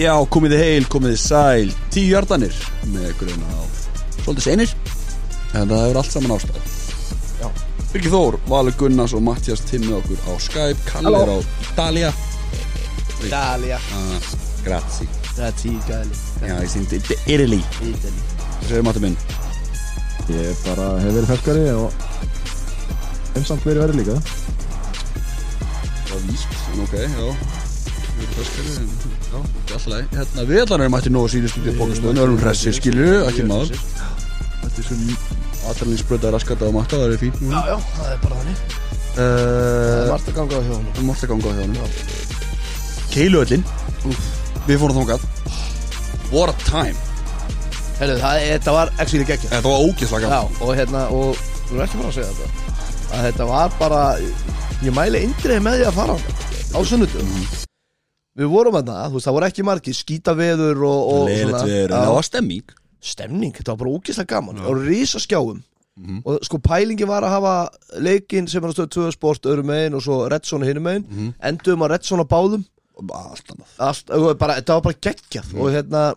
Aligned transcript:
Já, 0.00 0.14
komið 0.32 0.54
þið 0.54 0.62
heil, 0.64 0.84
komið 0.88 1.10
þið 1.12 1.18
sæl. 1.20 1.72
Tíu 1.92 2.06
hjartanir 2.08 2.54
með 2.88 3.10
gruna 3.20 3.50
á 3.52 3.60
Svolítið 4.22 4.46
seinir 4.46 4.70
En 5.58 5.68
það 5.68 5.82
hefur 5.82 5.98
allt 6.00 6.14
saman 6.14 6.32
ástæð 6.38 6.70
Já. 7.42 7.48
Birgir 7.90 8.14
Þór, 8.14 8.38
Valur 8.48 8.78
Gunnars 8.80 9.14
og 9.18 9.24
Mattias 9.26 9.60
Timmi 9.68 9.92
okkur 9.98 10.22
á 10.24 10.32
Skype. 10.40 10.86
Kalli 10.88 11.12
er 11.18 11.32
á 11.36 11.38
Italia 11.66 12.14
Italia 13.20 13.80
ah, 13.98 14.30
Grazie. 14.64 15.08
Er 15.36 15.52
tíu 15.60 15.76
gæli 15.84 16.16
Já, 16.48 16.56
ég 16.56 16.72
syndi 16.72 17.02
Italy. 17.28 17.60
Italy. 17.92 18.24
Það 18.40 18.66
segir 18.70 18.88
Matti 18.88 19.04
minn. 19.04 19.20
Ég 20.32 20.64
bara 20.64 20.90
hef 21.04 21.12
verið 21.12 21.30
ferskari 21.34 21.68
og 21.76 22.04
hef 23.36 23.48
samt 23.48 23.68
verið 23.68 23.84
verið 23.84 24.00
líka. 24.00 24.18
Það 26.08 26.12
var 26.14 26.28
víst, 26.30 26.60
en 26.72 26.84
ok, 26.88 27.00
já. 27.04 27.30
Við 28.16 28.24
erum 28.24 28.36
feskari, 28.38 28.76
en 28.80 29.09
er 29.30 30.06
Hérna, 30.14 30.44
við 30.48 30.62
allan 30.64 30.84
erum 30.84 30.94
mætti 30.96 31.12
nógu 31.12 31.30
síðustu 31.30 31.62
til 31.64 31.74
bókastöðun 31.78 32.16
Við 32.18 32.24
erum 32.24 32.38
hressir, 32.42 32.74
skilju, 32.76 33.10
ekki 33.28 33.46
maður. 33.48 33.82
Þetta 34.60 34.82
er 34.82 34.88
svona 34.88 35.18
Aðralinsbröða 35.70 36.32
raskat 36.34 36.62
á 36.64 36.68
matta, 36.74 36.98
það 36.98 37.14
er 37.14 37.20
fínt 37.20 37.42
Já, 37.44 37.60
já, 37.68 37.76
það 37.96 38.08
er 38.14 38.22
bara 38.24 38.40
þannig. 38.40 38.64
Það 39.14 40.00
er 40.00 40.10
margt 40.10 40.30
að 40.30 40.38
ganga 40.38 40.56
á 40.56 40.62
hjá 40.64 40.72
honum. 40.72 40.90
Það 40.96 41.06
mátti 41.10 41.30
ganga 41.30 41.50
á 41.50 41.54
hann 41.60 41.78
Keiluöllin 43.10 43.64
Við 44.66 44.80
fórum 44.80 45.00
þangað. 45.00 45.24
What 46.30 46.52
a 46.52 46.56
time. 46.64 46.96
Herru, 47.98 48.18
það, 48.22 48.44
þetta 48.54 48.74
var 48.76 48.92
actually 48.96 49.26
geggja 49.28 49.50
Þetta 49.50 49.72
var 49.72 49.86
ógeðslega 49.88 50.30
gaman. 50.30 50.60
Og 50.64 50.76
hérna, 50.78 51.06
og 51.12 51.42
Þú 51.70 51.78
er 51.78 51.86
ekki 51.86 52.00
bara 52.00 52.12
að 52.12 52.18
segja 52.18 52.30
þetta. 52.34 52.76
Að 53.10 53.26
þetta 53.28 53.48
var 53.50 53.74
bara 53.80 54.04
Ég 54.80 54.94
mæli 54.96 55.26
eindrið 55.26 55.66
með 55.66 55.82
því 55.82 55.90
að 55.90 55.98
fara 56.00 56.20
Á 56.70 56.78
sunnudum 56.86 57.68
Við 58.40 58.52
vorum 58.52 58.78
að 58.80 58.90
það, 58.90 59.06
þú 59.06 59.18
veist, 59.18 59.28
það 59.28 59.36
voru 59.36 59.48
ekki 59.50 59.66
margir 59.68 59.96
Skýta 59.98 60.34
veður 60.38 60.84
og, 60.88 61.00
og 61.14 61.26
Leðilegt 61.28 61.66
við 61.68 61.80
erum 61.84 61.96
Já. 61.96 62.04
Það 62.06 62.14
var 62.16 62.28
stemming. 62.30 62.76
Stemning, 63.00 63.52
þetta 63.56 63.72
var 63.74 63.80
bara 63.82 63.92
ógeðslega 63.96 64.32
gaman. 64.34 64.64
Og 64.70 64.80
risa 64.86 65.20
skjáum 65.22 65.60
Mhm. 66.00 66.22
Og 66.24 66.44
sko 66.46 66.56
pælingi 66.64 67.04
var 67.04 67.24
að 67.26 67.34
hafa 67.34 67.54
leikinn 68.00 68.46
sem 68.48 68.62
er 68.64 68.70
að 68.70 68.76
stöðu 68.78 68.92
tvö 68.94 69.08
sport 69.12 69.48
öðrum 69.50 69.66
megin 69.68 69.96
og 69.98 70.04
svo 70.04 70.20
Redson 70.30 70.62
hinum 70.64 70.86
megin. 70.86 71.04
Mhm. 71.04 71.32
Endum 71.50 71.82
að 71.84 71.90
Redson 71.96 72.22
á 72.24 72.26
báðum. 72.30 72.64
Allt 73.00 73.50
annað. 73.52 73.74
Allt, 73.78 74.10
og 74.10 74.38
bara, 74.38 74.54
Þetta 74.60 74.76
var 74.78 74.80
bara 74.86 74.94
geggjað. 74.94 75.52
Mhm. 75.52 75.60
Og 75.60 75.70
hérna, 75.74 76.14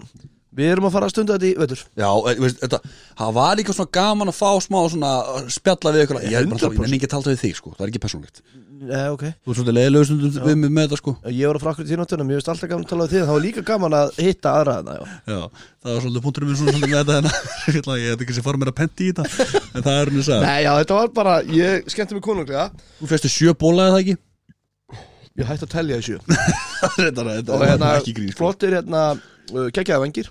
við 0.56 0.72
erum 0.72 0.86
að 0.88 0.92
fara 0.96 1.08
að 1.08 1.14
stunda 1.14 1.38
þetta 1.38 1.50
í 1.50 1.58
veitur 1.58 1.82
Já, 1.98 2.10
e, 2.30 2.36
veist, 2.40 2.60
þetta, 2.62 2.80
það 3.18 3.34
var 3.34 3.56
líka 3.58 3.74
svona 3.74 3.92
gaman 3.98 4.32
að 4.32 4.38
fá 4.38 4.50
smá 4.62 4.80
svona 4.94 5.12
uh, 5.36 5.48
spjalla 5.50 5.94
við 5.96 6.04
ykkur. 6.06 6.22
Ég 6.30 6.38
er 6.38 6.46
bara 6.46 6.56
að 6.56 6.62
tala, 6.62 6.74
ég 6.74 6.84
nenni 6.86 7.00
ekki 7.00 7.10
að 7.10 7.16
tala 7.16 7.34
við 7.34 7.42
þig 7.44 7.56
sko, 7.60 7.74
það 7.74 7.86
er 7.88 7.92
ekki 7.94 8.04
persónlegt 8.06 8.42
Nei, 8.84 9.04
ok. 9.14 9.24
Þú 9.44 9.52
er 9.52 9.58
svolítið 9.58 9.76
leiðilegur 9.78 10.08
stundum 10.08 10.48
við 10.48 10.58
mig 10.60 10.72
með 10.74 10.86
þetta 10.88 10.98
sko. 11.00 11.12
Ég 11.32 11.46
var 11.48 11.58
að 11.58 11.64
frakka 11.64 11.84
til 11.84 11.92
þínáttunum, 11.94 12.32
ég 12.34 12.40
veist 12.40 12.50
alltaf 12.52 12.70
gaman 12.72 12.84
að 12.84 12.90
tala 12.92 13.06
við 13.06 13.14
þig 13.14 13.22
Það 13.24 13.34
var 13.34 13.44
líka 13.46 13.62
gaman 13.70 13.96
að 14.00 14.10
hitta 14.20 14.50
aðra 14.58 14.74
þarna, 14.78 14.94
já. 14.94 15.04
Já, 15.34 15.42
það 15.84 15.92
var 15.94 16.02
svolítið 16.04 16.26
punkturinn 16.26 16.50
minn 16.50 16.60
svolítið 16.60 16.82
með 16.84 16.90
þetta 17.00 17.14
hérna. 17.18 17.32
Ég 17.70 17.80
ætla 17.80 17.96
ekki 18.14 18.34
að 18.34 18.38
sé 18.38 18.44
fara 18.48 18.60
mér 18.60 18.72
að 18.74 18.78
penti 18.82 19.08
í 19.08 19.14
þetta 19.14 19.24
En 19.64 19.86
það 19.88 19.94
er 19.94 20.12
henni 20.12 20.26
að 20.26 20.44
Nei, 20.44 20.60
já, 20.66 20.72
þetta 20.82 21.00
var 21.00 21.10
bara, 21.16 21.34
ég 21.54 21.90
skemmti 21.94 22.18
mig 22.18 22.26
konunglega. 22.26 22.66
Þú 23.00 23.06
fæstu 23.14 23.30
sjö 23.32 23.56
bóla 23.64 23.88
eða 23.92 24.04
ekki? 24.04 24.16
Ég 25.40 25.50
hætti 25.50 25.66
að 25.66 25.74
telja 25.74 25.98
í 25.98 26.06
sjö. 26.06 26.20
Og 26.84 27.64
hérna, 27.64 27.96
sko. 28.04 28.28
flottir 28.38 28.76
hérna, 28.78 29.08
geggjaði 29.74 30.04
vengir 30.04 30.28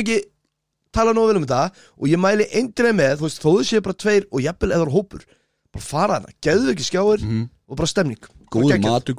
ekki 0.00 0.18
tala 0.96 1.14
nógu 1.16 1.32
vel 1.32 1.40
um 1.40 1.46
þetta 1.46 1.86
Og 2.00 2.10
ég 2.10 2.20
mæli 2.20 2.46
eindrið 2.56 2.96
með, 2.96 3.18
þú 3.20 3.28
veist, 3.28 3.42
þó 3.42 3.50
þau 3.50 3.66
séu 3.68 3.84
bara 3.84 4.00
tveir 4.04 4.28
Og 4.30 4.44
jafnvel 4.44 4.72
eða 4.76 4.92
hópur 4.94 5.26
Bara 5.76 5.84
fara 5.90 6.18
hana, 6.20 6.32
geðu 6.42 6.72
ekki 6.72 6.86
skjáir 6.88 7.22
Og 7.66 7.76
bara 7.76 7.90
stemning 7.90 8.18
Bara. 8.22 8.32
Góður 8.46 8.76
geggjað. 8.76 8.92
matur, 8.94 9.14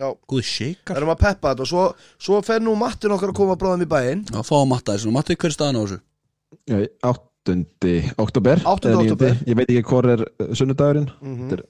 Já, 0.00 0.08
Góður 0.28 0.44
Það 0.44 0.48
shakar 0.50 0.96
erum 1.00 1.12
að 1.14 1.20
peppa 1.22 1.52
þetta 1.54 1.62
og 1.64 1.68
svo, 1.70 1.82
svo 2.18 2.40
fer 2.44 2.60
nú 2.64 2.72
mattin 2.78 3.12
okkar 3.14 3.30
að 3.30 3.36
koma 3.38 3.54
bráðum 3.60 3.84
í 3.86 3.90
bæinn 3.90 4.24
Já, 4.26 4.40
fá 4.42 4.54
að 4.58 4.68
matta 4.72 4.96
þessu 4.96 5.12
Matti, 5.14 5.36
hver 5.38 5.50
er 5.52 5.54
staðan 5.54 5.78
á 5.78 5.82
þessu? 5.86 6.00
Áttundi 7.06 7.94
oktober 8.20 8.60
8. 8.66 8.90
eða 8.90 8.96
níundi. 8.98 9.12
október. 9.14 9.36
Ég 9.48 9.56
veit 9.60 9.70
ekki 9.70 9.84
hvor 9.86 10.08
er 10.12 10.24
uh, 10.26 10.50
sunnudagurinn. 10.58 11.06
Þetta 11.22 11.56
er- 11.60 11.68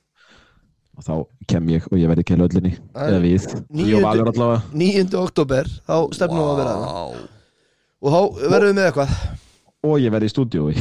Og 1.00 1.04
þá 1.06 1.12
kem 1.52 1.68
ég 1.72 1.84
og 1.88 1.96
ég 2.00 2.10
verði 2.10 2.24
keilu 2.28 2.44
öllinni 2.48 2.72
Það 2.92 3.04
er 3.04 3.12
Eða 3.12 3.20
við 3.22 3.44
Ég 3.86 3.94
og 3.96 4.02
Valur 4.04 4.28
allavega 4.32 4.62
9. 4.82 5.14
oktober, 5.20 5.70
þá 5.86 5.94
stefnum 6.16 6.40
við 6.42 6.50
að 6.50 6.58
vera 6.60 6.74
það 6.80 7.14
Og 8.00 8.08
þá 8.16 8.20
verðum 8.50 8.68
við 8.72 8.76
með 8.80 8.88
eitthvað 8.90 9.10
Og 9.86 9.94
ég 10.02 10.12
verði 10.12 10.28
í 10.28 10.34
stúdíói 10.34 10.74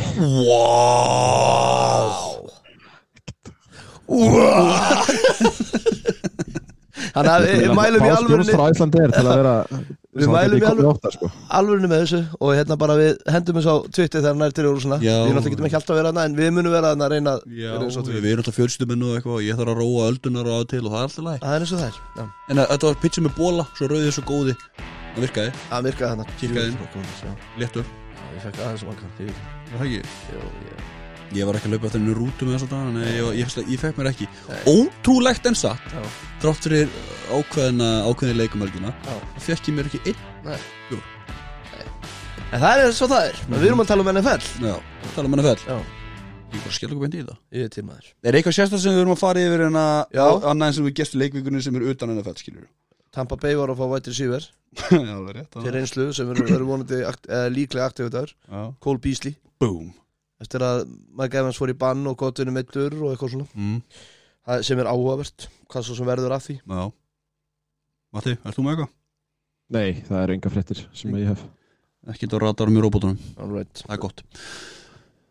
Þannig 7.09 7.31
að 7.31 7.43
við 7.47 7.71
mælum 7.77 8.03
í 8.05 8.09
alvörunni 8.11 8.53
frá 8.53 8.65
Íslandi 8.73 8.99
til 9.13 9.23
að 9.23 9.29
vera 9.39 9.53
Við 10.19 10.27
mælum 10.33 10.57
í 10.57 10.65
alvörunni- 10.67 11.11
sko. 11.15 11.27
alvörunni 11.59 11.89
með 11.91 11.99
þessu 12.03 12.19
og 12.43 12.49
hérna 12.57 12.75
bara 12.81 12.95
við 12.99 13.13
hendum 13.31 13.55
þessu 13.59 13.71
á 13.71 13.77
Twitter 13.95 14.19
þegar 14.25 14.37
nær 14.41 14.53
til 14.57 14.65
og 14.67 14.79
svona. 14.83 14.97
Við 14.99 15.33
náttúrulega 15.37 15.53
getum 15.53 15.67
ekki 15.69 15.77
alltaf 15.79 15.93
að 15.93 15.99
vera 16.01 16.09
þarna 16.11 16.23
en 16.29 16.35
við 16.39 16.49
munum 16.57 16.73
vera 16.75 16.91
þarna 16.91 17.05
að 17.07 17.13
reyna 17.13 17.31
að 17.37 17.39
Já, 17.45 17.71
við 18.09 18.29
erum 18.33 18.41
alltaf 18.43 18.57
fjölskyldum 18.59 19.05
og 19.05 19.13
eitthvað 19.19 19.37
og 19.37 19.43
Ég 19.47 19.53
þarf 19.61 19.71
að 19.75 19.79
róa 19.83 20.01
öldunar 20.11 20.45
og 20.49 20.55
að 20.59 20.67
til 20.73 20.83
og 20.83 20.89
það 20.89 20.99
er 20.99 21.07
alltaf 21.07 21.23
læg 21.29 21.37
Það 21.45 21.53
er 21.55 21.59
eins 21.65 21.73
og 21.73 21.79
það 21.79 21.89
er 21.89 21.95
Já, 22.19 22.25
En 22.49 22.57
að, 22.59 22.65
þetta 22.73 22.89
var 22.89 22.99
pizza 23.05 23.19
með 23.29 23.33
bóla, 23.39 23.63
svo 23.77 23.85
rauðið 23.93 24.13
svo 24.17 24.23
góði. 24.33 24.53
Það 25.13 25.21
virkaði, 25.25 25.51
það 25.69 25.87
virkaði 25.89 26.09
þarna. 26.09 26.25
Kikkaði 26.41 26.67
inn. 26.69 26.77
Já, 27.23 27.31
léttur. 27.63 27.85
Já, 29.79 30.41
ég 31.37 31.45
var 31.47 31.57
ekki 31.59 31.69
að 31.69 31.75
laupa 31.75 31.89
eftir 31.89 32.01
henni 32.01 32.15
rútu 32.17 32.47
með 32.47 32.55
þess 32.57 32.65
að 32.67 32.73
dana 32.73 32.91
Nei, 32.95 33.11
ég, 33.13 33.23
var- 33.27 33.37
ég, 33.37 33.53
ég, 33.59 33.69
ég 33.73 33.79
fekk 33.83 33.99
mér 33.99 34.09
ekki. 34.11 34.27
Nei. 34.49 34.59
Ótrúlegt 34.73 35.45
en 35.49 35.57
satt 35.59 35.93
Já, 35.93 36.01
Þrátt 36.41 36.65
fyrir 36.65 36.91
ákveðina, 37.29 37.89
já. 39.05 39.15
Það 39.37 39.45
fekk 39.49 39.69
ég 39.69 39.77
mér 39.77 39.89
ekki. 39.91 40.15
Nei. 40.47 40.59
En 42.49 42.61
það 42.63 42.81
er 42.81 42.89
og 42.89 43.11
það 43.13 43.23
er. 43.27 43.39
Við 43.53 43.65
erum 43.69 43.83
að 43.83 43.89
tala 43.91 44.05
um 44.05 44.11
NFL 44.15 44.45
Já, 44.65 44.75
tala 45.13 45.29
um 45.29 45.35
fell 45.45 45.65
Já, 45.67 45.79
Ég 46.49 46.63
bara 46.63 46.71
að 46.71 46.77
skella 46.79 46.95
okkur 46.95 47.03
beint 47.05 47.13
í 47.19 47.25
það. 47.27 47.37
Ég 47.53 47.67
er 47.67 47.73
til 47.75 47.83
maður. 47.85 48.05
Er 48.25 48.37
eitthvað 48.39 48.55
sérstaklega 48.57 48.81
sem 48.87 48.95
við 48.95 49.03
erum 49.03 49.13
að 49.13 49.19
fara 49.21 49.41
yfir 49.45 49.61
en 49.67 49.75
að. 49.77 50.15
Annað 50.49 50.65
en 50.71 50.73
sem 50.79 50.87
við 50.87 50.95
gestum 50.97 51.21
leikvíkunni 51.21 51.61
sem 51.61 51.75
er 51.77 51.85
utan 51.91 52.13
fell 52.25 52.39
skilur 52.41 52.63
Tampa 53.13 53.37
Bay 53.41 53.53
var 53.57 53.69
að 53.69 53.77
fá 53.81 53.85
White 53.91 54.09
Receiver. 54.09 54.47
Er 54.89 55.45
til 55.53 55.71
reynslu 55.73 56.07
sem 56.13 56.29
eru 56.33 56.45
er 56.55 56.65
vonandi 56.65 56.99
eh, 57.05 57.47
líklega 57.53 57.85
aktivitar 57.89 58.29
Já. 58.33 58.65
Cole 58.81 59.01
Beasley. 59.01 59.37
Boom 59.61 59.93
eftir 60.43 60.63
að 60.65 60.85
Mike 61.19 61.41
Evans 61.41 61.59
fór 61.59 61.73
í 61.73 61.77
bann 61.77 62.07
og 62.09 62.17
gottinu 62.19 62.53
meittur 62.55 62.95
og 63.01 63.13
eitthvað 63.13 63.35
svona. 63.35 63.49
Mm. 63.55 63.77
það 64.47 64.65
sem 64.65 64.81
er 64.81 64.89
áhugavert 64.89 65.47
hvað 65.69 65.85
svo 65.85 65.99
sem 65.99 66.09
verður 66.09 66.35
af 66.35 66.47
því. 66.47 66.57
Já. 66.63 66.89
Matti, 68.15 68.35
ert 68.39 68.57
þú 68.57 68.65
með 68.65 68.75
eitthvað? 68.75 68.91
Nei, 69.69 69.89
það 70.07 70.23
eru 70.23 70.35
enga 70.35 70.51
fréttir 70.53 70.83
sem 70.97 71.15
ég 71.19 71.29
hef. 71.29 71.45
Ekki 72.09 72.25
þetta 72.25 72.39
radarum 72.41 72.77
í 72.79 72.81
robotunum 72.81 73.17
Alright. 73.37 73.83
Það 73.83 73.95
er 73.95 74.01
gott. 74.01 74.23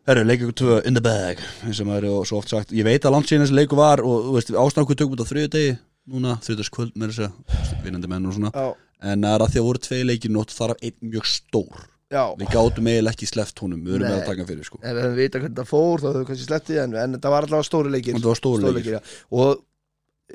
Herru, 0.07 0.23
leikur 0.25 0.53
tvö 0.55 0.79
in 0.87 0.95
the 0.95 1.03
bag 1.03 1.41
eins 1.67 1.81
og 1.81 1.89
maður 1.89 2.07
er 2.07 2.29
svo 2.29 2.39
oft 2.39 2.53
sagt. 2.53 2.71
Ég 2.73 2.87
veit 2.87 3.03
að 3.03 3.17
landsíðan 3.17 3.43
þessi 3.43 3.57
leiku 3.57 3.77
var 3.77 4.01
og 4.05 4.29
þú 4.29 4.35
veist, 4.37 4.53
ástæðan 4.53 4.95
tökum 4.95 5.17
út 5.17 5.25
á 5.25 5.31
þriðu 5.31 5.51
degi 5.57 5.73
núna, 6.09 6.37
þriðdagskvöld 6.45 6.95
með 6.97 7.11
þess 7.11 7.27
að 7.27 7.83
vinnandi 7.83 8.09
menn 8.09 8.29
og 8.29 8.37
svona. 8.37 8.53
Já, 8.55 8.71
en 9.11 9.25
það 9.27 9.35
er 9.35 9.45
að 9.45 9.51
því 9.53 9.61
að 9.61 9.67
voru 9.67 9.83
tvei 9.85 9.99
leikir 10.07 10.33
nótt 10.33 10.55
þar 10.55 10.73
af 10.73 10.85
einn 10.87 11.11
mjög 11.11 11.29
stór 11.29 11.83
já. 12.09 12.23
Við 12.39 12.51
gátum 12.55 12.89
eiginlega 12.89 13.13
ekki 13.15 13.29
sleppt 13.29 13.63
honum, 13.63 13.81
við 13.85 13.99
Nei. 14.01 14.09
með 14.09 14.17
að 14.19 14.27
taka 14.31 14.45
fyrir 14.49 14.67
sko. 14.67 14.79
Ef 14.81 14.99
við 14.99 15.17
vita 15.19 15.41
hvernig 15.43 15.57
það 15.61 15.69
fór 15.71 16.03
þá 16.03 16.07
höfum 16.09 16.21
við 16.23 16.29
kannski 16.31 16.47
slepptið 16.49 16.83
en, 16.83 16.95
en 17.05 17.17
það 17.19 17.33
var 17.35 17.47
allavega 17.49 17.67
stóri 17.69 17.91
leikir. 17.95 18.15
Þetta 18.19 18.31
var 18.33 18.39
stóri 18.41 18.63
Stóri 18.63 18.79
leikir. 18.79 18.95
já. 18.97 19.01
og 19.39 19.65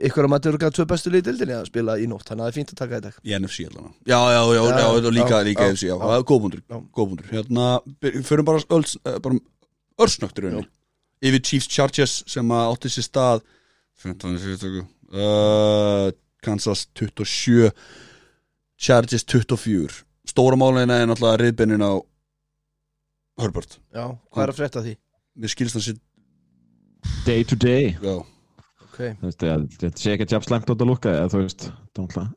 ykkur 0.08 0.26
að 0.26 0.30
maður 0.32 0.50
eru 0.50 0.58
gæða 0.64 0.74
tvö 0.74 0.84
bestu 0.90 1.10
liði 1.14 1.24
dildinni 1.28 1.54
að 1.54 1.66
spila 1.70 1.94
í 2.02 2.06
nótt 2.10 2.26
þannig 2.26 2.42
að 2.42 2.48
það 2.48 2.52
er 2.52 2.56
fínt 2.58 2.72
að 2.74 2.78
taka 2.80 2.98
þetta. 2.98 3.20
Í 3.22 3.34
NFC 3.38 3.66
allan 3.68 3.92
Já, 4.10 4.18
já, 4.34 4.40
já, 4.40 4.54
já, 4.54 4.78
Já, 4.78 4.86
já 5.04 5.10
líka, 5.18 5.42
líka 5.46 5.68
NFC, 5.70 5.84
já, 5.86 5.94
það 6.02 6.24
góðbundur. 6.30 6.62
Góðbundur, 6.98 7.28
hérna, 7.30 7.66
förum 8.26 8.48
bara, 8.48 8.64
öls, 8.78 8.96
eh, 9.06 9.18
bara 9.22 9.38
örsnögt 10.02 10.40
í 10.40 10.46
rauninni. 10.46 10.66
Yfir 11.24 11.44
Chiefs 11.46 11.70
Chargers 11.70 12.16
sem 12.26 12.50
átti 12.58 12.90
sér 12.90 13.06
stað 13.06 13.44
15. 14.02 14.34
fyrirtöku 14.42 14.82
uh, 15.14 16.10
Kansas 16.42 16.88
27 16.98 17.70
Chargers 18.76 19.24
24 19.30 20.02
Stóra 20.34 20.56
málina 20.58 20.96
er 20.98 21.06
náttúrulega 21.06 21.38
reyðbennin 21.44 21.82
á 21.86 21.94
Herbert. 23.38 23.76
Já, 23.94 24.08
hvað 24.34 24.42
er 24.42 24.50
að 24.50 24.56
frétta 24.58 24.80
af 24.80 24.86
því? 24.88 24.94
Mér 25.38 25.52
skilst 25.52 25.76
hann 25.78 25.84
sér, 25.84 26.00
Day 27.26 27.44
to 27.46 27.54
day. 27.54 27.92
Já. 28.02 28.16
Ok, 28.82 28.98
Þú 29.20 29.28
veist, 29.28 29.44
ég- 29.46 29.68
Þetta 29.78 30.00
sé 30.02 30.14
ekki 30.16 30.26
jafn 30.32 30.48
slæmt 30.48 30.70
út 30.74 30.82
að 30.82 30.90
lukka 30.90 31.12
eða 31.14 31.38
veist, 31.38 31.70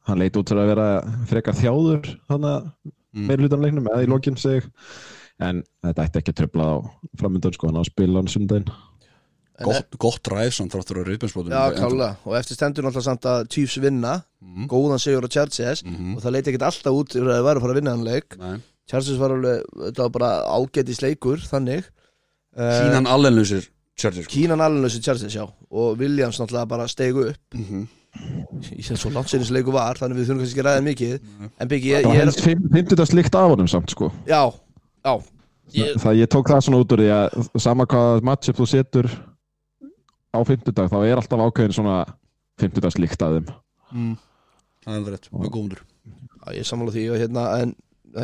hann 0.05 0.19
leit 0.19 0.37
út 0.37 0.45
fyrir 0.45 0.61
að 0.61 0.69
vera 0.75 0.87
frekar 1.25 1.53
þjáður 1.57 2.05
að 2.29 2.71
Mm. 3.15 3.25
meira 3.27 3.41
hlutan 3.41 3.61
leiknum 3.65 3.87
eða 3.89 4.03
í 4.05 4.07
lokin 4.07 4.35
seg. 4.37 4.69
En 5.39 5.63
þetta 5.83 6.05
ætti 6.05 6.21
ekki 6.21 6.33
að 6.33 6.39
tröfla 6.43 6.65
á 6.69 6.75
framöndan 7.17 7.53
sko, 7.53 7.67
hann 7.67 7.77
á 7.77 7.81
að 7.81 7.89
spila 7.89 8.19
hann 8.21 8.27
sundaginn 8.27 8.69
Gott, 9.65 9.95
gott 9.97 10.29
ræð 10.29 10.51
samt 10.53 10.73
þráttur 10.73 10.99
á 11.01 11.03
reyðbensbótum 11.07 11.53
já, 11.53 11.61
klálega. 11.73 12.09
Og 12.27 12.35
eftir 12.37 12.57
stendur 12.57 12.85
náttúrulega 12.85 13.07
samt 13.07 13.25
að 13.25 13.47
Chiefs 13.49 13.77
vinna. 13.81 14.19
Mm. 14.37 14.67
góðan 14.69 15.01
sigur 15.01 15.25
á 15.25 15.29
Chargers. 15.33 15.81
Mm 15.83 16.15
og 16.15 16.21
það 16.21 16.35
leiti 16.35 16.51
ekkert 16.51 16.67
alltaf 16.67 16.93
út 16.93 17.15
fyrir 17.15 17.31
að 17.31 17.39
það 17.39 17.47
væri 17.47 17.57
að 17.57 17.63
fara 17.63 17.73
að 17.73 17.79
vinna 17.79 17.95
hann 17.95 18.05
leik. 18.05 18.37
-hmm. 18.37 18.59
Chargers 18.87 19.19
var 19.19 19.33
alveg, 19.33 19.63
þetta 19.81 20.05
var 20.05 20.13
bara 20.13 20.31
ágætis 20.45 21.01
leikur 21.01 21.41
þannig. 21.41 21.89
Eh, 22.57 22.81
Kínan 22.83 23.07
allenlusir 23.07 23.69
Chargers. 23.97 24.25
Sko. 24.25 24.33
Kínan 24.33 24.61
alveg 24.61 25.01
Chargers, 25.01 25.35
já. 25.35 25.45
Og 25.71 25.97
Williams 25.97 26.39
náttúrulega 26.39 26.67
bara 26.67 26.87
stegu 26.87 27.29
upp. 27.29 27.53
Mm 27.53 27.65
-hmm. 27.65 27.87
Ég 28.77 28.85
sé 28.85 28.95
svo 28.95 29.09
langt 29.09 29.29
sinni 29.29 29.45
sem 29.45 29.55
leiku 29.55 29.71
var 29.71 29.97
Þannig 29.99 30.17
við 30.17 30.25
þurfum 30.27 30.39
kannski 30.41 30.55
ekki 30.55 30.63
að 30.65 30.69
ræða 30.69 30.83
mikið. 30.85 31.19
En 31.59 31.67
Biggi, 31.67 31.89
ég, 31.89 32.03
Það 32.03 32.13
ég 32.13 32.19
er 32.19 32.25
helst 32.25 32.41
50 32.41 33.05
slikt 33.05 33.35
af 33.35 33.49
honum 33.49 33.67
samt 33.67 33.91
sko. 33.91 34.11
Já, 34.27 34.53
já. 35.05 35.21
Ég, 35.73 35.97
Það 35.99 36.15
ég 36.15 36.27
tók 36.31 36.47
það 36.47 36.61
svona 36.63 36.79
út 36.79 36.91
úr 36.91 37.01
því 37.03 37.09
að 37.11 37.59
sama 37.59 37.85
hvað 37.85 38.21
matchup 38.23 38.55
þú 38.55 38.67
setur 38.71 39.09
á 40.33 40.39
50 40.39 40.75
dag 40.77 40.91
þá 40.91 40.97
er 41.03 41.19
alltaf 41.19 41.43
ákveðin 41.43 41.75
svona 41.77 41.97
50 42.61 42.95
slikt 42.95 43.25
af 43.25 43.35
þeim. 43.37 43.51
Mm. 43.91 44.15
Það 44.83 44.93
er 44.93 45.01
alveg 45.01 45.13
rétt, 45.15 45.29
mjög 45.33 45.53
góður. 45.53 45.83
Já, 46.07 46.47
ég 46.55 46.63
er 46.63 46.67
sammála 46.67 46.95
því 46.95 47.05
og 47.11 47.21
hérna 47.21 47.49
En 47.61 47.75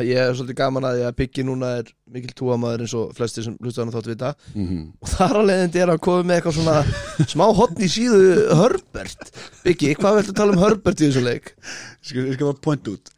ég 0.02 0.18
er 0.18 0.32
svolítið 0.34 0.56
gaman 0.58 0.86
að 0.88 0.96
því 0.96 1.02
að 1.06 1.16
Biggi 1.18 1.44
núna 1.46 1.70
er 1.78 1.90
mikil 2.10 2.32
túamaður 2.34 2.84
eins 2.84 2.94
og 2.98 3.10
flestir 3.14 3.44
sem 3.46 3.56
hlusta 3.60 3.82
hann 3.82 3.92
þátt 3.94 4.08
vita. 4.10 4.30
Mm 4.54 4.66
-hmm. 4.68 4.84
og 5.00 5.10
þar 5.12 5.36
að 5.40 5.48
leiðindi 5.50 5.82
er 5.82 5.92
að 5.92 6.00
koma 6.06 6.22
með 6.22 6.36
eitthvað 6.36 6.56
svona 6.58 7.26
smá 7.32 7.44
hotn 7.58 7.84
í 7.84 7.90
síðu 7.92 8.22
Herbert. 8.60 9.34
Biggi, 9.64 9.94
hvað 9.94 10.16
viltu 10.18 10.32
tala 10.34 10.56
um 10.56 10.62
Herbert 10.64 11.00
í 11.00 11.10
þessu 11.10 11.24
leik? 11.24 11.52
Ég 11.54 12.08
skal, 12.08 12.26
ég 12.26 12.38
bara 12.38 12.64
point 12.64 12.88
út. 12.88 13.12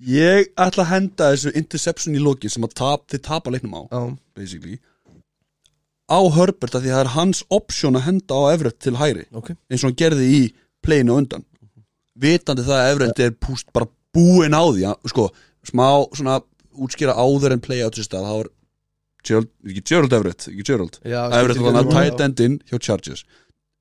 Ég 0.00 0.52
ætla 0.56 0.84
að 0.84 0.92
henda 0.94 1.32
þessu 1.32 1.52
interception 1.56 2.14
í 2.14 2.22
lokin 2.22 2.50
sem 2.50 2.64
að 2.64 2.74
tap, 2.74 3.08
þið 3.10 3.22
tapa 3.26 3.50
leiknum 3.50 3.76
á 3.76 3.82
Já, 3.90 4.16
basically 4.36 4.78
á 6.10 6.20
Herbert 6.34 6.74
að 6.74 6.84
því 6.84 6.90
að 6.90 6.96
það 6.96 7.04
er 7.04 7.12
hans 7.14 7.42
option 7.54 7.98
að 7.98 8.06
henda 8.08 8.34
á 8.36 8.42
Everett 8.52 8.78
til 8.82 8.96
hæri 8.98 9.24
ok. 9.30 9.52
Eins 9.70 9.84
og 9.84 9.90
hann 9.90 9.98
gerði 10.00 10.28
í 10.34 10.42
playinu 10.84 11.16
undan. 11.20 11.44
Vitandi 12.20 12.64
það 12.66 12.78
að 12.80 12.92
Everett 12.92 13.22
er 13.24 13.36
púst 13.38 13.68
bara 13.72 13.88
búin 14.14 14.56
á 14.56 14.62
því 14.66 14.88
að, 14.90 15.10
sko, 15.12 15.28
smá 15.70 15.86
svona 16.16 16.40
útskýra 16.80 17.14
áður 17.14 17.54
en 17.56 17.62
play 17.62 17.84
á 17.84 17.88
þessu 17.88 18.08
stað 18.08 18.26
þá 18.26 18.34
er 18.38 18.50
Gerald, 19.20 19.50
ekki 19.68 19.84
Gerald 19.84 20.16
Everett 20.16 20.48
ekki 20.48 20.64
Gerald, 20.64 20.98
Já, 21.04 21.20
Everett 21.36 21.60
var 21.60 21.76
hann 21.76 21.84
að 21.84 21.92
tight 21.92 22.24
endin 22.24 22.58
hjá 22.70 22.78
Chargers. 22.80 23.24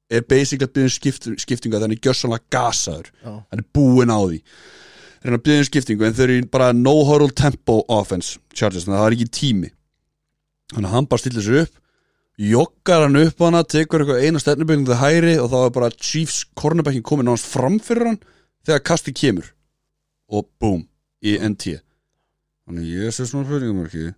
Er 0.09 0.25
basically 0.25 0.65
að 0.67 0.73
byrja 0.75 0.89
um 0.89 0.93
skipt, 0.95 1.27
skiptingu 1.39 1.77
að 1.77 1.85
þannig 1.85 2.01
gjössanlega 2.03 2.49
gasaður. 2.51 3.11
Já. 3.23 3.33
hann 3.37 3.61
er 3.61 3.67
búin 3.77 4.11
á 4.11 4.19
því. 4.19 4.39
Er 5.23 5.35
að 5.37 5.43
byrja 5.45 5.63
um 5.63 5.67
skiptingu 5.69 6.07
en 6.07 6.17
þau 6.17 6.23
eru 6.25 6.39
bara 6.51 6.71
no 6.75 6.95
hurl 7.07 7.31
tempo 7.31 7.81
offense 7.87 8.39
Chargers, 8.51 8.87
þannig 8.87 8.97
að 8.97 9.03
það 9.03 9.09
er 9.09 9.17
ekki 9.17 9.29
tími. 9.39 9.71
Þannig 10.73 10.89
að 10.89 10.95
hann 10.97 11.09
bara 11.09 11.23
stillir 11.23 11.45
sér 11.45 11.61
upp 11.63 11.79
joggar 12.39 13.03
hann 13.03 13.19
upp 13.19 13.41
á 13.43 13.45
hana, 13.49 13.63
tekur 13.67 14.03
eitthvað 14.03 14.23
eina 14.23 14.39
stefnubyggjum 14.41 14.87
til 14.87 14.99
hæri 15.01 15.35
og 15.41 15.51
þá 15.51 15.57
er 15.59 15.75
bara 15.75 15.91
Chiefs 15.91 16.41
cornerbackin 16.57 17.03
komin 17.05 17.27
á 17.27 17.35
hans 17.35 17.43
framfyrir 17.43 18.13
hann 18.13 18.19
þegar 18.67 18.85
kasti 18.87 19.13
kemur. 19.15 19.51
Og 20.31 20.47
boom, 20.61 20.85
í 21.25 21.35
NT 21.35 21.79
þannig 22.69 22.91
ég 22.93 23.15
sé 23.15 23.25
svona 23.27 23.47
spurningumörki 23.49 24.11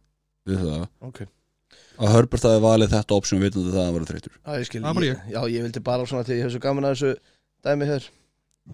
við 0.50 0.64
það. 0.66 0.88
Ok, 1.08 1.22
að 1.98 2.16
Herbert 2.16 2.48
hafi 2.50 2.64
valið 2.66 2.96
þetta 2.98 3.18
option 3.18 3.42
vitandi 3.42 3.72
það 3.72 3.82
að 3.82 3.88
hann 3.88 3.98
verið 3.98 4.12
þreytur 4.12 4.34
já 4.36 4.52
ég 4.60 5.08
ég, 5.08 5.22
Já, 5.32 5.42
ég 5.56 5.66
vildi 5.66 5.84
bara 5.86 6.10
svona 6.10 6.28
til 6.28 6.38
ég 6.38 6.46
hef 6.46 6.54
svo 6.56 6.64
gaman 6.64 6.90
að 6.90 6.98
þessu 6.98 7.14
dæmi 7.66 7.90
hér. 7.90 8.08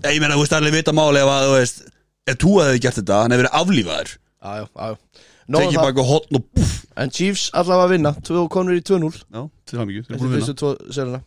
Ég 0.04 0.20
meina, 0.20 0.36
þú 0.36 0.44
veist, 0.44 0.56
allir 0.58 0.76
vita 0.76 0.96
máli 0.96 1.22
ef 1.22 1.32
að, 1.32 1.48
þú 1.48 1.56
veist 1.56 1.82
ef 2.28 2.40
þú 2.44 2.54
hefði 2.64 2.84
gert 2.84 3.00
þetta, 3.00 3.22
hann 3.22 3.36
hefði 3.36 3.46
verið 3.46 3.60
aflífaður. 3.62 4.14
Já, 4.38 4.52
já, 4.58 4.66
já, 4.68 4.88
já 4.88 4.98
Nóðan 4.98 5.27
tekið 5.48 5.78
það, 5.78 5.86
baka 5.88 6.06
hotn 6.08 6.40
og 6.40 6.46
puff 6.58 6.74
en 6.98 7.14
Chiefs 7.14 7.46
allavega 7.54 7.86
að 7.88 7.94
vinna 7.94 8.12
Tvö 8.28 8.44
konur 8.52 8.76
í 8.78 8.84
2-0 8.84 9.12
já, 9.16 9.42
til 9.70 9.80
það 9.80 9.88
mikið, 9.92 10.08
þeir 10.08 10.20
búin 10.20 10.28
að 10.28 10.38
fyrstu 10.38 10.56
tvo 10.60 10.74
serina. 10.92 11.22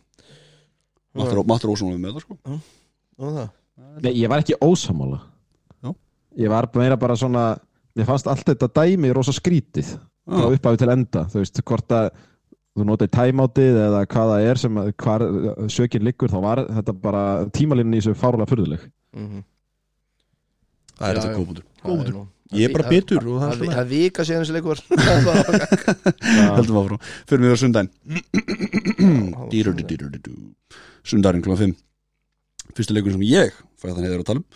Vinna 1.15 1.43
Mattur 1.49 1.73
Ósson 1.73 1.91
var 1.91 1.99
með 2.03 2.15
það, 2.17 2.25
sko. 2.25 2.59
Nóðan 3.21 3.37
það. 3.39 3.49
Nei, 4.05 4.11
ég 4.19 4.31
var 4.31 4.43
ekki 4.43 4.57
ósamála 4.61 5.19
Já. 5.81 5.93
Ég 6.43 6.51
var 6.53 6.69
meira 6.75 6.97
bara 7.01 7.17
svona 7.19 7.45
Mér 7.97 8.07
fannst 8.07 8.29
allt 8.31 8.45
þetta 8.47 8.69
dæmi 8.71 9.09
rosa 9.11 9.33
skrítið. 9.35 9.89
Frá 10.23 10.45
Já. 10.45 10.53
upphafi 10.55 10.79
til 10.79 10.91
enda 10.93 11.25
Þú 11.31 11.41
veist, 11.41 11.63
hvort 11.67 11.95
að 11.97 12.11
þú 12.71 12.85
notið 12.87 13.09
timeoutið 13.11 13.79
eða 13.83 14.03
hvað 14.07 14.29
það 14.31 14.45
er 14.47 14.59
sem 14.61 14.77
hvar 15.03 15.25
sökin 15.73 16.05
liggur 16.07 16.31
þá 16.31 16.37
var 16.45 16.61
þetta 16.69 16.93
bara 17.03 17.23
tímalínin 17.51 17.97
í 17.97 17.99
þessu 17.99 18.15
fárulega 18.15 18.47
furðuleg. 18.47 18.85
Mhm. 19.11 19.41
það 20.95 21.09
er 21.09 21.17
Já, 21.17 21.21
þetta 21.25 21.33
já. 22.15 22.27
Það 22.51 22.59
ég 22.59 22.67
er 22.67 22.73
bara 22.75 22.83
það- 22.83 22.93
bitur 22.95 23.21
það 23.23 23.41
Það 23.41 23.75
það 23.77 23.87
vika 23.91 24.25
síðan 24.27 24.41
þessi 24.43 24.55
leikur. 24.57 24.77
Heldum 26.57 26.79
áfram. 26.81 27.01
Fyrir 27.29 27.41
mér 27.45 27.55
á 27.55 27.59
sundaginn. 27.61 27.91
Sundaginn. 31.11 31.41
kl. 31.45 31.55
5 31.57 31.75
Fyrsta 32.75 32.93
leikur 32.95 33.11
sem 33.15 33.23
ég 33.27 33.51
fæði 33.81 33.95
þannig 33.97 34.13
að 34.15 34.25
tala 34.29 34.39
um. 34.41 34.47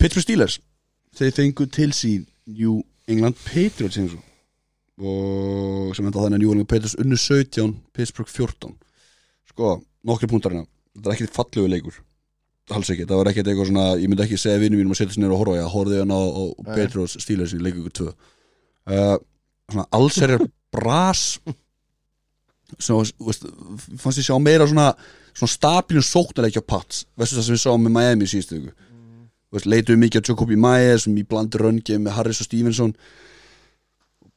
Pittsburgh 0.00 0.24
Steelers. 0.24 0.56
Þeir 1.18 1.34
fengu 1.36 1.66
til 1.70 1.90
sín 1.94 2.22
New 2.50 2.80
England 3.10 3.36
Patriots 3.44 3.98
eins 4.00 4.14
og 4.16 4.22
og 5.02 5.94
sem 5.96 6.06
enda 6.06 6.20
þannig 6.20 6.36
að 6.36 6.42
New 6.42 6.50
England 6.52 6.68
Patriots 6.70 6.94
unnu 7.00 7.16
17 7.18 7.72
Pittsburgh 7.96 8.28
14 8.30 8.74
sko, 9.50 9.70
nokkri 10.06 10.28
punktarina 10.30 10.66
þetta 10.94 11.08
er 11.08 11.14
ekkert 11.16 11.34
fallegu 11.36 11.70
leikur 11.72 11.96
alls 12.70 12.92
ekki, 12.92 13.06
það 13.08 13.18
var 13.18 13.30
ekkert 13.32 13.50
eitthvað 13.50 13.68
svona 13.72 13.86
ég 13.98 14.10
myndi 14.10 14.24
ekki 14.24 14.38
segja 14.38 14.60
vinnum 14.62 14.78
mínum 14.78 14.94
að 14.94 15.00
setja 15.00 15.16
sér 15.16 15.24
nýra 15.24 15.34
og 15.34 15.42
horfa 15.42 15.58
ég 15.58 15.72
horfði 15.72 15.98
hann 16.02 16.14
á. 16.14 16.22
Patriots 16.68 17.16
Steelers 17.22 17.54
í 17.56 17.58
leikur 17.62 17.90
2 17.98 18.06
uh, 18.06 19.16
svona 19.72 19.86
alls 19.98 20.20
er 20.22 20.36
bras 20.72 21.24
svo, 22.78 23.02
veist, 23.02 23.44
fannst 24.00 24.22
ég 24.22 24.28
sjá 24.28 24.38
meira 24.40 24.68
svona, 24.70 24.92
svona 25.34 25.52
stabilum 25.52 26.06
sóknarleikja 26.06 26.62
Pats, 26.64 27.04
veistu 27.18 27.38
það 27.38 27.48
sem 27.48 27.58
við 27.58 27.64
sáum 27.64 27.84
með 27.86 27.96
Miami 27.98 28.30
síðustu 28.30 28.60
viku 28.60 28.72
mm. 28.72 29.66
leituðu 29.66 30.02
mikið 30.04 30.22
á 30.22 30.28
Jacobi 30.30 30.60
Myers 30.60 31.08
sem 31.08 31.18
í 31.18 31.26
blandi 31.28 31.60
röngi 31.60 31.98
með 31.98 32.16
Harris 32.18 32.42
og 32.44 32.48
Stevenson 32.48 32.94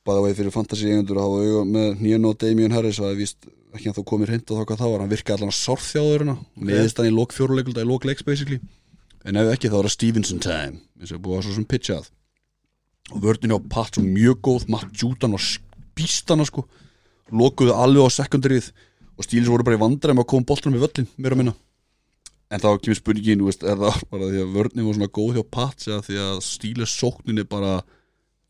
bæða 0.06 0.26
vegi 0.28 0.40
fyrir 0.42 0.54
fantasy 0.54 0.90
eigendur 0.90 1.22
að 1.22 1.30
hafa 1.30 1.46
auga 1.46 1.64
með 1.70 2.02
Nýjan 2.04 2.28
og 2.30 2.42
Damien 2.42 2.76
Harris 2.76 3.00
það 3.02 3.14
er 3.14 3.22
víst 3.22 3.48
ekki 3.76 3.92
að 3.92 4.00
þá 4.00 4.08
komir 4.12 4.32
hint 4.34 4.52
og 4.52 4.60
þá 4.60 4.70
hvað 4.70 4.82
það 4.82 4.92
var 4.94 5.04
hann 5.04 5.12
virkaði 5.12 5.38
allan 5.38 5.54
að 5.54 5.60
sorþjáðurina 5.60 6.36
okay. 6.40 6.66
neðist 6.70 7.02
hann 7.02 7.10
í 7.10 7.14
lok 7.16 7.36
fjóruleikulda 7.36 7.86
í 7.86 7.90
lok 7.90 8.08
leiks 8.08 8.26
basically. 8.28 8.60
En 9.26 9.40
ef 9.42 9.52
ekki 9.54 9.72
þá 9.72 9.78
er 9.80 9.88
það 9.88 9.96
Stevenson 9.96 10.42
time 10.44 10.82
eins 11.02 11.14
og 11.16 11.22
búið 11.26 11.40
að 11.40 11.46
svo 11.48 11.56
sem 11.58 11.68
pitchað 11.70 12.10
og 13.14 13.22
vördin 13.26 13.56
á 13.56 13.60
Pat 13.70 13.98
svo 13.98 14.06
mjög 14.06 14.42
góð 14.46 14.68
Matt 14.74 14.96
Jútan 15.02 15.36
var 15.36 15.44
spýstana 15.44 16.48
sko. 16.48 16.66
Lokuðu 17.34 17.76
alveg 17.76 18.10
á 18.10 18.16
sekundarið 18.18 18.72
og 19.16 19.28
stílis 19.28 19.50
voru 19.50 19.66
bara 19.66 19.78
í 19.80 19.84
vandræðum 19.84 20.24
að 20.24 20.30
koma 20.34 20.50
boltanum 20.50 20.78
við 20.78 20.88
völlin 20.88 21.12
meira 21.18 21.38
og 21.38 21.42
minna. 21.42 21.56
En 22.54 22.62
þá 22.62 22.76
kemur 22.78 22.98
spurningin, 23.00 23.42
þú 23.42 23.48
veist, 23.50 23.64
er 23.66 23.80
það 23.82 24.04
bara 24.12 24.28
því 24.30 24.42
að 24.44 24.52
vörnum 24.54 24.88
var 24.88 24.98
svona 25.00 25.14
góð 25.18 25.38
hjá 25.40 25.46
Pats 25.58 25.88
eða 25.90 26.04
því 26.06 26.20
að 26.26 26.42
stílis 26.46 26.94
sóknin 26.94 27.42
er 27.42 27.48
bara 27.50 27.80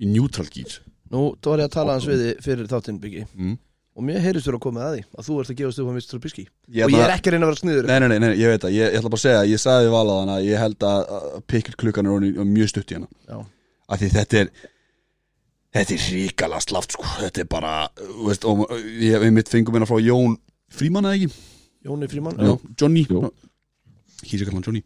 í 0.01 0.09
neutral 0.09 0.47
gýr 0.51 0.81
Nú, 1.13 1.35
þú 1.39 1.53
var 1.53 1.61
ég 1.61 1.69
að 1.69 1.75
tala 1.75 1.95
hans 1.95 2.07
við 2.09 2.23
fyrir 2.43 2.69
þáttinn 2.69 2.99
byggi 3.01 3.23
mm. 3.29 3.55
Og 3.95 4.03
mér 4.03 4.19
heyrist 4.19 4.47
þú 4.49 4.57
að 4.57 4.63
koma 4.65 4.81
að 4.83 4.95
því 4.97 5.01
Að 5.15 5.27
þú 5.29 5.35
ert 5.39 5.51
að 5.53 5.57
gefast 5.61 5.79
upp 5.81 5.87
á 5.87 5.93
Mr. 5.95 6.07
Trubisky 6.11 6.43
Ég 6.75 6.85
Og 6.85 6.91
ég 6.91 7.03
er 7.05 7.13
ekki 7.15 7.29
að 7.31 7.35
reyna 7.35 7.45
að 7.47 7.51
vera 7.53 7.61
sniður 7.61 7.87
Nei, 7.89 7.99
nei, 8.03 8.07
nei, 8.11 8.19
nei, 8.25 8.31
ég 8.41 8.51
veit 8.51 8.63
það, 8.65 8.73
ég, 8.75 8.89
ég 8.91 8.99
ætla 8.99 9.11
bara 9.13 9.19
að 9.21 9.23
segja 9.25 9.43
ég 9.53 9.61
sagði 9.63 9.91
valaðan 9.93 10.31
að 10.35 10.47
ég 10.49 10.59
held 10.59 10.85
að, 10.89 11.03
pikkir 11.53 11.77
klukkan 11.79 12.09
er 12.09 12.15
orðin 12.17 12.51
mjög 12.51 12.71
stutt 12.73 12.91
í 12.91 12.97
hana 12.97 13.07
Já, 13.29 13.37
af 13.95 14.01
því 14.01 14.09
þetta 14.17 14.41
er 14.41 14.51
þetta 15.75 15.95
er 15.95 16.05
ríkala 16.15 16.61
slaft 16.63 16.95
sko 16.97 17.07
þetta 17.21 17.43
er 17.45 17.49
bara, 17.55 17.73
þú 17.99 18.27
veist, 18.29 18.47
og 18.51 18.65
ég 19.05 19.23
við 19.23 19.33
mitt 19.39 19.51
fengum 19.51 19.75
hérna 19.79 19.87
frá 19.89 19.99
Jón 20.03 20.37
Fríman 20.75 21.07
eða 21.07 21.19
ekki 21.21 21.31
Jóni 21.85 22.09
Fríman 22.11 22.39
Já, 22.41 22.53
Johnny 22.81 23.05
Jú. 23.09 23.23
Hýsi 24.25 24.47
kallan 24.47 24.63
Johnny 24.65 24.83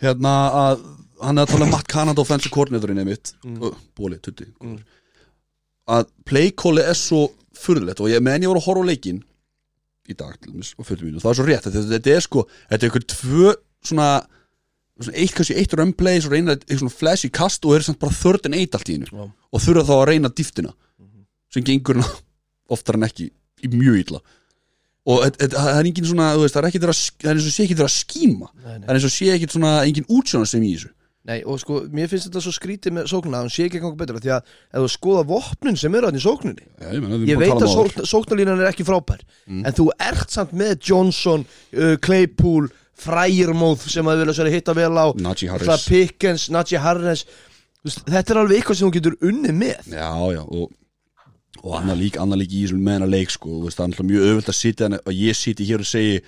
Hérna 0.00 0.34
að 0.64 0.84
hann 1.24 1.40
er 1.40 1.46
að 1.46 1.54
tala 1.54 1.66
um 1.68 1.72
Matt 1.72 1.88
Canada 1.90 2.22
offensive 2.22 2.52
coordinatorinn 2.54 3.00
einmitt 3.04 3.32
Mm. 3.44 3.56
mm. 3.60 3.80
Bóli, 3.96 4.18
tutti 4.20 4.48
Mm. 4.60 4.78
að 5.88 6.08
er 6.84 6.94
svo 6.98 7.28
furðulegt. 7.60 8.02
Og 8.04 8.12
ég 8.12 8.22
menn 8.24 8.44
ég 8.44 8.52
voru 8.52 8.62
að 8.62 8.68
horfa 8.70 8.86
á 8.86 8.90
leikin 8.90 9.22
í 10.06 10.14
dag 10.16 10.36
til 10.38 10.52
dæmis 10.52 10.72
og 10.78 10.86
fyrir 10.86 11.08
mínu 11.08 11.22
það 11.22 11.32
er 11.32 11.38
svo 11.38 11.46
rétt 11.48 11.66
þetta, 11.66 11.84
þetta 11.92 12.14
er 12.14 12.24
sko, 12.24 12.44
þetta 12.70 12.78
er 12.78 12.88
eitthvað 12.88 13.06
tvö 13.12 13.52
svona, 13.86 14.08
svona 15.00 15.18
eitt, 15.22 15.34
kannski 15.36 15.56
eitt 15.58 15.76
römplay 15.78 16.22
svo 16.22 16.32
reyna 16.32 16.56
eitthvað 16.56 16.82
svona 16.84 16.94
flashy 16.94 17.30
kast 17.34 17.66
og 17.66 17.76
er 17.76 17.86
samt 17.86 18.00
bara 18.02 18.14
þörd 18.14 18.48
en 18.48 18.58
eitt 18.60 18.76
allt 18.78 18.90
í 18.92 18.98
hennu 18.98 19.10
Já. 19.10 19.26
og 19.26 19.64
þurfa 19.64 19.86
þá 19.88 19.94
að 19.96 20.06
reyna 20.12 20.32
dýftina 20.32 20.74
sem 21.52 21.66
gengur 21.66 22.02
oftar 22.76 22.98
en 22.98 23.06
ekki 23.06 23.30
í 23.64 23.70
mjög 23.72 24.00
illa. 24.02 24.20
Og 25.06 25.22
það 25.38 25.68
er 25.70 25.86
engin 25.86 26.06
svona, 26.08 26.32
veist, 26.34 26.56
það 26.56 26.64
er 26.64 26.68
ekki 26.72 26.80
það 26.82 27.28
er 27.30 27.38
eins 27.38 27.46
og 27.46 27.54
sé 27.54 27.64
ekki 27.64 27.76
það 27.78 27.86
að 27.86 27.92
nei. 28.66 28.72
það 28.74 28.88
er 28.90 28.96
eins 28.96 29.06
og 29.06 29.14
sé 29.14 29.28
ekki 29.34 29.50
svona 29.52 29.74
engin 29.86 30.08
útsjóna 30.10 30.48
sem 30.50 30.64
í 30.66 30.72
þessu 30.74 30.90
Nei, 31.26 31.40
og 31.42 31.58
sko, 31.58 31.80
mér 31.90 32.06
finnst 32.10 32.28
þetta 32.28 32.40
svo 32.44 32.52
skrítið 32.54 32.92
með 32.94 33.08
sóknuna 33.10 33.40
að 33.40 33.46
hún 33.48 33.54
sé 33.56 33.64
ekki 33.66 33.80
að 33.80 33.84
ganga 33.86 33.98
betur 33.98 34.18
af 34.20 34.22
því 34.22 34.30
að 34.36 34.50
ef 34.78 34.84
þú 34.84 34.90
skoða 34.94 35.24
vopnin 35.26 35.78
sem 35.80 35.96
eru 35.98 36.06
hann 36.06 36.18
í 36.20 36.22
sókninni 36.22 36.62
Já, 36.68 36.86
ég, 36.94 37.00
meina, 37.02 37.18
við 37.18 37.32
ég 37.32 37.40
veit 37.40 37.50
að 37.50 37.58
tala 37.64 37.70
um 37.70 37.74
sókn, 37.80 38.06
sóknarlínan 38.12 38.62
er 38.62 38.70
ekki 38.70 38.86
frábær 38.86 39.24
Mm. 39.46 39.62
en 39.66 39.74
þú 39.78 39.84
ert 40.06 40.30
samt 40.34 40.54
með 40.58 40.72
Johnson 40.90 41.44
uh, 41.74 41.96
Claypool, 42.02 42.68
Freyermóð 42.98 43.84
sem 43.90 44.06
að 44.10 44.22
vilja 44.22 44.34
sér 44.38 44.48
að 44.50 44.56
hitta 44.56 44.74
vel 44.74 44.94
á 44.98 45.06
Pickens, 45.90 46.46
Najee 46.50 46.80
Harris. 46.82 47.22
Þetta 47.86 48.32
er 48.34 48.40
alveg 48.40 48.58
eitthvað 48.58 48.78
sem 48.80 48.88
hún 48.88 48.94
getur 48.96 49.16
unnið 49.22 49.54
með. 49.60 49.90
Já, 49.94 50.10
já, 50.34 50.42
og 50.46 50.72
og 51.66 51.72
annar 51.80 51.96
lík, 51.98 52.18
annar 52.20 52.38
lík 52.38 52.52
í 52.52 52.60
þessum 52.66 52.82
meðan 52.84 53.06
að 53.06 53.14
leik 53.16 53.30
sko, 53.32 53.60
það 53.64 53.78
er 53.80 53.84
alltaf 53.86 54.06
mjög 54.06 54.26
öðvöld 54.28 54.50
að 54.52 54.56
sitja 54.58 54.86
en 54.90 54.96
að 55.00 55.14
ég 55.18 55.34
siti 55.38 55.64
hér 55.66 55.82
og 55.82 55.88
segi 55.88 56.18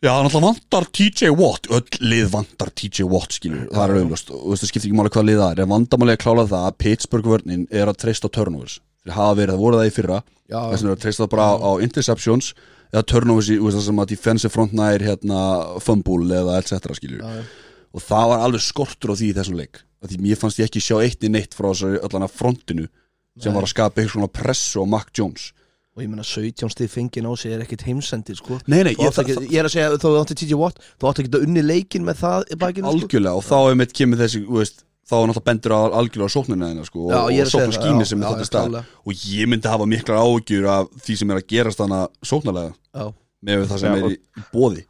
Já, 0.00 0.14
alltaf 0.16 0.40
vantar 0.40 0.86
TJ 0.96 1.28
Watt. 1.36 1.66
Öll 1.68 1.98
lið 2.00 2.30
vantar 2.32 2.70
TJ 2.72 3.04
Watt 3.04 3.34
skilur, 3.36 3.66
það 3.68 3.82
er 3.84 3.98
auðvöld 3.98 4.30
og 4.32 4.54
það 4.56 4.70
skiptir 4.70 4.88
ekki 4.88 4.96
máli 4.96 5.10
hvað 5.12 5.26
lið 5.28 5.40
það 5.42 5.50
er. 5.52 5.60
En 5.60 5.72
vandamáli 5.74 6.14
að 6.14 6.22
klála 6.22 6.44
það 6.48 6.62
að 6.70 6.78
Pittsburgh 6.80 7.28
vörnin 7.28 7.66
er 7.68 7.90
að 7.90 7.98
treysta 8.00 8.30
turnovers. 8.32 8.78
Þeir 9.04 9.12
hafa 9.18 9.34
verið, 9.36 9.52
það 9.52 9.64
voru 9.66 9.80
það 9.80 9.90
í 9.90 9.92
fyrra. 9.98 10.22
Þess 10.48 10.80
vegna 10.80 10.88
er 10.88 10.96
að 10.96 11.04
treysta 11.04 11.24
það 11.26 11.30
bara 11.34 11.50
á, 11.60 11.70
interceptions 11.84 12.48
eða 12.94 13.04
turnovers 13.12 13.52
í, 13.52 13.58
þú 13.60 13.68
veist 13.68 13.78
það 13.78 13.86
sem 13.90 14.00
að 14.00 14.10
defensive 14.14 14.52
front 14.56 14.74
nær 14.80 15.04
hérna 15.04 15.44
fumble 15.84 16.40
eða 16.40 16.56
etc 16.62 16.96
skilju 16.96 17.20
Já, 17.20 17.44
og 17.92 18.02
það 18.08 18.32
var 18.32 18.44
alveg 18.48 18.64
skortur 18.64 19.12
á 19.12 19.14
því 19.20 19.28
í 19.28 19.36
þessum 19.36 19.60
leik. 19.60 19.84
Því 20.00 20.22
mér 20.24 20.40
fannst 20.40 20.64
ég 20.64 20.70
ekki 20.72 20.80
sjá 20.80 20.96
eitt 21.04 21.28
í 21.28 21.28
neitt 21.28 21.52
frá 21.52 21.74
þessu 21.74 22.00
allan 22.00 22.24
að 22.24 22.38
frontinu 22.40 22.88
sem 23.36 23.52
Nei. 23.52 23.56
var 23.60 23.68
að 23.68 23.74
skapa 23.76 24.00
eitthvað 24.00 24.16
svona 24.16 24.32
pressu 24.32 24.80
á 24.80 24.84
Mac 24.88 25.12
Jones 25.12 25.50
og 25.96 26.02
ég 26.04 26.10
meina 26.12 26.22
17 26.26 26.70
stig 26.70 26.90
fengið 26.92 27.26
á 27.26 27.32
sig 27.40 27.52
er 27.56 27.64
ekkit 27.64 27.82
heimsendir 27.88 28.36
sko. 28.38 28.60
Nei, 28.70 28.82
nei, 28.86 28.92
ég, 28.94 29.10
ekki, 29.10 29.34
ég 29.50 29.58
er 29.58 29.66
að 29.68 29.74
segja, 29.74 29.96
þú 29.98 30.12
átti 30.20 30.36
TJ 30.38 30.58
Watt 30.60 30.78
þú 31.00 31.08
átti 31.10 31.24
ekki 31.24 31.32
að 31.34 31.46
unni 31.48 31.64
leikin 31.66 32.04
með 32.06 32.20
það 32.22 32.46
í 32.54 32.58
bakinu 32.62 32.86
sko. 32.86 32.94
algjörlega 32.94 33.34
og 33.40 33.44
þá 33.48 33.56
er 33.72 33.78
mitt 33.80 33.92
kemur 33.98 34.20
þessi 34.22 34.42
veist, 34.46 34.84
þá 35.10 35.14
er 35.18 35.24
náttúrulega 35.32 35.46
bendur 35.50 35.74
á 35.74 35.80
algjörlega 35.98 36.34
sóknina 36.36 36.68
þeina 36.70 36.84
sko, 36.86 37.08
Já, 37.10 37.18
og, 37.18 37.32
ég 37.34 37.42
og 37.42 37.46
að 37.46 37.50
segja 37.50 37.50
sóknar 37.50 37.74
það, 37.74 37.80
skíni 37.80 38.04
já, 38.06 38.10
sem 38.12 38.22
er 38.22 38.30
þetta 38.36 38.48
stað 38.50 38.78
og 39.10 39.24
ég 39.34 39.50
myndi 39.50 39.72
hafa 39.74 39.88
miklar 39.90 40.20
áhugjur 40.22 40.68
af 40.70 40.94
því 41.02 41.16
sem 41.18 41.34
er 41.34 41.40
að 41.42 41.48
gerast 41.50 41.82
þannig 41.82 42.30
sóknarlega. 42.30 42.72
Já, 42.94 43.04
með 43.50 43.66
það 43.72 43.82
sem 43.82 43.90
Já, 43.90 43.98
er 43.98 44.14
í, 44.14 44.20
bóði 44.54 44.86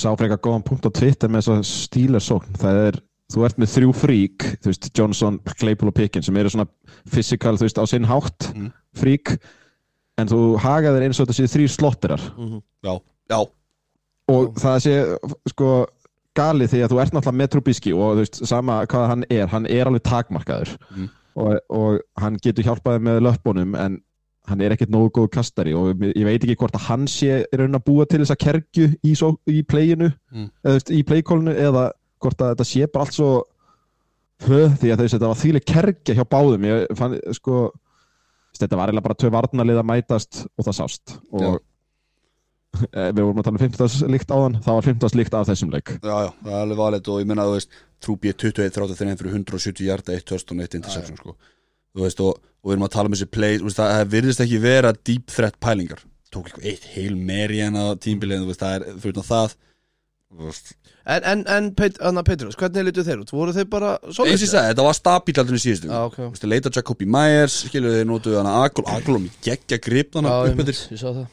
sá 0.00 0.08
frekar 0.16 0.38
góðan 0.40 0.64
punkt 0.64 0.86
á 0.86 0.90
Twitter 0.94 1.28
með 1.28 1.44
þess 1.44 1.52
að 1.58 1.62
stílar 1.68 2.22
sókn 2.24 2.56
það 2.62 2.76
er, 2.88 2.98
þú 3.34 3.44
ert 3.46 3.58
með 3.60 3.72
þrjú 3.76 3.94
frík 4.00 4.44
þú 4.62 4.70
veist, 4.72 4.90
Johnson, 4.96 5.38
Claypool 5.58 5.90
og 5.90 5.96
Pickens 5.98 6.26
sem 6.30 6.36
eru 6.40 6.50
svona 6.54 6.68
physical, 7.10 7.56
þú 7.58 7.66
veist, 7.68 7.80
á 7.82 7.84
sinn 7.90 8.06
hátt 8.08 8.48
Mm. 8.54 8.70
frík 8.96 9.36
en 10.20 10.30
þú 10.30 10.40
hagaðir 10.62 11.06
eins 11.08 11.20
og 11.20 11.26
þetta 11.28 11.38
séu 11.38 11.52
þrýr 11.54 11.72
slotterar 11.76 12.26
mhm. 12.36 12.60
já, 12.86 12.92
já, 13.32 13.40
og 14.34 14.52
það 14.60 14.76
sé 14.86 14.94
sko 15.54 15.70
galið 16.38 16.70
því 16.74 16.82
að 16.84 16.92
þú 16.92 17.00
ert 17.02 17.14
náttúrulega 17.16 17.40
með 17.40 17.48
Trubisky 17.54 17.92
og 17.96 18.12
þú 18.14 18.20
veist, 18.24 18.38
sama 18.46 18.82
hvað 18.90 19.08
hann 19.14 19.24
er 19.34 19.50
hann 19.50 19.66
er 19.66 19.88
alveg 19.90 20.04
takmarkaður 20.06 20.76
Mhm. 20.90 21.08
og, 21.40 21.58
og 21.70 22.00
hann 22.22 22.38
getur 22.42 22.64
hjálpaði 22.66 23.02
með 23.06 23.20
löpunum 23.26 23.74
en 23.78 23.98
hann 24.50 24.60
er 24.64 24.72
ekkert 24.74 24.90
nógu 24.90 25.10
góð 25.14 25.28
kastari 25.36 25.74
og 25.76 26.00
ég 26.02 26.24
veit 26.26 26.42
ekki 26.42 26.56
hvort 26.58 26.74
að 26.74 26.86
hann 26.88 27.04
sé 27.10 27.44
raun 27.54 27.76
að 27.76 27.84
búa 27.86 28.06
til 28.08 28.18
þessa 28.22 28.38
kergju 28.40 28.86
í, 29.06 29.12
svo, 29.14 29.36
í 29.46 29.62
playinu 29.62 30.10
Mm. 30.32 30.48
eða 30.64 30.74
veist, 30.78 30.90
í 30.90 31.02
playkólinu 31.06 31.54
eða 31.54 31.90
hvort 32.22 32.40
að 32.40 32.54
þetta 32.54 32.66
sé 32.70 32.86
bara 32.90 33.04
allt 33.04 33.14
svo 33.18 33.30
höð 34.46 34.74
því 34.80 34.90
að 34.94 35.00
þau 35.02 35.08
þetta 35.12 35.28
var 35.30 35.40
þýli 35.42 35.60
kergja 35.68 36.14
hjá 36.16 36.24
báðum 36.30 36.66
ég 36.66 36.96
fann 36.98 37.16
sko 37.36 37.56
þetta 38.60 38.78
var 38.78 38.90
eiginlega 38.90 39.06
bara 39.08 39.18
tvö 39.20 39.30
varnarlið 39.34 39.80
að 39.80 39.88
mætast 39.90 40.40
og 40.48 40.66
það 40.66 40.76
sást. 40.78 41.14
Og 41.30 41.46
eh, 42.96 43.08
við 43.10 43.22
vorum 43.22 43.40
að 43.42 43.48
tala 43.48 43.58
um 43.58 43.64
15 43.64 44.12
líkt 44.14 44.34
áðan 44.34 44.58
það 44.64 44.78
var 44.78 44.88
15 44.90 45.16
líkt 45.20 45.38
af 45.38 45.48
þessum 45.48 45.72
leik. 45.74 45.94
Já, 45.98 46.16
já, 46.26 46.30
það 46.42 46.52
er 46.52 46.60
alveg 46.64 46.82
valið 46.82 47.10
og 47.14 47.22
ég 47.22 47.30
menna 47.30 47.48
þú 47.48 47.56
veist 47.56 47.80
Trúbi 48.00 48.30
er 48.32 48.36
21-33 48.40 49.16
fyrir 49.20 49.34
170 49.40 49.88
hjarta 49.88 50.14
1 50.16 50.28
töst 50.30 50.52
og 50.52 50.62
1 50.64 50.78
interception 50.78 51.18
sko. 51.18 51.34
þú 51.96 52.06
veist 52.06 52.22
og, 52.24 52.38
og 52.62 52.70
við 52.70 52.76
erum 52.76 52.86
að 52.86 52.94
tala 52.94 53.10
um 53.10 53.16
þessi 53.16 53.32
play 53.34 53.58
veist, 53.60 53.80
það 53.80 54.14
virðist 54.14 54.44
ekki 54.44 54.62
vera 54.62 54.94
deep 54.96 55.34
threat 55.34 55.58
pælingar. 55.60 56.04
Tók 56.30 56.46
eitthvað 56.46 56.70
eitt 56.70 56.86
heil 56.94 57.16
meri 57.18 57.58
en 57.66 57.76
á 57.76 57.98
tímbilið 57.98 58.44
þú 58.44 58.52
veist 58.52 58.62
það 58.62 58.76
er 58.78 59.02
fyrir 59.02 59.26
það 59.26 59.58
En, 60.30 61.24
en, 61.26 61.40
en 61.50 61.68
Peit, 61.74 61.96
Petrus, 62.26 62.54
hvernig 62.54 62.84
litu 62.86 63.02
þeir 63.02 63.24
út? 63.24 63.32
Voru 63.34 63.54
þeir 63.54 63.66
bara 63.70 63.96
eins 63.98 64.20
og 64.22 64.28
ég 64.30 64.38
solid? 64.38 64.52
sagði, 64.52 64.70
þetta 64.70 64.84
var 64.86 64.96
stabíl 64.96 65.34
aldrei 65.42 65.58
í 65.58 65.62
síðustu 65.64 65.90
Já, 65.90 65.98
ok. 66.06 66.18
Þú 66.20 66.28
veist, 66.28 66.46
leita 66.52 66.72
Jacobi 66.76 67.08
Myers, 67.10 67.56
skilur 67.66 67.96
þeir 67.96 68.06
notuðu 68.06 68.38
hana 68.38 68.52
Agl, 68.62 68.84
Aglum 68.94 69.26
í 69.26 69.32
geggja 69.42 69.80
grip 69.82 70.14
hana 70.14 70.36
ég, 70.46 70.54
upp 70.54 70.62
eftir. 70.62 71.24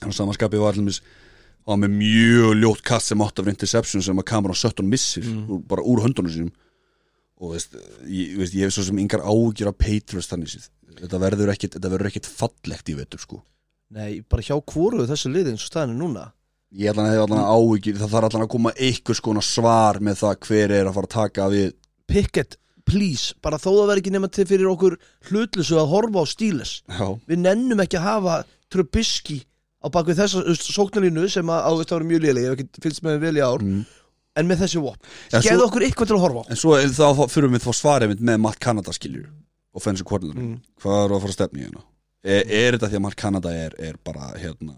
Þannig 0.00 0.16
samanskapið 0.16 0.64
var 0.64 0.78
allir 0.78 1.02
var 1.68 1.76
með 1.82 1.98
mjög 1.98 2.54
ljótt 2.62 2.86
kast 2.88 3.10
sem 3.10 3.20
átt 3.20 3.42
af 3.42 3.50
interception 3.52 4.04
sem 4.04 4.22
að 4.22 4.26
Cameron 4.30 4.56
Sutton 4.56 4.88
missir 4.88 5.26
úr, 5.28 5.60
bara 5.68 5.84
úr 5.84 6.00
höndunum 6.06 6.32
sínum. 6.32 6.54
Og 7.38 7.52
veist, 7.52 7.76
ég, 8.08 8.32
veist, 8.38 8.56
ég 8.56 8.64
hef 8.64 8.74
svo 8.74 8.86
sem 8.86 8.98
yngar 9.02 9.20
ágjur 9.20 9.68
af 9.70 9.76
Patriots 9.76 10.30
þannig 10.30 10.54
séð. 10.54 10.70
Þetta 11.02 11.20
verður 11.22 11.52
ekkit, 11.52 11.76
þetta 11.76 11.92
verður 11.92 12.08
ekkit 12.08 12.30
fallegt 12.30 12.88
í 12.88 12.96
vetur 12.96 13.20
sko. 13.22 13.42
Nei, 13.94 14.22
bara 14.24 14.44
hjá 14.44 14.56
hvoru 14.56 15.04
þessu 15.08 15.30
liði 15.32 15.52
eins 15.52 15.66
og 15.66 15.70
staðinu 15.70 16.00
núna 16.00 16.24
ég 16.76 16.90
ætla 16.92 17.04
að 17.06 17.10
hefði 17.14 17.24
allan 17.24 17.48
ágjur 17.48 17.98
það 18.02 18.12
þarf 18.14 18.28
allan 18.28 18.44
að 18.46 18.52
koma 18.54 18.72
einhvers 18.76 19.20
konar 19.24 19.46
svar 19.46 20.00
með 20.04 20.18
það 20.22 20.38
hver 20.48 20.74
er 20.78 20.88
að 20.90 20.96
fara 20.98 21.08
að 21.08 21.14
taka 21.16 21.46
við. 21.52 21.70
Pickett, 22.08 22.56
please, 22.88 23.34
bara 23.44 23.58
þó 23.60 23.68
það 23.72 23.86
verði 23.90 24.02
ekki 24.04 24.12
nema 24.14 24.28
til 24.32 24.46
fyrir 24.48 24.68
okkur 24.72 24.96
hlutlusu 25.30 25.76
að 25.80 25.90
horfa 25.92 26.24
á 26.24 26.26
stíles 26.28 26.70
já, 26.88 27.06
Við 27.28 27.42
nennum 27.44 27.80
ekki 27.84 27.98
að 28.00 28.06
hafa 28.08 28.36
Trubisky 28.72 29.42
á 29.80 29.86
bakvið 29.92 30.18
þessa 30.22 30.54
sóknarlínu 30.56 31.28
sem 31.32 31.48
að 31.52 31.66
ávist 31.68 31.92
að 31.92 31.98
vera 32.00 32.08
mjög 32.10 32.24
léleg 32.24 32.44
ég 32.46 32.50
hef 32.52 32.62
ekki 32.64 32.82
fylgst 32.86 33.04
með 33.04 33.14
þeim 33.16 33.22
vel 33.26 33.36
í 33.38 33.44
ár 33.44 33.62
mm. 33.64 33.82
en 34.40 34.48
með 34.48 34.62
þessi 34.64 34.80
vop, 34.82 35.12
svo- 35.32 35.66
okkur 35.68 35.84
eitthvað 35.86 36.10
til 36.10 36.16
að 36.18 36.24
horfa 36.24 36.42
á. 36.42 36.48
En 36.52 36.60
svo 36.60 36.74
er 36.78 36.88
þá 36.96 37.22
fyrir 37.32 37.52
við 37.52 37.64
þá 37.68 37.70
svarið 37.78 38.12
mitt 38.14 38.24
með 38.28 38.40
Matt 38.44 38.58
Canada 38.64 38.92
skiljur 38.96 39.28
offensive 39.78 40.08
coordinator, 40.08 40.42
Mm. 40.42 40.58
hvað 40.82 40.98
er 41.04 41.12
að 41.14 41.20
fara 41.22 41.32
að 41.32 41.36
stefni 41.36 41.64
hérna? 41.66 41.84
Er, 42.24 42.42
er 42.48 42.72
þetta 42.78 42.88
því 42.90 42.96
að 42.98 43.04
Matt 43.04 43.16
Canada 43.20 43.52
er, 43.54 43.74
er 43.78 43.94
bara 44.04 44.32
hérna 44.40 44.74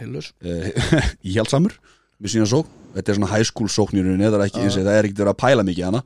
Heilus 0.00 0.32
uh, 0.46 1.08
íhjaldsamur 1.22 1.76
með 2.22 2.34
sína 2.34 2.46
sókn, 2.48 2.70
þetta 2.94 3.12
er 3.12 3.18
svona 3.18 3.30
high 3.32 3.46
school 3.46 3.70
sóknirinn 3.70 4.22
það 4.22 4.38
er 4.38 4.44
ekki 4.46 4.62
eins 4.62 4.76
og 4.78 4.86
það 4.86 4.98
er 4.98 5.08
ekkert 5.08 5.22
verið 5.22 5.32
að 5.34 5.40
pæla 5.42 5.64
mikið 5.66 5.88
hana. 5.88 6.04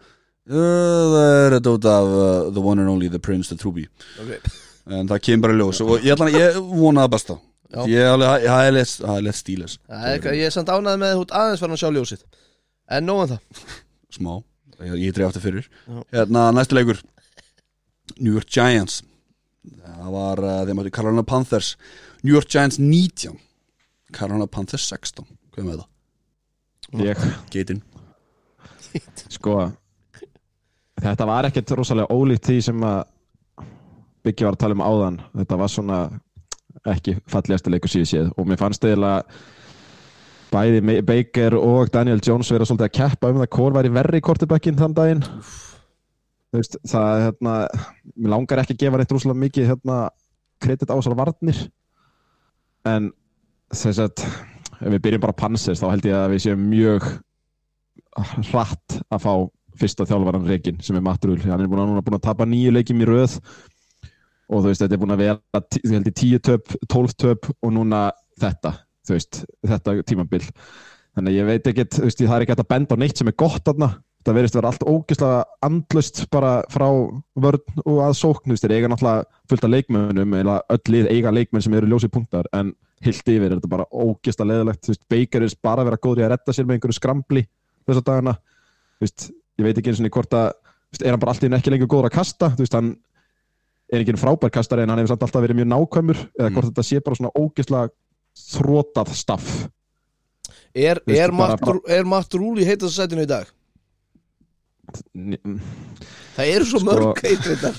Uh, 0.49 1.03
það 1.13 1.27
er 1.29 1.57
þetta 1.59 1.75
út 1.77 1.89
af 1.93 2.09
uh, 2.09 2.23
the 2.57 2.65
one 2.65 2.83
and 2.83 2.91
only 2.93 3.11
the 3.13 3.21
prince, 3.21 3.53
the 3.53 3.59
truby. 3.61 3.85
Okay. 4.23 4.41
en 4.89 5.11
það 5.11 5.21
kemur 5.27 5.45
bara 5.49 5.59
ljós. 5.59 5.83
Og 5.85 5.99
ég, 6.01 6.15
ætla, 6.15 6.31
ég 6.33 6.59
vona 6.73 7.05
það 7.05 7.15
besta. 7.17 7.39
Já. 7.69 7.83
ég 7.93 8.01
er 8.01 8.71
lett- 8.73 9.37
stíles 9.37 9.75
Ég 9.93 10.47
er 10.47 10.53
samt 10.55 10.71
ánæði 10.73 11.03
með 11.03 11.19
út 11.21 11.35
aðeins 11.37 11.61
fyrir 11.61 11.75
að 11.77 11.83
sjá 11.83 11.91
ljósið. 11.93 12.23
En 12.97 13.05
nóðan 13.05 13.35
það. 13.35 13.67
Smá, 14.17 14.31
ég, 14.81 14.95
ég 15.03 15.13
dreif 15.17 15.29
aftur 15.29 15.45
fyrir. 15.45 15.69
Já. 15.85 15.99
hérna 16.17 16.47
næstu 16.57 16.79
leikur. 16.79 17.03
New 18.17 18.33
York 18.33 18.49
Giants. 18.49 19.03
Það 19.85 20.15
var 20.17 20.41
þeim 20.65 20.81
áttu 20.81 20.95
Carolina 20.97 21.27
Panthers. 21.29 21.75
New 22.25 22.33
York 22.33 22.49
Giants 22.49 22.81
19 22.81 23.37
Carolina 24.15 24.49
Panthers 24.51 24.89
16 24.89 25.27
hvað 25.55 25.69
með 25.69 25.83
það? 25.83 25.89
ég, 27.05 27.29
Geitin. 27.53 27.83
Sko 29.29 29.61
þetta 31.03 31.29
var 31.29 31.49
ekkert 31.49 31.75
rosalega 31.79 32.15
ólíkt 32.15 32.49
því 32.49 32.59
sem 32.71 32.89
að 32.89 33.01
Biggi 34.27 34.45
var 34.45 34.57
að 34.57 34.63
tala 34.65 34.75
um 34.75 34.83
áðan. 34.83 35.21
Þetta 35.39 35.57
var 35.61 35.71
svona 35.73 35.99
ekki 36.91 37.15
fallegasta 37.31 37.71
leikur 37.71 37.93
síðu 37.93 38.09
séð. 38.11 38.27
Og 38.37 38.49
mér 38.51 38.59
fannst 38.61 38.85
eiginlega 38.85 39.23
bæði 40.51 40.99
Baker 41.07 41.57
og 41.59 41.93
Daniel 41.95 42.21
Jones 42.25 42.51
vera 42.53 42.67
svolítið 42.67 42.89
að 42.89 42.97
keppa 42.99 43.31
um 43.31 43.41
það 43.43 43.51
hvort 43.55 43.79
væri 43.79 43.93
verri 43.95 44.21
í 44.21 44.25
kortibækinn 44.25 44.79
þann 44.81 44.97
daginn. 44.97 45.25
Veist, 46.57 46.79
það 46.89 47.25
hérna 47.27 47.55
mér 48.17 48.35
langar 48.35 48.63
ekki 48.65 48.77
að 48.77 48.83
gefa 48.83 49.01
neitt 49.01 49.15
rosalega 49.15 49.43
mikið 49.45 49.71
hérna 49.71 49.99
kredit 50.65 50.91
á 50.91 50.97
þessar 50.97 51.19
varnir. 51.19 51.63
En 52.89 53.11
þess 53.75 54.03
að 54.05 54.25
ef 54.79 54.93
við 54.95 55.01
byrjum 55.05 55.25
bara 55.25 55.35
á 55.35 55.41
Panzers 55.43 55.83
þá 55.83 55.89
held 55.91 56.09
ég 56.09 56.19
að 56.19 56.35
við 56.35 56.45
séum 56.45 56.69
mjög 56.71 57.09
hratt 58.53 59.01
að 59.09 59.25
fá 59.25 59.33
fyrsta 59.79 60.07
þjálfaran 60.09 60.47
reikin 60.49 60.79
sem 60.83 60.97
er 60.99 61.05
Matrúl 61.07 61.39
hann 61.45 61.61
er 61.61 61.71
búin 61.71 61.83
að, 61.85 62.01
búin 62.07 62.19
að 62.19 62.25
tapa 62.27 62.47
nýju 62.49 62.73
leikjum 62.75 63.03
í 63.05 63.09
röð 63.09 63.37
og 64.49 64.63
þú 64.63 64.71
veist, 64.71 64.83
þetta 64.83 64.97
er 64.97 65.03
búin 65.03 65.15
að 65.15 65.23
vera 65.23 65.63
ég 65.77 65.95
held 65.95 66.11
ég, 66.11 66.17
tíu 66.17 66.43
töp, 66.45 66.75
tólf 66.89 67.15
töp 67.21 67.49
og 67.53 67.73
núna 67.75 68.09
þetta, 68.41 68.75
þú 69.07 69.17
veist, 69.17 69.41
þetta 69.67 69.97
tímabil. 70.09 70.45
Þannig 71.17 71.33
að 71.33 71.39
ég 71.39 71.49
veit 71.49 71.71
ekki, 71.73 71.89
þú 71.97 72.05
veist, 72.07 72.23
það 72.23 72.37
er 72.37 72.45
ekki 72.45 72.55
hægt 72.55 72.65
að 72.65 72.71
benda 72.73 72.99
á 72.99 73.01
neitt 73.03 73.21
sem 73.21 73.31
er 73.31 73.39
gott 73.39 73.65
þarna. 73.67 73.91
Það 74.27 74.37
verðist 74.39 74.57
vera 74.59 74.71
allt 74.73 74.85
ógeðslega 74.85 75.43
andlust 75.65 76.23
bara 76.33 76.53
frá 76.73 76.87
vörn 77.39 77.83
og 77.85 78.01
að 78.05 78.17
sókn 78.19 78.49
þú 78.51 78.57
veist, 78.57 78.65
þeir 78.65 78.75
eiga 78.77 78.91
náttúrulega 78.93 79.43
fullt 79.51 79.65
af 79.65 79.73
leikmönnum 79.73 80.35
eða 80.41 80.57
öll 80.75 80.93
lið 80.95 81.11
eiga 81.13 81.33
leikmenn 81.33 81.65
sem 81.65 81.77
eru 81.79 81.89
ljósið 81.93 82.13
punktar 82.17 82.49
en 82.57 82.75
hilt 83.05 83.31
yfir 83.31 83.47
er 83.49 83.57
þetta 83.59 83.71
bara 83.71 83.87
ógeðslega 83.93 84.51
leðilegt 84.53 84.85
þú 84.87 84.93
veist, 84.95 85.05
Baker 85.13 85.45
er 85.47 85.55
bara 85.63 85.83
að 85.85 85.91
vera 85.91 86.01
góður 86.07 86.23
í 86.23 86.25
að 86.27 86.33
redda 86.35 86.55
sér 86.57 86.67
með 86.69 86.79
einhverju 86.79 86.97
skramli 86.99 87.43
þessa 87.89 88.05
dagana. 88.09 88.35
Þú 88.99 89.07
veist, 89.07 89.29
ég 89.59 89.69
veit 89.69 89.79
ekki 89.81 89.93
eins 89.93 90.03
og 90.03 90.11
hvort 90.19 90.39
að 90.39 90.49
þú 90.53 90.97
veist, 90.97 91.05
er 91.05 91.15
hann 91.15 91.23
bara 91.23 91.35
alltaf 91.35 91.59
ekki 91.61 91.75
lengur 91.75 91.91
góður 91.95 92.11
að 92.11 92.17
kasta? 92.19 92.51
Þú 92.57 92.65
veist, 92.65 92.77
hann 92.79 92.91
er 93.89 94.03
ekki 94.05 94.19
frábær 94.21 94.53
kastari 94.53 94.85
en 94.85 94.93
hann 94.93 95.01
hefur 95.03 95.15
samt 95.15 95.25
alltaf 95.29 95.45
verið 95.45 95.61
mjög 95.61 95.71
nákvæmur 95.73 96.23
eða 96.39 96.51
hvort 96.57 96.71
þetta 96.73 96.87
sé 96.89 97.01
bara 97.05 97.19
svona 97.21 97.35
ógeðslega 97.39 97.93
þrótað 98.53 99.15
staff. 99.17 99.53
Er, 100.77 101.01
er, 101.09 101.33
bara- 101.33 102.05
Matt, 102.05 102.35
er 102.35 102.39
Rúli 102.43 102.67
heitast 102.69 102.99
sætinu 102.99 103.25
í 103.25 103.31
dag? 103.31 103.49
Það 106.37 106.45
eru 106.45 106.65
svo 106.69 106.81
Sko- 106.81 106.89
mörg 106.89 107.23
heit 107.25 107.43
þetta 107.45 107.73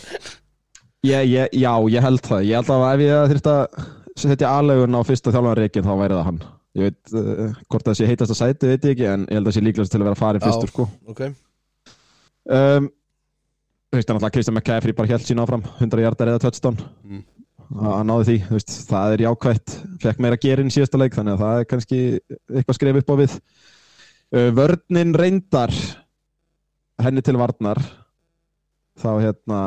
já, 1.02 1.22
ég 1.24 2.02
held 2.04 2.22
það. 2.26 2.44
Ég 2.46 2.56
held 2.60 2.70
að 2.74 2.84
ef 2.90 3.04
ég 3.06 3.32
þurft 3.32 3.50
að 3.50 3.86
setja 4.24 4.52
aðlegun 4.60 4.98
á 4.98 5.02
fyrsta 5.08 5.32
þjálfarreikin 5.36 5.86
þá 5.88 5.94
væri 6.04 6.18
það 6.20 6.28
hann 6.30 6.40
ég 6.80 6.86
veit 6.90 7.14
uh, 7.18 7.58
hvort 7.72 7.88
það 7.90 7.98
sé 8.00 8.08
heitast 8.10 8.34
að 8.36 8.40
sæti 8.44 8.70
veit 8.74 8.86
ég 8.86 8.94
ekki 8.96 9.08
en 9.10 9.24
ég 9.26 9.40
held 9.40 9.46
að 9.46 9.52
það 9.52 9.58
sé 9.58 9.64
líklegast 9.66 9.94
til 9.96 10.02
að 10.02 10.08
vera 10.10 10.20
farin 10.20 10.44
Já. 10.44 10.46
fyrstur 10.48 10.72
sko. 10.74 10.86
Ok 11.10 11.22
um, 11.26 12.90
þú 13.90 13.98
veist, 13.98 14.10
náttúrulega 14.12 14.34
Kristján 14.36 14.58
McCaffrey 14.60 14.94
bara 14.98 15.10
held 15.16 15.26
sín 15.26 15.42
áfram 15.42 15.64
100 15.80 16.04
hjartar 16.06 16.34
eða 16.34 16.44
touchdown 16.46 16.78
Mm. 17.10 17.24
Hann- 17.70 17.94
hann 18.00 18.08
náði 18.10 18.26
því, 18.26 18.36
veist, 18.50 18.72
það 18.90 19.12
er 19.14 19.22
jákvætt 19.28 19.74
fekk 20.02 20.22
meira 20.26 20.38
gerin 20.42 20.72
síðasta 20.74 20.98
leik 20.98 21.14
þannig 21.14 21.36
að 21.36 21.42
það 21.44 21.60
er 21.60 21.68
kannski 21.70 22.00
eitthvað 22.50 22.78
skref 22.80 22.98
upp 23.04 23.12
á 23.14 23.16
við 23.20 23.36
uh, 23.38 24.50
vörnin 24.58 25.12
reyndar 25.18 25.74
henni 27.00 27.22
til 27.26 27.38
varnar 27.38 27.78
þá 29.00 29.10
hérna 29.22 29.60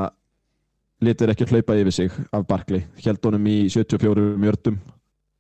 litur 1.03 1.33
ekki 1.33 1.49
hlaupa 1.51 1.77
yfir 1.79 1.95
sig 1.95 2.19
af 2.33 2.45
Barkley. 2.49 2.85
Held 3.05 3.23
honum 3.27 3.47
í 3.51 3.57
74 3.73 4.35
mjördum 4.41 4.79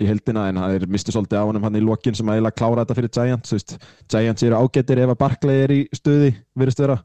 í 0.02 0.08
heldina 0.08 0.46
en 0.50 0.58
það 0.60 0.76
er 0.76 0.86
misti 0.90 1.14
svolítið 1.14 1.42
á 1.42 1.48
honum 1.48 1.66
hann 1.66 1.78
í 1.78 1.82
lokin 1.84 2.16
sem 2.18 2.28
að 2.28 2.38
eiginlega 2.38 2.58
klára 2.58 2.84
þetta 2.84 2.96
fyrir 2.98 3.12
Giants 3.16 3.52
þú 3.52 3.58
veist, 3.58 3.74
Giants 4.10 4.46
eru 4.46 4.58
ágættir 4.58 5.02
ef 5.02 5.12
að 5.12 5.20
Barkley 5.20 5.62
er 5.66 5.74
í 5.74 5.78
stuði, 5.94 6.32
virðist 6.58 6.82
vera. 6.82 6.98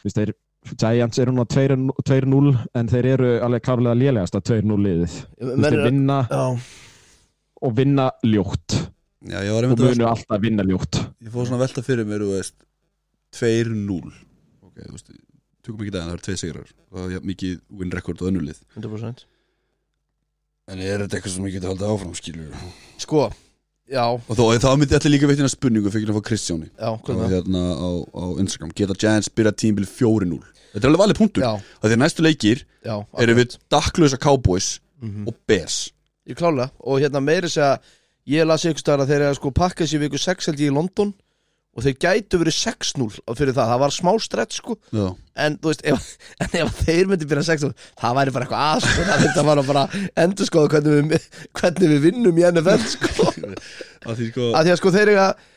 Þú 0.00 0.08
veist, 0.08 0.20
þeir, 0.20 0.32
Giants 0.78 1.18
eru 1.18 1.34
núna 1.34 1.46
2-0 1.50 2.54
en 2.78 2.90
þeir 2.92 3.10
eru 3.16 3.30
alveg 3.42 3.66
klárlega 3.66 3.98
lélegast 3.98 4.38
að 4.38 4.46
2-0 4.52 4.80
liðið. 4.86 5.18
Þeir 5.42 5.78
vinna 5.88 6.18
Já, 6.30 6.44
og 7.62 7.74
vinna 7.78 8.08
ljótt. 8.26 8.78
Já, 9.22 9.38
ég 9.42 9.54
var 9.54 9.66
og 9.66 9.74
að 9.76 9.84
munu 9.86 10.06
alltaf 10.10 10.42
vinna 10.42 10.66
ljótt. 10.66 11.02
Ég 11.22 11.34
fór 11.34 11.46
svona 11.46 11.60
að 11.60 11.66
velta 11.66 11.84
fyrir 11.86 12.08
mér, 12.08 12.24
þú 12.24 12.38
veist 12.38 12.56
2-0 13.38 14.12
Ok, 14.62 14.78
þú 14.78 14.94
veist, 14.94 15.12
tökum 15.62 15.82
ekki 15.84 15.92
daginn, 15.94 16.10
það 16.10 16.18
er 16.18 16.24
tvei 16.26 16.36
sigrar. 16.40 16.68
Það 16.92 17.04
er 17.06 17.12
jafn 17.16 17.28
mikið 17.32 17.60
win 17.80 17.92
record 17.94 18.22
og 18.22 18.28
önnulið 18.32 18.58
100% 18.76 19.24
En 20.72 20.78
er 20.78 21.02
þetta 21.02 21.18
eitthvað 21.18 21.32
sem 21.34 21.46
ég 21.48 21.54
geti 21.56 21.66
haldið 21.68 21.90
áfram, 21.92 22.12
skilur? 22.14 22.52
Sko, 23.02 23.22
já, 23.90 24.04
Og 24.14 24.36
þó, 24.38 24.44
þá 24.62 24.68
myndi 24.78 24.94
allir 24.98 25.12
líka 25.16 25.28
veitina 25.30 25.50
spurningu 25.50 25.90
Fyrir 25.92 26.12
að 26.12 26.20
fá 26.20 26.24
Kristjáni. 26.28 26.68
Já, 26.78 26.90
hvað 27.02 27.22
er 27.26 27.32
hérna, 27.36 27.62
á, 27.74 27.88
á 28.14 28.24
Instagram. 28.44 28.70
Geta 28.78 28.94
Giants 28.94 29.28
byrja 29.34 29.52
tímbil 29.58 29.88
4-0 29.90 30.38
Þetta 30.72 30.86
er 30.86 30.88
alveg 30.92 31.02
valið 31.02 31.18
punktur. 31.18 31.42
Já, 31.44 31.50
Það 31.82 31.92
er 31.96 32.00
næstu 32.00 32.22
leikir 32.24 32.62
já 32.86 32.94
eru 33.20 33.34
við 33.36 33.58
dakklösa 33.70 34.18
Cowboys 34.22 34.78
Mhm. 35.02 35.26
og 35.28 35.34
Bears. 35.50 35.90
Ég 36.30 36.36
klála. 36.38 36.70
Og 36.78 37.00
hérna 37.02 37.18
meiri 37.20 37.48
segja 37.50 37.80
ég 38.30 38.46
las 38.46 38.62
ykkur 38.64 38.78
staðar 38.84 39.02
að 39.02 39.08
þeir 39.10 39.20
eru 39.20 39.30
að 39.32 39.38
sko 39.40 39.50
pakka 39.50 39.84
sér 39.84 39.98
viku 40.06 40.16
6 40.18 40.46
held 40.46 40.58
ég 40.62 40.70
í 40.70 40.74
London 40.74 41.12
og 41.72 41.86
þeir 41.86 41.94
gætu 42.04 42.40
verið 42.42 42.56
6-0 42.58 43.06
fyrir 43.38 43.54
það, 43.56 43.70
það 43.70 43.80
var 43.82 43.94
smá 43.96 44.10
strett 44.20 44.56
sko. 44.56 44.76
Já, 44.92 45.06
en 45.44 45.56
þú 45.62 45.70
veist, 45.70 45.84
ef, 45.88 46.10
en 46.44 46.58
ef 46.60 46.82
þeir 46.82 47.08
myndi 47.10 47.28
byrja 47.30 47.46
6-0 47.52 47.72
það 48.02 48.18
væri 48.18 48.34
bara 48.34 48.48
eitthvað 48.48 48.66
að 48.66 48.84
sko. 48.88 49.06
Það 49.08 49.24
þetta 49.26 49.46
var 49.48 49.62
bara 49.70 49.86
endur 50.26 50.50
sko 50.50 50.66
hvernig 50.74 51.14
við, 51.14 51.30
hvernig 51.60 51.94
við 51.94 52.04
vinnum 52.10 52.42
í 52.42 52.46
NFL 52.50 52.84
sko. 52.96 53.32
Að 54.08 54.18
því 54.18 54.28
sko 54.32 54.52
að 54.52 54.66
því 54.66 54.74
að 54.74 54.80
sko 54.82 54.94
þeir 54.96 55.14
að 55.22 55.48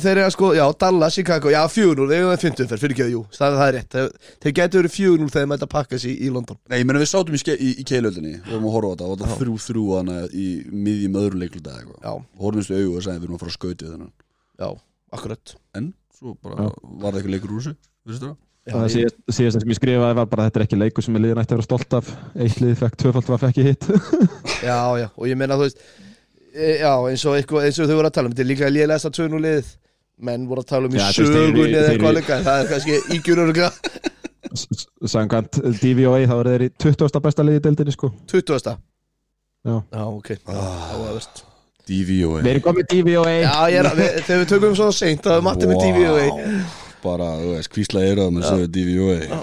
þeir 0.00 0.20
að 0.22 0.30
sko, 0.32 0.48
já, 0.56 0.64
Dallas, 0.80 1.16
Chicago, 1.18 1.50
já, 1.52 1.60
4-0 1.68 2.06
þeir 2.08 2.28
að 2.30 2.44
50 2.44 2.68
fyrir, 2.70 2.80
fyrir 2.80 2.94
ekki 2.94 3.04
að 3.04 3.10
jú, 3.12 3.20
það, 3.36 3.56
það 3.58 3.64
er 3.66 3.74
rétt. 3.76 3.88
Þeir, 3.94 4.30
þeir 4.44 4.54
gætu 4.58 4.80
verið 4.80 4.94
4-0 4.94 5.28
þegar 5.34 5.48
maður 5.50 5.60
þetta 5.60 5.70
pakka 5.74 5.98
sér 6.00 6.12
í, 6.12 6.14
í 6.14 6.30
London. 6.32 6.58
Nei, 6.70 6.76
ég 6.78 6.88
meina 6.88 7.02
við 7.02 7.10
sátum 7.10 7.36
í, 7.36 7.40
í, 7.52 7.70
í 7.82 7.86
keilöldinni 7.90 8.34
og 8.38 8.48
vorum 8.48 8.68
að 8.70 8.76
horfa 8.78 8.88
á 8.88 8.94
þetta 8.94 9.10
og 9.10 9.20
þetta 9.20 9.38
þrjú 9.42 9.56
þrjú 9.66 9.84
hana 9.98 10.16
í 10.30 10.46
miðjum 10.72 11.20
öðru 11.20 11.42
leikluta 11.42 11.76
Já, 11.76 12.12
Horfumst 12.40 12.72
við 12.72 12.80
augu 12.80 12.96
og 12.96 13.04
sagði 13.04 13.18
við 13.18 13.28
erum 13.28 13.36
að 13.36 13.44
fara 13.44 13.52
að 13.52 13.58
skauti 13.58 13.90
þennan. 13.90 14.12
Já, 14.62 14.70
akkurat 15.18 15.54
En 15.78 15.92
svo 16.18 16.34
bara 16.42 16.68
var 16.82 17.12
það 17.14 17.20
eitthvað 17.20 17.34
leikur 17.36 17.54
úr 17.56 17.62
þessu 17.64 17.74
Vistu 18.10 18.26
það? 18.28 18.36
Já, 18.64 18.72
það 18.72 18.84
ég- 18.84 18.94
síðast, 18.94 19.16
síðast 19.36 19.60
sem 19.64 19.72
ég 19.74 19.78
skrifaði 19.80 20.16
var 20.20 20.28
bara 20.32 20.46
þetta 20.48 20.60
er 20.60 20.64
ekki 20.66 20.78
leikur 20.80 21.04
sem 21.04 21.16
er 21.18 21.22
liðin 21.24 21.40
ætti 21.42 21.52
að 21.52 21.58
vera 21.58 21.66
stolt 21.68 21.96
af 21.98 22.06
eitt 22.46 22.60
lið 22.64 22.78
fekk 22.80 22.94
tvöfald 23.02 23.28
var 23.34 23.42
fekk 23.42 23.60
ég 23.60 23.66
hitt 23.72 23.88
Já, 24.68 24.78
já, 25.02 25.08
og 25.12 25.26
ég 25.28 25.36
meina 25.40 25.58
þú 25.60 25.66
veist 25.66 25.82
e, 26.54 26.70
Já, 26.80 26.92
eins 27.10 27.24
og, 27.28 27.36
eitthvað, 27.36 27.66
eins 27.68 27.80
og 27.84 27.90
þau 27.90 27.98
voru 27.98 28.08
að 28.08 28.16
tala 28.16 28.30
um 28.30 28.34
Þetta 28.34 28.44
er 28.46 28.50
líka 28.50 28.70
að 29.10 29.16
tvönu 29.18 29.42
liðið 29.44 29.72
Menn 30.24 30.46
voru 30.48 30.62
að 30.64 30.68
tala 30.70 30.88
um 30.88 30.94
í 30.96 31.04
sögunni 31.12 31.64
eða 31.74 31.92
eitthvað 31.92 32.16
líka 32.20 32.40
Það 32.46 32.60
er 32.62 32.68
kannski 32.72 32.98
ígjur 33.18 33.44
öruglega 33.44 33.70
Sangant 35.10 35.56
DVOA 35.82 36.20
þá 36.30 36.34
eru 36.38 36.52
þeir 36.54 36.64
í 36.64 36.70
20. 36.84 37.20
besta 37.24 37.44
liði 37.44 37.58
í 37.60 37.64
deildinni 37.64 37.94
sko 37.96 38.10
20. 38.30 38.76
Já. 39.64 39.76
Já, 39.92 40.02
ok 40.04 40.30
Ah, 40.46 40.92
Áhugavert. 40.94 41.44
DVOA 41.90 42.42
Við 42.42 42.50
erum 42.54 42.64
komið 42.64 42.90
DVOA 42.92 43.36
Já, 43.36 43.54
ég 43.72 43.78
er 43.80 43.88
að, 43.90 44.00
við, 44.00 44.18
þegar 44.26 44.42
við 44.42 44.50
tökum 44.54 44.76
svo 44.78 44.90
seint 44.94 45.24
Það 45.24 45.38
er 45.38 45.46
Matti 45.48 45.70
með 45.70 45.84
DVOA 45.84 46.26
Bara, 47.04 47.30
þú 47.40 47.54
veist, 47.54 47.70
kvísla 47.72 48.04
er 48.08 48.20
að 48.24 48.36
með 48.36 48.46
sögur 48.48 48.70
DVOA 48.74 49.40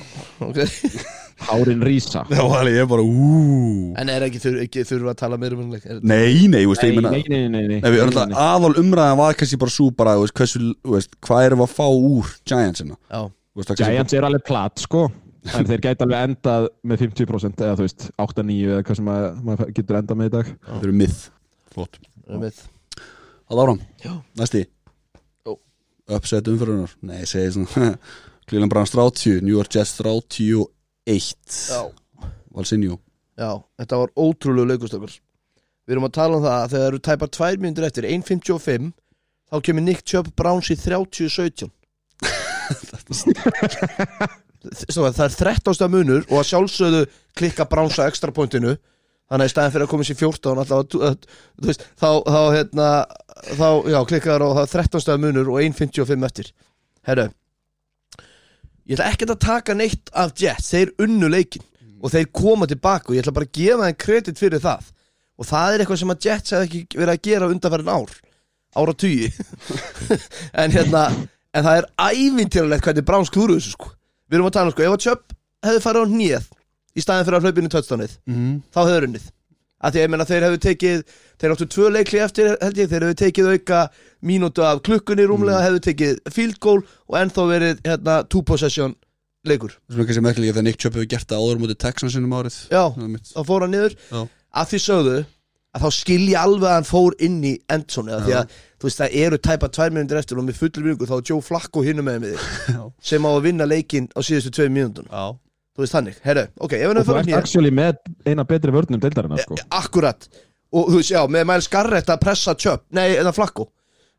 okay. 0.48 0.70
Hárin 1.42 1.82
Rísa. 1.82 2.22
Já, 2.30 2.42
alveg, 2.44 2.76
ég 2.76 2.84
er 2.84 2.90
bara, 2.90 3.02
úúúú 3.02 3.96
En 3.98 4.12
er 4.14 4.26
ekki, 4.28 4.42
þur, 4.44 4.60
ekki 4.62 4.84
þurfa 4.86 5.14
að 5.14 5.20
tala 5.24 5.40
meira 5.42 5.58
um 5.58 5.74
er, 5.74 6.02
Nei, 6.06 6.46
nei, 6.52 6.62
þú 6.66 6.74
veist, 6.74 6.86
ég 6.86 6.94
Nei, 6.94 7.00
meina 7.00 7.14
nei, 7.16 7.24
nei, 7.26 7.48
nei, 7.50 7.64
nei, 7.72 7.80
Nei, 7.82 7.90
við 7.96 8.36
aðal 8.38 8.76
umræðan 8.82 9.20
var 9.22 9.40
kannski 9.40 9.60
bara 9.62 9.74
svo 9.74 9.90
bara, 9.98 10.14
þú 10.20 10.28
veist, 10.28 10.36
hversu, 10.38 10.62
þú 10.86 10.96
veist, 10.98 11.18
hvað 11.26 11.48
erum 11.48 11.64
við 11.64 11.68
að 11.68 11.76
fá 11.80 11.88
úr 11.90 12.32
Giantsina? 12.52 13.00
Já, 13.10 13.22
Giants 13.82 14.18
er 14.18 14.30
alveg 14.30 14.46
platt 14.48 14.86
sko. 14.86 15.08
En 15.58 15.66
þeir 15.66 15.82
gæti 15.82 16.06
alveg 16.06 16.30
endað 16.30 16.70
með 16.86 17.08
50% 17.08 17.66
eða 17.66 17.80
þú 17.80 17.88
veist 17.88 18.08
8-9 18.22 18.60
eða 18.68 18.86
hvað 18.86 19.00
sem 19.00 19.12
maður, 19.50 19.74
getur 19.74 19.98
endað 19.98 20.22
með 20.22 20.30
í 20.30 20.34
dag. 20.38 20.56
Það 20.68 20.86
eru 20.86 20.98
mið. 21.02 21.20
Flott 21.74 22.02
Það 23.52 23.62
áram, 23.66 23.80
næsti? 24.40 24.62
Ó. 25.48 25.56
Upset 26.16 26.48
umfyrunar 26.48 26.94
Nei, 27.04 27.26
segi 27.28 27.52
svona. 27.58 27.96
Cleveland 28.48 28.72
Browns 28.72 28.92
30, 28.96 29.42
New 29.44 29.56
York 29.56 29.72
Jets 29.76 29.98
31 30.00 30.70
já, 31.70 31.82
Valsinjó 32.56 32.98
já 33.40 33.52
Þetta 33.80 34.00
var 34.02 34.14
ótrúlegu 34.20 34.68
leikustökur 34.72 35.14
Við 35.88 35.96
erum 35.96 36.08
að 36.08 36.16
tala 36.18 36.38
um 36.38 36.44
það 36.46 36.58
að 36.58 36.74
þegar 36.76 36.88
eru 36.92 37.00
tæpar 37.08 37.32
2 37.38 37.62
mínútur 37.64 37.88
eftir 37.88 38.08
1.55 38.08 38.92
þá 39.52 39.56
kemur 39.68 39.86
Nick 39.86 40.06
Chubb 40.08 40.32
Browns 40.38 40.72
í 40.72 40.78
30-17 40.80 41.72
Svo, 44.92 45.08
það 45.18 45.26
er 45.26 45.36
13 45.36 45.76
stað 45.76 45.92
munur 45.96 46.24
og 46.30 46.38
að 46.40 46.50
sjálfsögðu 46.52 47.02
klikka 47.40 47.66
Browns 47.68 48.00
á 48.00 48.08
ekstra 48.08 48.32
pointinu 48.36 48.78
þannig 49.32 49.46
að 49.46 49.50
í 49.50 49.54
staðin 49.56 49.74
fyrir 49.76 49.86
að 49.88 49.92
koma 49.96 50.06
sér 50.10 50.20
14 50.20 50.62
alltaf, 50.62 50.82
að- 50.84 51.06
að- 51.08 51.28
þú 51.62 51.70
veist, 51.72 51.86
þá, 51.96 52.10
þá, 52.28 52.40
hérna, 52.58 52.88
þá 53.56 53.68
já, 53.96 54.00
klikkaður 54.12 54.46
og 54.50 54.56
það 54.58 54.66
er 54.68 54.74
13 54.76 55.04
stað 55.06 55.22
munur 55.24 55.52
og 55.54 55.62
1.55 55.64 56.26
eftir. 56.28 56.52
Herru 57.08 57.30
Ég 58.90 58.98
ætla 58.98 59.12
ekkert 59.14 59.32
að 59.36 59.44
taka 59.46 59.74
neitt 59.78 60.10
af 60.18 60.34
Jets. 60.42 60.72
Þeir 60.74 60.90
unnu 61.06 61.30
leikin 61.32 61.64
og 62.02 62.12
þeir 62.12 62.26
koma 62.36 62.66
tilbaka 62.68 63.12
og 63.12 63.16
ég 63.16 63.22
ætla 63.24 63.34
bara 63.36 63.46
að 63.48 63.54
gefa 63.56 63.86
þeim 63.88 63.98
kredit 64.04 64.42
fyrir 64.42 64.60
það. 64.64 64.88
Og 65.40 65.48
það 65.48 65.74
er 65.76 65.84
eitthvað 65.84 66.00
sem 66.02 66.14
að 66.14 66.26
Jets 66.28 66.54
hefði 66.56 66.68
ekki 66.82 67.00
verið 67.00 67.14
að 67.14 67.22
gera 67.30 67.50
undanfærin 67.54 67.92
ár 67.94 68.16
ára 68.82 68.96
tugi. 68.98 69.30
En 70.64 70.74
hérna 70.74 71.04
en 71.54 71.66
það 71.68 71.78
er 71.82 71.88
ævintýralegt 72.10 72.86
hvernig 72.88 73.06
Browns 73.08 73.32
klúru 73.32 73.58
þessu 73.60 73.74
sko. 73.78 73.92
Við 74.32 74.40
erum 74.40 74.50
að 74.50 74.58
tala 74.58 74.72
um 74.72 74.76
sko 74.76 74.86
ef 74.88 74.96
að 74.98 75.06
Chubb 75.06 75.38
hefði 75.68 75.84
farið 75.86 76.04
á 76.04 76.12
hnið 76.12 76.50
í 76.96 77.04
staðin 77.04 77.28
fyrir 77.28 77.40
að 77.40 77.48
hlaupinu 77.48 77.72
tötstánið 77.72 78.18
mm. 78.30 78.58
þá 78.74 78.82
hefur 78.82 79.08
unnið 79.10 79.30
að 79.82 79.94
því 79.94 80.00
að 80.00 80.06
ég 80.06 80.12
meina 80.14 80.28
þeir 80.30 80.46
hefðu 80.46 80.60
tekið 80.66 81.04
þeir 81.42 81.54
áttu 81.56 81.68
tvö 81.74 81.92
leikli 81.96 82.22
eftir 82.22 82.50
held 82.62 82.82
ég 82.82 82.90
þeir 82.92 83.06
hefðu 83.08 83.20
tekið 83.22 83.52
auka 83.56 83.80
mínútu 84.30 84.66
af 84.66 84.82
klukkunni 84.86 85.26
rúmlega 85.30 85.64
hefðu 85.66 85.84
tekið 85.88 86.20
field 86.36 86.60
goal 86.62 86.82
og 86.82 87.18
ennþá 87.22 87.48
verið 87.50 87.84
hérna 87.88 88.22
two 88.30 88.44
possession 88.46 88.96
leikur. 89.48 89.74
Er 89.90 90.04
kannski 90.06 90.22
merkilega 90.22 90.54
þegar 90.54 90.68
Nick 90.68 90.82
Chubb 90.82 90.98
hefur 90.98 91.10
gert 91.10 91.30
það 91.30 91.46
áður 91.46 91.62
á 91.62 91.62
móti 91.64 91.78
Texans 91.82 92.14
sinum 92.14 92.36
árið. 92.38 92.58
Já, 92.70 92.84
þá 93.34 93.42
fór 93.48 93.66
hann 93.66 93.74
niður. 93.74 93.96
Já. 94.12 94.22
að 94.62 94.72
því 94.72 94.82
sögðu 94.86 95.20
að 95.72 95.86
þá 95.86 95.96
skilja 95.96 96.42
alveg 96.46 96.68
að 96.68 96.76
hann 96.76 96.90
fór 96.90 97.16
inn 97.24 97.38
í 97.48 97.54
endzone 97.72 98.18
því 98.26 98.34
að 98.38 98.58
þú 98.76 98.90
veist 98.90 99.02
það 99.02 99.14
eru 99.24 99.38
tæpa 99.40 99.70
tvær 99.72 99.94
mínútur 99.96 100.20
eftir 100.20 100.42
og 100.42 100.46
með 100.46 100.58
fullur 100.60 100.88
mínútur 100.90 101.10
þá 101.10 101.16
er 101.16 101.30
Joe 101.30 101.46
Flacco 101.46 101.84
hinum 101.86 102.10
með 102.10 102.26
mig 102.26 102.50
sem 103.10 103.24
á 103.24 103.32
að 103.32 103.46
vinna 103.48 103.68
leikinn 103.70 104.10
á 104.12 104.20
síðustu 104.20 104.52
tvei 104.52 104.68
Já 104.68 105.26
þú 105.76 105.84
veist 105.86 105.96
þannig, 105.96 106.22
herru, 106.26 106.46
ok, 106.60 106.78
ef 106.78 106.88
hann 106.88 106.98
Og 106.98 107.02
er 107.02 107.08
þú 107.08 107.18
fyrir 107.18 107.68
ert 107.72 107.78
með 107.82 108.02
eina 108.28 108.48
betri 108.48 108.74
vörnum 108.76 109.02
deildarinnar 109.04 109.44
sko. 109.44 109.60
akkurat, 109.70 110.28
og 110.72 110.90
þú 110.92 110.98
veist, 111.00 111.14
já, 111.14 111.22
með 111.32 111.46
Miles 111.48 111.70
Garrett 111.72 112.12
að 112.12 112.24
pressa 112.26 112.56
Chubb, 112.56 112.84
nei, 112.96 113.12
eða 113.16 113.34
Flacco. 113.36 113.70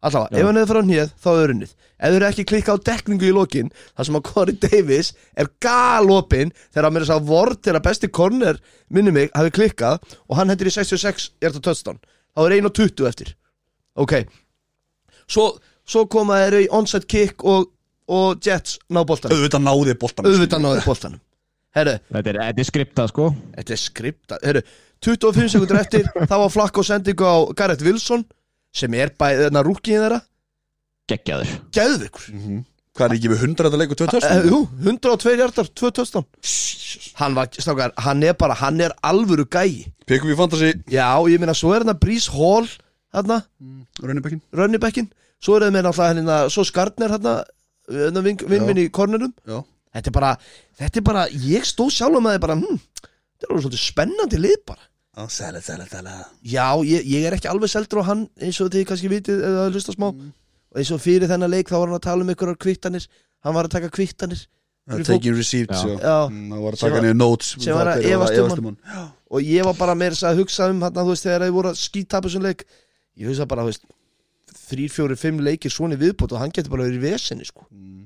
Allavega, 0.03 0.35
ef 0.41 0.49
hann 0.49 0.59
er 0.59 0.67
fyrir 0.67 0.89
hér, 0.91 1.11
þá 1.23 1.29
er 1.31 1.53
unnið. 1.55 1.75
Ef 2.03 2.15
eru 2.17 2.27
ekki 2.27 2.45
klikka 2.51 2.75
á 2.75 2.79
dekningu 2.89 3.29
í 3.29 3.35
lokin 3.37 3.69
þar 3.95 4.09
sem 4.09 4.17
að 4.19 4.25
Corey 4.27 4.57
Davis 4.65 5.13
er 5.39 5.51
galopin 5.63 6.51
þegar 6.73 6.89
hann 6.89 6.97
með 6.97 7.05
þess 7.05 7.15
að 7.15 7.29
vort 7.29 7.61
þegar 7.63 7.85
besti 7.85 8.11
corner, 8.11 8.59
minni 8.91 9.15
mig, 9.15 9.31
hafi 9.37 9.53
klikkað 9.55 10.03
og 10.27 10.41
hann 10.41 10.51
hendur 10.51 10.73
í 10.73 10.75
66 10.75 11.29
er 11.39 11.53
þetta 11.53 11.63
touchdown. 11.69 12.01
Þá 12.35 12.43
er 12.49 12.57
1 12.59 12.67
og 12.73 12.75
20 12.81 13.11
eftir. 13.13 13.31
Ok. 14.03 14.17
Svo, 15.31 15.47
svo 15.87 16.09
koma 16.11 16.41
þeir 16.43 16.65
í 16.65 16.71
onside 16.75 17.07
kick 17.07 17.47
og, 17.47 17.71
og 18.11 18.43
Jets 18.43 18.81
ná 18.91 19.05
boltanum. 19.07 19.39
Auðvitað 19.39 19.69
náði 19.69 19.95
boltan 20.03 20.27
auðvitað 20.27 20.67
náði 20.67 20.83
boltanum 20.89 21.23
herru, 21.77 21.95
Þetta 22.13 22.33
er, 22.33 22.39
þetta 22.49 22.65
er 22.65 22.69
skriptað 22.69 23.13
sko. 23.13 23.29
Þetta 23.57 23.75
er 23.77 23.81
skripta 23.83 24.39
herru, 24.43 24.63
25 25.03 25.55
sekundur 25.55 25.81
eftir 25.81 26.05
þá 26.31 26.35
var 26.45 26.53
flakk 26.55 26.79
á 26.79 26.83
sendingu 26.91 27.27
á 27.27 27.37
Garrett 27.59 27.83
Wilson 27.87 28.27
sem 28.73 28.95
er 28.97 29.13
bæði 29.19 29.47
þarna 29.49 29.65
rúkiðin 29.67 30.05
þeirra. 30.07 30.21
Geggjaður. 31.13 31.57
Geðvikur 31.75 32.29
Mhm. 32.33 32.61
Hvað 32.93 33.09
er 33.09 33.15
ekki 33.17 33.29
við 33.33 33.43
100 33.47 33.69
að 33.71 33.79
leiku 33.81 33.97
2 33.97 34.05
uh, 34.05 34.11
törstum? 34.13 34.49
jú, 34.53 34.57
102 34.85 35.31
hjartar, 35.41 35.69
2 35.81 35.91
töstan 35.97 36.27
hann 37.17 37.37
var, 37.39 37.49
strákar, 37.57 37.95
hann 38.05 38.21
er 38.29 38.35
bara 38.37 38.53
hann 38.61 38.83
er 38.85 38.93
alvöru 39.09 39.47
gæi. 39.49 39.87
Pikum 40.05 40.29
við 40.29 40.37
fantasy. 40.37 40.73
Já, 40.93 41.07
ég 41.33 41.41
meina, 41.41 41.55
svo 41.57 41.71
er 41.73 41.81
hérna 41.81 41.95
Breeze 41.97 42.29
Hall 42.35 42.69
hérna, 43.17 43.39
Rönnibekkin 44.03 44.43
runnibackin 44.53 45.09
svo 45.41 45.57
er 45.57 45.65
það 45.67 45.75
með 45.79 45.87
náttúrulega 45.89 46.19
hérna, 46.21 46.37
svo 46.53 46.65
Skartner 46.69 47.15
hérna, 47.17 47.35
hérna 47.89 48.25
vin, 48.29 48.39
vinnvinn 48.53 48.83
í 48.85 48.87
kornerum 48.93 49.33
Já 49.49 49.63
þetta 49.93 50.13
er 50.13 50.17
bara, 50.17 50.31
þetta 50.81 51.01
er 51.03 51.07
bara 51.09 51.27
ég 51.49 51.69
stóð 51.69 51.93
sjálf 51.97 52.19
með 52.19 52.37
það 52.37 52.45
bara, 52.47 52.59
hm, 52.61 52.81
þetta 53.03 53.47
er 53.49 53.53
alveg 53.53 53.67
svolítið 53.67 53.85
spennandi 53.85 54.41
lið 54.41 54.63
bara. 54.73 54.89
Já, 55.13 55.27
sæla, 55.29 55.61
sæla, 55.61 55.89
sæla. 55.91 56.15
Já, 56.49 56.67
ég, 56.89 57.05
ég 57.13 57.27
er 57.29 57.37
ekki 57.37 57.51
alveg 57.53 57.69
seldur 57.73 58.01
á 58.01 58.09
hann 58.09 58.25
eins 58.41 58.61
og 58.65 58.73
þið 58.73 58.87
kannski 58.89 59.13
vitið 59.13 59.45
eða 59.45 59.69
hlusta 59.75 59.93
smá. 59.93 60.09
Og 60.73 60.81
eins 60.81 60.93
og 60.95 61.03
fyrir 61.05 61.29
þennan 61.29 61.53
leik 61.53 61.69
þá 61.69 61.77
var 61.77 61.91
hann 61.91 61.99
að 61.99 62.07
tala 62.07 62.25
um 62.25 62.33
einhverjar 62.33 62.61
kvittanir. 62.65 63.05
Hann 63.45 63.57
var 63.57 63.69
að 63.69 63.75
taka 63.77 63.91
kvittanir 63.93 64.47
Fyrir 64.91 65.07
Taking 65.07 65.37
receipts, 65.39 65.83
Já. 66.03 66.27
Mm, 66.27 66.49
Það 66.51 66.63
var 66.65 66.75
að 66.75 66.81
taka 66.83 67.03
niður 67.05 67.19
notes 67.21 67.51
sem 67.55 67.77
var 67.77 67.87
að 67.93 68.01
Það 68.01 68.09
hver 68.09 68.15
efast 68.17 68.63
um 68.63 68.71
um 68.73 68.79
og 69.33 69.45
ég 69.47 69.65
var 69.65 69.77
bara 69.79 69.95
meira 69.97 70.17
að 70.29 70.41
hugsa 70.43 70.67
um 70.69 70.81
hann, 70.83 70.97
þú 70.97 71.13
veist, 71.13 71.25
þegar 71.25 71.45
þeir 71.47 71.53
voru 71.55 71.71
að 71.71 71.79
skítapa 71.81 72.29
þessum 72.29 72.43
leik. 72.45 72.65
Ég 73.17 73.31
hugsa 73.31 73.47
bara, 73.49 73.63
þú 73.63 73.71
veist 73.71 73.87
þrýr, 74.67 74.91
fjóri, 74.93 75.17
fimm 75.17 75.39
leikir 75.47 75.73
svona 75.73 75.97
í 75.97 76.01
viðbót 76.03 76.35
og 76.35 76.43
hann 76.43 76.53
getur 76.53 76.75
bara 76.75 76.89
verið 76.89 76.99
í 76.99 77.05
vesinni, 77.07 77.47
sko. 77.47 77.65
Mm. 77.71 78.03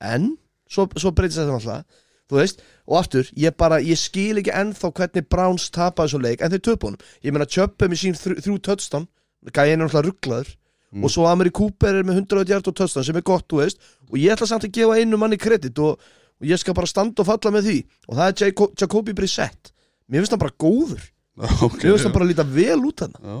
en, 0.00 0.30
svo, 0.70 0.86
svo 0.96 1.10
breytist 1.16 1.40
þetta 1.42 1.58
alltaf 1.58 2.06
þú 2.30 2.38
veist, 2.38 2.60
og 2.86 2.94
aftur, 3.00 3.26
ég 3.42 3.56
bara 3.58 3.80
ég 3.82 3.98
skil 3.98 4.38
ekki 4.38 4.52
ennþá 4.54 4.92
hvernig 4.94 5.26
Browns 5.28 5.64
tapa 5.74 6.04
þessum 6.06 6.22
leik, 6.22 6.40
en 6.46 6.52
þeir 6.54 6.62
töpu 6.68 6.86
honum, 6.86 7.00
ég 7.26 7.34
meina 7.34 7.46
Chubb 7.50 7.82
er 7.82 7.90
með 7.90 8.02
sín 8.04 8.14
þrjú, 8.14 8.36
þrjú 8.46 8.58
touchdown, 8.68 9.08
gæðin 9.50 9.80
er 9.80 9.84
náttúrulega 9.88 10.08
rugglaður 10.08 10.56
Mm. 10.90 11.04
og 11.06 11.10
svo 11.14 11.22
Amari 11.30 11.52
Cooper 11.54 12.00
er 12.00 12.02
með 12.02 12.16
100 12.24 12.48
hjart 12.50 12.66
og 12.66 12.74
touchdown 12.74 13.04
sem 13.06 13.14
er 13.14 13.22
gott, 13.22 13.44
þú 13.46 13.60
veist. 13.60 13.78
Og 14.10 14.16
ég 14.18 14.32
ætla 14.34 14.48
samt 14.50 14.64
að 14.66 14.72
gefa 14.74 14.96
einu 14.98 15.20
manni 15.22 15.36
kredit 15.38 15.78
og, 15.78 16.00
og 16.02 16.48
ég 16.50 16.58
skal 16.58 16.74
bara 16.74 16.88
standa 16.90 17.22
og 17.22 17.28
falla 17.28 17.52
með 17.54 17.68
því. 17.68 17.74
Og 18.08 18.16
það 18.18 18.26
er 18.32 18.40
Jaco 18.48 18.66
Jacobi 18.74 19.14
Brissett. 19.14 19.70
Mér 20.10 20.24
finnst 20.24 20.34
hann 20.34 20.42
bara 20.42 20.56
góður, 20.58 21.04
Ok, 21.62 21.76
mér 21.84 21.92
finnst 21.94 22.08
hann 22.08 22.16
bara 22.16 22.26
líta 22.26 22.42
vel 22.42 22.82
út 22.90 23.04
hann 23.06 23.14
Já, 23.22 23.36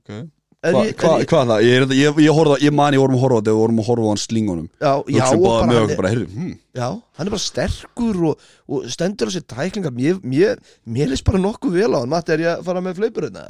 ok. 0.00 0.08
er 0.08 0.24
Hva- 0.60 0.82
ég, 0.84 0.92
hva- 1.00 1.18
ég, 1.22 1.26
Hvað 1.30 1.46
það? 1.48 1.62
Ég, 1.64 1.74
er- 1.80 1.94
ég, 1.96 2.18
ég, 2.20 2.62
ég 2.66 2.72
man 2.76 2.92
ég 2.92 3.00
vorum 3.00 3.16
að 3.16 3.22
horfa 3.24 3.36
á 3.36 3.40
þetta 3.40 3.52
og 3.54 3.60
vorum 3.62 3.78
að 3.80 3.86
horfa 3.88 4.04
á 4.04 4.10
hann 4.12 4.20
slingunum. 4.20 4.66
Já, 4.76 4.92
já, 5.08 5.24
og 5.32 5.42
bara 5.46 5.60
hann 5.64 5.90
er, 5.90 5.96
bara, 5.96 6.08
heyrðu, 6.12 6.26
hm, 6.34 6.50
já, 6.76 6.88
hann 7.16 7.26
er 7.26 7.30
bara 7.30 7.44
sterkur 7.46 8.18
og, 8.28 8.42
og 8.68 8.84
stendur 8.92 9.28
á 9.28 9.32
sér 9.32 9.46
tæklingar. 9.48 9.94
Mér, 9.96 10.20
mér, 10.20 10.58
mér 10.84 11.08
leist 11.08 11.24
bara 11.24 11.40
nokkuð 11.40 11.72
vel 11.78 11.94
á 11.96 11.98
hann. 12.02 12.12
Matti, 12.12 12.32
er 12.36 12.44
ég 12.44 12.58
að 12.58 12.64
fara 12.68 12.80
með 12.84 13.00
fleipur 13.00 13.24
hérna? 13.30 13.46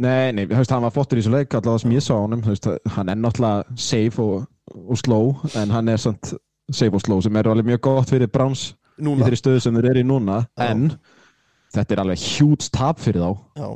Nei, 0.00 0.32
nei, 0.32 0.46
þú 0.48 0.56
veist, 0.58 0.72
hann 0.74 0.82
var 0.82 0.94
flottur 0.94 1.20
í 1.20 1.22
þessu 1.22 1.34
leik 1.34 1.54
allavega 1.54 1.82
sem 1.84 1.92
ég 1.94 2.02
sá 2.02 2.14
á 2.16 2.24
honum, 2.24 2.40
veist, 2.42 2.66
hann 2.96 3.12
er 3.12 3.18
náttúrulega 3.20 3.76
safe 3.78 4.18
og, 4.24 4.48
og 4.80 4.98
slow 4.98 5.36
en 5.60 5.70
hann 5.76 5.92
er 5.92 6.00
samt 6.00 6.32
safe 6.72 6.96
og 6.96 7.04
slow 7.04 7.20
sem 7.22 7.36
er 7.38 7.50
alveg 7.52 7.68
mjög 7.68 7.80
gott 7.86 8.10
fyrir 8.10 8.30
Browns 8.32 8.70
í 8.98 9.04
Núna, 9.06 9.26
þeirri 9.28 9.38
stöðu 9.38 9.60
sem 9.62 9.76
þeir 9.78 9.90
eru 9.92 10.02
í 10.02 10.08
núna 10.08 10.40
Já. 10.58 10.70
en 10.72 10.88
þetta 11.76 11.94
er 11.94 12.02
alveg 12.02 12.24
hjúts 12.24 12.72
tap 12.74 12.98
fyrir 13.04 13.22
þá. 13.22 13.30
Já, 13.60 13.68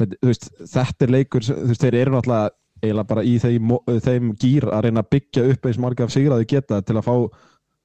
veist, 0.00 0.50
þetta 0.70 1.06
er 1.06 1.14
leikur 1.14 1.46
veist, 1.46 1.82
þeir 1.82 1.98
eru 2.02 2.14
náttúrulega 2.16 2.54
eiginlega 2.84 3.08
bara 3.08 3.24
í 3.24 3.34
þeim, 3.40 3.74
þeim 4.04 4.30
gýr 4.40 4.68
að 4.68 4.86
reyna 4.86 5.04
að 5.04 5.10
byggja 5.14 5.44
upp 5.52 5.68
eins 5.68 5.80
marga 5.80 6.06
af 6.06 6.14
sigraði 6.14 6.48
geta 6.50 6.80
til 6.84 6.98
að 6.98 7.06
fá 7.06 7.14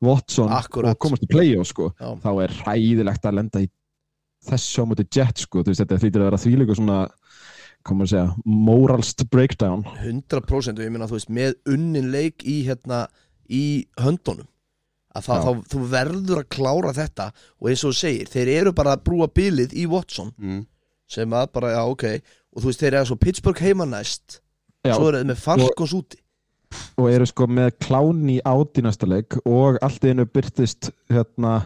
Watson 0.03 0.51
Akkurat. 0.55 0.95
og 0.95 1.03
komast 1.03 1.25
í 1.25 1.27
play-off 1.27 1.67
sko. 1.73 1.89
Þá 1.99 2.29
er 2.45 2.53
hræðilegt 2.61 3.25
að 3.27 3.35
lenda 3.35 3.61
í 3.63 3.67
þessu 4.47 4.83
á 4.83 4.89
móti 4.89 5.05
jet 5.11 5.41
sko. 5.43 5.63
Veist, 5.67 5.81
þetta 5.83 5.99
hlýtur 5.99 6.23
að 6.23 6.29
vera 6.29 6.39
þvílíku 6.39 6.77
svona 6.79 6.99
komum 7.87 8.05
að 8.05 8.13
segja, 8.13 8.29
moralst 8.45 9.25
breakdown 9.31 9.83
100% 10.03 10.79
og 10.79 10.85
ég 10.85 10.93
meina 10.93 11.07
þú 11.09 11.17
veist 11.17 11.33
með 11.33 11.57
unnin 11.71 12.09
leik 12.13 12.43
í 12.47 12.61
hérna 12.67 13.05
í 13.47 13.87
höndunum 13.99 14.47
að 15.15 15.25
það, 15.25 15.45
þá, 15.45 15.69
þú 15.71 15.83
verður 15.93 16.41
að 16.41 16.49
klára 16.53 16.91
þetta 16.95 17.29
og 17.31 17.71
eins 17.71 17.85
og 17.85 17.93
þú 17.93 17.99
segir, 18.01 18.29
þeir 18.29 18.51
eru 18.59 18.73
bara 18.77 18.97
að 18.97 19.05
brúa 19.07 19.29
bilið 19.31 19.73
í 19.79 19.87
Watson 19.89 20.33
mm. 20.37 20.59
Sem 21.09 21.35
að 21.35 21.51
bara, 21.57 21.73
já 21.75 21.81
ok. 21.89 22.05
Og 22.55 22.63
þú 22.63 22.69
veist, 22.71 22.81
þeir 22.83 22.99
eru 22.99 23.09
svo 23.09 23.19
Pittsburgh 23.21 23.61
heima 23.65 23.87
næst. 23.89 24.39
Já, 24.85 24.93
svo 24.95 25.09
eru 25.11 25.21
þeir 25.21 25.29
með 25.31 25.41
Falcons 25.43 25.95
úti. 25.97 26.21
Og 27.01 27.07
eru 27.09 27.25
sko 27.25 27.47
með 27.49 27.71
kláni 27.81 28.37
át 28.45 28.77
í 28.77 28.83
næsta 28.85 29.07
leik 29.09 29.39
og 29.49 29.79
allt 29.81 30.03
einu 30.05 30.27
byrtist 30.29 30.91
hérna 31.09 31.63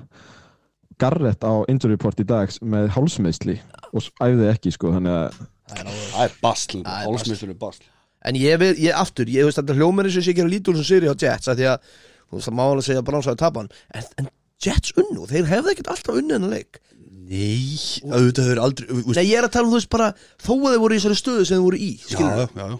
Garrett 1.01 1.43
á 1.43 1.53
injury 1.67 1.97
report 1.97 2.21
í 2.23 2.25
dag 2.27 2.51
með 2.63 2.91
hálsmeðsli 2.95 3.57
og 3.91 4.05
æfði 4.23 4.47
ekki 4.53 4.71
sko 4.75 4.93
þannig 4.95 5.17
að 5.17 5.41
Það 5.73 5.81
er 5.81 5.89
er 6.27 6.33
basl, 6.43 6.81
Það 6.85 7.49
er 7.49 7.53
basl. 7.59 7.83
en 8.23 8.37
ég, 8.39 8.55
vil, 8.61 8.71
ég 8.83 8.95
aftur, 8.95 9.27
ég 9.31 9.47
veist 9.47 9.59
þetta 9.59 9.75
hljómar 9.75 10.07
eins 10.07 10.15
og 10.15 10.21
ég 10.21 10.27
sé 10.29 10.35
gera 10.37 10.51
lítur 10.51 10.77
sem 10.79 10.87
Siri 10.87 11.09
á 11.11 11.15
Jets 11.15 11.49
að 11.51 11.59
því 11.61 11.67
að 11.71 11.87
þú 11.89 12.37
veist 12.37 12.47
það 12.49 12.57
má 12.59 12.63
alveg 12.65 12.85
segja 12.87 13.01
að 13.03 13.07
Browns 13.09 13.29
hafi 13.31 13.41
tapan 13.43 13.69
en, 13.91 14.09
en 14.21 14.29
Jets 14.63 14.93
unnu, 14.99 15.25
þeir 15.27 15.49
hefði 15.49 15.73
ekkert 15.73 15.91
alltaf 15.95 16.19
unnið 16.21 16.37
hennar 16.37 16.53
leik 16.55 16.79
Nei, 17.33 18.11
auðvitað 18.13 18.47
hefur 18.51 18.61
aldrei 18.67 18.87
veist- 18.93 19.17
Nei, 19.17 19.25
ég 19.31 19.39
er 19.41 19.47
að 19.47 19.53
tala 19.55 19.65
um 19.67 19.73
þú 19.73 19.79
veist 19.79 19.89
bara 19.95 20.09
þó 20.43 20.51
að 20.53 20.65
þeir 20.73 20.81
voru 20.83 20.93
í 20.95 20.99
þessari 21.01 21.19
stöðu 21.21 21.45
sem 21.49 21.57
þeir 21.57 21.65
voru 21.65 21.79
í 21.81 21.91
Já, 22.13 22.19
já, 22.21 22.47
já. 22.61 22.79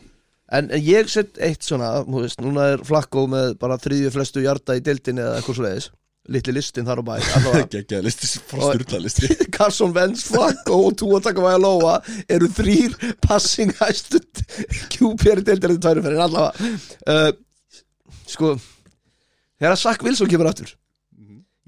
En, 0.54 0.68
en 0.70 0.84
ég 0.86 1.08
set 1.10 1.40
eitt 1.42 1.66
svona, 1.66 1.88
veist, 2.14 2.42
núna 2.44 2.68
er 2.76 2.82
Flakko 2.86 3.24
með 3.32 3.56
bara 3.62 3.78
þriðju 3.82 4.12
flestu 4.14 4.44
hjarta 4.44 4.76
í 4.78 4.84
deildinni 4.86 5.24
eða 5.24 5.40
eitthvað 5.40 5.58
svo 5.58 5.64
leiðis, 5.66 5.88
litli 6.36 6.54
listin 6.54 6.86
þar 6.86 7.02
á 7.02 7.04
bæ. 7.08 7.14
Gekkjaði 7.74 8.04
listi, 8.06 8.30
frá 8.52 8.60
Og- 8.60 8.76
styrla 8.76 9.00
listi 9.08 9.32
Carson 9.58 9.96
Wentz, 9.96 10.28
Flakko 10.30 10.78
og 10.92 11.24
Tagovailoa 11.26 11.64
Lóa 11.64 11.96
eru 12.30 12.52
þrýr 12.54 12.94
passing 13.26 13.74
hæstu 13.80 14.22
QPR 14.94 15.42
í 15.42 15.48
deildinni 15.50 15.82
tværu 15.82 16.06
fyrir 16.06 16.22
allavega. 16.28 16.70
Uh, 17.08 17.32
Sko 18.30 18.54
þegar 19.60 19.80
Zach 19.80 20.04
Wilson 20.06 20.30
kemur 20.32 20.52
aftur 20.52 20.72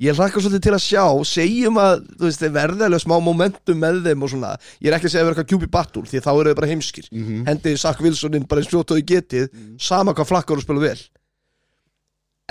ég 0.01 0.17
hlakka 0.17 0.41
svolítið 0.43 0.63
til 0.65 0.73
að 0.75 0.83
sjá 0.83 1.03
segjum 1.29 1.77
að, 1.79 2.01
þú 2.19 2.27
veist, 2.27 2.41
alveg 2.43 3.01
smá 3.03 3.15
momentum 3.23 3.79
með 3.79 4.01
þeim 4.09 4.25
og 4.25 4.31
svona, 4.33 4.49
ég 4.83 4.89
er 4.91 4.97
ekki 4.97 5.07
að 5.07 5.13
segja 5.13 5.23
að 5.23 5.29
vera 5.29 5.35
eitthvað 5.43 5.51
QB 5.53 5.69
battle, 5.71 6.03
því 6.09 6.23
þá 6.25 6.31
eru 6.33 6.49
þeir 6.49 6.57
bara 6.59 6.71
heimskir. 6.71 7.07
Mhm. 7.11 7.45
hendið 7.47 7.77
Zach 7.79 8.01
Wilson 8.03 8.33
inn 8.35 8.47
bara 8.49 8.61
eins 8.61 8.73
og 8.73 8.85
þau 8.85 8.99
getið 9.13 9.49
sama 9.79 10.13
hvað 10.13 10.27
flakkar 10.33 10.57
og 10.59 10.65
spila 10.65 10.83
vel. 10.83 10.99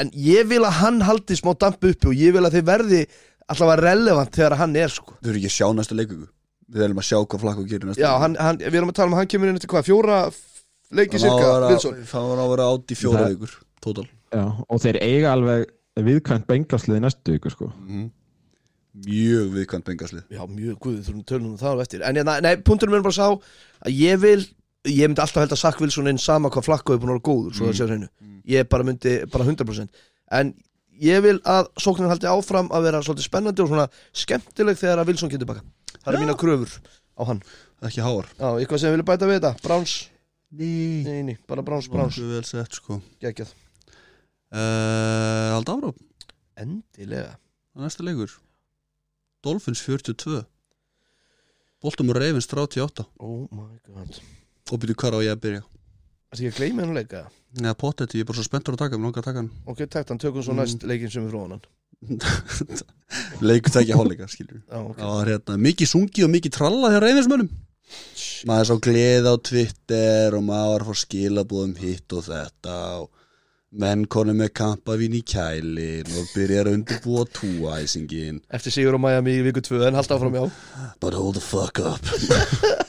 En 0.00 0.10
ég 0.10 0.48
vil 0.50 0.62
að 0.64 0.78
hann 0.80 1.00
haldi 1.06 1.36
smá 1.38 1.52
damp 1.58 1.84
uppi 1.84 2.08
og 2.10 2.14
ég 2.18 2.32
vil 2.34 2.42
að 2.42 2.56
þeir 2.56 2.66
verði 2.66 3.02
allavega 3.46 3.82
relevant 3.84 4.32
þegar 4.34 4.56
hann 4.58 4.74
er 4.76 4.88
sko. 4.88 5.14
Þau 5.22 5.30
eru 5.30 5.38
ekki 5.38 5.50
að 5.52 5.58
sjá 5.58 5.68
næsta 5.76 5.94
leikungu 5.94 6.28
Við 6.74 6.80
erum 6.86 6.98
að 6.98 7.04
sjá 7.10 7.18
hvað 7.20 7.42
flakku 7.44 7.66
gerir 7.68 7.86
næsta 7.90 8.00
já, 8.00 8.10
hann, 8.18 8.34
hann, 8.40 8.56
við 8.58 8.78
erum 8.80 8.88
að 8.88 8.96
tala 8.96 9.10
um 9.10 9.14
að 9.14 9.20
hann 9.20 9.30
kemur 9.30 9.50
inn 9.50 9.58
eftir 9.58 9.68
hvað, 9.68 9.84
fjóra 9.84 10.18
leiki 10.96 11.20
cirka, 11.20 11.50
Wilson? 11.68 11.98
Það 12.08 12.28
var 12.30 12.40
að 12.40 12.52
vera 12.54 12.68
átt 12.72 12.94
í 12.94 12.96
fjóra 12.98 13.20
Það- 13.20 13.34
vikur 13.34 13.52
Total. 13.84 14.06
Já, 14.32 14.44
og 14.64 14.80
þeir 14.80 14.98
eiga 15.04 15.32
alveg 15.36 15.66
viðkvæmt 16.02 16.46
bengaslið 16.50 16.98
í 16.98 17.02
næstu 17.04 17.34
viku 17.36 17.50
sko. 17.52 17.70
Mhm. 17.86 18.10
Mjög 19.04 19.48
viðkvæmt 19.54 19.86
bengaslið 19.88 20.22
já, 20.30 20.42
mjög 20.46 20.76
guð, 20.78 20.98
við 20.98 21.06
þurfum 21.08 21.24
tölum 21.26 21.46
um 21.52 21.56
það 21.58 21.78
á 21.78 21.82
eftir. 21.82 22.02
En 22.06 22.16
ég, 22.16 22.28
nei, 22.42 22.56
punkturinn 22.62 22.94
er 22.94 23.02
bara 23.02 23.16
sá 23.16 23.26
að 23.30 23.90
ég 23.90 24.20
vil 24.22 24.44
ég 24.86 25.08
myndi 25.08 25.22
alltaf 25.24 25.42
held 25.42 25.54
að 25.56 25.58
Zach 25.62 25.80
Wilson 25.80 26.06
inn 26.10 26.18
sama 26.18 26.50
hvað 26.52 26.66
flakko 26.68 26.94
er 26.94 27.00
búin 27.02 27.10
að 27.14 27.18
vera 27.18 27.26
góður, 27.26 27.54
svo 27.56 27.66
það 27.66 27.74
sé 27.78 27.84
á 27.84 27.90
hreinu. 27.90 28.08
Ég 28.46 28.68
bara 28.68 28.84
myndi, 28.84 29.14
bara 29.32 29.44
100% 29.44 29.88
en 30.30 30.54
ég 31.00 31.22
vil 31.24 31.38
að 31.40 31.70
sóknin 31.80 32.10
haldi 32.10 32.28
áfram 32.30 32.68
að 32.70 32.86
vera 32.86 33.02
svolítið 33.02 33.26
spennandi 33.26 33.64
og 33.64 33.68
svona 33.72 33.88
skemmtileg 34.14 34.78
þegar 34.78 35.02
að 35.02 35.10
Wilson 35.10 35.32
getur 35.32 35.46
baka. 35.50 35.64
Það 36.04 36.12
eru 36.12 36.22
mína 36.22 36.36
kröfur 36.38 36.70
á 37.18 37.22
hann. 37.26 37.42
Ekki 37.82 38.00
hár 38.04 38.28
Já, 38.38 38.48
eitthvað 38.60 38.78
sem 38.80 38.88
við 38.90 38.94
viljum 38.98 39.08
bæta 39.10 39.26
við 39.28 39.40
þetta? 39.40 39.54
Browns, 39.64 39.94
Ný 40.54 41.02
nei, 41.02 41.22
nei, 41.26 41.36
bara 41.48 41.64
Browns, 41.66 41.88
Browns. 41.90 42.16
Vel 42.22 42.44
sett 42.46 42.76
sko. 42.78 43.00
Gækjað, 43.20 43.50
uh, 44.54 45.52
Hald 45.54 45.68
ára 45.74 45.92
endilega. 46.62 47.34
Næsta 47.74 48.04
leikur. 48.06 48.30
Dolphins 49.44 49.80
42 49.84 50.44
Boltum 51.82 52.08
og 52.14 52.16
Ravens 52.16 52.46
38 52.48 53.04
Oh 53.20 53.42
my 53.52 53.74
god. 53.90 54.20
Og 54.72 54.78
byrju 54.80 54.94
hvar 55.02 55.16
á 55.18 55.20
ég 55.26 55.34
að 55.34 55.42
byrja? 55.42 55.62
Það 56.30 56.38
sé 56.38 56.46
ég 56.46 56.54
að 56.54 56.60
gleyma 56.62 56.84
hennu 56.84 56.94
leika 56.96 57.24
Neða 57.60 57.74
pottet, 57.78 58.14
ég 58.16 58.24
er 58.24 58.28
bara 58.30 58.38
svo 58.40 58.46
spenntur 58.46 58.74
að 58.74 58.80
taka 58.86 58.96
Mér 58.98 59.10
langar 59.10 59.20
að 59.22 59.28
taka 59.28 59.42
hann. 59.42 59.50
Ok, 59.70 59.82
takt 59.92 60.08
hann, 60.10 60.18
tökum 60.22 60.42
svo 60.42 60.54
Mm. 60.54 60.62
næst 60.62 60.86
leikin 60.88 61.10
sem 61.12 61.26
við 61.26 61.34
fróðan 61.34 61.52
hann. 61.58 61.66
Leikur 63.48 63.72
tækja 63.74 63.96
hálfleika, 63.98 64.26
skilur 64.28 64.62
Já, 64.64 64.78
ok. 64.80 64.96
Það 64.98 65.12
var 65.18 65.30
hérna 65.30 65.58
mikið 65.66 65.90
sungið 65.92 66.24
og 66.26 66.32
mikið 66.34 66.54
tralla 66.56 66.90
hjá 66.94 66.98
Ravensmönnum. 67.04 67.50
Maður 68.48 68.66
sá 68.70 68.74
gleð 68.88 69.28
á 69.30 69.34
Twitter 69.50 70.34
og 70.38 70.42
maður 70.48 70.86
fá 70.88 70.94
skilabúðum 71.04 71.76
hitt 71.80 72.16
og 72.16 72.24
þetta 72.26 72.74
og 73.04 73.10
menn 73.74 74.04
konum 74.10 74.38
með 74.38 74.52
kampavín 74.60 75.16
í 75.18 75.22
kælin 75.26 76.10
og 76.14 76.30
byrjar 76.34 76.68
að 76.70 76.76
undirbúa 76.78 77.24
túæsingin 77.34 78.40
Eftir 78.54 78.74
sigur 78.74 78.94
á 78.94 79.00
Miami 79.02 79.38
í 79.40 79.44
viku 79.48 79.62
2 79.64 79.88
en 79.88 79.98
halda 79.98 80.18
áfram 80.18 80.36
já. 80.38 80.44
But 81.02 81.16
hold 81.18 81.38
the 81.38 81.42
fuck 81.42 81.80
up. 81.82 82.02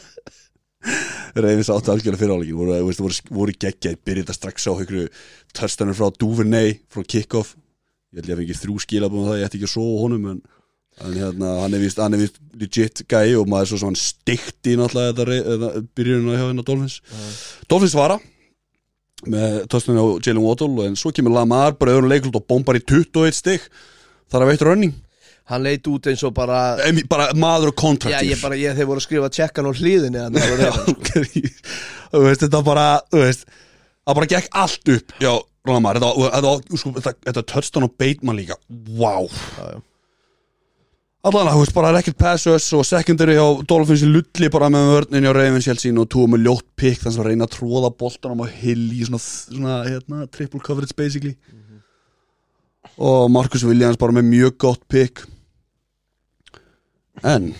Ravens 1.36 1.72
áttu 1.74 1.92
algjörlega 1.92 2.22
fyrir 2.22 2.36
áleikin 2.36 2.60
voru, 2.60 2.76
voru, 3.02 3.16
voru 3.34 3.56
geggjað, 3.58 3.98
byrjið 4.06 4.28
þetta 4.28 4.36
strax 4.38 4.68
á 4.70 4.74
einhverju 4.76 5.08
törstanum 5.58 5.98
frá 5.98 6.12
Duvernay 6.14 6.78
frá 6.94 7.02
kickoff. 7.04 7.56
Ég 8.14 8.22
held 8.22 8.30
ég 8.30 8.36
að 8.36 8.44
fengi 8.44 8.60
þrjú 8.62 8.78
skilabúðum 8.86 9.32
það, 9.32 9.40
ég 9.42 9.50
ætti 9.50 9.60
ekki 9.60 9.72
að 9.72 9.82
á 9.82 10.02
honum 10.04 10.30
en, 10.32 10.40
en 11.02 11.18
hérna, 11.18 11.56
hann 11.64 11.76
er 11.76 11.84
vist, 11.84 12.00
hann 12.00 12.16
er 12.16 12.24
vist 12.24 12.40
legit 12.56 13.04
gæi 13.12 13.34
og 13.40 13.50
maður 13.52 13.74
svo 13.74 13.82
sem 13.82 13.90
hann 13.90 14.00
stikti 14.00 14.78
náttúrulega 14.80 15.18
þetta, 15.18 15.84
byrjunina 15.98 16.38
hjá 16.38 16.46
hérna 16.46 16.68
Dolphins. 16.70 17.02
Dolphins 17.68 17.98
svara 17.98 18.22
með 19.26 19.62
törstunni 19.72 20.02
á 20.04 20.08
Jalen 20.20 20.44
Waddle 20.44 20.86
en 20.90 20.96
svo 21.00 21.12
kemur 21.16 21.34
Lamar 21.36 21.76
bara 21.80 21.96
öðrum 21.96 22.12
leiklut 22.12 22.36
og 22.38 22.46
bombar 22.50 22.78
í 22.80 22.84
21 22.84 23.32
stig. 23.38 23.64
Þar 24.32 24.44
að 24.46 24.52
veitt 24.52 24.66
running. 24.68 24.94
Hann 25.46 25.62
leit 25.62 25.86
út 25.88 26.08
eins 26.10 26.24
og 26.26 26.34
bara 26.34 26.60
Em, 26.88 27.00
bara 27.08 27.28
maður 27.38 27.70
og 27.70 27.76
Já, 27.76 27.82
kontraktir 27.84 28.32
ég 28.34 28.40
bara, 28.42 28.58
ég 28.58 28.74
þeir 28.78 28.88
voru 28.90 28.98
að 29.02 29.06
skrifa 29.06 29.30
tjekkan 29.30 29.68
á 29.70 29.72
en 30.26 30.40
sko. 30.42 30.96
þú 32.16 32.24
veist, 32.26 32.42
þetta 32.46 32.62
bara 32.66 32.86
veist, 33.14 33.46
það 34.06 34.18
bara 34.20 34.30
gekk 34.34 34.50
allt 34.64 34.92
upp. 34.96 35.14
Já, 35.22 35.34
Lamar, 35.70 36.00
þetta, 36.00 36.10
var- 36.18 36.34
þetta, 36.36 36.50
var- 36.56 36.80
sko, 36.82 36.94
þetta, 36.98 37.14
þetta 37.30 37.46
touchdown 37.54 37.88
og 37.88 37.94
Bateman 38.02 38.40
líka. 38.42 38.58
Wow 38.98 39.30
Já, 39.30 39.70
já. 39.76 39.84
Allan 41.26 41.50
að, 41.50 41.56
þú 41.56 41.62
veist, 41.64 41.74
bara 41.74 41.90
er 41.90 41.98
ekkert 42.00 42.18
pass 42.22 42.46
us 42.50 42.68
og 42.78 42.84
secondary 42.86 43.36
hjá 43.38 43.46
Dolphins 43.66 44.04
í 44.06 44.10
lulli 44.10 44.50
bara 44.54 44.70
með 44.74 44.92
vörnin 44.92 45.26
hjá 45.26 45.32
Ravens 45.34 45.68
Jelsin 45.70 46.02
og 46.02 46.10
túa 46.14 46.30
með 46.30 46.46
ljótt 46.46 46.68
pikk 46.78 47.02
þannig 47.02 47.22
að 47.24 47.30
reyna 47.30 47.48
að 47.48 47.56
tróða 47.56 47.90
boltanum 47.98 48.44
á 48.46 48.48
hill 48.52 48.86
í 48.94 49.06
svona, 49.08 49.22
svona 49.24 49.78
hérna, 49.88 50.28
triple 50.30 50.62
coverage 50.62 50.94
basically. 50.98 51.34
Og 53.02 53.32
Marcus 53.34 53.66
Williams 53.66 53.98
bara 54.00 54.14
með 54.16 54.30
mjög 54.30 54.60
gott 54.68 54.84
pick. 54.92 55.26
En 57.26 57.56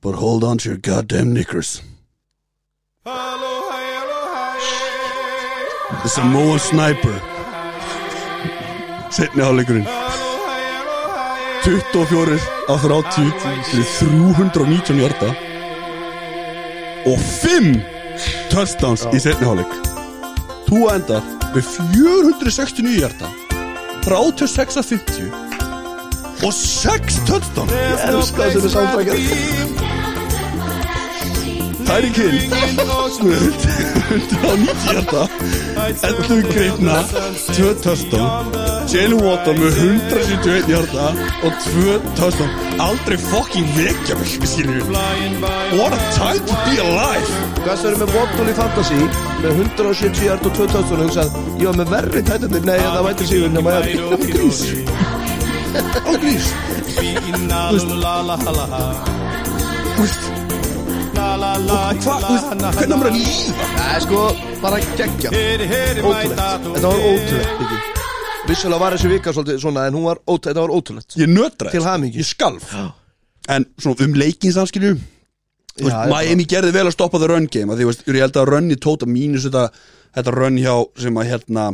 but 0.00 0.14
hold 0.16 0.44
on 0.44 0.58
to 0.58 0.70
your 0.70 0.78
goddamn 0.80 1.34
knickers. 1.34 1.82
The 6.02 6.08
Samoan 6.08 6.58
Sniper. 6.58 7.20
Setni 9.10 9.42
áleikurinn 9.42 10.05
24 11.66 12.38
á 12.70 12.74
30 12.78 13.32
fyrir 13.66 13.86
319 13.98 15.00
hjarta 15.02 15.32
og 17.10 17.18
5 17.42 17.72
touchdowns 18.52 19.02
í 19.10 19.18
setni 19.24 19.50
áleik 19.50 19.74
þú 20.68 20.84
endar 20.94 21.26
með 21.56 21.66
469 21.90 22.94
hjarta 23.00 23.32
36 24.06 24.78
að 24.78 24.92
50 24.94 25.46
og 26.46 26.52
6 26.54 27.22
touchdowns. 27.26 27.72
Ég 27.74 28.04
elska 28.12 28.50
þessu 28.54 28.70
með 28.76 30.05
Hill 31.86 32.40
með 33.22 33.42
190 34.10 34.86
hjarta. 34.90 35.22
11 35.86 36.48
greifna 36.50 36.96
2 37.54 37.74
touchdown 37.84 38.50
Jalen 38.90 39.20
Water 39.22 39.54
með 39.60 39.78
171 39.84 40.66
hjarta 40.70 41.06
og 41.46 41.52
2 41.66 41.96
touchdown 42.18 42.50
aldrei 42.82 43.18
fucking 43.28 43.68
vekja 43.76 44.18
mig 44.18 44.34
við 44.34 44.82
what 45.78 45.92
a 45.94 46.00
time 46.16 46.42
to 46.46 46.56
be 46.66 46.74
alive. 46.82 47.30
Það 47.62 47.86
eru 47.90 47.96
með 48.02 48.14
Waddle 48.16 48.50
í 48.50 48.56
Fantasy? 48.58 49.00
Með 49.44 49.52
170 49.64 50.26
hjarta 50.26 50.50
og 50.50 50.54
2 50.58 50.68
touchdown 50.74 51.00
og 51.00 51.06
hugsað, 51.06 51.30
ég 51.60 51.66
var 51.70 51.76
með 51.80 51.88
verri 51.94 52.24
tætandi 52.26 52.60
nei, 52.66 52.80
það 52.82 53.04
væti 53.10 53.30
sigur 53.30 53.50
nema 53.54 53.78
ég 53.78 53.82
er 53.86 54.26
grís. 54.26 54.60
Ágrís 56.06 56.46
hvað, 57.46 57.78
þú 59.96 60.02
veist, 60.02 60.24
hvernig 61.36 62.94
á 62.94 62.96
maður 62.96 63.10
að 63.10 63.16
lífa 63.16 63.66
Nei, 63.76 63.96
sko, 64.04 64.20
bara 64.62 64.78
geggja 64.96 65.32
Ótrúlegt, 65.32 66.36
þetta 66.36 66.86
var 66.86 67.02
ótrúlegt 67.02 67.58
Biggi. 67.60 67.80
Vissulega 68.46 68.78
var 68.80 68.94
þessi 68.94 69.10
vika 69.10 69.34
svolítið 69.34 69.58
svona 69.64 69.88
en 69.88 69.98
hún 69.98 70.06
var 70.06 70.20
ótrúlegt, 70.22 70.46
þetta 70.46 70.62
var 70.62 70.72
ótrúlegt. 70.76 71.16
Ég 71.18 71.30
nötra 71.30 71.72
Til 71.74 71.82
hamingju. 71.82 72.22
ég 72.22 72.28
skalf. 72.28 72.70
En 73.52 73.66
svona 73.78 74.06
um 74.06 74.16
leikin 74.16 74.54
samskilju 74.54 74.94
Þú 75.76 75.84
veist, 75.84 75.96
ég 75.96 76.12
Miami 76.14 76.46
gerði 76.48 76.72
vel 76.72 76.86
að 76.86 76.94
stoppa 76.94 77.20
það 77.20 77.32
run 77.34 77.50
game 77.52 77.72
að 77.72 77.76
því, 77.76 77.84
þú 77.84 77.90
veist, 77.90 78.06
ég 78.08 78.22
held 78.24 78.38
að 78.40 78.48
runni 78.48 78.78
tóta 78.80 79.08
mínus 79.10 79.44
þetta, 79.44 79.66
þetta 80.16 80.32
run 80.32 80.56
hjá 80.62 80.72
sem 81.02 81.20
að 81.20 81.28
hérna 81.34 81.66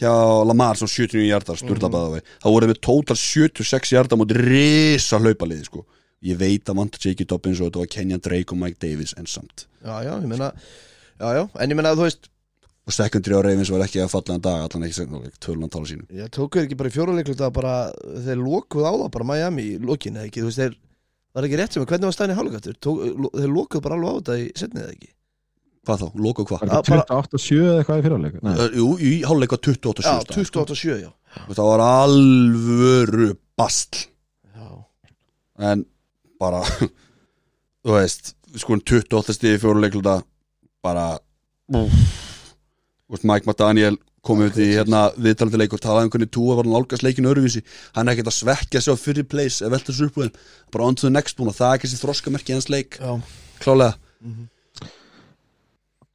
hjá 0.00 0.12
Lamar 0.48 0.76
sem 0.76 0.90
79 0.90 1.30
hjartar 1.30 1.60
sturla 1.60 1.88
mm. 1.88 2.28
það 2.44 2.54
voru 2.56 2.68
við 2.68 2.80
tótal 2.84 3.16
76 3.16 3.94
hjartar 3.94 4.20
móti 4.20 4.36
risa 4.36 5.20
hlaupaliði 5.20 5.64
sko. 5.64 5.86
Ég 6.26 6.36
veit 6.40 6.68
að 6.68 6.76
vant 6.82 6.98
J.K. 7.00 7.26
Dobbins 7.30 7.60
og 7.60 7.70
þetta 7.70 7.82
var 7.84 7.90
Kenyan 7.94 8.20
Drake 8.24 8.52
og 8.54 8.60
Mike 8.60 8.80
Davis 8.82 9.14
en 9.20 9.26
samt. 9.30 9.66
Já, 9.84 9.94
já, 10.04 10.12
ég 10.20 10.28
meina 10.28 10.52
Já, 11.20 11.28
já, 11.36 11.42
en 11.60 11.72
ég 11.72 11.76
meina, 11.76 11.94
þú 11.96 12.06
veist 12.08 12.30
og 12.88 12.94
secondary 12.96 13.36
á 13.36 13.40
Ravens 13.44 13.70
var 13.70 13.82
ekki 13.84 14.00
að 14.02 14.08
falla 14.10 14.34
en 14.38 14.42
dag 14.44 14.62
allan 14.64 14.86
ekki 14.86 14.96
segna 14.96 15.20
tölunan 15.38 15.70
tala 15.70 15.86
sínu. 15.86 16.06
Ég 16.16 16.30
tók 16.34 16.56
ekki 16.62 16.78
bara 16.80 16.90
í 16.90 16.94
fjóruleikluta 16.94 17.50
bara 17.54 17.74
þeir 18.24 18.40
lokuð 18.40 18.86
á 18.88 18.92
það 18.96 19.10
bara 19.14 19.26
Miami 19.28 19.66
í 19.74 19.78
lokin 19.84 20.16
eða 20.16 20.30
ekki, 20.30 20.42
þú 20.42 20.48
veist, 20.48 20.62
þeir 20.64 20.76
var 21.36 21.46
ekki 21.46 21.60
rétt 21.60 21.76
sem 21.76 21.84
að 21.84 21.92
hvernig 21.92 22.08
var 22.08 22.16
stæðin 22.16 22.34
í 22.34 22.38
hálfgættur 22.40 22.78
þeir 23.36 23.52
lokuð 23.54 23.84
bara 23.84 23.98
alveg 24.00 24.10
á 24.10 24.16
þetta 24.18 24.38
í 24.40 24.46
setnið 24.62 24.86
eða 24.86 24.94
ekki? 24.96 25.10
Hvað 25.90 26.02
þá, 26.02 26.08
loka 26.24 26.44
hvað? 26.48 26.64
Var 26.64 26.74
ekki 26.80 26.94
bara- 26.96 27.20
28-7 27.20 27.60
eða 27.60 27.84
eitthvað 27.84 28.00
í. 28.00 28.32
Uh, 28.50 28.74
jú, 28.80 28.88
í 29.00 29.12
háluleik 29.28 29.54
var 29.54 29.62
28 29.64 30.04
Já, 30.04 30.10
sko. 30.24 30.64
28-7, 30.64 30.96
já. 31.04 31.10
Það 31.54 31.70
var 31.70 31.82
alvöru 31.86 33.28
bastl 33.60 34.02
Já, 34.50 34.66
en 35.70 35.86
bara 36.40 36.62
þú 37.84 37.96
veist, 37.96 38.34
sko 38.56 38.78
28 38.80 39.36
stiði 39.36 39.60
fjóruleikluta 39.62 40.20
bara 40.84 41.08
veist, 41.70 43.26
Mike 43.26 43.46
McDaniel 43.46 43.98
komið 44.26 44.50
út 44.50 44.58
í 44.60 44.70
hérna 44.74 45.02
viðtalandi 45.16 45.62
leik 45.62 45.74
og 45.76 45.80
talaði 45.80 46.08
um 46.08 46.12
hvernig 46.12 46.32
Túa 46.34 46.56
var 46.58 46.66
nálgast 46.68 47.04
leikinu 47.04 47.30
öruvísi 47.32 47.62
hann 47.96 48.08
er 48.08 48.16
ekkert 48.16 48.32
að 48.32 48.38
svekkja 48.42 48.82
sig 48.84 48.92
á 48.92 48.96
fyrir 49.00 49.28
place 49.28 49.64
eða 49.64 49.78
velta 49.78 49.94
sér 49.96 50.10
upp 50.10 50.18
úr 50.20 50.26
þeim, 50.26 50.42
bara 50.74 50.88
on 50.90 50.98
to 50.98 51.06
the 51.06 51.14
next 51.14 51.40
one 51.40 51.52
og 51.52 51.56
það 51.56 51.70
er 51.70 51.78
ekki 51.78 51.88
þessi 51.88 52.02
þroskamerki 52.02 52.52
í 52.52 52.58
hans 52.58 52.68
leik, 52.72 52.98
já. 53.00 53.14
Klálega. 53.60 53.96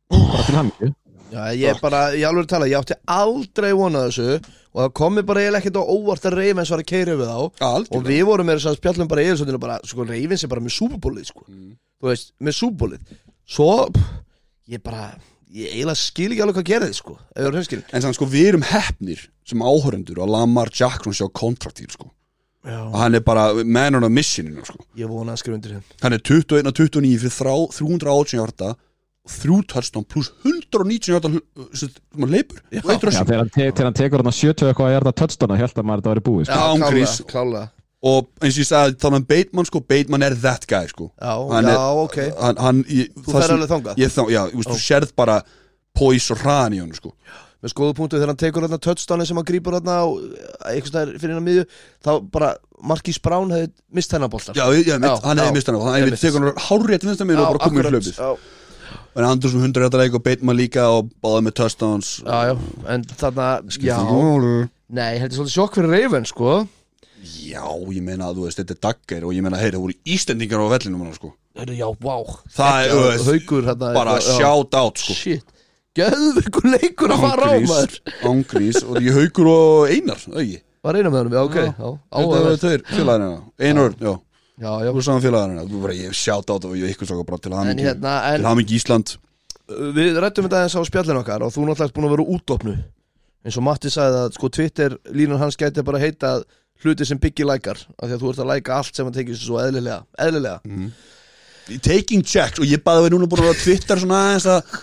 Bara 0.09 0.45
til 0.45 0.55
hamingju. 0.55 0.91
Já, 1.33 1.41
ég 1.57 1.71
er 1.73 1.81
bara, 1.81 2.01
ég 2.15 2.25
alveg 2.29 2.47
tala, 2.49 2.67
ég 2.69 2.77
átti 2.79 2.95
aldrei 3.11 3.71
vonað 3.75 4.11
þessu 4.11 4.37
og 4.75 4.81
það 4.83 4.93
komi 4.99 5.23
bara 5.23 5.43
eiginlega 5.45 5.63
ekkert 5.63 5.79
á 5.79 5.83
óvart 5.87 6.25
að 6.27 6.35
Ravens 6.35 6.71
var 6.73 6.81
að 6.83 6.89
keira 6.89 7.13
við 7.15 7.29
þá. 7.31 7.37
Algjörlega. 7.63 7.95
og 7.95 8.09
við 8.09 8.23
vorum 8.27 8.49
með 8.49 8.57
þess 8.59 8.71
að 8.71 8.79
spjallum 8.81 9.11
bara 9.11 9.23
eða 9.23 9.59
bara, 9.63 9.77
sko, 9.87 10.07
Ravens 10.09 10.43
er 10.43 10.51
bara 10.51 10.65
með 10.65 10.75
súbúbólið 10.75 11.29
sko. 11.31 11.45
þú 11.47 12.09
veist, 12.11 12.33
með 12.43 12.57
súbúbólið 12.59 13.15
svo, 13.47 13.69
pff, 13.95 14.11
ég 14.75 14.83
bara 14.83 15.05
ég 15.55 15.71
eiginlega 15.71 15.99
skil 15.99 16.31
ekki 16.33 16.43
alveg 16.43 16.57
hvað 16.59 16.67
gerði 16.71 16.97
sko, 16.97 17.15
ef 17.31 17.39
ég 17.39 17.47
var 17.47 17.55
hreinskil 17.55 17.81
en 17.85 18.03
sann 18.03 18.15
sko 18.17 18.27
við 18.27 18.49
erum 18.51 18.65
hefnir 18.67 19.21
sem 19.47 19.61
áhörendur 19.63 20.19
og 20.23 20.31
Lamar 20.33 20.71
Jackson 20.73 21.15
sjá 21.15 21.27
kontraktíl 21.29 21.91
sko. 21.93 22.09
Og 22.65 22.95
hann 22.97 23.13
er 23.13 23.21
bara 23.21 23.51
man 23.61 23.93
on 23.99 24.07
a 24.07 24.09
missioninu 24.09 24.63
sko. 24.65 24.79
Ég 24.97 25.05
vona 25.05 25.35
að 25.35 25.43
skrifa 25.43 25.59
undir 25.59 25.75
þeim 25.75 25.83
hann 26.01 26.15
er 26.17 26.23
21 26.25 26.65
og 26.65 26.73
29 26.73 27.19
fyrir 27.21 27.35
þrá, 27.35 27.53
380 27.77 28.39
hjarta 28.39 28.71
þrjú 29.25 29.55
touchdown 29.71 30.05
pluss 30.05 30.31
190 30.45 31.13
hjarta 31.15 31.31
hl- 31.33 31.69
sem 31.73 31.89
hann 32.19 32.29
leipur 32.29 32.59
Já. 32.69 32.81
Já, 32.81 33.23
þegar 33.23 33.39
hann, 33.39 33.49
hann 33.87 33.97
tekur 33.97 34.21
hann 34.23 34.35
70 34.35 34.69
eitthvað 34.69 34.89
að 34.89 34.93
hjarta 34.95 35.13
touchdowna 35.21 35.57
held 35.57 35.73
að 35.81 35.87
maður 35.89 36.03
þetta 36.03 36.13
væri 36.13 36.25
búið 36.27 36.45
sko. 36.49 36.59
Já, 36.59 36.67
klálega, 36.85 37.25
klálega. 37.31 37.65
Og 38.05 38.27
eins 38.45 38.53
og 38.53 38.61
ég 38.61 38.67
sagði 38.69 38.99
þá 39.01 39.07
með 39.15 39.23
Bateman 39.31 39.65
sko 39.65 39.79
Bateman 39.81 40.25
er 40.27 40.35
that 40.43 40.67
guy 40.69 40.85
sko. 40.91 41.07
Já, 41.17 41.33
Hann 41.55 41.65
já, 41.65 41.73
er- 41.73 42.03
ok. 42.03 42.17
hann, 42.41 42.59
hann, 42.61 42.83
ég, 42.85 43.09
Þú 43.17 43.31
sem- 43.41 43.55
alveg 43.57 43.71
þangað? 43.73 43.97
ég, 44.03 44.13
þá, 44.13 44.21
já, 44.29 44.41
þú 44.51 44.59
veist, 44.61 44.69
þú 44.69 44.79
sérð 44.85 45.15
bara 45.17 45.39
poise 45.95 46.31
og 46.35 46.43
hraðan 46.43 46.75
í 46.77 46.81
honum 46.83 46.93
sko. 46.99 47.13
Með 47.65 47.71
skoðu 47.73 47.95
punktu 47.97 48.19
þegar 48.19 48.29
hann 48.29 48.37
tekur 48.37 48.61
þarna 48.67 48.77
touchdowni 48.83 49.25
sem 49.25 49.37
hann 49.39 49.45
grípur 49.47 49.73
þarna 49.73 49.95
á 49.97 50.05
eitthvað 50.69 50.91
stæðir 50.91 51.17
fyrir 51.23 51.33
hann 51.39 51.45
miðju 51.47 51.63
þá 52.05 52.11
bara 52.29 52.49
Marquis 52.85 53.17
Brown 53.17 53.49
hefði 53.49 53.71
mist 53.95 54.11
hennar 54.13 54.29
boltar 54.29 54.53
já, 54.59 54.67
ég, 54.75 54.85
ég, 54.85 54.99
mitt, 55.01 55.09
Já, 55.09 55.17
hann 55.25 55.37
já. 55.39 55.45
hefði 55.47 55.55
mist 55.55 55.71
hann 55.71 55.79
hann 55.81 55.95
hefði 56.03 56.19
tekur 56.21 56.45
hann 56.45 56.61
hárrétt 56.67 57.07
vinstan 57.07 57.25
mér 57.31 57.41
og 57.41 57.55
bara 57.55 57.63
komið 57.65 57.79
í 57.79 57.93
hlaupið 57.95 58.19
já, 58.19 58.29
en 59.15 59.25
Andersson 59.27 59.63
100 59.63 59.83
hjarta 59.85 59.99
leik 60.01 60.15
og 60.17 60.23
Bateman 60.25 60.57
líka 60.59 60.85
og 60.91 61.09
báði 61.23 61.45
með 61.47 61.55
touchdowns? 61.59 62.09
Já, 62.25 62.51
já, 62.51 62.55
en 62.93 63.05
þarna 63.15 63.47
já, 63.79 63.95
já, 63.99 64.67
nei, 64.99 65.13
heldur 65.21 65.39
svolítið 65.39 65.55
sjokk 65.55 65.79
fyrir 65.79 65.93
Raven 65.95 66.27
sko. 66.29 66.55
Já, 67.25 67.63
ég 67.95 68.03
meina 68.05 68.27
að 68.29 68.37
þú 68.41 68.45
veist, 68.45 68.59
þetta 68.61 68.75
er 68.75 68.81
dagger 68.85 69.25
og 69.25 69.33
ég 69.33 69.45
meina, 69.45 69.57
heyri, 69.57 69.77
það 69.77 69.85
voru 69.87 69.97
Íslendingar 70.15 70.61
á 70.61 70.67
vellinum 70.75 71.05
hann, 71.07 71.15
sko. 71.17 71.31
Já, 71.55 71.87
vá. 72.03 72.15
Það 72.59 72.77
er, 72.83 72.91
þú 72.93 73.01
veist, 73.07 73.29
haugur 73.31 73.69
hérna 73.71 73.93
bara 73.95 74.17
já. 74.19 74.35
shout 74.37 74.77
out 74.77 75.01
sko. 75.01 75.15
Shit, 75.17 75.55
geðveikur 75.95 76.69
leikur 76.75 77.15
að 77.15 77.23
fara 77.25 77.49
á 77.49 77.57
maður. 77.65 77.97
Ángrís 78.29 78.83
og 78.83 78.99
ég 79.01 79.15
haugur 79.17 79.49
og 79.55 79.93
einar 79.95 80.21
auki 80.35 80.59
var 80.85 80.99
eina 80.99 81.09
með 81.09 81.23
honum, 81.23 81.33
já, 81.33 81.41
ok 81.41 81.55
Já. 81.55 81.65
já, 81.65 81.71
Þetta 81.73 82.21
er 82.21 82.21
áhugavert. 82.21 82.59
tveir 82.61 82.81
félagarina 82.91 83.37
Einar, 83.57 83.95
já, 83.97 84.11
já, 84.11 84.11
já, 84.11 84.13
þú 84.13 84.34
saman 85.03 85.23
félagarina 85.23 85.65
Þú 85.67 85.81
bara, 85.83 85.95
ég 85.97 86.15
shout 86.15 86.49
out 86.49 86.65
og 86.65 86.75
ég 86.79 86.93
ykkur 86.95 87.09
svo 87.09 87.23
bara 87.27 87.41
til 87.43 87.55
hamingi 87.55 87.87
hérna 87.87 88.17
Til 88.37 88.47
hamingi 88.47 88.77
Ísland. 88.79 89.15
Við 89.95 90.19
rættum 90.21 90.45
þetta 90.45 90.61
eins 90.63 90.75
á 90.77 90.81
spjallin 90.85 91.19
okkar 91.19 91.43
og 91.43 91.53
þú 91.53 91.65
náttúrulega 91.65 91.89
ert 91.89 91.95
búin 91.95 92.07
að 92.07 92.13
vera 92.15 92.27
útopnu. 92.35 92.75
Eins 93.45 93.57
og 93.57 93.65
Matti 93.65 93.89
sagði 93.93 94.21
að 94.21 94.37
sko 94.37 94.49
Twitter 94.53 94.95
línan 95.13 95.41
hans 95.41 95.57
gæti 95.57 95.83
bara 95.85 96.01
heita 96.01 96.35
hluti 96.83 97.07
sem 97.07 97.19
byggi 97.21 97.47
lækar 97.47 97.81
af 97.97 98.07
því 98.07 98.13
að 98.15 98.21
þú 98.21 98.31
ert 98.31 98.43
að 98.43 98.49
læka 98.51 98.77
allt 98.77 98.95
sem 98.95 99.07
hann 99.07 99.15
tekið 99.15 99.39
svo 99.41 99.59
eðlilega 99.63 100.03
eðlilega, 100.21 100.59
Taking 101.81 102.21
checks 102.21 102.61
og 102.61 102.69
ég 102.69 102.83
baði 102.85 103.07
við 103.07 103.15
núna 103.15 103.27
búin 103.29 103.41
að 103.41 103.47
vera 103.49 103.57
á 103.57 103.63
Twitter 103.63 104.01
svona 104.01 104.21
aðeins 104.21 104.45
að 104.53 104.73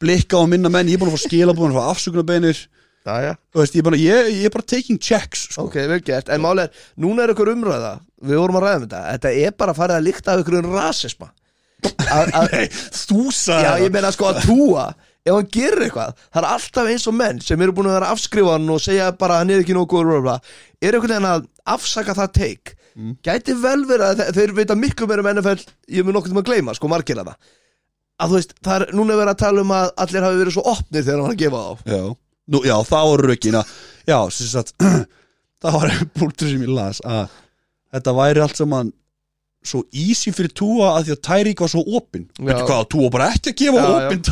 blikka 0.00 0.40
á 0.40 0.44
minna 0.48 0.70
menn. 0.72 0.88
Ég 0.88 0.96
er 0.96 1.02
búin 1.02 1.10
að 1.12 1.18
fá 1.18 1.26
skila 1.26 1.52
búin 1.56 1.74
að 1.74 1.82
fá 1.82 1.90
afsökunarbeinir 1.92 2.62
já 3.24 3.32
Þú 3.54 3.60
veist, 3.62 3.74
ég 3.74 3.80
er 3.80 3.86
bara, 3.88 3.98
ég, 4.00 4.30
ég 4.36 4.44
er 4.50 4.52
bara 4.54 4.66
taking 4.68 4.98
checks 5.00 5.46
sko. 5.48 5.64
Ok, 5.68 5.76
vel 5.88 6.00
gert, 6.04 6.28
en 6.28 6.42
máli 6.44 6.66
er, 6.66 6.72
núna 7.00 7.24
er 7.24 7.32
ykkur 7.34 7.52
umræða 7.54 7.92
Við 8.20 8.36
vorum 8.42 8.58
að 8.60 8.66
ræða 8.66 8.76
um 8.80 8.84
þetta 8.88 9.04
Þetta 9.14 9.32
er 9.46 9.54
bara 9.62 9.72
að 9.74 9.78
fara 9.80 9.96
að 10.00 10.04
líkta 10.10 10.34
af 10.34 10.42
ykkur 10.44 10.58
um 10.60 10.74
rasisma 10.76 11.30
Nei, 11.80 12.66
þú 12.92 13.22
sagði 13.32 13.64
Já, 13.64 13.70
ég 13.86 13.94
meina 13.94 14.10
sko 14.12 14.28
að 14.30 14.42
túa 14.44 14.88
Ef 15.20 15.34
hann 15.36 15.48
gerir 15.52 15.82
eitthvað, 15.84 16.14
það 16.32 16.40
er 16.40 16.46
alltaf 16.48 16.86
eins 16.88 17.02
og 17.10 17.14
menn 17.16 17.40
sem 17.44 17.60
eru 17.60 17.74
búin 17.76 17.88
að 17.90 17.96
vera 17.98 18.06
að 18.08 18.14
afskrifa 18.16 18.54
hann 18.54 18.70
og 18.72 18.78
segja 18.80 19.08
bara 19.20 19.36
hann 19.42 19.50
er 19.52 19.60
ekki 19.60 19.74
góður 19.76 20.06
bla, 20.08 20.20
bla, 20.20 20.20
bla. 20.24 20.36
er 20.80 20.96
einhvern 20.96 21.12
veginn 21.12 21.26
að 21.28 21.42
afsaka 21.74 22.14
það 22.16 22.30
teik 22.38 22.72
gæti 23.28 23.52
vel 23.60 23.82
verið 23.88 24.06
að 24.06 24.22
þe- 24.22 24.32
þeir 24.38 24.54
vita 24.56 24.76
miklu 24.80 25.08
meira 25.10 25.20
um 25.26 25.28
NFL 25.34 25.60
ég 25.92 26.06
mun 26.08 26.16
nokkuð 26.16 26.32
um 26.32 26.40
að 26.40 26.48
gleyma, 26.48 26.74
sko 26.76 26.88
margir 26.88 27.20
að 27.20 27.34
þú 28.24 28.32
veist, 28.38 28.56
það 28.64 28.86
er 28.86 28.96
núna 28.96 29.18
verið 29.20 29.32
að 29.34 29.40
tala 29.44 29.64
um 29.66 29.74
að 29.76 29.92
allir 30.06 30.26
hafi 30.26 30.40
verið 30.40 30.56
svo 30.56 30.64
opnir 30.72 31.04
þegar 31.04 31.20
hann 31.20 31.28
var 31.28 31.36
að 31.36 31.42
gefa 31.44 31.60
þá 31.60 31.92
Já, 31.92 32.02
Nú, 32.50 32.62
já 32.66 32.76
var 32.90 33.26
rökin 33.30 33.58
að, 33.60 33.74
Já, 34.08 34.18
sem 34.34 34.48
sagt 34.50 34.74
Það 35.62 35.76
var 35.76 35.92
punktur 36.18 36.50
sem 36.50 36.64
ég 36.64 36.72
las 36.72 37.02
að 37.04 37.28
þetta 37.90 38.16
væri 38.16 38.42
allt 38.44 38.58
saman 38.60 38.92
svo 39.66 39.82
easy 39.92 40.32
fyrir 40.32 40.54
Túa 40.56 40.94
að 40.94 41.08
því 41.08 41.12
að 41.12 41.18
Tyreek 41.26 41.60
var 41.60 41.68
svo 41.68 41.82
opinn. 41.98 42.22
Veitu 42.40 42.62
hvað, 42.64 42.84
Túa 42.94 43.08
bara 43.12 43.26
ekki 43.34 43.50
að 43.52 43.56
gefa 43.58 43.82
opinn 43.96 44.22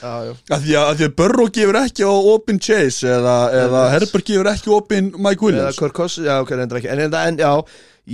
Já, 0.00 0.14
já. 0.26 0.32
Að 0.56 0.64
því 0.64 0.78
að, 0.80 0.88
því 0.98 1.06
að 1.06 1.12
Burrow 1.20 1.50
gefur 1.54 1.78
ekki 1.78 2.08
á 2.08 2.14
opinn 2.32 2.58
Chase 2.66 3.12
eða, 3.12 3.34
eða. 3.60 3.82
Herbert 3.92 4.30
gefur 4.32 4.50
ekki 4.50 4.72
opinn 4.74 5.12
Mike 5.14 5.46
Williams. 5.46 5.78
Cousins, 5.78 6.26
já, 6.26 6.40
ok, 6.42 6.50
reyndar 6.58 6.80
ekki. 6.80 6.90
En, 6.90 7.04
en, 7.06 7.14
en 7.20 7.38
já, 7.44 7.52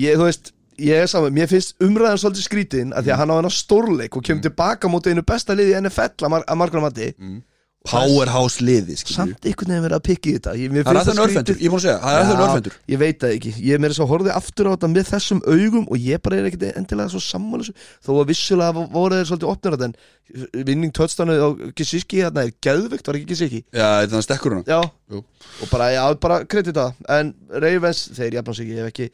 ég, 0.03 0.19
þú 0.21 0.29
veist 0.29 0.53
Ég 0.83 1.05
er 1.05 1.09
saman, 1.11 1.35
mér 1.37 1.51
finnst 1.51 1.77
umræðan 1.85 2.19
svolítið 2.19 2.45
skrítin 2.47 2.93
að 2.97 3.05
því 3.07 3.13
að 3.13 3.19
hann 3.21 3.33
á 3.33 3.37
hennar 3.37 3.55
stórleik 3.55 4.17
og 4.17 4.25
kemur 4.25 4.43
tilbaka 4.47 4.89
móti 4.91 5.13
einu 5.13 5.23
besta 5.29 5.55
liði 5.55 5.75
í 5.77 5.81
NFL 5.85 6.25
að, 6.25 6.31
mar 6.33 6.47
að 6.49 6.59
margra 6.59 6.81
mati 6.83 7.09
Powerhouse 7.83 8.63
liði 8.63 8.95
skilju. 9.01 9.17
samt 9.17 9.47
einhvern 9.49 9.73
veginn 9.73 9.85
verið 9.87 9.97
að 9.99 10.05
pikki 10.07 10.35
þetta. 10.37 10.53
Ég, 10.61 10.71
mér 10.71 10.85
það 10.87 10.93
er 10.93 10.99
finnst 10.99 11.11
það 11.11 11.19
nörfendur, 11.19 11.57
ég 11.59 11.67
er 11.67 11.73
búin 11.73 11.81
að 11.81 11.87
segja 11.87 11.99
það 12.03 12.19
er 12.19 12.29
það 12.29 12.41
nörfendur. 12.43 12.77
ég 12.93 13.01
veit 13.03 13.19
það 13.23 13.35
ekki, 13.37 13.53
ég 13.59 13.75
er 13.75 13.83
meira 13.83 13.97
svo 13.97 14.07
horfði 14.13 14.33
aftur 14.37 14.69
á 14.71 14.73
þetta 14.75 14.91
með 14.93 15.09
þessum 15.11 15.41
augum 15.49 15.89
og 15.89 16.07
ég 16.07 16.23
bara 16.23 16.39
er 16.39 16.49
ekkert 16.51 16.67
endilega 16.79 17.13
svo 17.13 17.23
sammála 17.27 17.67
þessu. 17.67 17.75
Þó 18.07 18.11
að 18.23 18.31
vissulega 18.31 18.87
voru 18.95 19.19
þeir 19.19 19.29
svolítið 19.33 19.51
opnir 19.53 19.77
þetta 19.77 19.89
en 19.91 20.65
vinning 20.71 20.95
touchdownu 20.95 21.35
á 21.43 21.49
Gisiski 21.77 22.23
þarna 22.23 22.47
er 22.47 22.55
geðvikt, 22.63 23.07
var 23.11 23.19
ekki 23.19 23.31
Gisiski 23.35 23.65
já, 23.75 23.89
þannig 24.07 24.25
stekkur 24.29 24.55
hana? 24.57 24.65
Já, 24.71 24.81
Jú. 25.13 25.25
og 25.67 25.69
bara, 25.75 25.91
já, 25.93 26.05
bara 26.23 26.39
kredit 26.47 26.79
það 26.79 26.95
en 27.19 27.35
Ravens, 27.51 28.07
þeir 28.17 28.39
jafnum 28.39 28.57
sig, 28.57 28.71
ég 28.73 28.81
hef 28.87 28.93
ekki 28.95 29.11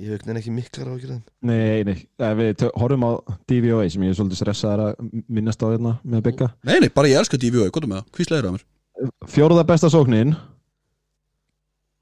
ég 0.00 0.12
hef 0.12 0.26
ekki 0.40 0.52
miklar 0.54 0.90
á 0.90 0.92
ekki 0.96 1.10
þeim 1.10 1.22
Nei, 1.48 1.84
nei, 1.86 1.96
Ef 2.18 2.36
við 2.40 2.64
horfum 2.76 3.06
á 3.06 3.12
DVOA 3.48 3.86
sem 3.92 4.04
ég 4.06 4.12
er 4.12 4.18
svolítið 4.18 4.40
stressaðar 4.42 4.82
að 4.86 5.22
minnast 5.28 5.62
á 5.64 5.66
hérna 5.70 5.94
með 6.04 6.26
byggja 6.28 6.50
nei, 6.68 6.76
nei, 6.84 6.90
bara 6.92 7.10
ég 7.12 7.20
elska 7.22 7.40
DVO, 7.40 7.68
hvað 7.70 7.86
er 7.86 7.90
með 7.92 8.02
það, 8.02 8.12
hví 8.16 8.28
slegir 8.28 8.48
það 8.48 8.56
mér 8.56 8.66
Fjóruða 9.32 9.64
besta 9.68 9.90
sóknin 9.92 10.36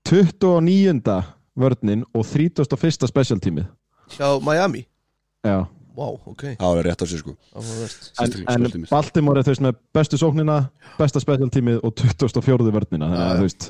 29. 0.08 1.22
vörnin 1.58 2.04
og 2.14 2.26
31. 2.28 3.08
special 3.08 3.40
tímið 3.42 3.70
hjá 4.14 4.28
Miami, 4.44 4.84
Já 5.44 5.64
wow, 5.94 6.18
ok 6.26 6.56
það 6.58 6.78
er 6.80 6.88
rétt 6.88 7.02
á 7.02 7.06
sig 7.06 7.20
sko. 7.22 7.34
En, 8.20 8.66
en. 8.66 8.86
Baltimore 8.90 9.40
er 9.40 9.46
þú 9.46 9.54
veist 9.54 9.64
með 9.64 9.78
bestu 9.94 10.18
sóknina 10.20 10.56
besta 10.98 11.22
special 11.22 11.50
tímið 11.54 11.80
og 11.86 11.94
24. 12.02 12.70
vörnina 12.74 13.10
þannig 13.10 13.20
Já, 13.20 13.24
að 13.24 13.30
já. 13.30 13.38
þú 13.38 13.46
veist 13.48 13.68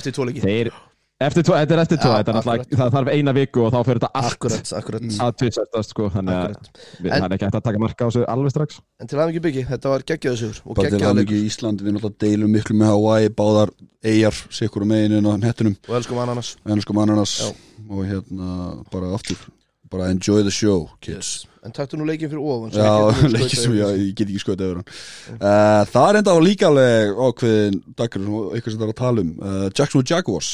eftir 0.00 0.16
tvo 0.16 0.26
leiki 0.28 0.44
þeir 0.44 0.72
Eftir 1.20 1.44
tvo, 1.44 1.52
þetta 1.52 1.74
er 1.74 1.80
eftir 1.82 1.98
tvo, 2.00 2.10
náttúrulega, 2.16 2.62
akkurat. 2.64 2.78
það 2.80 2.94
þarf 2.94 3.10
eina 3.12 3.32
viku 3.36 3.60
og 3.66 3.74
þá 3.74 3.80
fyrir 3.84 3.98
þetta 4.00 4.08
allt 4.20 4.36
akkurat, 4.38 4.70
akkurat, 4.78 5.02
að 5.26 5.34
tvitsættast 5.42 5.92
sko, 5.92 6.06
þannig 6.14 6.38
að 6.38 6.54
það 6.96 7.26
er 7.26 7.34
ekki 7.36 7.44
hægt 7.44 7.58
að 7.58 7.66
taka 7.66 7.82
marka 7.82 8.00
á 8.00 8.08
þessu 8.08 8.22
alveg 8.32 8.54
strax. 8.54 8.78
en 8.96 9.10
til 9.10 9.18
aðeins 9.18 9.34
ekki 9.34 9.42
byggi, 9.44 9.64
þetta 9.68 9.92
var 9.92 10.06
geggjaðu 10.08 10.40
sigur 10.40 10.62
og 10.64 10.78
bara 10.78 10.94
til 10.94 11.02
leikur 11.02 11.18
mikið 11.20 11.36
í 11.36 11.50
Ísland 11.50 11.84
við 11.84 11.96
náttúrulega 11.98 12.24
deilum 12.24 12.56
miklu 12.56 12.78
með 12.80 12.92
Hawaii 12.94 13.34
báðar 13.36 13.74
eigjar, 14.00 14.40
sikkur 14.60 14.86
um 14.86 14.92
meginin 14.94 15.28
á 15.28 15.32
hettunum 15.44 15.76
og 15.90 16.00
elskum 16.00 16.24
ananas. 16.24 16.54
Ennskum 16.64 17.04
ananas 17.04 17.36
Já. 17.44 17.52
og 17.84 18.02
hérna 18.08 18.56
bara 18.88 19.12
aftur 19.12 19.44
bara 19.90 20.08
enjoy 20.08 20.40
the 20.40 20.50
show 20.54 20.88
kids. 21.04 21.44
En 21.66 21.72
taktu 21.76 21.98
nú 21.98 22.06
leikin 22.08 22.30
fyrir 22.30 22.40
ofan 22.40 22.70
já, 22.72 22.88
skautað 23.12 23.54
sem 23.58 23.72
ég, 23.76 23.96
ég 24.06 24.12
get 24.16 24.30
ekki 24.30 24.40
skoðið 24.40 24.68
yfir 24.70 24.78
hann. 24.78 24.92
Uh, 25.36 25.80
það 25.90 26.06
er 26.06 26.18
enda 26.20 26.32
á 26.32 26.38
líka 26.40 26.68
alveg 26.70 27.18
ákveðin 27.26 27.80
dagur 27.98 28.28
og 28.30 28.54
eitthvað 28.54 28.72
sem 28.72 28.80
það 28.80 28.86
er 28.86 28.94
að 28.94 29.00
tala 29.02 29.24
um. 29.26 29.32
Uh, 29.42 29.66
Jacksonville 29.74 30.14
Jaguars 30.14 30.52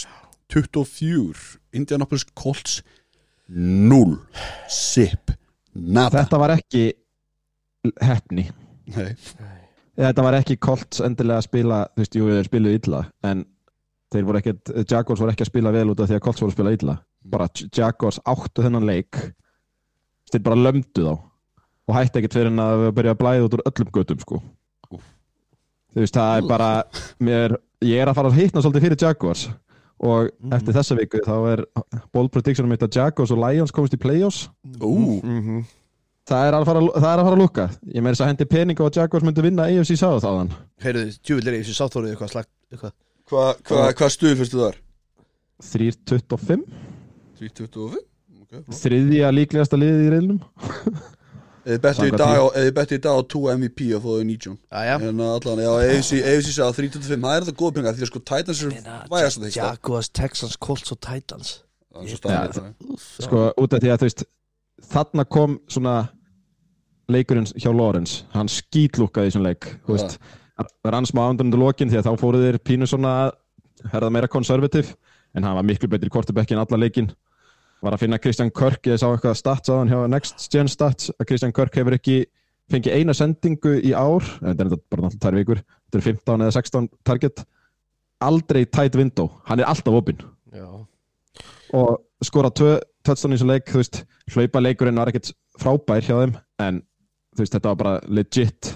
24 0.52 1.58
Indianapolis 1.76 2.26
Colts 2.34 2.80
0 3.48 4.18
Sip 4.70 5.32
Nada 5.76 6.22
Þetta 6.22 6.40
var 6.40 6.54
ekki 6.56 6.86
hefni. 8.02 8.46
Nei. 8.94 9.12
Þetta 9.96 10.24
var 10.24 10.36
ekki 10.38 10.58
Colts 10.60 11.00
endilega 11.04 11.40
að 11.40 11.46
spila, 11.46 11.78
þú 11.94 12.02
veist, 12.02 12.16
jú, 12.18 12.26
þeir 12.28 12.48
spiluðu 12.50 12.80
illa, 12.80 13.02
en 13.24 13.44
þeir 14.12 14.26
voru 14.28 14.40
ekkert, 14.42 14.72
Jaguars 14.84 15.22
voru 15.22 15.32
ekki 15.32 15.46
að 15.46 15.50
spila 15.50 15.72
vel 15.74 15.86
út 15.92 16.02
af 16.02 16.10
því 16.10 16.18
að 16.18 16.24
Colts 16.26 16.42
voru 16.42 16.52
að 16.52 16.56
spila 16.58 16.74
illa. 16.76 16.96
Bara 17.32 17.48
Jaguars 17.64 18.20
áttu 18.28 18.64
þennan 18.66 18.88
leik, 18.88 19.20
þeir 20.32 20.44
bara 20.48 20.60
lömdu 20.60 21.06
þá 21.06 21.14
og 21.86 21.94
hætti 21.94 22.20
ekkert 22.20 22.36
fyrir 22.36 22.50
en 22.50 22.62
að 22.62 22.88
byrja 22.96 23.14
að 23.14 23.20
blæða 23.22 23.46
út 23.46 23.56
úr 23.56 23.64
öllum 23.70 23.92
götum, 23.94 24.22
sko. 24.24 24.40
Úff. 24.90 25.06
Þú 25.94 26.02
veist, 26.02 26.18
það 26.18 26.40
er 26.40 26.48
bara, 26.50 26.70
mér, 27.22 27.56
ég 27.86 28.02
er 28.02 28.10
að 28.10 28.18
fara 28.18 28.32
að 28.32 28.40
hittna 28.42 28.64
svolítið 28.64 28.88
fyrir 28.88 29.04
Jaguars 29.06 29.46
og 30.00 30.28
eftir 30.52 30.76
þessa 30.76 30.96
viku 30.98 31.22
þá 31.24 31.34
er 31.54 31.64
bold 32.12 32.30
prediction 32.34 32.68
mitt 32.68 32.82
að 32.84 32.98
Jaguars 32.98 33.32
og 33.32 33.40
Lions 33.40 33.72
komist 33.72 33.94
í 33.96 34.00
playoffs. 34.02 34.48
Ú, 34.80 35.20
Mhm. 35.22 35.64
Það 36.26 36.48
er 36.48 36.54
að 36.58 36.64
fara, 36.66 36.80
það 36.80 37.04
er 37.06 37.20
að, 37.20 37.26
fara 37.28 37.36
að 37.36 37.38
lukka. 37.38 37.64
Ég 37.94 38.02
meiri 38.02 38.16
þess 38.16 38.24
að 38.24 38.30
hendi 38.32 38.44
pening 38.50 38.80
og 38.80 38.88
að 38.90 38.96
Jaguars 38.98 39.22
myndi 39.22 39.42
vinna 39.44 39.62
AFC 39.70 39.94
South 39.96 40.26
áðan. 40.26 40.48
Heyrðu, 40.82 41.04
djúvill 41.22 41.46
er 41.52 41.54
ég 41.60 41.64
sem 41.68 41.76
sáþórið 41.78 42.10
eitthvað 42.16 42.32
slagt 42.32 42.50
eitthvað? 42.72 42.92
Hvað 43.30 43.60
hva, 43.70 43.84
hva 43.94 44.08
stuð 44.10 44.34
fyrstu 44.40 44.58
þar? 44.58 44.80
3.25 45.62 46.64
3.25 47.38 47.96
okay. 48.42 48.60
Þriðja 48.74 49.30
líklegasta 49.32 49.78
liðið 49.78 50.02
í 50.02 50.10
reilnum 50.16 50.40
Eða 51.66 51.80
bettu 51.82 52.06
í 52.06 52.12
dag 52.14 52.36
á- 52.38 52.54
eða 52.60 52.72
bettu 52.76 52.94
í 52.94 53.00
dag 53.02 53.16
á 53.18 53.22
2 53.34 53.40
MVP 53.56 53.86
og 53.96 54.04
þóðu 54.04 54.24
19 54.28 54.56
aðja 54.80 54.96
En 55.08 55.20
uh, 55.20 55.30
allan, 55.34 55.62
já, 55.64 55.70
AFC, 55.82 56.50
sagði 56.54 56.88
3.25 56.90 57.24
Það 57.26 57.36
er 57.40 57.46
það 57.48 57.56
góð 57.62 57.72
pengar 57.78 57.96
því 57.96 58.04
að 58.06 58.10
sko 58.12 58.22
Titans 58.30 58.60
er 58.62 58.74
vægast 59.10 59.40
að 59.40 59.46
þeiksta 59.48 59.64
Jaguars, 59.66 60.10
Texans, 60.20 60.56
Colts 60.62 60.94
og 60.94 61.00
Titans. 61.02 61.50
Það 61.90 62.04
er 62.04 62.12
svo 62.12 62.30
Já, 62.30 62.40
þetta 62.46 63.26
Sko 63.26 63.42
út 63.64 63.74
af 63.78 63.82
því 63.82 63.90
að 63.96 63.98
þú 64.04 64.08
veist 64.10 64.24
Þarna 64.92 65.24
kom 65.32 65.58
svona 65.72 65.96
leikurinn 67.10 67.46
hjá 67.56 67.70
Lawrence. 67.74 68.24
Hann 68.34 68.50
skítlúkkaði 68.50 69.28
í 69.28 69.32
þessum 69.32 69.46
leik 69.46 69.68
Þú 69.86 69.96
veist. 69.96 70.18
Rann 70.86 71.06
smá 71.08 71.26
ándur 71.28 71.46
undir 71.48 71.60
lokin 71.60 71.90
því 71.92 71.98
að 72.00 72.06
þá 72.08 72.20
fóru 72.22 72.40
þeir 72.40 72.58
pínu 72.64 72.86
svona 72.88 73.10
að 73.26 73.90
herða 73.92 74.08
meira 74.14 74.30
konservativ 74.32 74.94
en 75.36 75.44
hann 75.44 75.56
var 75.58 75.66
miklu 75.68 75.88
betri 75.92 76.08
í 76.08 76.12
kortebekki 76.14 76.54
en 76.56 76.62
alla 76.62 76.78
leikin 76.80 77.10
var 77.86 77.96
að 77.96 78.02
finna 78.04 78.18
Christian 78.22 78.50
Kirk 78.54 78.88
ég 78.90 78.98
sá 79.00 79.06
eitthvað 79.08 79.38
stats 79.38 79.70
á 79.70 79.74
hann 79.78 79.92
hjá 79.92 80.00
Next 80.10 80.46
Gen 80.52 80.70
Stats 80.70 81.12
að 81.16 81.28
Christian 81.30 81.54
Kirk 81.56 81.76
hefur 81.78 81.96
ekki 81.96 82.24
fengið 82.72 82.98
eina 82.98 83.14
sendingu 83.14 83.76
í 83.78 83.92
ár. 83.94 84.26
Þetta 84.40 84.64
er 84.64 84.72
bara 84.90 85.04
náttúrulega 85.04 85.22
tvær 85.22 85.38
vikur. 85.38 85.62
Þetta 85.86 86.00
er 86.00 86.06
15 86.08 86.46
eða 86.46 86.56
16 86.56 86.88
target. 87.06 87.44
Aldrei 88.26 88.64
tight 88.64 88.96
window, 88.98 89.30
hann 89.46 89.60
er 89.60 89.68
alltaf 89.70 89.98
opinn. 89.98 90.22
Og 91.76 91.96
skora 92.24 92.50
í 92.50 92.76
þessu 93.06 93.46
leik 93.46 93.70
þú 93.70 93.82
veist, 93.82 94.02
hlaupa 94.34 94.62
leikurinn 94.62 94.98
var 94.98 95.12
ekkert 95.12 95.30
frábær 95.60 96.02
hjá 96.02 96.14
þeim 96.16 96.36
en 96.64 96.80
þú 97.36 97.44
veist, 97.44 97.54
þetta 97.54 97.72
var 97.72 97.80
bara 97.82 97.94
legit 98.08 98.70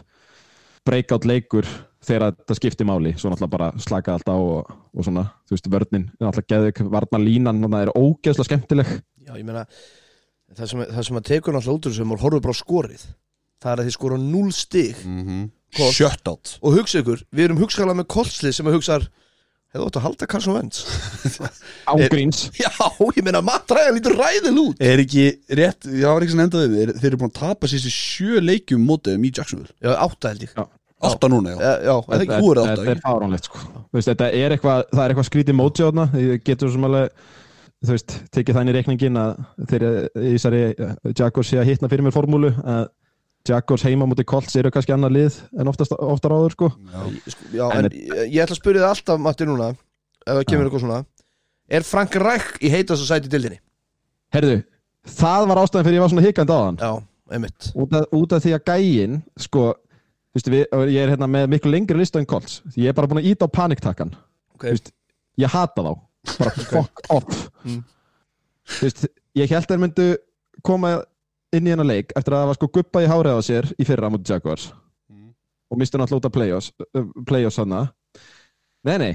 breakout 0.86 1.26
leikur 1.26 1.66
þegar 2.10 2.34
þetta 2.34 2.58
skipti 2.58 2.86
máli, 2.88 3.14
svo 3.16 3.32
náttúrulega 3.32 3.54
bara 3.54 3.70
slaka 3.86 4.16
allt 4.16 4.28
á 4.30 4.36
og, 4.36 4.74
og 4.92 5.06
svona, 5.06 5.24
þú 5.46 5.56
veist, 5.56 5.70
vörnin 5.72 6.06
er 6.10 6.26
náttúrulega 6.26 6.52
geðvik, 6.54 6.84
varna 6.92 7.22
línan, 7.22 7.64
það 7.66 7.86
er 7.86 7.94
ógeðslega 7.94 8.50
skemmtileg. 8.50 8.92
Já, 9.24 9.32
ég 9.36 9.46
meina 9.46 9.64
það 10.58 10.66
sem, 10.72 10.84
það 10.90 11.08
sem 11.08 11.20
að 11.20 11.26
tekur 11.30 11.56
náttúrulega 11.56 11.78
út 11.78 11.90
úr 11.90 11.98
sem 12.00 12.14
og 12.14 12.24
horfum 12.24 12.44
bara 12.46 12.56
á 12.58 12.62
skorið 12.62 13.08
það 13.60 13.72
er 13.72 13.82
að 13.82 13.88
þið 13.88 13.96
skora 13.96 14.20
0 14.20 14.52
stig. 14.56 15.00
Colt. 15.70 15.94
Shutout 15.94 16.56
og 16.66 16.74
hugsa 16.80 16.98
ykkur, 16.98 17.20
við 17.30 17.44
erum 17.46 17.60
hugsaðlega 17.60 18.00
með 18.00 18.08
kolslið 18.10 18.54
sem 18.56 18.66
að 18.66 18.74
hugsa 18.74 18.96
hefur 19.70 19.84
átt 19.86 19.98
að 20.00 20.06
halda 20.08 20.26
Carson 20.32 20.56
Wentz? 20.56 20.80
Ágríns 21.92 22.48
Já, 22.58 22.72
ég 23.14 23.22
meina 23.22 23.38
Matt 23.46 23.70
Ryan 23.70 23.94
lítur 23.94 24.16
ræðil 24.18 24.56
út. 24.64 24.82
Er 24.82 24.98
ekki 25.04 25.28
rétt, 25.46 25.86
ég 25.86 26.02
var 26.10 26.26
ekki 26.26 26.34
sem 26.34 26.42
endaði 26.42 26.72
við 26.72 26.92
Þeir 26.96 27.08
eru 27.12 27.20
búin 27.20 27.30
að 27.30 27.38
tapa 27.38 27.70
sér 27.70 27.86
sjö 27.86 28.42
leikjum 28.42 28.82
mótið 28.82 29.22
í 29.22 29.30
Jacksonville? 29.30 29.70
Já, 29.78 29.94
átta 29.94 30.34
held 30.34 30.48
ég. 30.48 30.56
Já. 30.58 30.66
Átta 31.08 31.28
núna, 31.32 31.50
já. 31.50 31.58
Já, 31.60 31.72
já 31.86 31.94
eða 31.96 32.22
ekki 32.24 32.38
Þú 32.40 32.48
eru 32.52 32.62
átta, 32.62 32.70
þetta 32.76 32.90
er 32.90 32.96
ekki? 32.96 33.04
fáránlegt 33.06 33.44
sko. 33.48 33.58
Þú 33.90 33.96
veist, 33.98 34.08
þetta 34.10 34.26
er 34.36 34.54
eitthvað, 34.56 34.80
það 34.92 35.02
er 35.04 35.12
eitthvað 35.14 35.28
skrítið 35.30 35.56
móti 35.56 35.80
á 35.80 35.86
þarna, 35.88 36.06
ég 36.20 36.42
getur 36.44 36.72
sem 36.74 36.84
alveg 36.84 37.10
þú 37.80 37.94
veist, 37.94 38.16
tekið 38.36 38.56
þannig 38.58 38.76
reikningin 38.76 39.16
að 39.16 39.30
þeir 39.70 39.84
í 40.20 40.32
þessari 40.34 40.60
Jaguars 41.16 41.48
sé 41.48 41.60
að 41.62 41.70
hitna 41.70 41.88
fyrir 41.88 42.04
mér 42.04 42.12
formúlu 42.16 42.50
að 42.60 42.82
Jaguars 43.48 43.82
heima 43.88 44.04
mútið 44.10 44.26
Colts 44.28 44.56
eru 44.60 44.68
kannski 44.70 44.92
annar 44.92 45.10
lið 45.14 45.38
en 45.56 45.70
oftast, 45.72 45.94
oftar 45.96 46.34
áður 46.36 46.52
sko. 46.52 46.68
Ég- 47.08 47.30
sko, 47.32 47.46
Já, 47.56 47.64
En 47.72 47.84
en 47.86 47.90
ég, 47.96 48.26
ég 48.34 48.42
ætla 48.44 48.52
að 48.52 48.60
spyrja 48.60 48.82
þið 48.82 48.88
alltaf, 48.90 49.20
Matti, 49.24 49.46
núna 49.48 49.70
ef 49.72 50.34
það 50.36 50.44
kemur 50.50 50.66
eitthvað 50.68 50.84
svona. 50.84 51.04
Er 51.70 51.82
Frank 51.88 52.14
Reich 52.20 52.50
í 52.60 52.68
heitast 52.68 53.00
að 53.00 53.08
sæti 53.14 53.30
dildinni? 53.32 53.58
Herðu, 54.34 54.58
það 55.08 55.46
var 55.48 55.56
ástæðan 55.64 55.86
fyrir 55.88 55.96
ég 55.96 56.04
var 56.04 56.12
svona 56.12 56.26
hikandi 56.28 56.52
á 56.52 56.60
hann. 56.60 56.76
Já, 56.76 56.92
einmitt. 57.32 57.70
Út 57.74 57.94
af, 57.96 58.04
út 58.12 58.32
af 58.36 58.44
að 60.34 60.42
sko, 60.42 60.50
veist, 60.50 60.50
við, 60.50 60.92
ég 60.94 61.02
er 61.04 61.10
hérna 61.14 61.26
með 61.30 61.48
miklu 61.50 61.70
lengri 61.72 61.98
lista 61.98 62.18
en 62.20 62.26
Colts, 62.26 62.60
ég 62.76 62.88
er 62.90 62.94
bara 62.94 63.06
búin 63.10 63.22
að 63.22 63.30
íta 63.32 63.46
á 63.46 63.50
paniktakkan 63.50 64.12
okay. 64.54 64.76
Ég 65.40 65.48
hata 65.48 65.82
þá. 65.82 65.92
Bara 66.38 66.50
fuck 66.72 67.00
off. 67.14 67.46
Mm. 67.64 67.80
Veist, 68.80 69.06
ég 69.38 69.48
held 69.50 69.64
að 69.64 69.70
þeir 69.72 69.80
myndu 69.80 70.06
koma 70.66 70.90
inn 71.56 71.66
í 71.66 71.72
hennar 71.72 71.86
leik 71.88 72.12
eftir 72.18 72.34
að 72.34 72.42
það 72.42 72.50
var 72.50 72.58
sko 72.58 72.68
guppað 72.74 73.06
í 73.06 73.08
hárið 73.10 73.38
á 73.38 73.42
sér 73.46 73.70
í 73.80 73.86
fyrra 73.88 74.10
mútið 74.12 74.34
Jaguars. 74.34 74.66
Mm. 75.10 75.32
og 75.70 75.78
misti 75.80 75.98
náttúrulega 75.98 76.20
út 76.20 76.28
af 76.28 76.34
playoffs, 76.36 76.70
playoffs 77.26 77.58
hana 77.62 77.80
nei 78.86 78.96
nei. 79.00 79.12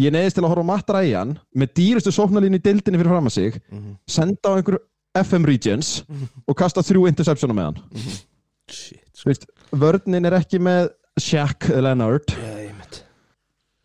Ég 0.00 0.12
neyðist 0.14 0.36
til 0.38 0.44
að 0.44 0.52
horfa 0.54 0.64
á 0.64 0.70
Matt 0.70 0.90
Ryan 0.94 1.32
með 1.58 1.72
dýrustu 1.76 2.12
sóknarlínu 2.14 2.56
í 2.60 2.62
deildinni 2.64 3.00
fyrir 3.00 3.12
fram 3.12 3.26
að 3.28 3.34
sig 3.34 3.58
Mhm. 3.72 3.96
senda 4.08 4.48
á 4.48 4.56
einhver 4.56 4.78
FM 5.16 5.44
Regions 5.44 6.04
og 6.48 6.56
kasta 6.56 6.80
þrjú 6.80 7.08
interceptiona 7.10 7.52
með 7.56 7.66
hann 7.68 7.80
Shit 8.72 9.02
Þú 9.16 9.28
veist, 9.28 9.44
vörnin 9.72 10.28
er 10.28 10.36
ekki 10.38 10.60
með 10.62 10.92
Shaq 11.20 11.68
Leonard. 11.82 12.32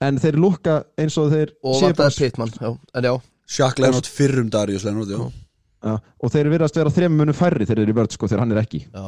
En 0.04 0.20
þeir 0.22 0.38
lukka 0.38 0.82
eins 1.00 1.16
og 1.18 1.32
þeir 1.34 1.52
Og 1.66 1.80
vantaði 1.82 2.22
Pittman, 2.22 2.52
já, 2.54 2.70
en 3.00 3.08
já. 3.10 3.14
Shaq 3.50 3.80
Leonard 3.82 4.10
fyrrum 4.12 4.50
Darius 4.54 4.86
Leonard, 4.86 5.10
já. 5.10 5.46
Já, 5.88 5.94
og 5.98 6.34
þeir 6.34 6.50
virðast 6.52 6.78
vera 6.78 6.92
þrem 6.94 7.16
munum 7.18 7.38
færri 7.38 7.66
þegar 7.66 7.80
þeir 7.80 7.84
eru 7.86 7.94
í 7.94 7.98
vörð 7.98 8.16
sko 8.18 8.30
þegar 8.30 8.44
hann 8.44 8.54
er 8.54 8.62
ekki. 8.62 8.82
Já, 8.92 9.06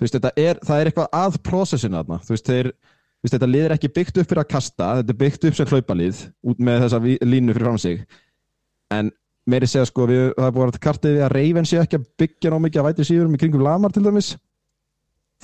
veist, 0.00 0.16
þetta 0.16 0.32
er, 0.40 0.60
það 0.66 0.82
er 0.82 0.90
eitthvað 0.90 1.16
að 1.20 1.38
prósessinu 1.46 1.98
þarna, 2.00 2.18
þú 2.26 2.34
veist, 2.34 2.50
þeir 2.50 2.70
veist, 2.70 3.34
þetta 3.34 3.50
lið 3.50 3.66
er 3.68 3.74
ekki 3.76 3.92
byggt 3.96 4.20
upp 4.20 4.30
fyrir 4.30 4.42
að 4.42 4.50
kasta 4.54 4.90
þetta 5.00 5.14
er 5.14 5.20
byggt 5.22 5.48
upp 5.48 5.58
sem 5.58 5.72
hlaupalið 5.72 6.22
út 6.52 6.62
með 6.68 6.84
þessa 6.86 7.00
línu 7.30 7.56
fyrir 7.56 7.68
fram 7.68 7.80
sig. 7.80 8.04
En 8.96 9.12
meiri 9.48 9.68
segja 9.70 9.88
sko, 9.88 10.08
við, 10.10 10.26
það 10.36 10.48
er 10.48 10.56
búin 10.56 10.72
að 10.72 10.80
kartið 10.88 11.16
við 11.16 11.26
að 11.26 11.34
Raven 11.36 11.68
sé 11.68 11.80
ekki 11.80 12.00
að 12.00 12.08
byggja 12.20 12.52
ná 12.52 12.58
mikið 12.66 12.82
að 12.82 12.88
væti 12.90 13.08
síðurum 13.08 13.36
í 13.36 13.42
kringum 13.44 13.64
Lamar 13.64 13.94
til 13.94 14.04
dæmis 14.04 14.34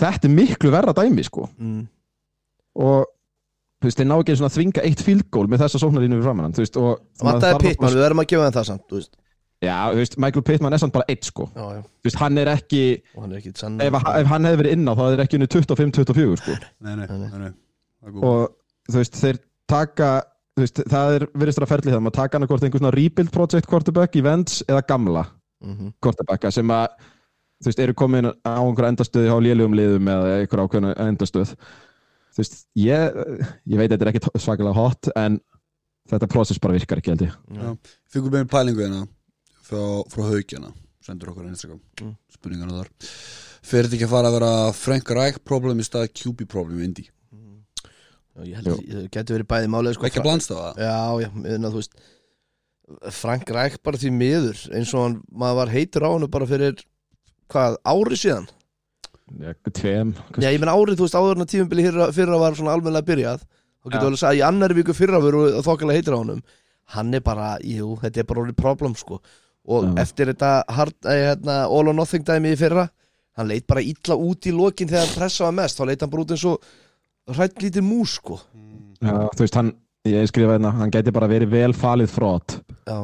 þetta 0.00 0.28
er 0.28 0.34
miklu 0.36 0.72
verra 0.74 0.92
dæmi 0.96 1.24
sko 1.26 1.46
mm. 1.58 1.84
og 2.86 3.06
þú 3.76 3.88
veist, 3.90 4.00
þeir 4.00 4.08
ná 4.10 4.16
ekki 4.18 4.32
einu 4.32 4.40
svona 4.40 4.50
að 4.50 4.56
þvinga 4.58 4.84
eitt 4.88 5.04
field 5.04 5.26
goal 5.34 5.46
með 5.52 5.62
þessa 5.66 5.80
sóknarlínu 5.82 6.16
fyrir 6.16 6.26
framann, 6.26 6.54
þú 6.56 6.64
veist, 6.64 6.76
og 6.80 6.90
maður 7.22 7.30
Vantaði 7.30 7.46
þarf 7.46 7.60
að- 7.60 7.66
Pittman, 7.68 7.94
við 7.96 8.04
verðum 8.06 8.22
að 8.24 8.28
gefa 8.32 8.50
það 8.56 8.68
samt 8.70 8.84
þú 8.90 8.98
veist. 9.00 9.12
Já, 9.64 9.76
þú 9.88 10.00
veist, 10.02 10.16
Michael 10.20 10.42
Pittman 10.44 10.72
er 10.76 10.80
samt 10.82 10.92
bara 10.92 11.06
eitt 11.08 11.24
sko 11.24 11.46
Já, 11.56 11.64
já, 11.76 11.80
þú 11.84 12.08
veist, 12.10 12.18
hann 12.20 12.38
er 12.42 12.50
ekki, 12.52 12.82
og 13.16 13.22
hann 13.24 13.32
er 13.32 13.38
ekki 13.40 13.52
sann 13.56 13.78
ef, 13.80 13.94
ef 14.20 14.26
hann 14.32 14.44
hefði 14.48 14.60
verið 14.62 14.74
inn 14.76 14.88
á 14.88 14.92
þá 14.98 15.04
er 15.14 15.22
ekki 15.24 15.38
unni 15.38 15.48
25-24 15.48 16.40
sko 16.42 16.56
Nei, 16.84 16.94
nei, 16.96 17.06
Nei. 17.06 17.08
Það 17.16 17.46
er 17.46 18.26
og 18.28 18.42
þú 18.92 19.00
veist, 19.00 19.16
þeir 19.22 19.38
taka 19.72 20.10
þú 20.56 20.64
veist, 20.64 20.82
það 20.92 21.14
er 21.16 21.24
virðist 21.40 21.62
að 21.64 21.70
ferli 21.72 21.92
það 21.94 22.04
maður 22.04 22.18
taka 22.20 22.38
hann 22.38 22.48
hvort 22.50 22.66
einhver 22.68 22.82
svona 22.84 22.92
rebuild 22.96 23.32
project 23.32 23.66
quarterback 23.70 24.16
í 24.20 24.22
Vents 24.28 24.60
eða 24.68 24.84
gamla 24.88 25.24
Mhm. 25.64 25.94
quarterbacka 26.04 26.50
sem 26.52 26.68
að 26.68 26.86
þú 27.62 27.70
veist, 27.70 27.82
eru 27.82 27.94
komin 27.96 28.28
á 28.44 28.52
einhver 28.60 28.88
endastöði 28.90 29.30
á 29.32 29.36
lélugum 29.40 29.76
liðum 29.78 30.08
eða 30.12 30.32
einhver 30.42 30.62
ákveðna 30.66 30.94
endastöð? 31.08 31.54
Þú 32.36 32.42
veist, 32.42 32.56
ég 32.76 33.20
ég 33.66 33.78
veit 33.80 33.88
að 33.90 33.94
þetta 33.96 34.06
er 34.06 34.12
ekki 34.12 34.42
svakalega 34.44 34.76
hot 34.76 35.10
en 35.16 35.38
þetta 36.10 36.28
process 36.30 36.60
bara 36.62 36.76
virkar 36.76 37.00
ekki 37.00 37.14
held 37.14 37.24
ég. 37.26 37.36
Fengum 38.12 38.34
við 38.36 38.48
pælingu 38.52 38.84
hérna 38.84 39.06
frá, 39.66 39.80
frá 40.12 40.22
haukjana 40.30 40.72
sendur 41.06 41.32
okkur 41.32 41.46
á 41.46 41.50
Instagram 41.54 41.80
Mm. 42.02 42.14
spurningana 42.34 42.80
þar. 42.82 42.88
Fer 43.66 43.86
þetta 43.86 43.96
ekki 43.96 44.06
að 44.06 44.12
fara 44.12 44.28
að 44.28 44.34
vera 44.36 44.72
Frank 44.76 45.10
Reich 45.16 45.38
problem 45.44 45.78
í 45.80 45.86
stað 45.86 46.10
QB 46.12 46.44
problem 46.50 46.80
í 46.80 46.84
Indy? 46.84 47.06
Já, 48.36 48.42
Ég 48.44 48.54
held 48.58 48.66
að 48.68 48.80
það 48.90 49.06
getur 49.16 49.36
verið 49.38 49.48
bæði 49.48 49.68
málið 49.72 49.94
sko, 49.96 50.04
Ekki 50.10 50.20
að 50.20 50.26
blandst 50.26 50.50
það? 50.52 50.76
Já, 50.76 50.98
já, 51.24 51.28
að 51.56 51.70
þú 51.72 51.78
veist 51.80 51.94
Frank 53.16 53.48
Ræk 53.50 53.78
bara 53.82 53.98
því 53.98 54.10
miður 54.14 54.60
eins 54.76 54.92
og 54.94 55.02
hann, 55.06 55.16
maður 55.32 55.56
var 55.62 55.72
heitur 55.72 56.04
á 56.06 56.10
hann 56.12 56.26
bara 56.30 56.46
fyrir 56.50 56.82
hvað, 57.52 57.78
ári 57.86 58.18
síðan? 58.20 58.48
Tveim 59.74 60.12
Já, 60.38 60.52
ég 60.52 60.60
menn 60.62 60.70
árið, 60.70 61.00
þú 61.00 61.06
veist, 61.06 61.16
áður 61.18 61.38
en 61.38 61.44
að 61.44 61.50
tímubili 61.52 61.86
fyrra, 62.14 62.38
var 62.38 62.58
svona 62.58 62.76
almennilega 62.76 63.08
byrjað 63.08 63.42
þá 63.42 63.90
getur 63.90 64.06
alveg 64.08 64.20
sagt, 64.22 64.38
í 64.38 64.44
annari 64.46 64.76
viku 64.78 64.94
fyrra 64.94 65.22
veru 65.22 65.42
þokkalega 65.66 65.98
heitur 65.98 66.16
á 66.18 66.22
honum. 66.22 66.44
Hann 66.94 67.14
er 67.14 67.22
bara, 67.26 67.56
jú, 67.66 67.96
þetta 68.02 68.22
er 68.22 68.28
bara 68.28 68.44
orðið 68.44 68.58
problem 68.60 68.94
sko. 68.98 69.18
Og 69.66 69.88
Já. 69.88 69.92
eftir 70.04 70.30
þetta 70.30 70.50
hard, 70.70 70.94
eh, 71.10 71.22
hérna, 71.30 71.56
all 71.66 71.90
or 71.90 71.94
nothing 71.94 72.22
dæmi 72.26 72.54
í 72.54 72.58
fyrra 72.58 72.88
hann 73.36 73.48
leit 73.50 73.66
bara 73.68 73.82
illa 73.84 74.16
út 74.16 74.46
í 74.48 74.54
lokin 74.54 74.88
þegar 74.88 75.04
hann 75.04 75.16
pressaði 75.18 75.56
mest, 75.58 75.78
þá 75.78 75.86
leit 75.90 76.04
hann 76.04 76.12
bara 76.12 76.24
út 76.24 76.34
eins 76.36 76.44
og 76.48 77.34
hrætt 77.36 77.58
lítið 77.62 77.84
mús 77.84 78.16
sko. 78.20 78.38
Já, 79.02 79.12
þú 79.34 79.42
veist, 79.42 79.58
hann, 79.58 79.72
ég 80.08 80.30
skrifa 80.30 80.56
hérna 80.56 80.72
hann 80.78 80.92
gæti 80.94 81.12
bara 81.14 81.28
verið 81.30 81.52
vel 81.52 81.74
falið 81.76 82.12
frót 82.12 82.58
Já, 82.86 82.98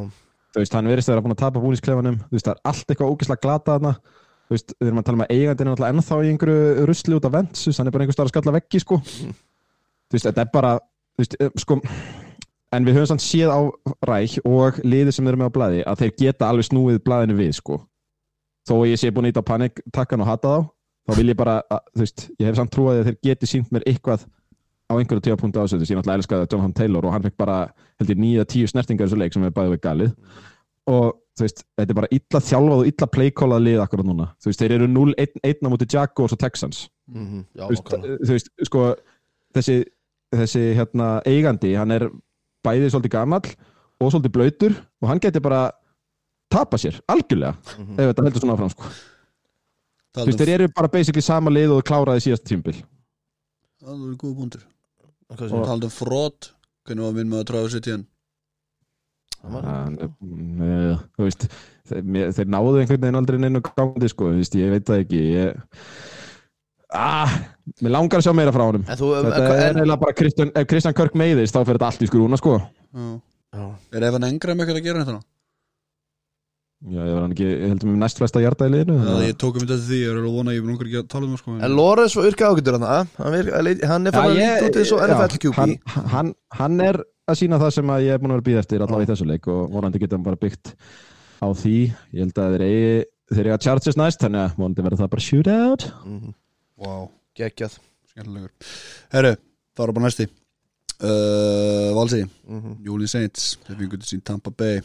þú 0.54 0.62
veist, 0.62 0.76
hann 0.76 0.88
verðist 0.88 1.10
að 1.10 1.16
vera 1.16 1.24
búin 1.26 1.34
að 1.34 1.42
tapa 1.42 1.62
búnisklefanum 1.62 2.18
þú 2.22 2.36
veist, 2.36 2.46
það 2.48 2.54
er 2.54 2.70
allt 2.70 2.92
eitthvað 2.92 3.12
ógislega 3.12 3.44
glata 3.44 3.76
þarna 3.76 3.92
þú 4.48 4.56
veist, 4.56 4.74
við 4.78 4.90
erum 4.90 5.00
að 5.00 5.06
tala 5.08 5.18
um 5.18 5.24
að 5.24 5.32
eigandinn 5.36 5.68
er 5.68 5.72
náttúrulega 5.72 5.96
ennþá 5.96 6.18
í 6.18 6.32
einhverju 6.32 6.88
rusli 6.90 7.16
út 7.18 7.28
af 7.28 7.36
vents, 7.36 7.64
hann 7.78 7.88
er 7.88 7.94
bara 7.94 8.06
einhver 8.06 8.18
starf 8.18 8.30
að 8.30 8.34
skalla 8.34 8.56
veggi, 8.58 8.82
sko. 8.82 8.98
Þú 9.02 10.16
veist, 10.18 10.28
þetta 10.28 10.44
er 10.44 10.52
bara 10.52 10.74
þú 10.82 11.24
veist, 11.24 11.38
eh, 11.40 11.54
sko 11.62 11.78
en 12.72 12.86
við 12.88 12.96
höfum 12.96 13.10
samt 13.12 13.24
séð 13.24 13.52
á 13.52 13.60
ræk 14.08 14.38
og 14.48 14.78
liðið 14.84 15.16
sem 15.16 15.26
eru 15.28 15.40
með 15.40 15.50
á 15.52 15.56
blaði, 15.56 15.80
að 15.84 16.04
þeir 16.04 16.14
geta 16.22 16.48
alveg 16.48 16.68
snúið 16.68 17.02
blaðinu 17.04 17.36
við, 17.36 17.56
sko. 17.60 17.80
Þó 18.68 18.74
ég 18.86 19.00
sé 19.00 19.10
búin 19.12 19.28
íta 19.28 19.42
á 19.42 19.50
paniktakkan 19.50 20.22
og 20.22 20.30
hata 20.30 20.48
þá 20.48 20.70
þá 21.08 21.18
vil 21.18 21.32
ég 21.32 21.38
bara, 21.38 21.56
að, 21.66 21.82
þú 21.96 22.04
veist, 22.04 22.24
ég 22.38 22.48
hef 22.48 22.58
samt 22.58 22.72
trúið 22.74 23.00
að 23.00 23.08
þeir 23.10 23.18
geti 23.26 23.50
sínt 23.50 23.72
mér 23.74 23.84
eitthvað 23.90 24.24
á 24.86 24.92
einhverju 24.94 25.24
tíu 25.24 25.36
punktu 25.40 25.62
ásöðu, 25.62 25.88
ég 25.88 25.98
náttúrulega 25.98 26.20
elskaði 26.20 26.48
Jonathan 26.52 26.76
Taylor 26.78 27.08
og 27.08 27.14
hann 27.14 27.24
fekk 27.26 27.38
bara, 27.40 27.58
held 28.00 28.12
ég, 28.12 28.20
nýja 28.20 28.46
tíu 28.48 28.68
snertingar 28.70 29.08
í 29.08 29.10
þessu 29.10 29.20
leik 29.20 29.34
sem 29.34 29.46
er 29.46 29.54
bæðið 29.56 29.74
við 29.74 29.82
galið. 29.86 30.12
Og 30.92 31.08
þú 31.38 31.46
veist, 31.46 31.62
þetta 31.78 31.90
er 31.94 31.98
bara 31.98 32.10
illa 32.12 32.40
þjálfað 32.48 32.80
og 32.82 32.88
illa 32.90 33.06
playkólað 33.16 33.62
lið 33.66 33.80
akkurat 33.84 34.06
núna 34.08 34.26
þú 34.42 34.50
veist, 34.50 34.60
þeir 34.62 34.74
eru 34.78 34.88
0-1 34.92 35.64
á 35.64 35.68
múti 35.72 35.88
Jaguars 35.94 36.32
og 36.36 36.40
Texans 36.42 36.82
mm 37.08 37.44
já, 37.56 37.64
þú 37.64 37.70
veist, 37.72 37.84
nákvæmlega. 37.84 38.18
þú 38.26 38.32
veist, 38.36 38.50
sko 38.68 38.82
þessi, 39.56 39.76
þessi 40.32 40.64
hérna 40.78 41.08
eigandi, 41.28 41.74
hann 41.76 41.90
er 41.96 42.08
bæðið 42.66 42.92
svolítið 42.94 43.14
gamall 43.16 43.48
og 44.02 44.12
svolítið 44.12 44.34
blöytur 44.36 44.76
og 45.02 45.08
hann 45.08 45.20
geti 45.24 45.40
bara 45.40 45.70
tapa 46.52 46.76
sér, 46.76 47.00
algjörlega 47.08 47.56
Mhm. 47.78 47.96
ef 47.98 48.12
þetta 48.12 48.24
heldur 48.28 48.40
svona 48.44 48.54
áfram, 48.58 48.70
sko 48.76 48.84
þú 48.92 49.00
Talandi 50.12 50.32
veist, 50.36 50.40
þeir 50.44 50.54
eru 50.60 50.68
bara 50.76 50.88
basically 50.92 51.22
sama 51.24 51.50
lið 51.50 51.70
og 51.78 51.84
kláraði 51.88 52.20
síðast 52.28 52.44
tímbil 52.44 52.76
Það 53.82 54.02
er 54.12 54.16
góð 54.20 54.34
búndur 54.36 54.62
Hvað 55.32 55.38
segirðu? 55.48 55.64
Talandi 55.64 55.88
um 55.88 55.90
frót 55.96 56.50
Hvernig 56.86 57.02
var 57.06 57.12
minn 57.16 57.30
með 57.32 57.40
að 57.40 57.48
tráða 57.48 57.70
sér 57.72 57.80
tíðan 57.86 58.04
Það 58.04 58.11
þú 59.42 61.26
veist 61.26 61.46
þeir, 61.90 62.04
mér, 62.14 62.32
þeir 62.36 62.50
náðu 62.54 62.76
einhvern 62.82 63.02
veginn 63.04 63.20
aldrei 63.20 63.40
neina 63.42 63.62
gangandi 63.64 64.10
sko, 64.12 64.30
þú 64.30 64.42
veist, 64.42 64.54
ég 64.60 64.70
veit 64.74 64.86
það 64.88 65.02
ekki 65.02 65.22
ég... 65.32 65.82
ah, 66.94 67.34
mér 67.82 67.94
langar 67.96 68.22
að 68.22 68.28
sjá 68.28 68.36
meira 68.36 68.54
frá 68.54 68.64
en, 68.68 68.86
þetta 68.86 69.42
er 69.50 69.66
eiginlega 69.72 70.00
bara 70.04 70.16
Kristján, 70.20 70.54
ef 70.54 70.70
Kristján 70.70 70.96
Körk 70.98 71.18
meiðist 71.18 71.56
þá 71.56 71.62
fer 71.64 71.76
þetta 71.76 71.90
allt 71.90 72.06
í 72.06 72.10
skrúna 72.10 72.38
sko 72.40 72.58
Já. 72.62 73.06
já, 73.56 73.66
Er 73.96 74.08
Evan 74.10 74.28
Engram 74.28 74.62
eitthvað 74.62 74.82
að 74.82 74.86
gera 74.88 75.04
þetta? 75.06 75.20
Já, 76.82 77.00
ég 77.06 77.12
var 77.14 77.22
hann 77.22 77.32
ekki, 77.36 77.46
ég 77.46 77.68
heldur 77.70 77.88
með 77.92 78.00
næst 78.02 78.18
flesta 78.18 78.40
hjarta 78.42 78.66
í 78.66 78.72
liðinu 78.74 78.96
Já, 78.98 79.14
ég 79.28 79.36
tók 79.38 79.54
um 79.56 79.62
þetta 79.62 79.76
til 79.78 79.86
því, 79.88 79.98
ég 80.02 80.10
er 80.10 80.16
alveg 80.18 80.30
að 80.32 80.36
vona 80.38 80.50
að 80.50 80.56
ég 80.58 80.64
vil 80.66 80.74
ekki 80.82 80.98
að 81.02 81.08
tala 81.12 81.24
um 81.28 81.32
það 81.36 81.42
sko 81.42 81.56
en 81.68 81.76
Lorenz 81.78 82.16
var 82.18 82.28
yrkja 82.32 82.50
ágættur 82.52 82.78
hann 82.78 82.86
hann, 82.88 83.36
er 83.38 84.16
fann 84.16 84.26
að 84.26 84.36
líta 84.40 84.66
út 84.66 84.78
eins 84.82 84.92
og 84.92 85.00
já, 85.02 85.06
NFL 85.12 85.38
QB. 85.44 85.56
hann, 85.60 85.76
hann, 86.16 86.34
hann 86.58 86.80
er 86.88 87.00
að 87.30 87.38
sína 87.38 87.58
það 87.62 87.70
sem 87.78 87.92
að 87.94 88.02
ég 88.08 88.12
er 88.16 88.18
búin 88.22 88.32
að 88.32 88.38
vera 88.38 88.42
að 88.42 88.48
býða 88.50 88.62
eftir 88.64 88.82
allavega 88.82 89.06
í 89.06 89.10
þessu 89.12 89.26
leik 89.30 89.46
og 89.52 89.60
vonandi 89.76 90.00
geta 90.02 90.16
hann 90.18 90.24
bara 90.26 90.40
byggt 90.42 90.72
á 91.42 91.46
því. 91.54 91.76
Ég 92.12 92.20
held 92.26 92.38
að 92.42 92.52
þeir 92.56 92.64
eigi 92.66 92.90
þeir 93.32 93.46
eiga 93.48 93.58
Chargers 93.62 93.96
næst, 93.98 94.20
þannig 94.22 94.42
að 94.42 94.56
vonandi 94.58 94.84
verður 94.86 95.00
það 95.04 95.10
bara 95.14 95.24
shootout. 95.26 95.86
Mhm. 96.04 96.34
Wow, 96.82 97.06
geggjað. 97.38 97.78
Skemmtilegur. 98.10 98.50
Herru, 99.14 99.32
það 99.72 99.84
var 99.86 99.92
bara 99.96 100.06
næsti. 100.08 100.26
Uh, 101.02 101.90
Valsi, 101.96 102.20
Mhm. 102.50 102.76
New 102.82 102.92
Orleans 102.92 103.10
Saints. 103.14 103.56
Þeir 103.66 103.78
fengur 103.80 103.98
til 104.02 104.10
sín 104.18 104.24
Tampa 104.24 104.50
Bay. 104.50 104.80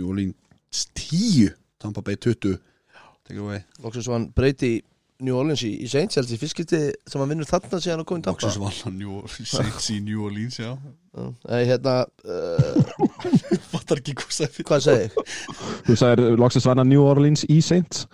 Orleans 0.00 0.34
10 0.72 1.54
Tampa 1.80 2.02
Bay 2.06 2.16
20 2.16 2.58
Take 3.26 3.36
it 3.36 3.42
away 3.42 3.64
Loksins 3.82 4.08
var 4.10 4.18
hann 4.20 4.30
breyti 4.36 4.78
New 5.20 5.36
Orleans 5.36 5.60
í, 5.66 5.74
í 5.84 5.88
Saints 5.90 6.16
held 6.16 6.30
ég 6.32 6.40
fyrstskipti 6.40 6.80
sem 7.10 7.20
hann 7.20 7.28
vinnur 7.32 7.48
þarna 7.48 7.80
síðan 7.82 8.02
að 8.04 8.08
koma 8.08 8.22
í 8.22 8.26
Tampa 8.26 8.46
Loksins 8.46 8.60
var 8.62 8.76
hann 8.86 8.98
New 9.00 9.18
Orleans 9.20 9.52
Saints 9.52 9.90
í 9.92 9.98
New 10.04 10.24
Orleans, 10.24 10.56
já. 10.62 10.70
Nei, 11.18 11.62
hérna 11.68 11.96
uh, 12.24 13.06
Fattar 13.72 14.00
ekki 14.00 14.14
hvað 14.20 14.36
það 14.38 14.60
hvað 14.70 14.84
segi 14.86 15.06
ég? 15.06 15.38
þú 15.88 15.96
sagðir 15.98 16.38
loksins 16.40 16.68
vanna 16.70 16.86
New 16.86 17.02
Orleans 17.04 17.44
í 17.50 17.58
Saints 17.66 18.06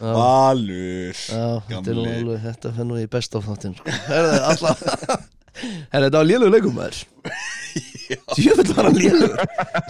Valur 0.00 1.14
þetta 1.14 1.78
er 1.78 1.96
nú 1.96 2.04
Gamli. 2.04 2.14
alveg 2.18 2.42
þetta 2.48 2.72
fer 2.76 2.88
nú 2.88 2.98
í 2.98 3.06
best 3.10 3.36
of 3.38 3.46
þáttin 3.46 3.76
sko. 3.78 3.94
Herðu, 5.94 6.08
þetta 6.08 6.18
var 6.18 6.26
lélug 6.28 6.50
leikum 6.52 6.80
maður 8.10 8.34
Djöfull 8.38 8.74
var 8.74 8.88
hann 8.88 8.98
lélug 8.98 9.38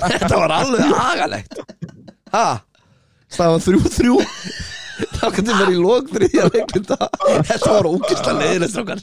Þetta 0.05 0.39
var 0.39 0.55
alveg 0.61 0.95
agalegt 1.05 1.59
Ha? 2.35 2.47
Stafan 3.31 3.62
þrjú 3.62 3.91
þrjú. 3.95 4.17
Það 4.95 5.33
kannski 5.35 5.55
verið 5.59 5.75
í 5.75 5.83
lók 5.83 6.11
þriðja 6.12 6.45
leikunda 6.55 6.97
Þetta 7.49 7.71
var 7.73 7.89
ógislega 7.91 8.35
leiðilegt 8.39 8.75
strákar. 8.75 9.01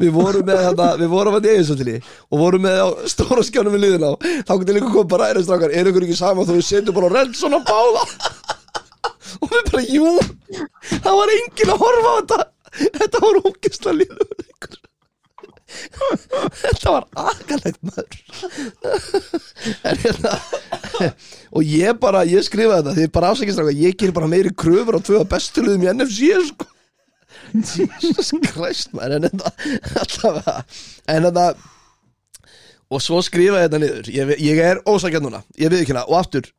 Við 0.00 0.10
vorum 0.12 0.48
með 0.48 0.60
þetta 0.66 0.88
Við 1.00 1.12
vorum 1.14 1.38
að 1.38 1.48
neðinsöllinni 1.48 1.96
Og 2.04 2.42
vorum 2.42 2.64
með 2.66 2.80
á 2.84 2.88
stóra 3.12 3.44
skjánum 3.48 3.76
við 3.76 3.84
liðin 3.86 4.06
á. 4.08 4.12
Þá 4.44 4.52
kannski 4.52 4.76
líka 4.76 4.90
koma 4.92 5.10
bara 5.14 5.30
strákar. 5.40 5.72
Er 5.72 5.88
ykkur 5.88 6.08
ekki 6.08 6.18
saman 6.18 6.48
þú 6.48 6.58
setjum 6.64 6.98
bara 6.98 7.12
redd 7.14 7.36
svona 7.38 7.62
báða? 7.64 8.04
Og 9.40 9.50
við 9.50 9.70
bara, 9.72 9.84
jú. 9.88 10.10
Það 10.90 11.20
var 11.20 11.32
enginn 11.38 11.72
að 11.74 11.84
horfa 11.84 12.12
á 12.12 12.16
þetta. 12.20 12.40
Þetta 13.00 13.22
var 13.24 13.40
ógislega 13.44 13.96
leiðilegt 14.00 14.44
leikur 14.44 14.83
Þetta 16.60 16.92
var 16.94 17.06
agalegt 17.18 17.80
maður. 17.84 18.18
En 19.84 20.00
hérna 20.04 20.32
Og 21.54 21.62
ég 21.66 21.98
bara, 22.02 22.24
ég 22.28 22.44
skrifaði 22.46 22.82
þetta 22.82 22.96
Því 22.98 23.06
bara 23.14 23.30
afsækist 23.34 23.60
ráka, 23.60 23.74
ég 23.78 23.96
ger 24.00 24.14
bara 24.16 24.30
meiri 24.30 24.52
kröfur 24.54 24.98
á 24.98 25.00
tvöða 25.04 25.28
bestu 25.34 25.64
liðum 25.64 25.86
í 25.86 25.92
NFC 25.94 26.32
sko. 26.50 26.68
Jesus 27.54 28.32
Christ 28.50 28.92
maður 28.96 29.18
En 29.18 29.28
þetta, 29.28 29.54
allavega 30.02 30.56
En 31.14 31.28
þetta 31.28 31.46
Og 32.92 33.00
svo 33.02 33.18
skrifaði 33.24 33.64
þetta 33.66 33.80
niður. 33.80 34.12
Ég, 34.12 34.34
ég 34.44 34.60
er 34.60 34.82
ósækjað 34.86 35.24
núna, 35.24 35.40
ég 35.58 35.72
við 35.72 35.82
ekki 35.82 35.94
hérna 35.94 36.04
Og 36.10 36.18
aftur, 36.20 36.50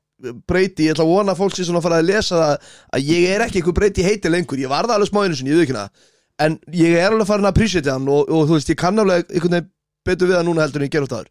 breyti, 0.49 0.87
ég 0.87 0.95
ætla 0.95 1.05
að 1.05 1.13
vona 1.13 1.37
fólk 1.37 1.55
sé 1.55 1.67
svona 1.67 1.83
fara 1.85 2.01
að 2.01 2.09
lesa 2.09 2.41
það 2.41 2.73
Að 2.97 3.13
ég 3.13 3.29
er 3.35 3.45
ekki 3.45 3.61
eitthvað 3.61 3.79
breyti 3.79 4.05
heiti 4.07 4.31
lengur 4.33 4.61
Ég 4.61 4.71
var 4.71 4.87
það 4.89 4.97
alveg 4.99 5.11
smáinu 5.11 5.37
sinni, 5.39 5.53
ég 5.53 5.61
við 5.61 5.67
ekki 5.67 5.75
hérna 5.75 5.89
En 6.41 6.57
ég 6.75 6.97
er 6.99 7.11
alveg 7.13 7.27
farin 7.29 7.47
að 7.47 7.53
appreciate 7.53 7.91
hann 7.93 8.09
og, 8.11 8.27
og 8.27 8.49
þú 8.49 8.57
veist, 8.57 8.71
ég 8.73 8.79
kann 8.79 8.99
alveg 8.99 9.29
einhvern 9.31 9.55
veginn 9.55 9.69
betur 10.05 10.29
við 10.29 10.35
það 10.37 10.47
núna 10.49 10.65
heldur 10.65 10.83
en 10.83 10.87
ég 10.89 10.93
ger 10.95 11.05
út 11.07 11.15
áður. 11.15 11.29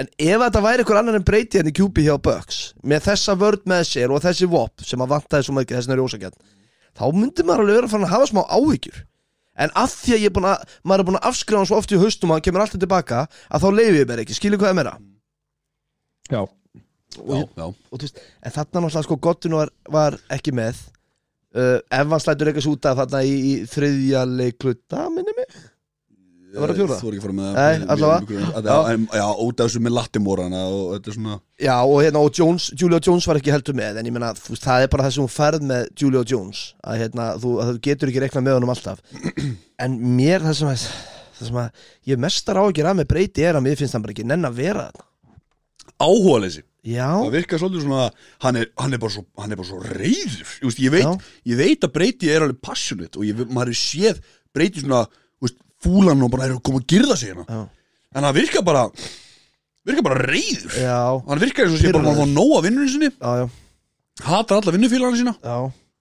En 0.00 0.08
ef 0.16 0.40
þetta 0.44 0.62
væri 0.64 0.84
ykkur 0.84 0.98
annar 1.00 1.18
en 1.18 1.24
breyti 1.26 1.58
henni 1.60 1.72
QB 1.76 2.04
hjá 2.06 2.14
Bucks 2.22 2.60
með 2.86 3.02
þessa 3.10 3.34
vörd 3.36 3.66
með 3.68 3.82
sér 3.90 4.14
og 4.14 4.22
þessi 4.24 4.46
vop 4.48 4.84
sem 4.86 5.02
að 5.04 5.10
vantaði 5.16 5.48
svo 5.48 5.56
mikið 5.58 5.76
þessin 5.80 5.92
er 5.96 6.02
ósakjarn 6.04 6.38
þá 6.96 7.02
myndi 7.16 7.44
maður 7.46 7.64
alveg 7.66 7.76
vera 7.80 7.90
fann 7.92 8.06
að 8.06 8.14
hafa 8.14 8.28
smá 8.30 8.40
áhyggjur. 8.54 9.02
En 9.60 9.74
að 9.76 9.92
því 9.98 10.14
að 10.14 10.22
ég 10.22 10.30
er 10.30 10.34
búin 10.38 10.48
að 10.48 10.72
maður 10.88 11.02
er 11.02 11.08
búin 11.10 11.18
að 11.20 11.28
afskrifa 11.28 11.60
hann 11.60 11.68
svo 11.68 11.80
oft 11.82 11.92
í 11.92 11.98
haustum 12.00 12.30
og 12.32 12.38
hann 12.38 12.46
kemur 12.46 12.62
alltaf 12.64 12.80
tilbaka 12.80 13.20
að 13.50 13.66
þá 13.66 13.68
leiði 13.76 13.98
ég 14.00 14.08
mér 14.08 14.22
ekki, 14.22 14.36
skilur 14.38 14.62
hvað 14.62 14.72
ég 14.72 14.78
meira 14.78 14.94
Já, 16.30 16.40
Já, 17.18 17.36
já. 17.58 17.66
og 17.66 17.98
þú 17.98 18.00
veist, 18.06 18.20
en 18.46 18.54
þarna 18.54 18.80
náttúrulega 18.86 19.04
sko 19.08 19.16
Gottun 19.26 19.56
var, 19.58 19.72
var 19.90 20.16
ekki 20.32 20.54
með 20.56 20.78
uh, 21.56 21.76
ef 21.80 22.06
hann 22.14 22.22
slætur 22.24 22.50
eitthvað 22.52 22.70
út 22.74 22.88
af 22.90 23.02
þarna 23.02 23.20
í, 23.26 23.34
í 23.50 23.52
þriðja 23.70 24.24
leikluta, 24.30 25.04
minni 25.14 25.34
mig. 25.36 25.60
Það 26.50 26.64
var 26.64 26.72
að 26.72 26.78
fjóra? 26.80 26.94
Þú 26.98 27.06
er 27.06 27.14
ekki 27.14 27.20
að 27.20 27.24
fara 27.28 27.34
með 27.36 27.50
Nei, 27.54 27.74
með- 27.78 28.96
með- 28.98 29.12
Já, 29.20 29.26
út 29.44 29.60
af 29.60 29.68
þessu 29.68 29.80
með 29.86 29.92
Lattimórana 29.94 30.62
og 30.66 30.80
þetta 30.96 31.10
er 31.12 31.14
svona 31.14 31.36
Já, 31.62 31.74
og 31.86 32.00
hérna, 32.02 32.22
og 32.26 32.32
Jones, 32.40 32.64
Julia 32.74 32.98
Jones 33.06 33.28
var 33.30 33.38
ekki 33.38 33.52
heldur 33.54 33.76
með 33.78 34.00
en 34.00 34.08
ég 34.10 34.16
veist, 34.18 34.64
það 34.64 34.82
er 34.82 34.90
bara 34.90 35.04
það 35.06 35.14
sem 35.14 35.22
hún 35.22 35.30
færð 35.30 35.66
með 35.70 35.84
Julia 36.02 36.24
Jones, 36.26 36.62
að 36.82 37.04
hérna, 37.04 37.28
þú, 37.38 37.52
að 37.62 37.70
þú 37.70 37.76
getur 37.86 38.10
ekki 38.10 38.24
reiknað 38.24 38.46
með 38.48 38.58
honum 38.58 38.74
alltaf. 38.74 38.98
En 39.86 39.94
mér, 40.18 40.42
það 40.42 40.58
sem 40.58 40.72
að 40.72 40.82
það 41.38 41.46
sem 41.52 41.60
að 41.62 41.86
ég 42.10 42.18
mestar 42.26 42.58
á 42.58 42.62
að 42.66 42.74
gera 42.80 42.96
með 42.98 43.08
breyti 43.14 43.46
er 43.46 43.54
að 43.60 43.64
mér 43.68 43.78
finnst 43.78 43.94
hann 43.94 44.02
bara 44.04 44.12
ekki 44.16 44.26
nenn 44.26 44.44
að 44.50 44.58
vera 44.58 44.88
þarna. 44.90 45.06
Áhugaleysi 46.02 46.66
Já, 46.80 47.08
Það 47.12 47.34
virkar 47.34 47.60
svolítið 47.60 47.82
svona 47.84 48.04
hann 48.40 48.56
er, 48.56 48.68
hann 48.80 48.94
er, 48.96 49.00
bara, 49.02 49.12
svo, 49.12 49.24
hann 49.36 49.52
er 49.52 49.58
bara 49.60 49.68
svo 49.68 49.80
reyður 49.84 50.52
Just, 50.64 50.78
ég, 50.80 50.92
veit, 50.94 51.26
ég 51.50 51.58
veit 51.60 51.82
að 51.84 51.92
breyti 51.92 52.30
er 52.32 52.46
alveg 52.46 52.60
passionate 52.64 53.20
og 53.20 53.26
ég, 53.28 53.42
maður 53.52 53.74
er 53.74 53.80
séð 53.80 54.22
breyti 54.56 54.80
svona 54.84 55.02
just, 55.44 55.58
fúlan 55.84 56.24
og 56.24 56.30
bara 56.32 56.46
er 56.48 56.54
að 56.56 56.62
koma 56.64 56.80
að 56.80 56.86
girða 56.94 57.18
sig 57.20 57.34
hérna. 57.34 57.44
Já, 57.44 57.60
en 58.16 58.26
það 58.26 58.38
virkar 58.40 58.64
bara 58.70 58.86
virkar 59.90 60.06
bara 60.08 60.24
reyður 60.30 60.78
já, 60.80 60.96
hann 61.28 61.44
virkar 61.44 61.68
eins 61.68 61.76
og 61.76 61.84
sé 61.84 61.92
bara 61.92 62.14
að 62.14 62.22
fá 62.22 62.32
nóg 62.32 62.56
af 62.56 62.64
vinnunni 62.66 62.94
sinni. 62.94 63.12
Hatar 64.24 64.60
alla 64.60 64.74
vinnufélagana 64.74 65.20
sína. 65.20 65.36
Já. 65.44 65.58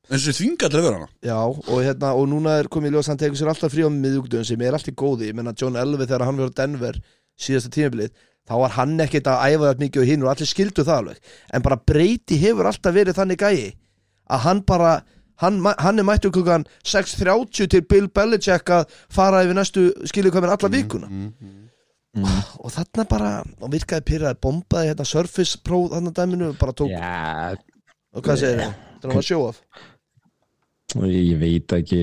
eins 0.09 0.23
og 0.23 0.25
sé 0.25 0.33
þvinga 0.39 0.67
til 0.71 0.79
að 0.79 0.87
vera 0.87 0.97
hana. 0.99 1.11
Já, 1.23 1.37
og 1.43 1.83
hérna, 1.85 2.15
og 2.17 2.25
núna 2.31 2.55
er 2.59 2.71
komið 2.71 2.91
í 2.91 2.97
ljós 2.97 3.11
hann 3.11 3.19
tekur 3.21 3.39
sér 3.39 3.51
alltaf 3.51 3.71
frí 3.75 3.83
á 3.85 3.91
miðugdöðum 3.93 4.47
sem 4.47 4.63
er 4.65 4.75
alltaf 4.79 4.95
góði, 4.99 5.29
ég 5.29 5.37
menna 5.37 5.53
John 5.59 5.77
Elvi 5.79 6.07
þegar 6.07 6.25
hann 6.27 6.39
var 6.41 6.51
á 6.51 6.57
Denver 6.63 6.97
síðasta 7.39 7.71
tímabilið, 7.71 8.11
þá 8.49 8.55
var 8.63 8.75
hann 8.75 8.97
ekkert 9.05 9.29
að 9.29 9.45
æfa 9.45 9.69
það 9.69 9.85
mikið 9.85 10.01
og 10.01 10.09
hinn 10.09 10.25
og 10.25 10.31
allir 10.33 10.49
skildu 10.49 10.85
það 10.87 11.03
alveg. 11.03 11.21
En 11.53 11.65
bara 11.65 11.79
breyti 11.91 12.39
hefur 12.41 12.69
alltaf 12.69 12.95
verið 12.95 13.19
þannig 13.19 13.45
gæi 13.45 13.71
að 14.29 14.43
hann 14.45 14.63
bara 14.67 14.91
hann, 15.41 15.61
hann 15.79 16.01
er 16.01 16.07
mættu 16.07 16.31
klukkan 16.33 16.65
6.30 16.83 17.69
til 17.71 17.85
Bill 17.89 18.09
Belichick 18.09 18.73
að 18.73 18.89
fara 19.13 19.43
yfir 19.45 19.57
næstu 19.57 19.89
með 20.03 20.55
alla 20.55 20.73
vikuna. 20.73 21.09
og 22.59 22.73
þarna 22.73 23.05
bara, 23.05 23.31
og 23.61 23.71
virkaði 23.71 24.05
pyrraði 24.07 24.41
bombaði 24.41 24.89
hérna 24.89 25.05
Surface 25.05 25.59
Pro 25.63 25.83
þarna 25.91 26.11
dæminu 26.11 26.51
bara 26.59 26.73
tók, 26.73 26.89
Já, 26.89 27.55
og 28.15 28.25
hvað 28.25 28.41
segir 28.41 28.63
það? 28.63 28.73
Það 28.99 29.13
var 29.15 29.27
show 29.27 29.45
off 29.45 29.61
ég 31.05 31.37
veit 31.37 31.73
ekki 31.77 31.99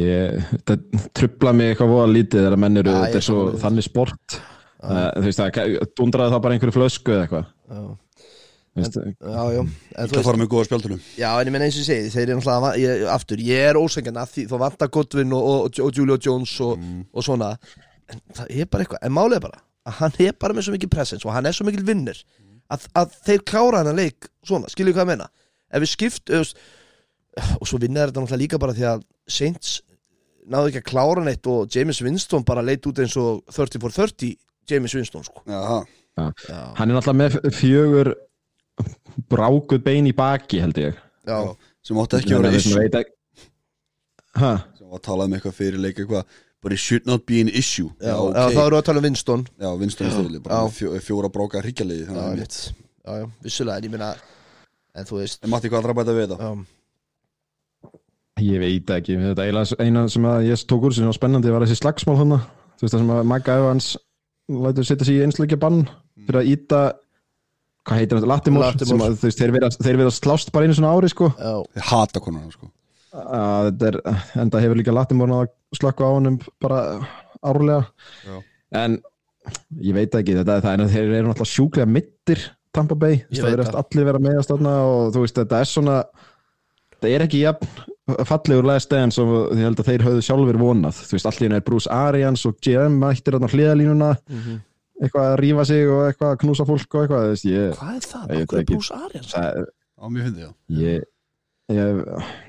þetta 0.52 0.76
trubla 1.16 1.52
mig 1.58 1.72
eitthvað 1.72 1.90
voða 1.90 2.10
lítið 2.12 2.44
þegar 2.44 2.60
menn 2.62 2.80
eru, 2.82 2.92
ég 2.94 3.02
þetta 3.02 3.18
er 3.18 3.26
svo 3.26 3.40
þannig 3.58 3.86
sport 3.88 4.36
þú 4.82 5.24
veist 5.26 5.40
það, 5.40 5.60
dundraði 5.98 6.34
það 6.34 6.42
bara 6.46 6.56
einhverju 6.56 6.76
flösku 6.76 7.14
eða 7.14 7.26
eitthvað. 7.26 7.48
Já, 7.70 7.84
Þú 8.76 8.82
veist, 8.82 8.96
já, 9.24 9.44
já. 9.56 9.60
En 9.96 10.08
þú 10.10 10.16
það 10.18 10.26
fara 10.26 10.38
með 10.42 10.48
góða 10.52 10.66
spjaldunum 10.68 11.04
Já, 11.16 11.28
en 11.32 11.48
ég 11.48 11.54
menn 11.54 11.62
eins 11.64 11.76
og 11.80 11.86
segi, 11.86 12.10
þeir 12.12 12.24
eru 12.26 12.34
náttúrulega 12.42 12.72
ég, 12.82 13.04
aftur, 13.08 13.40
ég 13.40 13.68
er 13.70 13.78
ósengjan 13.80 14.18
að 14.20 14.34
því, 14.34 14.44
þá 14.50 14.56
vantar 14.60 14.90
Godwin 14.92 15.32
og, 15.32 15.46
og, 15.48 15.78
og 15.86 15.96
Julio 15.96 16.18
Jones 16.20 16.52
og, 16.60 16.82
og 17.08 17.24
svona, 17.24 17.54
en 18.12 18.20
það 18.36 18.52
er 18.52 18.68
bara 18.68 18.84
eitthvað 18.84 19.08
en 19.08 19.16
málið 19.16 19.38
er 19.38 19.44
bara, 19.46 19.62
að 19.88 19.96
hann 20.02 20.20
er 20.26 20.36
bara 20.44 20.58
með 20.58 20.68
svo 20.68 20.76
mikið 20.76 20.92
presence 20.92 21.24
og 21.24 21.32
hann 21.32 21.48
er 21.48 21.56
svo 21.56 21.64
mikil 21.64 21.86
vinnur 21.88 22.20
að, 22.68 22.84
að 23.00 23.16
þeir 23.30 23.46
klára 23.48 23.80
hann 23.80 23.92
að 23.94 24.00
leik 24.02 24.28
svona, 24.44 24.68
skiljið 24.74 24.98
hvað 24.98 25.06
ég 25.06 25.12
meina? 25.14 25.30
Ef 25.72 25.84
við 25.86 25.92
skipt 25.94 26.36
ef, 26.36 26.52
og 27.56 27.64
svo 27.70 27.80
vinna 27.80 28.04
þetta 28.04 28.20
náttúrulega 28.20 28.42
líka 28.44 28.60
bara 28.60 28.76
því 28.76 28.88
að 28.92 29.06
Saints 29.24 29.78
náðu 30.46 30.70
ekki 30.70 30.84
að 30.84 30.90
klára 30.92 31.24
neitt 31.24 31.48
og 31.50 31.72
James 31.72 32.02
Winston 32.04 32.44
bara 32.46 32.64
leit 32.64 32.84
út 32.86 33.00
eins 33.02 33.16
og 33.18 33.40
30 33.50 33.82
for 33.82 33.94
30 34.04 34.36
James 34.70 34.94
Winston 34.94 35.24
sko. 35.26 35.42
Hann 35.46 36.90
er 36.90 36.96
náttúrulega 36.96 37.18
með 37.20 37.36
fjögur 37.54 38.12
brákuð 39.32 39.82
bein 39.84 40.08
í 40.10 40.14
baki 40.16 40.60
held 40.64 40.78
ég. 40.80 40.96
Já, 41.26 41.38
sem 41.84 41.96
átti 42.02 42.20
ekki 42.20 42.34
að 42.36 42.42
vera 42.44 42.56
issue. 42.60 42.78
veit 42.80 42.98
ekki- 43.00 43.14
Ha? 44.36 44.52
sem 44.78 44.88
var 44.90 44.98
að 45.00 45.02
tala 45.02 45.24
um 45.24 45.32
eitthvað 45.32 45.54
fyrir 45.56 45.80
leik 45.80 45.96
eitthvað. 45.98 46.24
But 46.62 46.72
it 46.72 46.78
should 46.78 47.06
not 47.06 47.26
be 47.26 47.40
an 47.40 47.48
issue. 47.48 47.90
Já, 48.00 48.16
já, 48.16 48.32
já, 48.34 48.56
þá 48.56 48.62
eru 48.66 48.76
að 48.76 48.84
tala 48.84 48.98
um 48.98 49.04
Winston. 49.04 49.46
Já, 49.60 49.68
vinstunni 49.78 50.10
stöðli 50.10 50.42
bara. 50.42 50.68
Fjó, 50.68 50.94
fjóra 51.00 51.28
já, 53.06 53.18
já, 53.20 53.30
vissulega, 53.42 53.76
en 53.76 53.84
ég 53.84 53.90
meina 53.90 54.14
en 54.96 55.04
þú 55.04 55.20
veist. 55.20 55.44
En 55.44 55.50
Matti 55.50 55.68
hvað 55.68 55.84
allra 55.84 55.94
bæta 55.94 56.14
við 56.16 56.26
þetta? 56.26 56.38
Já, 56.40 56.66
Ég 58.36 58.58
veit 58.60 58.90
ekki, 58.92 59.14
þetta 59.16 59.44
eiginlega 59.46 59.76
eina 59.80 60.08
sem 60.12 60.22
að 60.28 60.42
ég 60.50 60.64
tók 60.68 60.82
úr 60.84 60.92
sem 60.92 61.06
var 61.08 61.14
spennandi 61.16 61.52
var 61.54 61.62
þessi 61.64 61.78
slagsmál 61.80 62.18
hana 62.20 62.36
þú 62.76 62.82
veist 62.84 62.92
það 62.92 63.00
sem 63.00 63.12
að 63.14 63.24
Magga 63.30 63.54
Evans 63.62 63.86
lætur 64.48 64.86
setja 64.86 65.06
sig 65.08 65.18
í 65.18 65.24
einsleikja 65.26 65.58
bann 65.60 65.84
fyrir 66.26 66.40
að 66.42 66.50
íta 66.52 66.80
hvað 67.86 68.00
heitir 68.00 68.18
þetta, 68.18 68.30
Latimor 68.30 68.64
Latimore. 68.64 68.88
sem 68.90 69.04
að 69.06 69.76
þeir 69.78 70.00
verða 70.00 70.14
slást 70.14 70.52
bara 70.54 70.66
einu 70.66 70.76
svona 70.76 70.94
ári 70.96 71.10
sko. 71.12 71.30
Þeir 71.38 71.86
hata 71.90 72.22
konuna 72.22 72.50
sko. 72.54 72.70
Að 73.16 73.84
er, 73.88 73.98
en 74.36 74.50
það 74.52 74.64
hefur 74.66 74.80
líka 74.80 74.94
Latimor 74.94 75.34
að 75.36 75.52
slökka 75.78 76.06
á 76.06 76.10
honum 76.10 76.38
bara 76.62 76.80
árlega. 77.46 77.86
Já. 78.26 78.36
en 78.82 78.98
ég 79.78 79.94
veit 79.94 80.14
ekki, 80.18 80.34
þetta, 80.40 80.60
það 80.64 80.72
er, 80.72 80.88
þeir 80.90 81.04
eru 81.04 81.28
náttúrulega 81.28 81.52
sjúklega 81.52 81.90
mittir 81.90 82.42
Tampa 82.74 82.96
Bay, 82.98 83.20
það 83.30 83.52
verðast 83.54 83.78
allir 83.78 84.08
vera 84.08 84.20
meðast 84.20 84.50
og 84.52 85.12
þú 85.14 85.22
veist, 85.22 85.38
þetta 85.38 85.60
er 85.62 85.70
svona 85.70 86.00
það 86.98 87.12
er 87.12 87.24
ekki 87.26 87.44
jafn 87.44 87.94
fallegur 88.06 88.66
last 88.68 88.90
dance 88.92 89.18
og 89.22 89.50
ég 89.56 89.64
held 89.66 89.80
að 89.82 89.88
þeir 89.90 90.04
höfðu 90.06 90.22
sjálfur 90.22 90.58
vonað 90.60 91.00
þú 91.02 91.16
veist, 91.16 91.26
allir 91.30 91.54
er 91.56 91.64
Bruce 91.66 91.90
Arians 91.90 92.44
og 92.46 92.58
GM 92.62 93.00
mættir 93.02 93.34
þarna 93.34 93.48
á 93.50 93.54
hliðalínuna 93.54 94.10
Mhm. 94.30 94.60
eitthvað 95.02 95.26
að 95.32 95.38
rífa 95.42 95.64
sig 95.66 95.88
og 95.90 96.04
eitthvað 96.06 96.30
að 96.32 96.38
knúsa 96.44 96.66
fólk 96.68 96.94
og 96.94 97.02
eitthvað, 97.02 97.24
þú 97.26 97.32
veist, 97.34 97.48
ég, 97.50 97.74
hvað 97.76 97.96
er 97.96 98.06
það? 98.12 98.36
Akkur 98.42 98.58
er. 98.58 98.64
Bruce 98.70 98.94
Arians? 98.94 99.32
það, 99.34 99.66
á 99.98 100.04
mér 100.08 100.22
fyndi 100.28 100.40
já 100.46 100.50
ég, 100.86 101.02
ég 101.68 102.04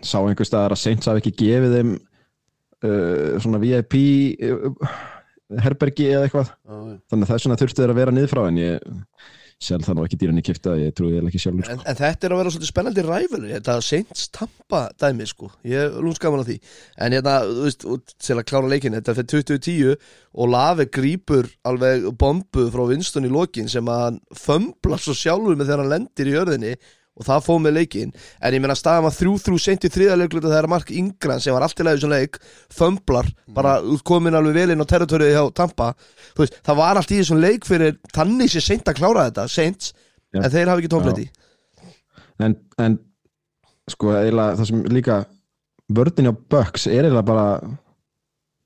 sá 0.06 0.18
einhver 0.22 0.46
staðar 0.48 0.76
að 0.78 0.82
Saints 0.84 1.10
hafi 1.10 1.24
ekki 1.24 1.34
gefið 1.42 1.76
þeim 1.80 1.92
uh, 2.86 3.40
svona 3.42 3.60
VIP 3.64 3.98
uh, 4.46 4.94
herbergi 5.64 6.12
eða 6.14 6.28
eitthvað 6.28 6.52
já. 6.54 6.78
þannig 7.10 7.26
að 7.26 7.32
þess 7.34 7.48
vegna 7.48 7.60
þurftu 7.64 7.82
þeir 7.82 7.94
að 7.96 8.00
vera 8.04 8.12
niður 8.14 8.32
frá 8.36 8.44
en 8.52 8.58
ég 8.62 8.88
sjálf 9.58 9.88
það 9.88 9.96
nú 9.98 10.04
ekki 10.06 10.18
dýran 10.22 10.38
í 10.38 10.44
kipta 10.46 10.76
ég 10.78 10.94
trúi 10.94 11.16
ég 11.16 11.26
ekki 11.26 11.40
sjálfur 11.42 11.66
En, 11.66 11.80
sko. 11.80 11.88
en 11.90 11.98
þetta 11.98 12.28
er 12.28 12.34
að 12.36 12.42
vera 12.42 12.52
svolítið 12.54 12.70
spennandi 12.70 13.06
ræfur 13.08 13.46
Þetta 13.48 13.78
Saints 13.88 14.28
tampa 14.36 14.82
dæmi 15.02 15.26
sko. 15.30 15.50
Ég 15.66 15.88
er 15.88 15.96
lúns 16.06 16.22
gaman 16.22 16.44
á 16.44 16.48
því. 16.48 16.58
En 17.02 17.16
hérna, 17.18 17.34
þú 17.48 17.66
veist, 17.66 17.88
til 18.22 18.38
að 18.38 18.46
klára 18.52 18.70
leikin 18.70 18.98
Þetta 19.00 19.16
fyrir 19.18 19.32
2010 19.34 19.96
og 20.38 20.52
Lave 20.54 20.86
grípur 20.94 21.50
alveg 21.66 22.06
bombu 22.22 22.68
frá 22.74 22.86
Winston 22.92 23.26
í 23.26 23.34
lokin 23.34 23.72
sem 23.72 23.90
að 23.90 24.04
hann 24.06 24.22
fömblar 24.46 25.02
svo 25.02 25.18
sjálfur 25.18 25.58
með 25.58 25.72
þegar 25.72 25.84
hann 25.84 25.94
lendir 25.96 26.30
í 26.30 26.36
jörðinni 26.38 26.76
og 27.18 27.26
það 27.26 27.46
fóð 27.48 27.62
með 27.66 27.78
leikin 27.80 28.12
en 28.14 28.58
ég 28.58 28.64
meina 28.64 28.78
staðan 28.78 29.08
var 29.08 29.16
þrjú 29.18 29.34
þrjú 29.46 29.62
seint 29.64 29.88
í 29.88 29.92
þriða 29.94 30.20
leikluta 30.22 30.52
þegar 30.52 30.70
Mark 30.72 30.92
Ingram 30.94 31.42
sem 31.44 31.56
var 31.56 31.66
allt 31.66 31.82
í 31.82 31.88
lagi 31.88 32.04
sem 32.04 32.14
leik 32.14 32.38
fömblar, 32.78 33.32
bara 33.54 33.80
komin 34.08 34.38
alveg 34.38 34.60
vel 34.62 34.76
inn 34.76 34.86
á 34.86 34.88
territorið 34.88 35.34
hjá 35.34 35.44
Tampa. 35.58 35.92
Veist, 36.38 36.62
það 36.66 36.80
var 36.84 37.02
allt 37.02 37.12
í 37.12 37.20
þessum 37.22 37.42
leik 37.42 37.66
fyrir 37.68 37.98
tannig 38.14 38.54
sér 38.54 38.66
seint 38.70 38.88
að 38.88 39.02
klára 39.02 39.28
þetta, 39.32 39.48
seint 39.50 39.92
Já. 40.36 40.44
en 40.44 40.52
þeir 40.54 40.70
hafa 40.70 40.84
ekki 40.84 40.94
tómfleti 40.94 41.30
en, 42.44 42.56
en 42.82 42.98
sko 43.90 44.14
eiginlega 44.18 44.58
það 44.60 44.70
sem 44.70 44.86
líka 44.94 45.18
vördin 45.98 46.30
á 46.30 46.34
Bucks 46.36 46.88
er 46.90 47.06
eiginlega 47.08 47.26
bara 47.28 47.46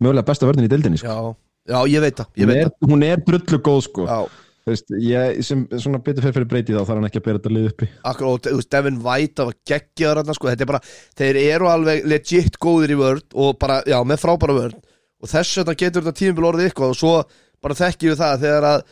mögulega 0.02 0.28
besta 0.28 0.50
vördin 0.50 0.66
í 0.66 0.72
dildinni 0.72 1.00
sko. 1.00 1.14
Já, 1.14 1.76
já, 1.76 1.80
ég 1.94 2.04
veit 2.04 2.18
það, 2.18 2.32
ég 2.42 2.48
hún, 2.48 2.54
veit 2.54 2.64
er, 2.66 2.72
hún 2.90 3.06
er 3.06 3.26
drullu 3.28 3.62
góð 3.62 3.84
sko. 3.88 4.08
það 4.10 4.26
Já, 4.26 4.40
veist, 4.70 4.92
ég 5.02 5.42
sem 5.44 5.64
svona 5.74 5.98
betur 6.06 6.22
fyrir 6.24 6.34
fyrir 6.38 6.48
breyti 6.52 6.74
þá 6.76 6.84
þarf 6.86 6.98
hann 7.00 7.08
ekki 7.10 7.20
að 7.22 7.26
bera 7.28 7.40
þetta 7.42 7.54
lið 7.56 7.68
uppi. 7.72 7.88
Akkur, 8.12 8.28
og 8.30 8.42
þú 8.46 8.56
veist, 8.60 8.70
Devin 8.72 9.00
White 9.02 9.36
það 9.42 9.50
var 9.50 9.58
geggjaður 9.72 10.20
þarna, 10.22 10.36
sko, 10.38 10.50
þetta 10.52 10.62
er 10.66 10.72
bara 10.72 10.82
þeir 11.22 11.40
eru 11.42 11.70
alveg 11.72 12.06
legit 12.06 12.60
góðir 12.62 12.94
í 12.94 13.00
vörd 13.02 13.28
og 13.34 13.58
bara, 13.60 13.80
já, 13.90 13.98
með 14.06 14.22
frábæra 14.22 14.58
vörd 14.60 14.78
og 15.22 15.30
þess 15.34 15.58
vegna 15.62 15.76
getur 15.82 16.06
þetta 16.06 16.20
tímabil 16.22 16.48
orðið 16.52 16.70
eitthvað 16.70 16.94
og 16.94 17.00
svo 17.02 17.16
bara 17.62 17.78
þekkjum 17.82 18.14
við 18.14 18.22
það 18.22 18.40
þegar 18.46 18.68
að 18.72 18.86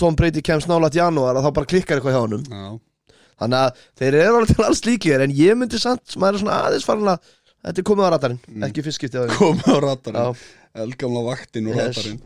Tom 0.00 0.16
Brady 0.16 0.40
kemst 0.42 0.70
nálægt 0.70 0.96
janúar 0.96 1.36
að 1.36 1.44
þá 1.46 1.52
bara 1.58 1.68
klikkar 1.68 1.98
eitthvað 2.00 2.14
hjá 2.16 2.22
honum. 2.24 2.44
Já. 2.48 3.14
Þannig 3.42 3.58
að 3.58 3.82
þeir 3.98 4.14
eru 4.22 4.36
alveg 4.38 4.50
til 4.54 4.64
alls 4.64 4.80
líkir 4.86 5.22
en 5.26 5.34
ég 5.36 5.56
myndi 5.58 5.78
samt, 5.82 6.14
maður 6.16 6.38
er 6.38 6.42
svona 6.44 6.58
aðeins 6.68 6.86
farin 6.86 7.10
að 7.12 7.30
þetta 7.66 7.82
er 7.82 7.86
komið 7.90 8.06
á 8.06 8.10
radarinn, 8.14 8.40
Mm. 8.48 8.64
ekki 8.68 8.84
fyrst 8.86 8.98
skipti 9.00 9.18
á 9.18 9.22
því. 9.26 9.36
Komið 9.36 9.68
á 9.68 9.78
ratarinn 9.84 10.42
eldgamla 10.86 11.22
vaktin 11.26 11.66
og 11.68 11.76
Yes. 11.76 11.96
ratarinn 11.98 12.22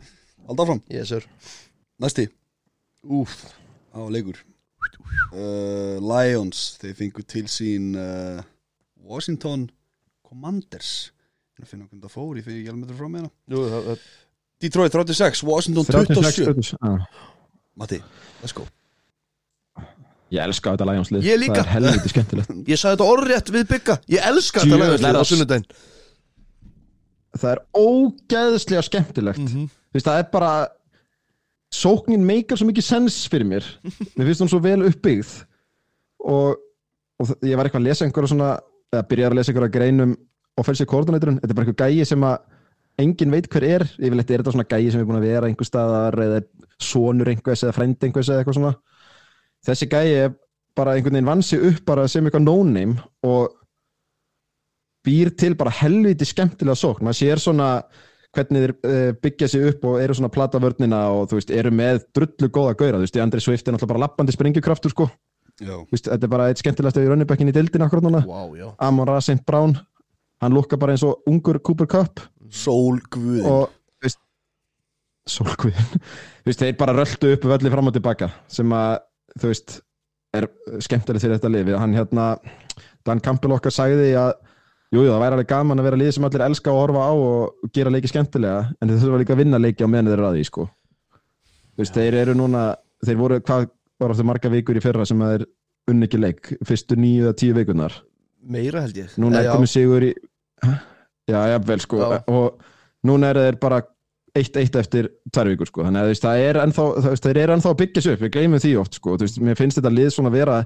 Alltaf 0.47 0.67
fram, 0.69 0.81
yes 0.89 1.09
sir. 1.11 1.25
Næsti 1.99 2.27
Úf, 3.07 3.39
á 3.95 3.99
leikur. 4.11 4.39
Uh, 5.31 5.97
Lions 6.03 6.77
þeir 6.81 6.95
fengu 6.99 7.23
til 7.27 7.47
sín 7.51 7.93
uh, 7.97 8.43
Washington 9.07 9.67
Commanders. 10.27 11.11
Ég 11.57 11.63
er 11.63 11.67
að 11.67 11.73
finna 11.73 11.87
hvernig 11.87 12.05
það 12.05 12.13
fór, 12.13 12.37
ég 12.37 12.45
fyrir 12.45 12.61
ekki 12.61 12.71
alveg 12.73 12.81
með 12.83 12.91
þetta 12.91 12.99
frá 12.99 13.07
það, 13.57 13.85
það, 13.87 14.07
Detroit 14.57 14.95
36, 14.97 15.43
Washington 15.47 15.85
36, 15.85 16.17
27 16.17 16.53
27. 16.53 16.77
Já. 16.81 17.37
Matti, 17.77 17.99
let's 18.41 18.55
go. 18.57 18.65
Ég 20.33 20.43
elska 20.43 20.73
þetta 20.75 20.87
Lions-lið. 20.89 21.27
Ég 21.27 21.37
líka. 21.39 21.61
Það 21.61 21.67
er 21.67 21.73
helviti 21.75 22.11
skemmtilegt. 22.11 22.55
Ég 22.73 22.79
sagði 22.81 22.97
þetta 22.97 23.11
orðrétt 23.13 23.51
við 23.53 23.67
bygga 23.69 23.95
Ég 24.11 24.25
elska 24.27 24.63
þetta 24.65 25.11
er 25.11 25.19
á 25.19 25.23
sunnudaginn. 25.29 25.67
Það 27.37 27.51
er 27.53 27.61
ógeðslega 27.77 28.83
skemmtilegt. 28.87 29.43
Mhm. 29.45 29.69
Þú 29.87 29.99
veist, 29.99 30.09
það 30.09 30.19
er 30.23 30.27
bara 30.33 30.51
Sóknin 31.73 32.23
meikar 32.25 32.59
svo 32.59 32.67
mikið 32.69 32.85
sens 32.85 33.19
fyrir 33.31 33.47
mér. 33.49 33.65
Mér 34.15 34.29
finnst 34.29 34.43
hún 34.43 34.51
svo 34.51 34.61
vel 34.63 34.85
uppbyggð. 34.87 35.33
Og, 36.27 36.57
og 37.19 37.33
ég 37.45 37.59
var 37.59 37.67
eitthvað 37.67 37.83
að 37.83 37.89
lesa 37.89 38.05
einhverja 38.07 38.31
svona 38.33 38.51
Eða 38.93 39.03
byrjar 39.09 39.33
að 39.33 39.39
lesa 39.39 39.51
einhverja 39.51 39.73
greinum 39.73 40.13
Offensive 40.57 40.89
coordinatorinn, 40.89 41.41
þetta 41.41 41.53
er 41.53 41.57
bara 41.57 41.67
einhver 41.67 41.81
gæi 41.83 42.05
sem 42.07 42.23
að 42.25 42.37
Engin 42.97 43.29
veit 43.29 43.45
hver 43.53 43.65
er, 43.67 43.83
yfirleitt 43.99 44.31
er 44.33 44.41
þetta 44.41 44.51
svona 44.55 44.65
gæi 44.71 44.87
sem 44.89 45.01
er 45.03 45.05
búin 45.05 45.19
að 45.19 45.27
vera 45.27 45.49
einhver 45.51 45.67
staðar 45.67 46.15
eða 46.23 46.39
sonur 46.81 47.29
einhvers 47.29 47.61
eða 47.61 47.75
frendi 47.75 48.07
einhvers 48.07 48.31
eða 48.31 48.41
eitthvað 48.41 48.57
svona. 48.57 48.71
Þessi 49.67 49.87
gæi 49.91 50.07
er 50.23 50.31
bara 50.77 50.95
einhvern 50.97 51.19
veginn 51.19 51.29
vansi 51.29 51.59
upp 51.69 51.83
bara 51.85 52.07
sem 52.09 52.25
eitthvað 52.25 52.47
no-name 52.47 52.97
og 53.29 53.53
býr 55.05 55.29
til 55.37 55.53
bara 55.59 55.75
helviti 55.77 56.25
skemmtilega 56.25 56.79
sókn, 56.81 57.05
maður 57.05 57.19
sér 57.19 57.43
svona 57.43 57.69
hvernig 58.35 58.63
þeir 58.63 58.73
uh, 58.75 59.11
byggja 59.23 59.49
sig 59.51 59.65
upp 59.71 59.85
og 59.87 60.01
eru 60.01 60.15
svona 60.17 60.31
plata 60.33 60.59
vörnina 60.61 60.99
og 61.15 61.29
þú 61.31 61.39
veist, 61.39 61.53
eru 61.55 61.71
með 61.73 62.01
drullu 62.15 62.49
góða 62.53 62.75
gauðra, 62.79 62.99
þú 62.99 63.07
veist, 63.07 63.19
Andri 63.23 63.43
Swift 63.43 63.67
er 63.67 63.75
náttúrulega 63.75 63.93
bara 63.93 64.03
lappandi 64.05 64.35
springjukraftur 64.35 64.93
sko, 64.93 65.07
veist, 65.61 66.09
þetta 66.09 66.27
er 66.27 66.33
bara 66.33 66.49
eitt 66.51 66.61
skemmtilegast 66.61 66.99
í 67.01 67.07
rönnibekkin 67.07 67.51
í 67.51 67.55
dildin 67.55 67.85
akkurat 67.87 68.05
núna, 68.05 68.23
já. 68.57 68.67
Amon 68.87 69.09
Ra 69.09 69.19
St. 69.23 69.39
Brown 69.47 69.77
hann 70.43 70.53
lúkka 70.53 70.77
bara 70.79 70.93
eins 70.93 71.05
og 71.07 71.25
ungur 71.29 71.57
Cooper 71.65 71.89
Cup. 71.89 72.21
Sól 72.53 72.99
guðin 73.11 73.47
og 73.49 73.71
þú 73.97 74.05
veist 74.05 74.21
sólkviðin, 75.27 75.89
þú 76.43 76.51
veist, 76.51 76.61
þeir 76.61 76.77
bara 76.79 76.95
röldu 76.95 77.33
upp 77.33 77.49
völli 77.51 77.73
fram 77.73 77.89
og 77.89 77.97
tilbaka 77.97 78.31
sem 78.51 78.75
að 78.75 78.99
þú 79.37 79.51
veist, 79.51 79.79
er 80.37 80.49
skemmtilegt 80.83 81.23
fyrir 81.23 81.39
þetta 81.39 81.51
lifi, 81.51 81.75
hann 81.79 81.95
hérna 81.95 82.29
Dan 83.07 83.23
Campbell 83.23 83.55
okkar 83.55 83.73
sagði 83.73 84.11
að 84.19 84.33
jú, 84.93 85.01
jú, 85.01 85.11
það 85.11 85.21
væri 85.23 85.37
alveg 85.37 85.49
gaman 85.51 85.81
að 85.81 85.89
vera 85.89 86.01
lið 86.01 86.11
sem 86.15 86.27
allir 86.27 86.45
elska 86.47 86.73
að 86.73 86.81
horfa 86.81 87.05
á 87.07 87.13
og 87.13 87.71
gera 87.75 87.93
leiki 87.93 88.11
skemmtilega 88.11 88.59
en 88.81 88.91
þeir 88.91 89.01
þurfa 89.03 89.21
líka 89.23 89.35
að 89.35 89.41
vinna 89.43 89.61
leiki 89.61 89.87
á 89.87 89.91
meðan 89.91 90.11
þeir 90.11 90.17
eru 90.17 90.27
að 90.29 90.37
því 90.37 90.45
sko. 90.49 90.67
þú 91.75 91.83
veist, 91.83 91.97
þeir 91.97 92.19
eru 92.23 92.37
núna 92.37 92.67
þeir 93.05 93.19
voru, 93.21 93.39
hvað 93.41 93.69
var 93.97 94.13
aftur 94.13 94.29
marga 94.29 94.53
vikur 94.53 94.77
í 94.77 94.83
fyrra 94.83 95.07
sem 95.07 95.21
að 95.25 95.33
þeir 95.33 95.47
unni 95.91 96.07
ekki 96.07 96.21
leik? 96.21 96.53
Fyrstu 96.67 96.97
nýju 96.99 97.27
eða 97.27 97.39
tíu 97.41 97.57
vikunar 97.57 97.99
Meira 98.47 98.81
held 98.85 98.97
ég. 98.97 99.13
Núna 99.19 99.41
er 99.41 99.51
komið 99.51 99.71
sigur 99.73 100.05
í 100.07 100.11
já, 101.27 101.39
jafnvel 101.51 101.83
sko. 101.83 101.99
Já. 101.99 102.17
og 102.31 103.07
núna 103.07 103.31
er 103.33 103.41
þeir 103.43 103.59
bara 103.61 103.81
eitt 104.37 104.57
eitt 104.59 104.75
eftir 104.77 105.09
tvær 105.33 105.51
vikur 105.51 105.69
sko. 105.69 105.85
Þannig 105.87 106.05
að 106.05 106.21
það 106.23 106.43
er 106.45 106.59
ennþá, 106.61 106.85
það, 107.07 107.29
eru 107.33 107.55
ennþá 107.55 107.73
að 107.73 107.79
byggja 107.81 108.03
sig 108.05 108.15
upp. 108.15 108.23
Við 108.23 108.33
gleymum 108.35 108.63
því 108.63 108.73
oft 108.83 108.99
sko, 108.99 109.15
þú 109.17 109.27
veist, 109.27 109.41
mér 109.43 109.59
finnst 109.59 109.79
þetta 109.79 109.93
lið 109.93 110.11
svona 110.13 110.33
vera 110.33 110.59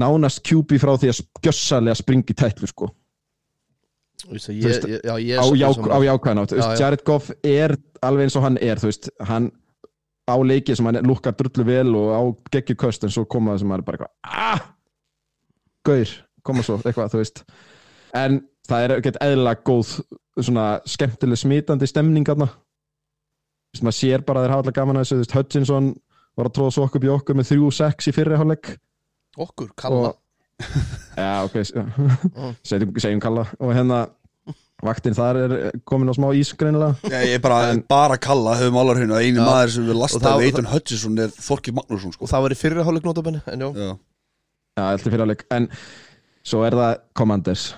nánast 0.00 0.42
QB 0.46 0.78
frá 0.82 0.94
því 1.00 1.10
að 1.12 1.20
gjössalega 1.44 1.98
springi 1.98 2.36
tætlu 2.36 2.68
sko. 2.70 2.90
Veist 4.24 4.48
Þú 4.48 4.54
veist, 4.54 4.86
ég, 4.86 4.94
ég, 4.94 5.00
já, 5.04 5.14
ég 5.20 5.36
á, 5.36 5.44
er 5.44 5.58
já, 5.58 5.66
sammála. 5.74 5.96
á 5.96 5.98
jákvæðan 6.06 6.40
átt, 6.44 6.54
Já. 6.56 6.66
Jared 6.80 7.02
Goff 7.04 7.30
er 7.44 7.74
alveg 8.04 8.24
eins 8.28 8.36
og 8.38 8.44
hann 8.46 8.56
er, 8.62 8.80
þú 8.80 8.88
veist, 8.88 9.10
hann 9.28 9.50
á 10.24 10.34
leikið 10.40 10.78
sem 10.78 10.88
hann 10.88 11.00
lukkar 11.04 11.34
drullu 11.36 11.66
vel 11.68 11.90
og 11.98 12.08
á 12.16 12.20
geggjuköst 12.54 13.04
en 13.04 13.12
svo 13.12 13.26
koma 13.28 13.52
það 13.52 13.60
sem 13.64 13.74
hann 13.74 13.82
er 13.82 13.84
bara 13.84 13.98
eitthvað 13.98 14.44
ah, 14.54 14.62
gaur, 15.84 16.14
koma 16.46 16.64
svo, 16.64 16.78
eitthvað, 16.80 17.10
þú 17.12 17.20
veist. 17.20 17.42
En 18.16 18.38
það 18.70 18.86
er 18.86 18.94
ekkert 18.96 19.20
eðlilega 19.26 19.66
góð 19.68 19.92
svona 20.40 20.64
skemmtileg 20.88 21.42
smitandi 21.42 21.90
stemning 21.90 22.30
aðna 22.32 22.48
þú 22.48 23.76
veist, 23.76 23.84
maður 23.84 23.98
sér 23.98 24.24
bara 24.24 24.40
að 24.40 24.46
þeir 24.46 24.54
hafa 24.54 24.64
alltaf 24.64 24.78
gaman 24.78 24.96
að 24.96 25.04
þessu, 25.04 25.18
þú 25.18 25.24
veist, 25.26 25.36
Hutchinson 25.36 25.92
var 26.34 26.48
að 26.48 26.56
tróða 26.56 26.74
svo 26.78 26.86
okkur 26.88 27.04
í 27.04 27.12
okkur 27.18 27.38
með 27.38 27.50
3-6 27.52 28.08
í 28.08 28.14
fyrri 28.16 28.40
hálfleik 28.40 28.72
Okkur, 29.38 29.70
kalla. 29.76 30.12
Og 30.14 30.20
já, 31.18 31.30
ok 31.44 31.56
segjum, 31.66 32.92
segjum 33.00 33.20
kalla. 33.22 33.44
Og 33.58 33.72
hérna 33.74 34.04
vaktin 34.84 35.14
þar 35.16 35.38
er 35.40 35.54
komin 35.88 36.10
á 36.10 36.14
smá 36.14 36.28
ís 36.36 36.50
greinilega. 36.58 36.94
Já, 37.08 37.22
ég 37.24 37.38
er 37.38 37.42
bara, 37.42 37.72
bara 37.88 38.18
kalla, 38.20 38.54
höfum 38.60 38.76
allar 38.82 39.00
hérna. 39.00 39.18
Eini 39.22 39.40
Já. 39.40 39.46
maður 39.48 39.72
sem 39.74 39.86
við 39.88 39.94
Og 39.96 40.00
lasta 40.02 40.20
það- 40.26 40.42
veitun 40.44 40.68
Hutchison 40.70 41.18
er 41.24 41.32
Þorkir 41.34 41.74
Magnússon 41.78 42.12
sko. 42.14 42.26
Og 42.26 42.30
það 42.30 42.42
var 42.46 42.54
í 42.54 42.58
fyrri 42.60 42.84
hálfleik 42.84 43.08
notabenni 43.08 43.40
En 43.50 43.64
já, 43.64 43.70
Já, 43.74 43.96
Já, 44.78 44.84
eftir 44.98 45.14
fyrir 45.14 45.24
áleik 45.26 45.44
En 45.54 45.68
svo 46.44 46.62
er 46.66 46.76
það 46.78 47.00
Commanders. 47.16 47.74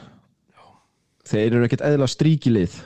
Þeir 1.26 1.56
eru 1.56 1.64
ekkert 1.68 1.86
eðla 1.86 2.06
stríkilið 2.10 2.76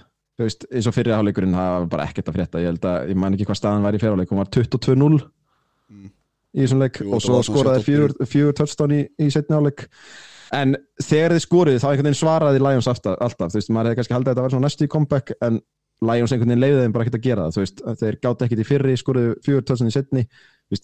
Þú 0.40 0.46
veist, 0.46 0.62
eins 0.72 0.86
og 0.88 0.94
fyrir 0.96 1.12
áleikurinn 1.18 1.52
það 1.52 1.72
var 1.74 1.86
bara 1.92 2.04
ekkert 2.08 2.28
að 2.30 2.36
frétta. 2.38 2.60
Ég 2.62 2.70
held 2.70 2.84
að, 2.88 3.10
ég 3.12 3.18
man 3.20 3.34
ekki 3.36 3.44
hvað 3.50 3.58
staðan 3.60 3.82
var 3.84 3.92
í 3.92 3.98
fyrir 4.00 4.14
áleik 4.16 4.30
Hún 4.32 4.40
var 4.40 4.48
22-0 4.54 5.18
í 6.56 6.64
þessum 6.64 6.82
leik 6.82 7.00
og 7.06 7.22
svo 7.22 7.40
skoraði 7.46 7.84
fjögur, 7.86 8.14
fjögur 8.26 8.56
touchdown 8.58 8.96
í, 8.96 9.00
í 9.22 9.30
setni 9.30 9.56
áleik 9.56 9.86
En 10.50 10.72
þegar 10.98 11.36
þið 11.36 11.42
skoruðu 11.44 11.78
þá 11.78 11.84
einhvern 11.92 12.08
veginn 12.08 12.18
svaraði 12.18 12.58
Lions 12.58 12.88
alltaf, 12.90 13.14
alltaf. 13.22 13.52
Þú 13.52 13.58
veist, 13.60 13.68
maður 13.70 13.86
hefði 13.92 13.98
kannski 14.00 14.14
haldið 14.16 14.30
að 14.30 14.32
þetta 14.34 14.42
var 14.46 14.50
svona 14.56 14.66
næstu 14.66 14.86
í 14.86 14.90
comeback 14.90 15.30
en 15.46 15.60
Lions 16.08 16.32
einhvern 16.34 16.50
veginn 16.50 16.62
leiði 16.64 16.80
þeim 16.80 16.94
bara 16.96 17.04
ekkert 17.06 17.18
að 17.20 17.26
gera 17.28 17.44
það. 17.44 17.54
Þú 17.54 17.62
veist, 17.62 17.82
þeir 18.00 18.16
gátt 18.26 18.42
ekkert 18.46 18.62
í 18.64 18.66
fyrri, 18.66 18.96
skoruðu 18.98 19.36
fjögur 19.46 19.66
touchdown 19.68 19.92
í 19.92 19.94
setni 19.94 20.24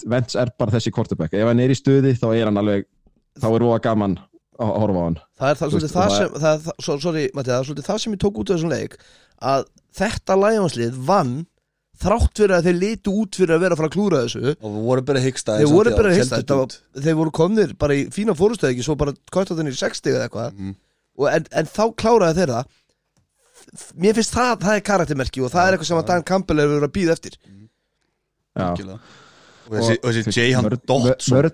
Vents 0.07 0.39
er 0.39 0.53
bara 0.59 0.75
þessi 0.77 0.93
quarterback. 0.95 1.35
Ef 1.35 1.47
hann 1.51 1.65
er 1.67 1.75
í 1.75 1.79
stuði 1.79 2.15
þá 2.19 2.27
er 2.37 2.47
hann 2.53 2.63
alveg 2.63 2.87
þá 3.43 3.49
er 3.51 3.61
róa 3.67 3.81
gaman 3.83 4.17
að 4.63 4.73
horfa 4.85 5.03
á 5.03 5.07
hann. 5.09 5.19
Það 5.43 5.51
er 5.51 5.59
svolítið 5.61 5.93
það 5.97 6.07
það- 6.07 6.17
sem 6.17 6.31
það, 6.37 6.49
er 6.55 6.63
það, 6.69 6.79
svo- 6.87 6.99
Sorry, 7.09 7.27
Matti, 7.35 7.51
það 7.51 7.59
er 7.59 7.69
svolítið 7.73 7.91
það 7.91 8.01
sem 8.05 8.15
ég 8.17 8.23
tók 8.23 8.39
út 8.39 8.51
af 8.51 8.57
þessum 8.57 8.71
leik 8.77 8.97
Að 9.43 9.67
þetta 9.99 10.39
lægjanslið 10.47 11.03
vann 11.11 11.35
Þrátt 11.97 12.37
fyrir 12.37 12.53
að 12.59 12.67
þeir 12.69 12.77
litu 12.77 13.13
út 13.23 13.37
fyrir 13.39 13.55
að 13.57 13.63
vera 13.65 13.77
að 13.77 13.81
fara 13.81 13.89
að 13.89 13.95
klúra 13.95 14.19
þessu 14.27 14.41
og 14.53 14.73
við 14.75 14.83
vorum 14.85 15.05
bara 15.09 15.21
hyggstaði 15.25 15.63
Þeir 15.63 15.71
voru 15.73 15.93
bara 15.97 16.11
að 16.13 16.51
var, 16.59 16.75
Þeir 17.07 17.15
voru 17.21 17.33
komnir 17.39 17.71
bara 17.81 17.97
í 17.97 18.03
fína 18.13 18.35
fórustöð 18.37 18.73
ekki 18.75 18.85
Svo 18.85 18.97
bara 19.01 19.15
kvartaðinni 19.33 19.73
í 19.73 19.79
60 19.81 20.13
eða 20.13 20.27
eitthvað. 20.27 20.51
Mhm. 20.59 20.75
Og 21.17 21.31
en, 21.33 21.47
en 21.57 21.71
þá 21.73 21.83
kláraði 21.97 22.43
þeir 22.43 22.53
það. 22.53 22.75
Mér 23.97 24.19
finnst 24.19 24.35
það, 24.37 24.51
það 24.67 24.75
er 24.75 24.83
karaktermerki 24.91 25.45
Og 25.47 25.55
það 25.55 25.69
er 25.71 25.77
eitthvað 25.77 25.89
sem 25.89 26.01
að 26.03 26.11
Dan 26.11 26.27
Campbell 26.29 26.61
hefur 26.61 26.75
verið 26.77 26.89
að 26.91 26.95
býða 26.99 27.17
eftir. 27.17 27.39
Já. 28.57 28.69
Og 29.67 29.79
þessi, 29.79 29.97
og 29.97 30.13
þessi 30.19 30.37
J.H. 30.37 30.61
Mörd- 30.67 30.85
Dotson. 30.93 31.49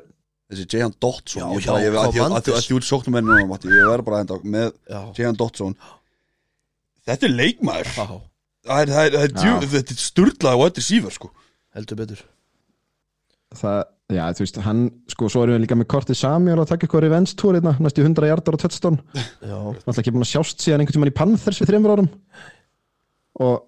Þessi 0.53 0.67
J.H. 0.67 0.91
Dotson 1.01 1.47
að 1.47 1.87
að 2.03 2.51
að 2.59 2.75
út 2.77 2.89
sóknum 2.91 3.23
ennum 3.23 3.55
Ég 3.55 3.87
verður 3.87 4.05
bara 4.11 4.21
enda 4.27 4.43
með 4.43 4.75
Já, 4.91 5.01
J.H. 5.15 5.33
Dotson. 5.39 5.79
Þetta 7.07 7.31
er 7.31 7.35
leikmaður. 7.39 7.95
Já 7.95 8.32
Það 8.63 8.83
er, 8.85 8.93
það 8.93 9.07
er, 9.07 9.15
það 9.17 9.25
er, 9.27 9.33
Já. 9.33 9.41
djú, 9.43 9.71
þetta 9.73 9.95
er 9.97 10.03
sturlað 10.05 10.61
og 10.61 10.69
þetta 10.69 10.81
er 10.83 10.87
sífur 10.87 11.15
sko. 11.17 11.31
Heldur 11.77 11.99
betur. 11.99 12.21
Það, 13.59 13.79
já, 14.15 14.23
þú 14.39 14.45
veist, 14.45 14.59
hann 14.65 14.83
sko, 15.13 15.29
svo 15.33 15.43
erum 15.45 15.57
við 15.59 15.65
líka 15.67 15.77
með 15.77 15.89
Korti 15.93 16.15
Samuel 16.17 16.61
að 16.63 16.71
taka 16.71 16.87
eitthvað 16.87 17.03
revenge 17.05 17.35
tour 17.37 17.57
hérna, 17.59 17.75
næstu 17.85 18.05
100 18.07 18.29
hjartar 18.31 18.57
og 18.57 18.63
touchdown 18.63 18.97
Já, 19.51 19.57
alltaf 19.59 20.01
ekki 20.01 20.15
búin 20.15 20.25
að 20.25 20.31
sjást 20.31 20.63
síðan 20.65 20.85
einhvern 20.85 20.97
tímann 20.97 21.11
í 21.13 21.17
Panthers 21.19 21.61
fyrir 21.61 21.75
þreymur 21.75 21.95
árum. 21.97 22.09
Og 23.45 23.59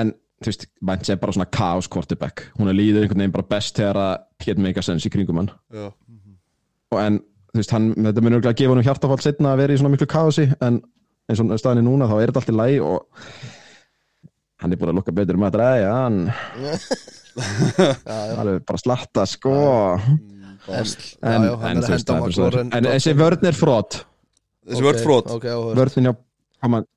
en 0.00 0.10
þú 0.42 0.50
veist, 0.50 0.66
Vance 0.90 1.14
er 1.14 1.20
bara 1.22 1.36
svona 1.36 1.46
chaos 1.54 1.86
quarterback. 1.92 2.46
Hún 2.58 2.72
er 2.72 2.76
líður 2.78 3.04
einhvern 3.06 3.22
veginn 3.22 3.36
bara 3.36 3.48
best 3.54 3.78
þegar 3.78 4.00
að 4.02 4.14
get 4.48 4.58
make 4.66 4.80
a 4.80 4.86
sense 4.86 5.06
í 5.06 5.12
kringum 5.14 5.38
hann. 5.42 5.52
Já, 5.74 5.90
og 6.94 7.00
en 7.04 7.20
þú 7.54 7.60
veist, 7.60 7.74
hann, 7.76 7.92
þetta 7.94 8.24
munur 8.24 8.40
örugglega 8.40 8.54
að 8.56 8.62
gefa 8.64 8.74
hann 8.74 8.86
hjartafall 8.88 9.20
setna 9.22 9.52
að 9.54 9.62
vera 9.62 9.76
í 9.76 9.78
svona 9.80 9.94
miklu 9.94 10.08
kaosi 10.10 10.48
en 10.58 10.80
eins 11.30 11.40
og 11.44 11.54
staðinni 11.62 11.86
núna 11.86 12.08
þá 12.10 12.16
er 12.18 12.32
þetta 12.32 12.42
allt 12.42 12.50
í 12.50 12.56
læg 12.58 12.82
og 12.82 13.28
hann 14.64 14.72
er 14.72 14.80
búin 14.80 14.92
að 14.94 14.98
lukka 14.98 15.12
betur 15.14 15.36
um 15.38 15.44
að 15.44 15.56
dræja 15.58 15.90
hann. 15.92 16.18
Slatta 18.80 19.26
sko. 19.28 19.54
Er 20.64 20.86
það 20.88 21.44
er 21.44 21.56
bara 21.60 21.96
svo- 22.00 22.16
McLaurin 22.16 22.70
en 22.72 22.86
þessi 22.88 23.12
vörn 23.18 23.44
er 23.44 23.56
frót 23.58 23.98
Þessi 24.64 24.84
vörð 24.86 25.02
frót 25.04 25.26
vörðin 25.76 26.08
hjá 26.08 26.14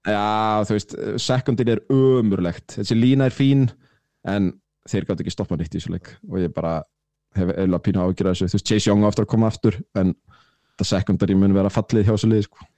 já, 0.07 0.63
þú 0.63 0.76
veist, 0.78 0.93
secondin 1.20 1.72
er 1.74 1.82
ömurlegt. 1.91 2.78
Þessi 2.80 2.95
lína 2.95 3.26
er 3.28 3.36
fín 3.36 3.65
en 4.24 4.53
þeir 4.88 5.03
gátt 5.09 5.20
ekki 5.20 5.34
stoppa 5.36 5.57
nýtt 5.59 5.76
í 5.76 5.82
þessu 5.82 5.91
leik. 5.91 6.13
Og 6.32 6.39
ég 6.39 6.53
bara 6.55 6.78
hef 7.36 7.51
eiginlega 7.51 7.84
pínu 7.84 7.99
ágjur 8.05 8.30
þessu, 8.32 8.47
þú 8.47 8.55
veist, 8.55 8.68
Chase 8.72 8.88
Young 8.88 9.03
á 9.03 9.09
eftir 9.11 9.26
að 9.26 9.32
koma 9.34 9.49
aftur 9.51 9.76
en 9.99 10.15
það 10.80 10.89
secondary 10.93 11.36
mun 11.36 11.53
vera 11.57 11.68
fallið 11.74 12.07
hjá 12.07 12.13
þessu 12.15 12.32
lið 12.32 12.45
sko. 12.47 12.70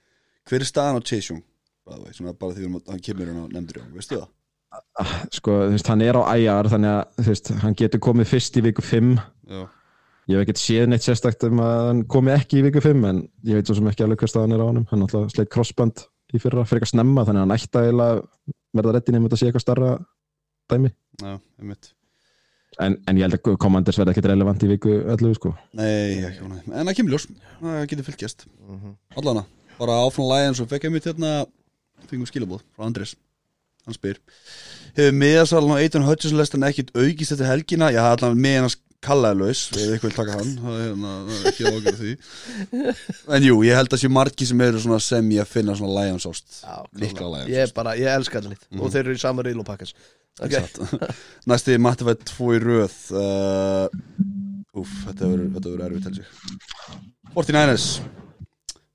Hver 0.50 0.64
er 0.64 0.70
staðan 0.72 0.98
á 0.98 1.02
Chase 1.06 1.30
Young? 1.30 1.44
by 1.86 1.94
the 1.94 2.02
way, 2.02 2.12
Svona 2.12 2.34
bara 2.38 2.54
því 2.54 2.66
að 2.66 2.90
hann 2.90 3.00
kemur 3.06 3.30
hann 3.30 3.46
á 3.46 3.52
nefndur 3.54 3.80
Veistu 3.94 4.18
það? 4.18 4.28
Ah, 4.70 5.12
sko, 5.34 5.56
þú 5.66 5.74
veist, 5.74 5.88
hann 5.90 6.02
er 6.04 6.14
á 6.14 6.22
IR 6.38 6.68
þannig 6.70 6.92
að, 6.94 7.04
þú 7.18 7.28
veist, 7.32 7.52
hann 7.64 7.76
getur 7.78 8.02
komið 8.06 8.28
fyrst 8.30 8.58
í 8.60 8.62
viku 8.68 8.84
5 8.86 9.12
Já. 9.50 9.62
Ég 10.30 10.36
hef 10.38 10.44
ekkert 10.44 10.60
séð 10.62 10.84
neitt 10.86 11.02
sérstakt 11.02 11.42
um 11.48 11.58
að 11.64 11.80
hann 11.88 12.00
komi 12.10 12.30
ekki 12.30 12.60
í 12.60 12.64
viku 12.68 12.82
5 12.84 13.06
en 13.08 13.22
ég 13.48 13.58
veit 13.58 13.66
svo 13.66 13.74
sem 13.74 13.88
ekki 13.90 14.04
alveg 14.04 14.20
hver 14.22 14.30
staðan 14.30 14.54
er 14.54 14.62
á 14.62 14.68
honum. 14.68 14.84
Hann 14.92 15.02
alltaf 15.02 15.32
sleitt 15.32 15.50
crossband 15.50 16.04
í 16.30 16.38
fyrra 16.38 16.62
fyrir 16.68 16.84
eitthvað 16.84 16.92
snemma 16.92 17.24
þannig 17.26 17.40
að 17.40 17.48
hann 17.48 17.54
ætti 17.56 17.80
að 17.80 18.20
verða 18.78 18.92
reddi 18.94 19.14
nefnum 19.14 19.26
þetta 19.26 19.40
sé 19.40 19.48
eitthvað 19.48 19.64
starra 19.64 19.88
dæmi. 20.70 20.92
Já, 21.18 21.32
en, 22.86 22.94
en 23.10 23.18
ég 23.18 23.26
held 23.26 23.38
að 23.40 23.56
Commanders 23.64 23.98
verða 23.98 24.14
ekkert 24.14 24.30
relevant 24.30 24.62
í 24.62 24.70
viku 24.70 24.92
11 25.00 25.34
sko. 25.40 25.54
Nei, 25.80 26.20
ekki 26.28 26.44
hún 26.44 26.60
En 26.68 26.86
það 26.86 26.94
kemur 27.00 27.16
ljós. 27.16 27.26
Það 27.58 27.80
getur 27.90 28.08
fylgjast. 28.12 28.46
Mhm. 28.68 28.94
Allana 29.18 29.42
Bara 29.80 29.98
áfram 30.04 30.28
lægin 30.30 30.54
Svo 30.60 30.68
fekk 30.70 30.86
ég 30.86 30.94
mitt 30.94 31.08
hérna 31.08 31.34
Fengum 32.06 32.28
skilabóð 32.28 32.62
Frá 32.76 32.86
Andrés 32.86 33.16
Hann 33.86 33.96
spyr 33.96 34.20
Hefur 34.96 35.16
miðasalun 35.16 35.74
á 35.76 35.82
Eitan 35.82 36.06
Hutchinson 36.06 36.40
lestan 36.40 36.66
ekkit 36.66 36.94
aukist 36.98 37.34
eftir 37.36 37.48
helgina? 37.48 37.90
Já, 37.94 38.02
allan 38.10 38.38
miðan 38.40 38.66
hans 38.68 38.78
kallaðlaus 39.00 39.62
ef 39.72 39.94
ykkur 39.96 40.10
vil 40.10 40.16
taka 40.18 40.34
hann 40.36 40.50
það 40.60 40.74
er 40.76 40.82
hérna, 40.90 41.12
það 41.28 41.46
ekki 41.50 41.70
ágjörð 41.70 42.00
því. 42.02 42.14
En 43.36 43.46
jú, 43.46 43.54
ég 43.64 43.78
held 43.78 43.94
að 43.96 44.02
sé 44.02 44.10
margi 44.12 44.48
sem 44.50 44.60
eru 44.66 44.82
sem 45.00 45.30
ég 45.32 45.48
finna 45.48 45.76
svona 45.78 46.02
Lions 46.02 46.26
ást 46.28 46.58
Já, 46.60 46.74
líkla. 47.00 47.30
Lions 47.36 47.52
Ég 47.54 47.62
ég 48.02 48.10
elska 48.12 48.42
þetta 48.42 48.52
lít 48.52 48.80
Og 48.80 48.92
þeir 48.92 49.04
eru 49.06 49.16
í 49.16 49.22
sama 49.22 49.46
reyl 49.46 49.62
og 49.62 49.68
pakkas 49.70 49.94
Ok, 50.40 50.52
Exakt. 50.52 50.78
Næsti 51.50 51.76
Matti 51.82 52.06
fætt 52.06 52.22
tvo 52.30 52.52
í 52.56 52.60
röð. 52.62 52.94
Uh, 53.12 53.88
Úf, 54.80 54.92
þetta 55.08 55.26
verður 55.26 55.82
erfitt 55.88 56.06
held 56.06 56.20
ég. 56.22 56.28
49ers 57.34 57.86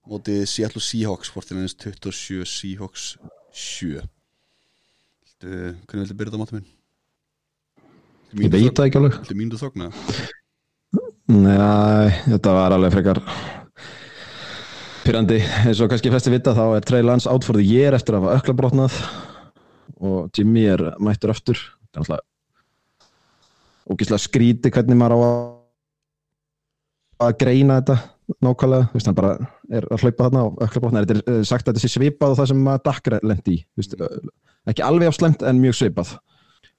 Móti 0.10 0.38
Seattle 0.50 0.82
Seahawks 0.82 1.30
49ers 1.34 1.76
27 1.82 2.46
Seahawks 2.50 3.10
7 3.52 4.00
Viltu, 5.36 5.76
Hvernig 5.90 6.06
viltu 6.06 6.16
byrja 6.16 6.32
þetta 6.32 6.40
Matti 6.40 6.56
minn? 6.56 6.68
Ég 8.36 8.52
veit 8.52 8.76
það 8.78 8.88
ekki 8.90 9.00
alveg. 9.00 9.16
Viltu 9.22 9.36
mínútu 9.40 9.60
þogna? 9.60 9.90
Nei, 11.36 12.10
þetta 12.30 12.54
var 12.56 12.76
alveg 12.76 12.94
frekar 12.94 13.20
pyrrandi 15.06 15.38
eins 15.66 15.80
og 15.84 15.90
kannski 15.92 16.10
flesti 16.14 16.32
vita 16.34 16.54
þá 16.58 16.64
er 16.80 16.86
Trey 16.86 17.04
Lance 17.06 17.30
for 17.46 17.58
the 17.58 17.66
year 17.66 17.94
eftir 17.94 18.16
að 18.18 18.24
hafa 18.26 18.38
ökla 18.40 18.56
brotnað 18.58 18.96
og 20.02 20.32
Jimmy 20.38 20.64
er 20.72 20.82
mættur 21.04 21.34
aftur. 21.34 21.60
Þetta 21.86 22.00
er 22.00 22.04
alltaf 22.06 22.24
ógislega 23.94 24.24
skríti 24.24 24.72
hvernig 24.74 24.98
maður 24.98 25.14
á 25.14 25.20
að- 25.26 25.52
að 27.28 27.38
greina 27.44 27.80
þetta 27.82 27.98
nákvæmlega, 28.42 28.88
þú 28.90 28.98
veist, 28.98 29.06
hann 29.12 29.16
bara 29.20 29.34
er 29.70 29.86
að 29.92 30.02
hlaupa 30.02 30.24
þarna 30.26 30.42
á 30.42 30.48
ökla 30.66 30.82
brotnað, 30.82 31.06
þetta 31.06 31.16
er 31.16 31.40
eh, 31.40 31.44
sagt 31.46 31.68
að 31.68 31.74
þetta 31.76 31.84
sé 31.86 31.92
svipað 31.94 32.32
og 32.34 32.38
það 32.40 32.48
sem 32.54 32.68
að 32.74 32.84
Dakra 32.88 33.20
lendi 33.22 33.52
í. 33.54 33.60
Þú 33.62 33.82
veist, 33.84 33.94
ekki 34.72 34.86
alveg 34.86 35.12
á 35.12 35.14
slemt 35.16 35.46
en 35.46 35.62
mjög 35.62 35.78
svipað. 35.80 36.16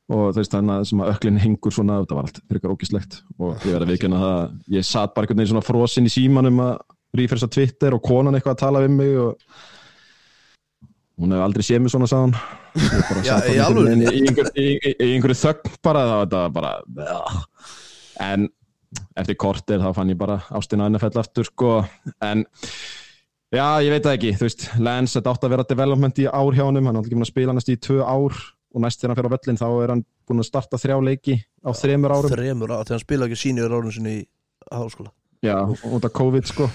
Og 0.06 0.28
þú 0.30 0.38
veist 0.38 0.52
þannig 0.54 0.74
að 0.76 0.84
sem 0.90 1.00
að 1.02 1.08
öklin 1.14 1.40
hengur 1.42 1.74
svona, 1.74 2.00
þetta 2.02 2.18
var 2.18 2.28
allt 2.28 2.42
fyrir 2.46 2.74
ógislegt 2.74 3.16
og 3.40 3.64
ég 3.66 3.72
verði 3.74 3.86
að 3.86 3.92
viðkjöna 3.92 4.20
það 4.22 4.34
að 4.36 4.76
ég 4.76 4.86
satt 4.86 5.14
bara 5.14 5.26
einhvern 5.26 5.40
veginn 5.40 5.50
svona 5.50 5.66
frosinn 5.66 6.06
í 6.06 6.12
símanum 6.14 6.60
að 6.62 6.76
rífresa 7.18 7.48
Twitter 7.50 7.96
og 7.96 8.04
konan 8.06 8.38
eitthvað 8.38 8.54
að 8.54 8.62
tala 8.62 8.82
við 8.84 8.94
mig 8.94 9.16
og 9.18 9.58
hún 11.16 11.34
hefur 11.34 11.46
aldrei 11.48 11.66
séð 11.66 11.82
mig 11.82 11.94
svona 11.94 12.10
þarna 12.12 12.38
í 13.50 13.56
í, 13.56 14.22
einhver, 14.28 14.52
einhverju 14.54 15.38
þögn 15.42 15.74
bara 15.82 16.04
það 16.12 16.36
var 16.36 16.54
bara 16.54 16.72
en 18.30 18.46
eftir 19.18 19.38
kortir 19.40 19.82
þá 19.82 19.90
fann 19.96 20.12
ég 20.12 20.18
bara 20.20 20.38
ástina 20.54 20.88
NFL 20.90 21.20
aftur 21.22 21.48
sko. 21.48 21.72
En 22.24 22.44
já 23.54 23.66
ég 23.84 23.92
veit 23.94 24.04
það 24.06 24.16
ekki 24.18 24.34
þú 24.40 24.46
veist 24.48 24.66
Lance 24.82 25.18
þetta 25.18 25.32
átti 25.34 25.46
að 25.46 25.54
vera 25.54 25.66
development 25.70 26.18
í 26.22 26.26
ár 26.26 26.56
hjá 26.56 26.64
honum 26.66 26.88
hann 26.88 26.96
er 26.96 27.00
alltaf 27.00 27.10
ekki 27.10 27.18
búin 27.18 27.26
að 27.26 27.32
spila 27.32 27.56
næst 27.56 27.72
í 27.72 27.76
tvö 27.86 28.00
ár 28.02 28.34
og 28.76 28.82
næst 28.84 29.00
þegar 29.00 29.12
hann 29.12 29.20
fer 29.20 29.28
á 29.28 29.34
völlin 29.36 29.60
þá 29.60 29.66
er 29.70 29.92
hann 29.94 30.02
búin 30.28 30.42
að 30.42 30.48
starta 30.50 30.80
þrjá 30.80 30.96
leiki 31.06 31.36
á 31.64 31.70
þremur 31.76 32.12
árum. 32.16 32.32
Þremur 32.34 32.74
á, 32.74 32.78
þegar 32.82 32.96
hann 32.96 33.04
spila 33.04 33.28
ekki 33.28 33.38
sínir 33.40 33.72
árun 33.72 33.94
sinni 33.94 34.16
í 34.18 34.24
háskóla. 34.74 35.12
Já, 35.46 35.56
út 35.64 36.08
af 36.08 36.12
COVID 36.16 36.50
sko. 36.50 36.66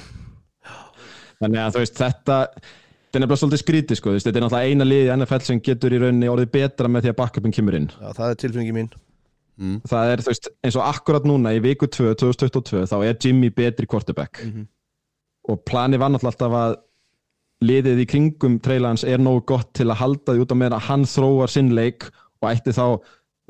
Þannig 1.42 1.62
að 1.62 1.76
þú 1.76 1.84
veist 1.84 2.00
þetta 2.00 2.38
þetta 2.56 3.20
er 3.20 3.24
nefnilega 3.26 3.42
svolítið 3.42 3.62
skrítið 3.62 4.00
sko 4.00 4.16
þetta 4.16 4.32
er 4.32 4.44
náttúrulega 4.46 4.72
eina 4.72 4.88
liði 4.88 5.14
NFL 5.18 5.46
sem 5.46 5.62
getur 5.66 5.94
í 5.94 6.02
rauninni 6.02 6.30
orðið 6.32 6.52
betra 6.56 6.90
með 6.92 7.06
því 7.06 7.14
að 7.14 7.18
backupin 7.22 7.56
kemur 7.58 7.78
inn. 7.78 7.90
Já, 7.92 8.12
það 8.18 8.28
er 8.28 8.42
tilfinningi 8.46 8.76
mín. 8.78 8.92
Það 9.92 10.12
er 10.16 10.24
þú 10.24 10.32
veist 10.32 10.48
eins 10.66 10.78
og 10.80 10.86
akkurat 10.88 11.26
núna 11.28 11.52
í 11.54 11.60
viku 11.62 11.90
2 11.92 12.16
2022 12.18 12.88
þá 12.90 12.96
er 13.06 13.18
Jimmy 13.22 13.52
betri 13.54 13.90
quarterback. 13.90 14.40
Mhm. 14.42 14.70
Og 15.50 15.64
planið 15.68 16.02
var 16.02 16.14
náttúrulega 16.14 16.34
alltaf 16.36 16.58
að 16.60 16.78
liðið 17.66 18.02
í 18.04 18.08
kringum 18.10 18.60
Treylans 18.64 19.06
er 19.06 19.22
nógu 19.22 19.44
gott 19.54 19.72
til 19.78 19.88
að 19.90 20.00
halda 20.02 20.34
því 20.34 20.44
út 20.44 20.54
á 20.54 20.58
meðan 20.58 20.78
að 20.78 20.88
hann 20.88 21.04
þróar 21.10 21.52
sinn 21.54 21.74
leik 21.78 22.08
og 22.42 22.48
ætti 22.50 22.74
þá 22.74 22.86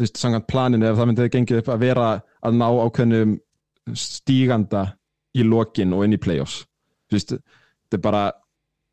þú 0.01 0.03
veist, 0.03 0.19
samkvæmt 0.19 0.49
planinu 0.51 0.87
ef 0.87 0.97
það 0.99 1.09
myndi 1.09 1.29
gengið 1.35 1.61
upp 1.61 1.71
að 1.71 1.85
vera 1.85 2.09
að 2.41 2.57
ná 2.59 2.67
ákveðnum 2.67 3.37
stíganda 3.97 4.85
í 5.37 5.45
lokin 5.47 5.95
og 5.95 6.05
inn 6.05 6.15
í 6.15 6.21
playoffs. 6.21 6.61
Þú 7.09 7.17
veist, 7.17 7.33
þetta 7.35 7.99
er 7.99 8.03
bara 8.03 8.23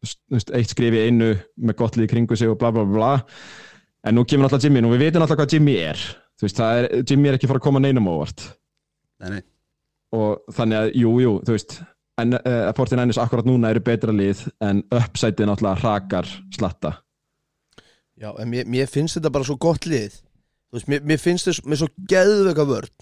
veist, 0.04 0.52
eitt 0.54 0.74
skrif 0.74 0.94
í 0.94 1.04
einu 1.08 1.32
með 1.56 1.78
gott 1.80 1.98
lið 1.98 2.08
í 2.08 2.12
kringu 2.12 2.38
sig 2.38 2.50
og 2.50 2.58
bla 2.60 2.70
bla 2.74 2.86
bla. 2.88 3.12
En 4.06 4.14
nú 4.18 4.24
kemur 4.28 4.46
alltaf 4.46 4.62
Jimmy, 4.64 4.82
nú 4.82 4.92
við 4.94 5.06
veitum 5.06 5.24
alltaf 5.24 5.40
hvað 5.40 5.56
Jimmy 5.56 5.76
er. 5.82 6.02
Þú 6.38 6.46
veist, 6.46 6.62
er, 6.62 6.88
Jimmy 7.02 7.30
er 7.30 7.38
ekki 7.38 7.50
fara 7.50 7.62
að 7.62 7.66
koma 7.66 7.82
neinum 7.82 8.06
á 8.06 8.12
óvart. 8.14 8.44
Nei, 9.22 9.38
nei. 9.38 9.42
Og 10.14 10.54
þannig 10.54 10.78
að, 10.78 10.92
jú, 10.96 11.14
jú, 11.24 11.32
þú 11.44 11.56
veist 11.56 11.80
en 12.18 12.36
uh, 12.38 12.70
49ers 12.76 13.20
akkurat 13.22 13.46
núna 13.48 13.72
eru 13.72 13.82
betra 13.84 14.14
lið 14.14 14.44
en 14.64 14.82
uppsætið 14.94 15.48
náttúrulega 15.48 15.80
hrakar 15.82 16.30
slatta. 16.54 16.96
Já, 18.18 18.32
en 18.34 18.50
mér, 18.50 18.66
mér 18.66 18.88
finnst 18.90 19.18
þetta 19.18 19.32
bara 19.34 19.46
svo 19.46 19.58
gott 19.62 19.86
lið. 19.86 20.16
Þú 20.68 20.78
veist, 20.78 20.88
mér, 20.90 21.04
mér 21.06 21.20
finnst 21.22 21.48
þetta 21.48 21.70
með 21.70 21.82
svo 21.82 21.90
geðveika 22.10 22.66
vörn. 22.68 22.94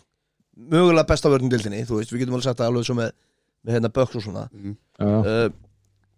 Mögulega 0.72 1.08
besta 1.08 1.32
vörn 1.32 1.48
í 1.48 1.52
dildinni, 1.52 1.84
þú 1.88 2.00
veist, 2.00 2.12
við 2.12 2.24
getum 2.24 2.36
alveg 2.36 2.48
sagt 2.48 2.60
það 2.60 2.72
alveg 2.72 2.88
svo 2.88 2.96
með, 2.98 3.14
með 3.64 3.76
hérna 3.76 3.92
böks 3.96 4.18
og 4.20 4.26
svona. 4.26 4.44
Já, 5.00 5.06
uh, 5.06 5.46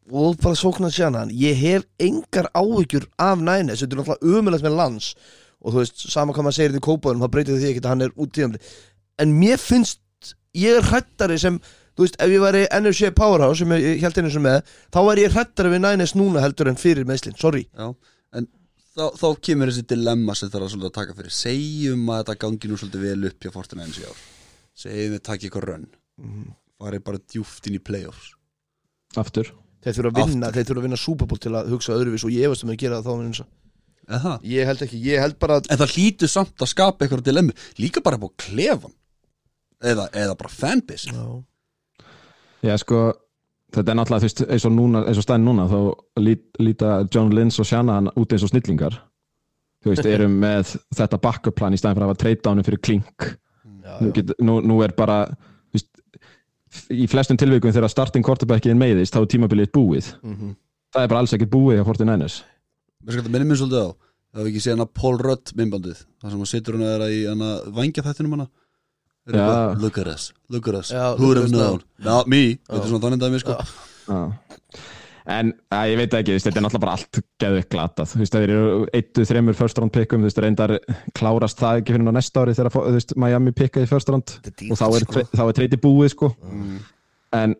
Og 0.08 0.38
bara 0.40 0.56
sóknar 0.56 0.88
sjana 0.88 1.26
Ég 1.36 1.58
hef 1.60 1.82
engar 2.00 2.46
áhyggjur 2.56 3.04
af 3.20 3.42
nænes 3.44 3.82
Þetta 3.82 3.92
er 3.92 3.98
náttúrulega 4.00 4.38
umulegt 4.38 4.64
með 4.64 4.76
lands 4.78 5.08
Og 5.60 5.74
þú 5.74 5.82
veist, 5.82 6.04
sama 6.08 6.32
hvað 6.32 6.46
maður 6.46 6.56
segir 6.56 6.72
þetta 6.72 6.80
í 6.80 6.86
kópaðunum 6.86 7.24
Það 7.26 7.32
breytir 7.34 7.58
því 7.58 7.68
ekki 7.72 7.82
að 7.82 7.90
hann 7.92 8.04
er 8.06 8.14
út 8.16 8.32
tíðamli 8.32 8.60
En 11.98 12.04
Þú 12.04 12.04
veist, 12.06 12.18
ef 12.22 12.30
ég 12.30 12.42
væri 12.44 12.62
NFC 12.78 13.08
Powerhouse 13.16 13.58
sem 13.64 13.72
ég 13.74 14.04
held 14.04 14.18
einu 14.20 14.30
sem 14.30 14.44
með 14.44 14.60
Þá 14.94 14.98
væri 15.08 15.24
ég 15.24 15.34
hrættari 15.34 15.72
við 15.72 15.82
nænes 15.82 16.14
núna 16.14 16.44
heldur 16.44 16.70
en 16.70 16.78
fyrir 16.78 17.08
meðslinn 17.08 17.38
Sorry. 17.40 17.64
Já, 17.74 17.88
en 18.38 18.46
þá, 18.94 19.04
þá 19.18 19.26
kemur 19.48 19.72
þessi 19.72 19.86
dilemma 19.90 20.36
sem 20.38 20.52
það 20.52 20.62
er 20.62 20.72
svolítið 20.74 20.90
að 20.92 20.96
taka 21.00 21.16
fyrir. 21.18 21.34
Segjum 21.34 22.08
að 22.14 22.20
þetta 22.22 22.38
gangi 22.46 22.70
nú 22.70 22.78
svolítið 22.78 23.06
vel 23.08 23.30
upp 23.32 23.46
hjá 23.46 23.54
Fortnite 23.54 24.02
í 24.02 24.06
ár. 24.06 24.22
Segjum 24.78 25.16
við 25.16 25.22
takk 25.26 25.46
eitthvað 25.48 25.66
rönn. 25.72 25.88
Farið 26.78 27.04
bara 27.10 27.22
djúft 27.34 27.66
inn 27.66 27.78
í 27.78 27.82
playoffs. 27.82 28.32
Aftur. 29.18 29.50
Þeir 29.82 29.98
þurfa 29.98 30.10
að 30.14 30.30
vinna, 30.32 30.50
þeir 30.54 30.66
þurfa 30.68 30.80
að 30.82 30.86
vinna 30.88 30.98
Super 30.98 31.28
Bowl 31.30 31.42
til 31.42 31.54
að 31.54 31.68
hugsa 31.72 31.94
öðruvís 31.94 32.24
og 32.26 32.34
ég 32.34 32.46
efast 32.46 32.64
um 32.66 32.72
að 32.74 32.80
gera 32.82 32.98
það 32.98 33.06
þá 33.06 33.18
með 33.18 33.28
eins 33.28 33.42
og 33.42 33.54
Eða? 34.08 34.38
Ég 34.48 34.64
held 34.64 34.82
ekki, 34.86 34.98
ég 35.04 35.20
held 35.20 35.36
bara 35.42 35.58
að 35.60 35.68
En 35.74 35.80
það 35.82 35.92
hlýtur 35.94 36.30
samt 36.32 36.62
að 36.64 36.70
skapa 36.70 37.04
eitthvað 37.04 37.26
dilemmi 37.26 37.54
líka 37.76 38.00
bara 38.04 38.16
búið 38.20 38.38
klefan 38.40 38.94
eða, 39.84 40.08
eða 40.16 40.36
bara 40.40 40.50
fanbase. 40.50 41.12
Já, 41.12 41.24
Já, 42.66 42.74
sko, 42.82 43.02
þetta 43.74 43.92
er 43.92 43.98
náttúrulega 43.98 44.24
þú 44.24 44.28
veist, 44.28 44.42
eins 44.48 44.66
og, 44.66 44.72
núna, 44.74 45.02
eins 45.06 45.20
og 45.20 45.26
stæðin 45.26 45.46
núna 45.46 45.66
þá 45.70 45.78
lít, 46.24 46.46
líta 46.62 46.94
John 47.14 47.34
Lynch 47.34 47.60
og 47.62 47.68
Shanahan 47.68 48.10
út 48.18 48.32
eins 48.34 48.46
og 48.46 48.52
snillingar. 48.52 48.96
Þú 49.84 49.92
veist, 49.92 50.08
erum 50.10 50.38
með 50.44 50.74
þetta 50.98 51.20
backup 51.22 51.58
plan 51.58 51.76
í 51.76 51.80
stæðin 51.80 51.98
fyrir 52.00 52.08
að 52.08 52.14
hafa 52.16 52.34
downu 52.48 52.66
fyrir 52.66 52.82
klink. 52.82 53.28
Já, 53.84 53.92
nú, 54.02 54.12
get, 54.16 54.32
nú, 54.42 54.58
nú 54.64 54.80
er 54.84 54.92
bara 54.96 55.20
þú 55.30 55.78
veist, 55.78 55.90
í 56.92 57.06
flestum 57.08 57.38
tilvikum 57.40 57.72
þegar 57.72 57.92
starting 57.92 58.26
quarterbackin 58.26 58.80
meiðist 58.80 59.14
þá 59.14 59.22
er 59.22 59.30
tímabilið 59.36 59.70
búið. 59.72 60.10
Mhm. 60.22 60.56
það 60.94 61.04
er 61.04 61.10
bara 61.12 61.20
alls 61.22 61.32
ekkert 61.36 61.52
búið 61.52 61.78
hjá 61.78 61.84
49ers 61.86 62.42
Mér 63.04 63.12
skal 63.14 63.22
þetta 63.22 63.32
minni 63.32 63.48
mér 63.48 63.60
svolítið 63.60 63.84
á 63.84 63.88
Það 64.28 64.38
hefur 64.40 64.50
ekki 64.50 64.62
séð 64.64 64.74
hana 64.76 64.86
Paul 64.98 65.18
Rudd 65.24 65.52
myndbandið 65.56 66.00
Það 66.20 66.30
sem 66.32 66.40
hann 66.42 66.50
situr 66.50 66.76
hann 66.76 66.86
að 66.88 67.12
í 67.12 67.20
hana 67.28 67.50
vangja 67.76 68.04
þættinum 68.04 68.34
hana 68.36 68.46
Já. 69.34 69.42
eitthvað, 69.42 69.82
Look 69.82 69.98
at 69.98 70.12
us, 70.14 70.28
look 70.48 70.68
at 70.68 70.78
us. 70.80 70.92
Já, 70.94 71.04
Who 71.18 71.26
would 71.28 71.38
look 71.38 71.48
have 71.48 71.56
known, 71.56 71.82
not 72.04 72.30
me. 72.30 72.58
Þetta 72.68 72.84
er 72.84 72.92
svona 72.92 73.04
þannig 73.06 73.24
dæmi 73.24 73.42
sko. 73.42 73.58
Já. 73.58 73.66
Já. 74.08 74.22
En 75.28 75.50
að, 75.74 75.90
ég 75.90 75.98
veit 76.00 76.14
ekki, 76.16 76.36
þetta 76.40 76.56
er 76.56 76.64
náttúrulega 76.64 76.84
bara 76.86 76.92
allt 76.96 77.18
geðu 77.42 77.64
glatað, 77.68 78.08
þú 78.14 78.20
veist, 78.22 78.32
það 78.32 78.44
eru 78.46 78.60
eittu, 78.96 79.24
þreymur 79.28 79.56
first 79.58 79.80
round 79.80 79.92
pickum, 79.92 80.22
þú 80.22 80.30
veist, 80.30 80.38
reyndar 80.40 80.72
klárast 81.18 81.60
það 81.60 81.80
ekki 81.82 81.96
fyrir 81.96 82.08
á 82.08 82.16
næsta 82.16 82.44
ári 82.44 82.54
þegar 82.56 82.72
þú 82.72 82.84
veist, 82.94 83.12
Miami 83.20 83.52
pikkaði 83.58 83.90
first 83.90 84.08
round. 84.08 84.32
Dýrt, 84.46 84.62
og 84.72 84.80
þá 84.80 84.86
er, 84.88 85.04
sko. 85.04 85.24
þá 85.34 85.42
er 85.44 85.58
treyti 85.58 85.80
búið, 85.82 86.14
sko. 86.14 86.30
Mm. 86.48 86.78
en, 87.36 87.56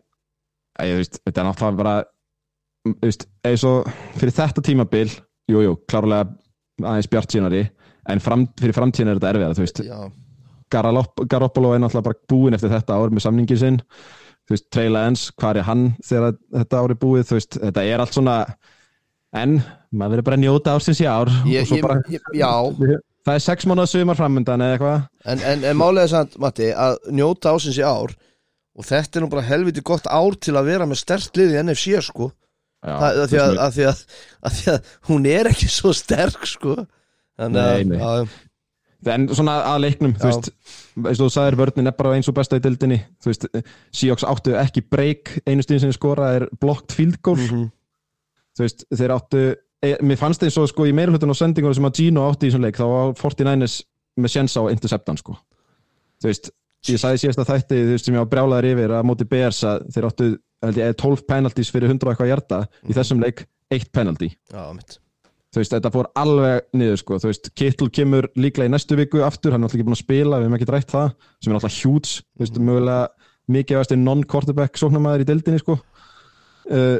að, 0.79 0.89
ég, 0.89 0.95
þú 0.95 1.03
veist, 1.03 1.21
þetta 1.29 1.43
er 1.43 1.47
náttúrulega 1.51 1.81
bara 1.83 1.95
þú 2.87 2.95
veist, 3.05 3.27
eins 3.51 3.67
og 3.69 3.93
fyrir 4.17 4.35
þetta 4.39 4.65
tímabil, 4.65 5.13
jú, 5.53 5.61
jú, 5.67 5.75
klárlega 5.91 6.31
aðeins 6.81 7.11
bjart 7.13 7.37
sínari, 7.37 7.61
en 8.09 8.23
fram, 8.23 8.47
fyrir 8.57 8.77
framtíðin 8.79 9.13
er 9.13 9.21
þetta 9.21 9.35
erfiðar, 9.35 9.59
þú 9.59 9.67
veist, 9.67 9.83
Já, 9.85 9.99
Garoppolo 10.71 11.73
er 11.73 11.83
náttúrulega 11.83 12.07
bara 12.09 12.19
búinn 12.31 12.57
eftir 12.57 12.73
þetta 12.73 12.97
ár 12.97 13.13
með 13.13 13.25
samningin 13.25 13.61
sinn. 13.61 13.79
Þú 14.49 14.55
veist, 14.55 14.67
Trey 14.73 14.89
Lance, 14.89 15.33
hvað 15.37 15.61
er 15.61 15.67
hann 15.67 15.85
þegar 16.05 16.37
þetta 16.61 16.81
ár 16.81 16.93
er 16.93 16.99
búið, 17.03 17.27
þú 17.29 17.37
veist, 17.37 17.59
þetta 17.61 17.85
er 17.85 18.01
allt 18.01 18.15
svona 18.17 18.37
en 19.37 19.59
maður 19.93 20.15
verður 20.15 20.25
bara 20.29 20.39
að 20.39 20.43
njóta 20.45 20.73
ársins 20.73 21.01
í 21.03 21.05
ár 21.05 21.29
ég, 21.45 21.69
ég, 21.69 21.83
bara, 21.85 21.99
ég, 22.09 22.23
já. 22.33 22.49
Það 23.27 23.35
er 23.35 23.43
sex 23.43 23.67
mánuða 23.69 23.91
sumar 23.91 24.17
framöndan 24.17 24.63
eða 24.65 24.77
eitthvað. 24.77 25.05
En, 25.29 25.43
en, 25.51 25.65
en 25.69 25.77
málega 25.77 26.07
er 26.07 26.11
samt, 26.15 26.37
Matti, 26.41 26.71
að 26.73 26.97
njóta 27.13 27.53
ásins 27.53 27.77
í 27.77 27.85
ár 27.85 28.15
og 28.79 28.87
þetta 28.87 29.19
er 29.19 29.25
nú 29.25 29.29
bara 29.29 29.45
helviti 29.45 29.83
gott 29.85 30.07
ár 30.09 30.37
til 30.41 30.55
að 30.57 30.71
vera 30.71 30.87
með 30.89 31.01
stert 31.03 31.37
lið 31.37 31.53
í 31.53 31.61
NFC 31.61 31.99
sko. 32.05 32.31
Já, 32.79 32.93
það, 32.95 33.09
að, 33.09 33.25
því 33.27 33.39
að, 33.43 33.57
að, 33.59 33.73
því 33.75 33.87
að, 33.89 34.03
að 34.47 34.57
því 34.57 34.69
að 34.73 34.91
hún 35.09 35.25
er 35.29 35.49
ekki 35.51 35.69
svo 35.73 35.91
sterk 35.93 36.45
sko. 36.47 36.77
Þannig 37.39 37.65
að 37.65 37.73
Nei, 37.75 37.97
nei. 37.99 38.37
En 39.07 39.27
svona 39.31 39.55
að 39.69 39.81
leiknum, 39.85 40.13
þú 40.19 40.27
Já. 40.27 40.31
veist 40.33 40.49
eins 40.99 41.21
og 41.21 41.29
þú 41.29 41.31
sagðir, 41.35 41.57
vörnin 41.61 41.87
er 41.87 41.95
bara 41.95 42.15
eins 42.17 42.27
og 42.27 42.35
besta 42.35 42.59
í 42.59 42.63
dildinni 42.63 42.99
þú 43.23 43.31
veist, 43.31 43.47
Seahawks 43.95 44.25
áttu 44.27 44.55
ekki 44.59 44.83
break 44.91 45.37
einu 45.47 45.63
stíðin 45.63 45.85
sem 45.85 45.95
skora 45.95 46.33
er 46.35 46.47
blocked 46.59 46.95
field 46.97 47.21
goal. 47.23 47.39
Mhm. 47.39 47.69
þú 48.57 48.65
veist, 48.65 48.85
þeir 48.91 49.15
áttu 49.15 49.43
e, 49.81 49.95
mér 50.03 50.19
fannst 50.19 50.43
eins 50.43 50.57
og 50.59 50.67
sko 50.67 50.87
í 50.89 50.95
meirhlutun 50.95 51.31
og 51.31 51.39
sendingur 51.39 51.75
sem 51.75 51.87
að 51.87 52.01
Gino 52.01 52.27
átti 52.27 52.47
í 52.47 52.51
þessum 52.51 52.65
leik, 52.67 52.75
þá 52.75 52.87
var 52.91 53.13
49ers 53.15 53.81
með 54.19 54.33
sjens 54.35 54.57
á 54.59 54.61
interceptan 54.67 55.17
sko. 55.17 55.37
Þú 56.19 56.27
veist, 56.27 56.51
ég 56.89 56.99
sagði 56.99 57.23
síðast 57.23 57.39
að 57.39 57.51
þætti 57.53 57.79
þú 57.85 57.93
veist, 57.95 58.05
sem 58.05 58.15
ég 58.17 58.25
var 58.25 58.31
brjálaður 58.33 58.71
yfir 58.73 58.95
að 58.97 59.05
móti 59.07 59.29
Bears 59.29 59.63
að 59.63 59.85
þeir 59.95 60.09
áttu 60.09 60.31
held 60.65 60.81
ég, 60.81 60.95
12 60.99 61.27
penalties 61.29 61.71
fyrir 61.71 61.87
100 61.87 62.03
og 62.03 62.11
eitthvað 62.11 62.33
hjarta 62.33 62.65
í 62.83 62.97
þessum 62.97 63.23
leik, 63.23 63.45
eitt 63.71 63.93
penalty. 63.95 64.33
Já, 64.51 64.73
mitt 64.75 64.99
þú 65.49 65.61
veist, 65.61 65.73
þetta 65.73 65.91
fór 65.93 66.09
alveg 66.19 66.67
niður 66.77 66.99
sko, 67.01 67.19
þú 67.21 67.31
veist, 67.31 67.49
Kittle 67.57 67.89
kemur 67.93 68.27
líklega 68.37 68.69
í 68.69 68.73
næstu 68.73 68.97
viku 68.99 69.23
aftur, 69.25 69.55
hann 69.55 69.63
er 69.63 69.69
alltaf 69.69 69.79
ekki 69.79 69.87
búin 69.87 69.97
að 69.97 70.03
spila 70.03 70.37
við 70.37 70.47
hefum 70.47 70.57
ekki 70.59 70.69
drætt 70.69 70.93
það, 70.93 71.15
sem 71.39 71.51
er 71.51 71.59
alltaf 71.59 71.77
hjúts 71.79 72.11
þú 72.21 72.45
veist, 72.45 72.59
mögulega 72.69 73.29
mikið 73.49 73.79
efast 73.79 73.95
non-quarterback 73.97 74.77
sóknarmæður 74.77 75.23
í 75.23 75.29
deildinni 75.29 75.61
sko. 75.61 75.79
Uh, 76.69 76.99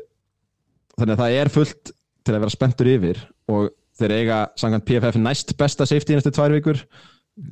þannig 0.97 1.13
að 1.13 1.21
það 1.21 1.37
er 1.41 1.51
fullt 1.53 1.93
til 2.25 2.33
að 2.33 2.41
vera 2.41 2.55
spenntur 2.55 2.89
yfir 2.89 3.21
og 3.53 3.69
þeir 3.99 4.15
eiga 4.15 4.39
samkvæmt 4.59 4.87
PFF 4.87 5.21
næst 5.21 5.53
besta 5.59 5.87
safety 5.89 6.17
næstu 6.17 6.33
tvær 6.33 6.55
vikur. 6.55 6.81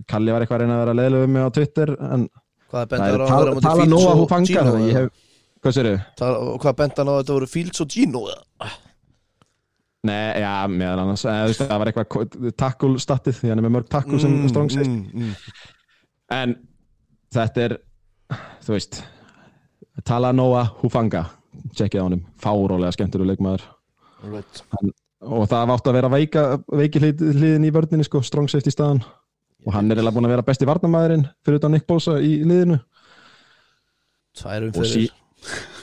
Kalli 0.10 0.34
var 0.34 0.43
eitthvað 0.43 0.60
að 0.60 0.66
reyna 0.66 0.80
að 0.80 0.84
vera 0.84 0.98
leðilega 0.98 1.30
um 1.30 1.36
mig 1.36 1.48
á 1.48 1.56
Twitter 1.56 1.93
en 1.93 2.28
það 2.72 2.82
er 2.82 2.88
að 2.88 2.98
tala, 2.98 3.14
vera 3.14 3.28
á 3.28 3.54
móti 3.54 3.68
tala 3.68 3.86
Fields 3.86 3.93
nóg 3.93 4.04
að 4.04 4.10
og 4.10 4.20
hún 4.22 4.32
fanga 4.34 4.50
Gino? 4.50 4.66
það 4.68 4.88
ég 4.88 5.00
hef, 5.00 5.24
hvað 5.62 5.78
sér 5.78 5.89
þau? 5.91 5.98
Nei, 10.06 10.39
já, 10.43 10.52
meðal 10.70 11.02
annars. 11.02 11.24
Eh, 11.26 11.54
það 11.58 11.74
var 11.82 11.89
eitthvað 11.91 12.54
tackle 12.60 13.02
statið 13.02 13.39
því 13.39 13.52
hann 13.52 13.62
er 13.62 13.66
með 13.66 13.76
mörg 13.80 13.89
tackle 13.91 14.20
sem 14.22 14.36
Mm, 14.36 14.50
strong 14.52 14.70
safety 14.70 14.93
mm, 14.93 15.26
mm. 15.26 15.34
En 16.38 16.56
þetta 17.34 17.64
er 17.66 17.78
Þú 18.68 18.76
veist 18.76 19.02
Tala 20.06 20.34
Noah 20.36 20.74
Hufanga. 20.82 21.24
Tjekkið 21.74 22.02
á 22.04 22.06
honum, 22.06 22.24
fárólega 22.38 22.93
skemmtur 22.93 23.24
leikmaður. 23.26 23.64
Right. 24.28 24.62
Og 25.26 25.48
það 25.50 25.72
átt 25.74 25.88
að 25.89 25.95
vera 25.98 26.12
veika, 26.12 26.43
veiki 26.70 27.02
hlið, 27.02 27.24
hliðin 27.34 27.66
í 27.66 27.72
vörninni 27.74 28.06
sko, 28.06 28.22
strong 28.26 28.52
safety 28.52 28.74
staðan. 28.76 29.02
Og 29.66 29.74
hann 29.74 29.89
er 29.89 29.98
eiginlega 29.98 30.16
búin 30.16 30.28
að 30.28 30.36
vera 30.36 30.45
besti 30.45 30.68
varnamæðurinn 30.70 31.26
Fyrir 31.43 31.58
utan 31.58 31.74
Nick 31.74 31.88
Bosa 31.89 32.20
í 32.22 32.38
liðinu. 32.45 32.78
Tværum 34.38 34.70
Og 34.70 34.78
fyrir 34.78 34.91
sí, 34.93 35.08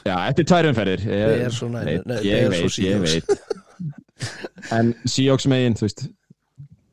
Já, 0.05 0.15
eftir 0.29 0.47
tværumferðir 0.51 1.03
Ég 1.09 1.15
Ég, 1.15 1.35
er 1.35 1.43
ég 1.43 1.55
svo 1.57 1.69
veit, 1.75 2.79
ég 2.85 3.03
veit 3.03 3.63
En 4.75 4.95
Seahawks 5.05 5.47
megin, 5.51 5.77
þú 5.79 5.87
veist 5.89 6.05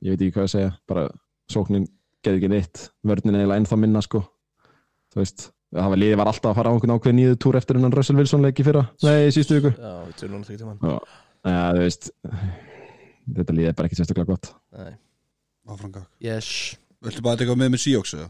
Ég 0.02 0.14
veit 0.16 0.22
ekki 0.26 0.36
hvað 0.36 0.48
að 0.48 0.54
segja 0.56 0.72
Bara 0.90 1.08
sóknin 1.52 1.88
geði 2.26 2.40
ekki 2.42 2.52
neitt 2.54 2.84
Vörnin 3.08 3.38
eiginlega 3.40 3.60
ennþá 3.62 3.78
minna 3.82 4.02
sko. 4.06 4.24
Þú 5.14 5.22
veist 5.24 5.48
Það 5.72 5.94
var 5.94 6.02
liðið 6.02 6.18
var 6.20 6.28
alltaf 6.28 6.50
að 6.52 6.58
fara 6.60 6.72
á 6.72 6.74
einhvern 6.76 6.94
ákveð 6.98 7.14
nýðu 7.16 7.36
túr 7.40 7.56
eftir 7.56 7.78
hennan 7.80 7.94
Russell 7.96 8.18
Wilson 8.20 8.42
leiki 8.44 8.64
fyrra. 8.68 8.82
Nei, 9.08 9.30
í 9.30 9.32
síðustu 9.32 9.56
viku. 9.56 9.70
Já, 9.80 9.94
við 10.10 10.18
tölum 10.20 10.42
ekki 10.44 10.58
til 10.60 10.68
mann 10.68 10.82
Já, 10.84 10.98
ja, 11.48 11.62
þú 11.78 11.86
veist 11.86 12.10
Þetta 13.38 13.56
liðið 13.56 13.70
er 13.70 13.78
bara 13.78 13.88
ekki 13.88 14.00
sérstaklega 14.02 14.34
gott. 14.34 14.50
Nei. 14.76 14.92
Áfram 15.72 15.94
gakk 15.96 16.10
Yes. 16.28 16.50
Viltu 17.06 17.24
bara 17.24 17.40
eitthvað 17.40 17.62
með 17.62 17.72
með 17.78 17.84
Seahawks 17.86 18.16
eða? 18.18 18.28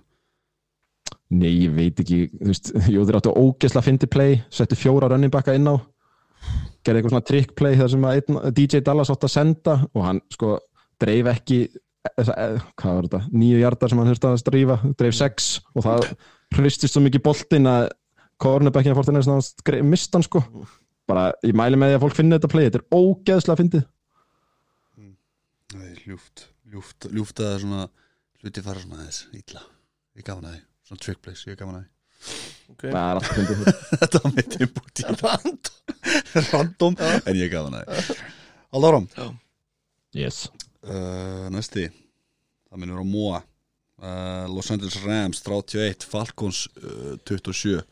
Nei, 1.32 1.50
ég 1.64 1.74
veit 1.80 2.04
ekki 2.04 2.20
Þú 2.36 2.52
veist, 2.52 2.72
jú 2.94 3.08
þeir 3.10 3.18
áttu 3.24 3.34
ógesla 3.42 3.84
fyndi 3.86 4.12
play 4.12 4.38
Settu 4.54 4.78
fjóra 4.78 5.10
running 5.10 5.34
backa 5.34 5.58
inn 5.58 5.66
á 5.72 5.76
Gerði 6.82 7.02
eitthvað 7.02 7.14
svona 7.14 7.28
trick 7.30 7.56
play 7.58 7.78
þar 7.78 7.90
sem 7.94 8.06
að 8.10 8.20
einn, 8.20 8.38
DJ 8.58 8.82
Dallas 8.86 9.12
átt 9.14 9.26
að 9.28 9.34
senda 9.36 9.78
og 9.92 10.06
hann 10.06 10.22
sko 10.34 10.56
dreif 11.02 11.30
ekki 11.30 11.60
eh, 11.68 12.60
þetta, 12.82 13.24
nýju 13.30 13.62
hjartar 13.62 13.92
sem 13.92 14.02
hann 14.02 14.10
hurst 14.10 14.28
að 14.28 14.40
strífa, 14.42 14.78
dreif 14.98 15.18
sex 15.18 15.52
og 15.76 15.86
það 15.86 16.08
hristist 16.58 16.96
svo 16.96 17.04
mikið 17.06 17.26
boltinn 17.28 17.70
að 17.70 17.88
cornerbackin 18.42 18.96
að 18.96 19.02
fórtina 19.02 19.22
er 19.22 19.86
mist 19.86 20.18
hann 20.18 20.26
sko. 20.26 20.42
Bara 21.10 21.30
ég 21.46 21.56
mæli 21.58 21.78
með 21.78 21.94
því 21.94 22.00
að 22.00 22.04
fólk 22.06 22.18
finna 22.18 22.40
þetta 22.40 22.52
play 22.56 22.68
þetta 22.68 22.82
er 22.82 22.98
ógeðslega 22.98 23.62
fyndið. 23.62 23.88
Nei, 25.72 25.94
ljúft, 26.04 26.48
ljúft, 26.68 27.08
ljúft 27.14 27.46
að 27.46 27.62
svona 27.64 27.88
hluti 28.42 28.66
fara 28.66 28.82
svona 28.82 29.00
aðeins 29.00 29.24
illa. 29.38 29.66
Ég 30.18 30.26
gaf 30.26 30.42
hana 30.42 30.58
því, 30.58 30.62
svona 30.90 31.06
trick 31.06 31.22
place, 31.24 31.46
ég 31.48 31.60
gaf 31.60 31.70
hana 31.70 31.86
því 31.86 32.01
okay. 32.72 32.90
það 32.90 33.04
er 33.04 33.20
alltaf 33.20 33.38
fyndið 33.38 33.64
Þetta 34.02 34.24
var 34.24 34.36
mitt 34.38 34.58
input 34.62 35.04
í 35.04 35.16
Rand 35.22 35.72
random. 36.52 36.98
En 37.26 37.38
ég 37.38 37.52
gaf 37.52 37.70
hana 37.70 37.84
áram 38.88 39.08
yes. 40.16 40.48
uh, 40.88 41.48
Næsti. 41.54 41.88
Það 42.72 42.84
minnur 42.84 43.04
á 43.04 43.08
Moa. 43.08 43.42
Uh, 44.02 44.48
Los 44.50 44.72
Angeles 44.74 44.98
Rams 45.06 45.44
31 45.46 46.08
Falcons 46.10 46.66
uh, 46.82 47.18
27 47.28 47.84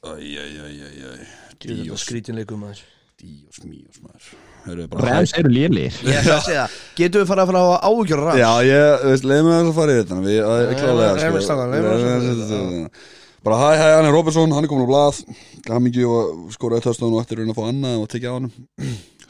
Æjæjæjæjæj 0.00 1.20
Þetta 1.60 1.68
Díos, 1.70 2.02
skrítinleikum 2.02 2.64
díos, 3.20 3.60
míos 3.62 4.00
bara 4.90 5.04
Rams 5.04 5.36
eru 5.38 5.52
lélir 5.52 5.94
Getum 6.98 7.22
við 7.22 7.28
farið 7.30 7.44
að 7.44 7.52
fara 7.52 7.60
að 7.60 7.68
hafa 7.68 7.78
áhugjör 7.86 8.24
Rams? 8.24 8.40
Já, 8.40 8.50
ég, 8.66 9.06
veist, 9.06 9.28
leiðum 9.30 9.52
við 9.52 9.60
að 9.60 9.72
fara 9.78 9.94
í 9.94 10.00
þetta 10.00 10.20
Við, 10.24 10.40
að, 10.48 10.64
Nei, 10.64 10.76
klálega, 10.80 11.12
Bara 13.44 13.56
hæ, 13.56 13.68
hæ, 13.80 13.86
hann 13.96 14.06
er 14.08 14.12
Robertson, 14.12 14.52
hann 14.52 14.66
er 14.66 14.68
komin 14.68 14.84
á 14.84 14.90
blað. 14.90 15.20
Gamingi 15.64 16.02
og 16.04 16.50
skoraði 16.52 16.84
töðstofn 16.88 17.14
og 17.16 17.22
eftir 17.22 17.40
að 17.40 17.54
fá 17.56 17.62
annað 17.70 18.02
og 18.02 18.10
tekja 18.12 18.32
á 18.32 18.36
hann 18.36 18.50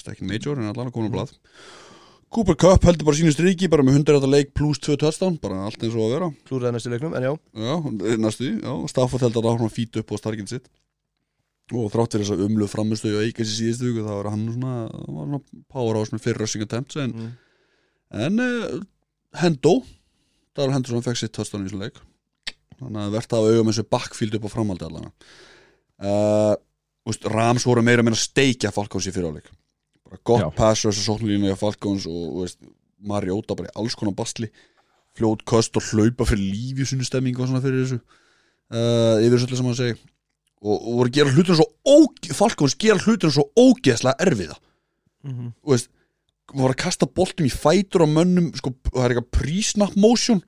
Það 0.00 0.08
er 0.08 0.14
ekki 0.16 0.26
major, 0.26 0.58
en 0.58 0.70
allan 0.70 0.88
er 0.90 0.94
komin 0.94 1.12
á 1.12 1.14
blað. 1.14 1.30
Cooper 2.30 2.54
Cup 2.58 2.84
heldur 2.86 3.06
bara 3.08 3.18
sínu 3.18 3.32
striki 3.34 3.68
bara 3.70 3.82
með 3.86 4.00
100 4.04 4.26
leik 4.30 4.52
pluss 4.54 4.78
2 4.82 4.96
touchdown 5.02 5.36
bara 5.42 5.64
allt 5.66 5.82
eins 5.82 5.94
og 5.94 6.04
að 6.06 6.12
vera. 6.14 6.28
Klúraði 6.46 6.74
næstu 6.76 6.90
leiknum, 6.92 7.14
en 7.18 7.26
já. 7.26 7.32
Já, 7.58 7.74
næstu, 8.22 8.50
já, 8.62 8.74
Stafford 8.90 9.24
heldur 9.26 9.46
að 9.46 9.50
áhrifna 9.56 9.72
fít 9.74 9.98
upp 10.02 10.10
á 10.10 10.16
starkinn 10.22 10.50
sitt. 10.50 10.66
Og 11.70 11.86
þrátt 11.94 12.14
fyrir 12.16 12.26
þess 12.26 12.34
að 12.34 12.44
umlu 12.48 12.66
framistöðu 12.70 13.18
og 13.20 13.26
eikast 13.28 13.52
í 13.54 13.58
síðustu 13.60 13.90
viku 13.92 14.02
þá 14.06 14.12
var 14.16 14.28
hann 14.32 14.46
svona, 14.50 14.74
var 14.90 15.26
svona 15.28 15.42
power 15.70 15.98
á 15.98 16.02
svona 16.06 16.22
fyrir 16.24 16.42
rushing 16.42 16.64
attempts 16.66 16.98
en, 16.98 17.12
Mm. 17.14 17.32
en 18.26 18.40
uh, 18.42 18.80
Hendo 19.38 19.76
Darrell 20.58 20.74
Henderson 20.74 21.04
fekk 21.06 21.20
sitt 21.20 21.34
touchdown 21.36 21.66
í 21.66 21.70
svona 21.70 21.86
leik 21.86 22.00
þannig 22.80 23.04
að 23.04 23.14
verðt 23.16 23.36
að 23.36 23.46
auga 23.50 23.62
með 23.62 23.72
þessu 23.74 23.88
backfield 23.94 24.36
upp 24.38 24.48
á 24.48 24.54
framaldi 24.56 24.88
allan. 24.88 25.08
Uh, 26.00 26.54
Rams 27.30 27.64
voru 27.66 27.82
meira 27.84 28.04
meira 28.06 28.18
steikja 28.18 28.70
Falcons 28.72 29.08
í 29.08 29.12
fyriráleik 29.14 29.48
gott 30.24 30.42
Já. 30.42 30.50
pass 30.54 30.84
og 30.84 30.92
þessu 30.92 31.06
sóknulínu 31.06 31.50
í 31.50 31.58
Falcons 31.58 32.06
og, 32.10 32.42
veist, 32.42 32.58
Mariota 33.00 33.56
bara 33.56 33.70
í 33.70 33.76
alls 33.78 33.96
konar 33.96 34.16
bastli 34.16 34.50
fljót 35.16 35.44
köst 35.48 35.76
og 35.78 35.86
hlaupa 35.90 36.26
fyrir 36.28 36.50
lífi 36.52 36.86
sunni 36.86 37.06
stemmingu 37.06 37.42
og 37.42 37.50
svona 37.50 37.62
fyrir 37.64 37.84
þessu. 37.84 38.00
Uh, 38.70 39.18
yfir 39.24 39.46
öllu 39.46 39.58
sem 39.58 39.66
hann 39.66 39.78
segi 39.78 39.94
og, 40.60 40.74
og 40.76 40.98
voru 41.00 41.08
að 41.08 41.16
gera 41.16 41.32
hlutina 41.34 41.56
svo 41.58 41.66
óge, 41.88 42.34
Falcons 42.36 42.76
gera 42.78 43.00
hlutina 43.02 43.32
svo 43.34 43.48
ógeðslega 43.58 44.26
erfiða. 44.26 44.58
Mhm. 45.26 45.50
og 45.60 45.74
veist 45.74 45.90
voru 46.50 46.72
að 46.72 46.80
kasta 46.80 47.06
boltum 47.06 47.46
í 47.46 47.52
fætur 47.52 48.06
á 48.06 48.08
mönnum 48.08 48.48
sko, 48.56 48.72
það 48.88 49.04
er 49.04 49.12
eitthvað 49.12 49.32
pre-snap 49.36 49.96
motion 50.00 50.40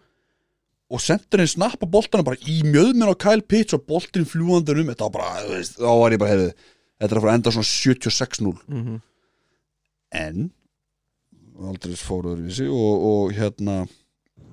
og 0.93 1.01
sendirinn 1.01 1.49
snappa 1.49 1.89
boltana 1.89 2.25
bara 2.27 2.37
í 2.45 2.59
mjöðminn 2.69 3.09
á 3.09 3.17
Kyle 3.17 3.41
Pitts 3.49 3.73
og 3.77 3.87
boltin 3.89 4.27
fljúandur 4.29 4.79
um 4.83 4.91
þetta 4.93 5.09
var 5.09 5.15
bara, 5.17 5.43
þú 5.47 5.55
veist, 5.57 5.79
þá 5.81 5.91
var 6.03 6.13
ég 6.17 6.21
bara 6.23 6.35
hefði 6.35 6.51
þetta 6.53 7.09
er 7.09 7.17
að 7.19 7.23
fara 7.25 7.33
að 7.33 7.39
enda 7.41 7.55
svona 7.57 7.71
76-0 7.73 8.59
Mhm. 8.69 9.01
en 10.13 10.51
aldrei 11.63 11.97
fóruður 11.99 12.47
í 12.49 12.55
sig 12.55 12.69
og, 12.71 13.05
og 13.11 13.35
hérna 13.37 13.83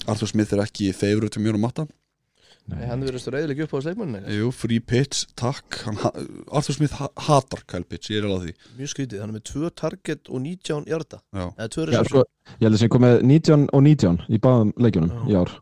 Arthur 0.08 0.30
Smith 0.32 0.54
er 0.56 0.64
ekki 0.64 0.92
favorite 0.96 1.36
til 1.36 1.44
mjög 1.46 1.60
um 1.60 1.66
matta 1.68 1.88
Nei, 2.70 2.84
Hann 2.86 3.02
verður 3.02 3.18
stór 3.24 3.36
eðileg 3.40 3.64
upp 3.66 3.72
á 3.74 3.80
sleikmannu 3.82 4.20
Jú, 4.30 4.52
free 4.54 4.78
pitch, 4.80 5.24
takk. 5.40 5.80
Hann, 5.88 5.96
ha- 6.04 6.12
Arthur 6.54 6.76
Smith 6.78 6.94
ha 7.00 7.08
hatar 7.26 7.64
Kyle 7.66 7.82
Pitts, 7.90 8.12
ég 8.14 8.20
er 8.22 8.28
alveg 8.30 8.38
á 8.38 8.46
því. 8.46 8.54
Mjög 8.78 8.92
skrítið, 8.94 9.22
hann 9.24 9.32
er 9.34 9.38
með 9.40 9.46
2 9.50 9.72
target 9.82 10.30
og 10.30 10.44
19 10.44 10.86
hjarta 10.86 11.18
Já, 11.34 11.48
Eða 11.58 11.70
2 11.74 11.82
Já, 11.82 11.88
reception 11.90 12.22
sko, 12.22 12.54
ég 12.60 12.68
held 12.68 12.78
að 12.78 12.84
sem 12.84 12.92
kom 12.94 13.02
með 13.08 13.16
19 13.26 13.66
og 13.74 13.82
19 13.88 14.22
í 14.30 14.38
báðum 14.46 14.74
leikjunum 14.86 15.16
Já. 15.18 15.26
í 15.34 15.40
ár 15.42 15.56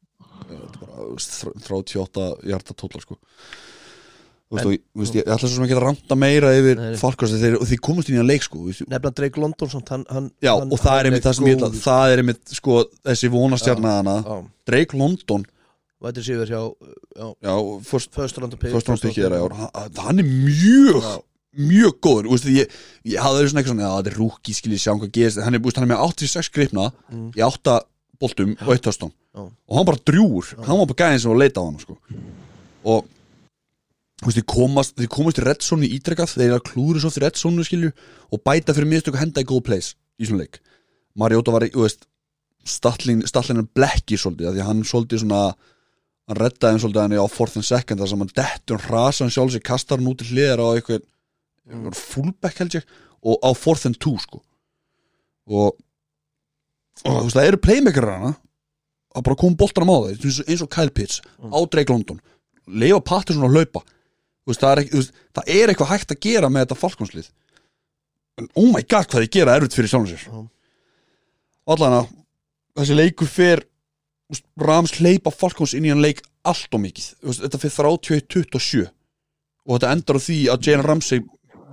38 0.78 2.28
hjarta 2.47 2.78
tótlar 2.78 3.03
sko. 3.03 3.17
Þú 4.47 4.55
veist, 4.55 4.67
og, 4.69 4.71
ég, 4.71 5.09
ég 5.17 5.25
ætla 5.28 5.41
svo 5.43 5.57
sem 5.57 5.65
ekki 5.65 5.75
að 5.75 5.84
ranta 5.84 6.15
meira 6.15 6.53
yfir. 6.55 6.80
Falkars 7.01 7.34
þeir, 7.36 7.57
og 7.59 7.67
þeir 7.67 7.82
komast 7.84 8.07
inn 8.07 8.15
í 8.15 8.21
að 8.21 8.30
leik 8.30 8.45
sko 8.45 8.61
Nefna 8.88 9.11
Drake 9.17 9.43
London 9.43 9.71
samt, 9.73 9.91
hann, 9.91 10.05
hann, 10.07 10.30
Já, 10.39 10.53
hann, 10.53 10.71
og 10.71 10.80
það 10.80 11.01
er 11.01 11.09
einmitt 11.09 11.25
það 11.28 11.36
sem 11.36 11.49
ég 11.49 11.57
ætla 11.57 11.71
það 11.84 12.13
er 12.13 12.21
einmitt, 12.23 12.53
sko, 12.55 12.78
þessi 13.09 13.32
vonastjarnaðana 13.34 14.17
Drake 14.69 14.99
London, 14.99 15.43
Vætir 15.97 16.28
síður 16.28 16.51
hjá 16.53 16.61
já, 17.41 17.53
first, 17.89 18.17
round 18.38 18.53
pick 18.61 18.69
ég 19.17 19.32
hann 19.97 20.21
er 20.21 20.28
mjög 20.30 21.07
mjög 21.57 21.95
góður, 22.05 22.28
þú 22.28 22.36
veist, 22.36 22.49
ég, 22.53 22.73
ég 23.07 23.23
hafði 23.23 23.41
verið 23.41 23.51
svona 23.51 23.61
eitthvað 23.63 23.73
svona, 23.73 23.88
já, 23.88 23.93
þetta 23.97 24.11
er 24.11 24.17
rúki, 24.21 24.55
skiljið 24.57 24.82
sjá 24.84 24.91
hvað 24.93 25.13
gerist. 25.15 25.39
Hann 25.41 25.57
er, 25.57 25.61
þú 25.61 25.69
veist, 25.69 25.80
hann 25.80 25.88
er 25.88 25.91
með 25.93 26.03
86 26.05 26.51
gripna. 26.53 26.86
Mm. 27.09 27.30
í 27.34 27.43
8 28.18 28.22
boltum 28.22 28.55
og 28.65 28.74
1 28.74 28.84
töstum 28.88 29.11
Já. 29.13 29.43
og 29.45 29.78
hann 29.78 29.88
bara 29.88 30.03
drjúur, 30.09 30.49
hann 30.65 30.82
var 30.82 30.89
bara 30.89 30.99
gæðin 31.03 31.22
sem 31.22 31.32
var 31.32 31.38
að 31.38 31.43
leita 31.43 31.61
á 31.61 31.68
hann, 31.68 31.80
sko. 31.82 31.97
Og 32.88 33.07
þú 34.18 34.28
veist, 34.28 34.39
þið 34.39 34.47
komast, 34.53 34.95
þið 34.97 35.09
komast 35.13 35.39
í 35.39 35.45
reddsónu 35.45 35.88
í 35.88 35.93
ítrekað, 35.97 36.34
þeir 36.34 36.47
eru 36.47 36.59
að 36.59 36.68
klúður 36.72 37.03
svo 37.03 37.13
fyrir 37.13 37.28
reddsónu, 37.28 37.65
skilju, 37.68 37.93
og 38.34 38.43
bæta 38.47 38.74
fyrir 38.74 38.89
mistöku 38.89 39.22
henda 39.22 39.43
í 39.43 39.49
góð 39.49 39.63
place 39.70 39.97
í 40.18 40.30
svona 40.30 40.45
leik. 40.45 40.61
Mariota 41.18 41.53
var, 41.53 41.68
í, 41.68 41.74
þú 41.76 41.86
veist 41.86 42.07
stallin, 42.68 43.24
stallin 43.30 43.61
er 43.61 43.70
blekki 43.78 44.18
svolítið, 44.20 44.55
því 44.55 44.65
hann 44.68 44.86
svolítið 44.88 45.24
svona 45.24 45.41
hann 46.28 46.39
reddaði 46.41 46.74
hann 46.74 46.82
svolítið 46.84 47.03
hann 47.03 47.20
á 47.24 47.28
fourth 47.32 47.59
and 47.59 47.68
second 47.68 48.01
þar 48.01 48.11
sem 48.11 48.24
hann 48.24 48.34
dettur, 48.36 48.82
hann 48.82 48.91
rasa 48.91 49.24
hann 49.24 49.34
sjálf 49.34 49.53
sig 49.53 49.63
kastar 49.63 50.01
hann 50.01 50.09
út 50.11 50.20
til 50.20 50.34
hliðar 50.34 50.63
á 50.63 50.68
eitthvað 50.74 51.05
mm. 51.72 51.93
fullback 51.95 52.59
held 52.59 52.76
ég 52.76 52.89
og 53.28 53.39
á 53.43 53.49
fourth 53.55 53.88
and 53.88 53.99
two 53.99 54.18
sko. 54.22 54.41
Og, 55.47 55.78
og 57.05 57.17
þú 57.19 57.23
veist 57.27 57.37
það 57.37 57.47
eru 57.51 57.59
playmakerar 57.67 58.17
hana 58.17 58.33
að 59.17 59.23
bara 59.27 59.39
koma 59.39 59.55
boltanum 59.59 59.91
á 59.93 59.97
það 59.97 60.09
eins 60.25 60.39
eins 60.47 60.63
og 60.65 60.69
Kyle 60.73 60.93
Pitts 60.93 61.21
Mm. 61.37 61.53
á 61.53 61.59
Drake 61.69 61.93
London. 61.93 62.19
Leifa 62.67 62.99
Patterson 63.01 63.43
að 63.47 63.53
hlaupa. 63.55 63.81
Veist, 64.47 64.61
það, 64.61 64.71
er 64.71 64.81
ekki, 64.83 64.95
veist, 64.97 65.13
það 65.35 65.49
er 65.55 65.69
eitthvað 65.73 65.91
hægt 65.91 66.11
að 66.11 66.19
gera 66.23 66.49
með 66.49 66.65
þetta 66.65 66.77
falkonslið 66.81 67.27
en 68.37 68.47
oh 68.55 68.67
my 68.71 68.81
god 68.85 69.07
hvað 69.09 69.23
þið 69.25 69.31
gera 69.33 69.55
erfitt 69.57 69.73
fyrir 69.77 69.89
sjálfum 69.89 70.11
sér. 70.11 70.23
Já. 70.27 70.47
allan 71.73 71.95
að 71.97 72.09
þessi 72.77 72.95
þú 74.27 74.35
veist, 74.35 74.45
Rams 74.61 74.93
hleypa 74.99 75.31
falkons 75.31 75.73
inn 75.73 75.85
í 75.87 75.89
hann 75.89 76.01
leik 76.03 76.21
allt 76.47 76.73
og 76.75 76.81
mikið. 76.83 77.07
Þetta 77.23 77.59
fyrir 77.61 77.75
31-27 77.79 78.85
og 79.67 79.73
þetta 79.79 79.91
endar 79.95 80.19
á 80.19 80.21
því 80.23 80.37
að 80.53 80.67
Jalen 80.67 80.85
Ramsey 80.87 81.23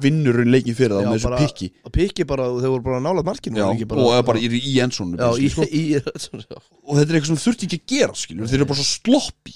vinnur 0.02 0.40
í 0.42 0.46
leikin 0.48 0.76
fyrir 0.76 0.96
það 0.96 1.06
með 1.08 1.16
þessu 1.18 1.28
bara- 1.30 1.40
pikki. 1.44 1.68
pikki 1.94 2.26
bara, 2.26 2.46
þau 2.50 2.70
voru 2.74 2.84
bara 2.86 3.00
nálað 3.04 3.28
markinu 3.28 3.60
Já, 3.60 3.66
og 3.70 4.08
eða 4.10 4.24
bara 4.26 4.40
í, 4.42 4.48
í 4.50 4.72
í, 4.74 5.98
sko. 6.24 6.48
og 6.88 6.98
þetta 6.98 7.04
er 7.06 7.18
eitthvað 7.18 7.30
sem 7.30 7.42
þurfti 7.44 7.68
ekki 7.68 7.80
að 7.80 7.92
gera 7.94 8.16
skilur, 8.18 8.50
þeir 8.50 8.60
eru 8.60 8.70
bara 8.72 8.80
svo 8.80 8.88
sloppi 8.90 9.54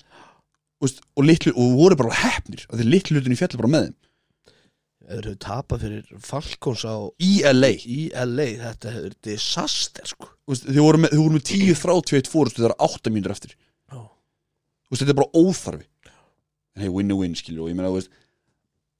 og, 0.78 1.24
litlu, 1.26 1.54
og 1.58 1.72
voru 1.78 1.98
bara 1.98 2.20
hefnir 2.22 2.66
að 2.68 2.82
þeir 2.82 2.92
litlu 2.92 3.18
hlutin 3.18 3.34
í 3.34 3.40
fjalli 3.40 3.60
bara 3.60 3.72
með 3.72 3.88
þeim. 3.88 3.96
Þeir 5.08 5.24
hefur 5.24 5.38
tapað 5.40 5.84
fyrir 5.86 6.08
Falcons 6.20 6.82
á 6.84 6.96
í 7.24 7.30
LA 7.48 7.70
í 7.88 8.00
LA, 8.12 8.48
þetta 8.60 8.92
hefur 8.92 9.14
disaster 9.24 10.10
sko. 10.10 10.28
Þeir, 10.52 10.82
voru 10.84 11.00
með, 11.02 11.14
þeir 11.16 11.34
með 11.34 11.44
10 11.48 11.78
frá 11.80 11.94
21 11.96 12.30
fórustu 12.30 12.62
þegar 12.62 12.76
8 12.84 13.12
mínútur 13.14 13.34
eftir. 13.34 13.56
Þetta 14.92 15.12
er 15.12 15.18
bara 15.18 15.32
óþarfi. 15.36 15.88
En 16.76 16.84
hei, 16.84 16.90
win 16.92 17.12
a 17.12 17.16
win 17.18 17.34
skilur 17.36 17.66
og 17.66 17.72
ég 17.72 17.76
meina, 17.78 17.90
þú 17.90 17.98
veist 17.98 18.12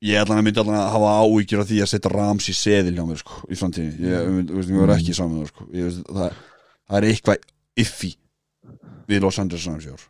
ég 0.05 0.21
ætla 0.21 0.37
að 0.39 0.45
myndi 0.47 0.61
allan 0.63 0.79
að 0.79 0.91
hafa 0.95 1.15
áhyggjur 1.25 1.63
af 1.65 1.69
því 1.71 1.79
að 1.83 1.91
setja 1.93 2.13
Rams 2.13 2.49
í 2.49 2.55
seðil 2.55 2.95
hjá 2.95 3.05
mér 3.09 3.19
sko, 3.23 3.41
í 3.51 3.59
framtíðin 3.59 3.97
ég, 4.05 4.29
Mm. 4.29 4.77
var 4.79 4.93
ekki 4.95 5.15
saman 5.17 5.41
það, 5.43 5.49
sko. 5.53 5.67
ég, 5.75 5.97
það, 6.07 6.37
það 6.89 6.99
er 7.01 7.09
eitthvað 7.09 7.49
iffi 7.85 8.13
við 9.09 9.25
Los 9.25 9.39
Angeles 9.43 9.67
Rams 9.67 9.87
í 9.89 9.91
ár. 9.95 10.05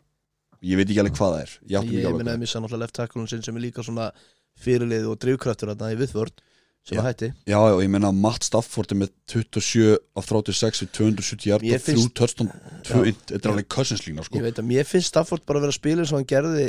Ég 0.61 0.75
veit 0.75 0.89
ekki 0.89 0.99
alveg 0.99 1.15
hvað 1.15 1.33
það 1.33 1.41
er. 1.41 1.51
Ég 1.71 1.91
ég 2.03 2.17
minna 2.19 2.33
að 2.35 2.41
missa 2.43 2.59
náttúrulega 2.59 2.83
left 2.83 2.93
tackle 2.99 3.27
sinn 3.31 3.41
sem 3.45 3.55
er 3.55 3.63
líka 3.63 3.83
svona 3.85 4.11
fyrirlið 4.59 5.07
og 5.07 5.19
drifkraftur 5.23 5.71
þarna 5.71 5.93
í 5.93 5.99
viðvörd 6.01 6.41
sem 6.89 6.99
að 6.99 7.07
hætti. 7.09 7.29
Já, 7.47 7.59
já, 7.59 7.75
ég 7.83 7.89
meina 7.93 8.09
að 8.11 8.19
Matt 8.19 8.43
Stafford 8.43 8.91
er 8.91 8.99
með 8.99 9.11
27 9.31 9.97
af 10.19 10.27
36 10.27 10.83
við 10.83 10.91
270 10.99 11.47
hjart 11.47 11.63
Mér 11.63 11.79
og 11.79 11.83
þrjú 12.87 13.05
int, 13.07 13.23
þetta 13.31 13.45
er 13.47 13.53
alveg 13.53 13.67
cousins 13.71 14.03
lína 14.07 14.23
sko. 14.25 14.37
ég 14.39 14.45
veit 14.47 14.59
að 14.59 14.67
mér 14.69 14.87
finnst 14.87 15.11
Stafford 15.13 15.45
bara 15.47 15.59
að 15.59 15.67
vera 15.67 15.73
að 15.75 15.79
spila 15.79 16.03
eins 16.03 16.11
og 16.13 16.19
hann 16.19 16.29
gerði 16.29 16.67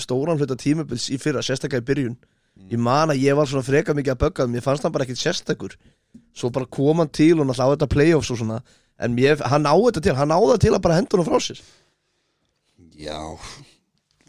stóran 0.00 0.38
hluta 0.40 0.56
tímabils 0.58 1.08
í 1.10 1.18
fyrra 1.22 1.42
sérstaklega 1.44 1.82
í 1.82 1.88
byrjun 1.90 2.16
ég 2.70 2.82
man 2.82 3.12
að 3.12 3.22
ég 3.24 3.38
var 3.38 3.48
svona 3.50 3.66
freka 3.66 3.94
mikið 3.96 4.14
að 4.14 4.22
bögga 4.24 4.46
mér 4.50 4.64
fannst 4.64 4.84
hann 4.86 4.94
bara 4.94 5.06
ekkit 5.06 5.22
sérstakur. 5.22 5.76
Svo 6.36 6.50
bara 6.54 6.68
kom 6.70 7.02
hann 7.02 7.10
til 7.10 7.38
og 7.38 7.46
náttúrulega 7.46 7.66
á 7.66 7.72
þetta 7.74 7.90
playoffs 7.94 8.30
og 8.34 8.40
svona 8.42 8.60
en 9.00 9.16
mér, 9.16 9.40
hann 9.48 9.66
á 9.66 9.74
þetta 9.74 10.04
til, 10.04 10.16
hann 10.18 10.34
á 10.34 10.38
það 10.38 10.62
til 10.66 10.74
að 10.76 10.82
bara 10.84 10.98
hendur 10.98 11.22
hann 11.22 11.30
frá 11.30 11.40
sér. 11.42 11.60
Já 13.00 13.20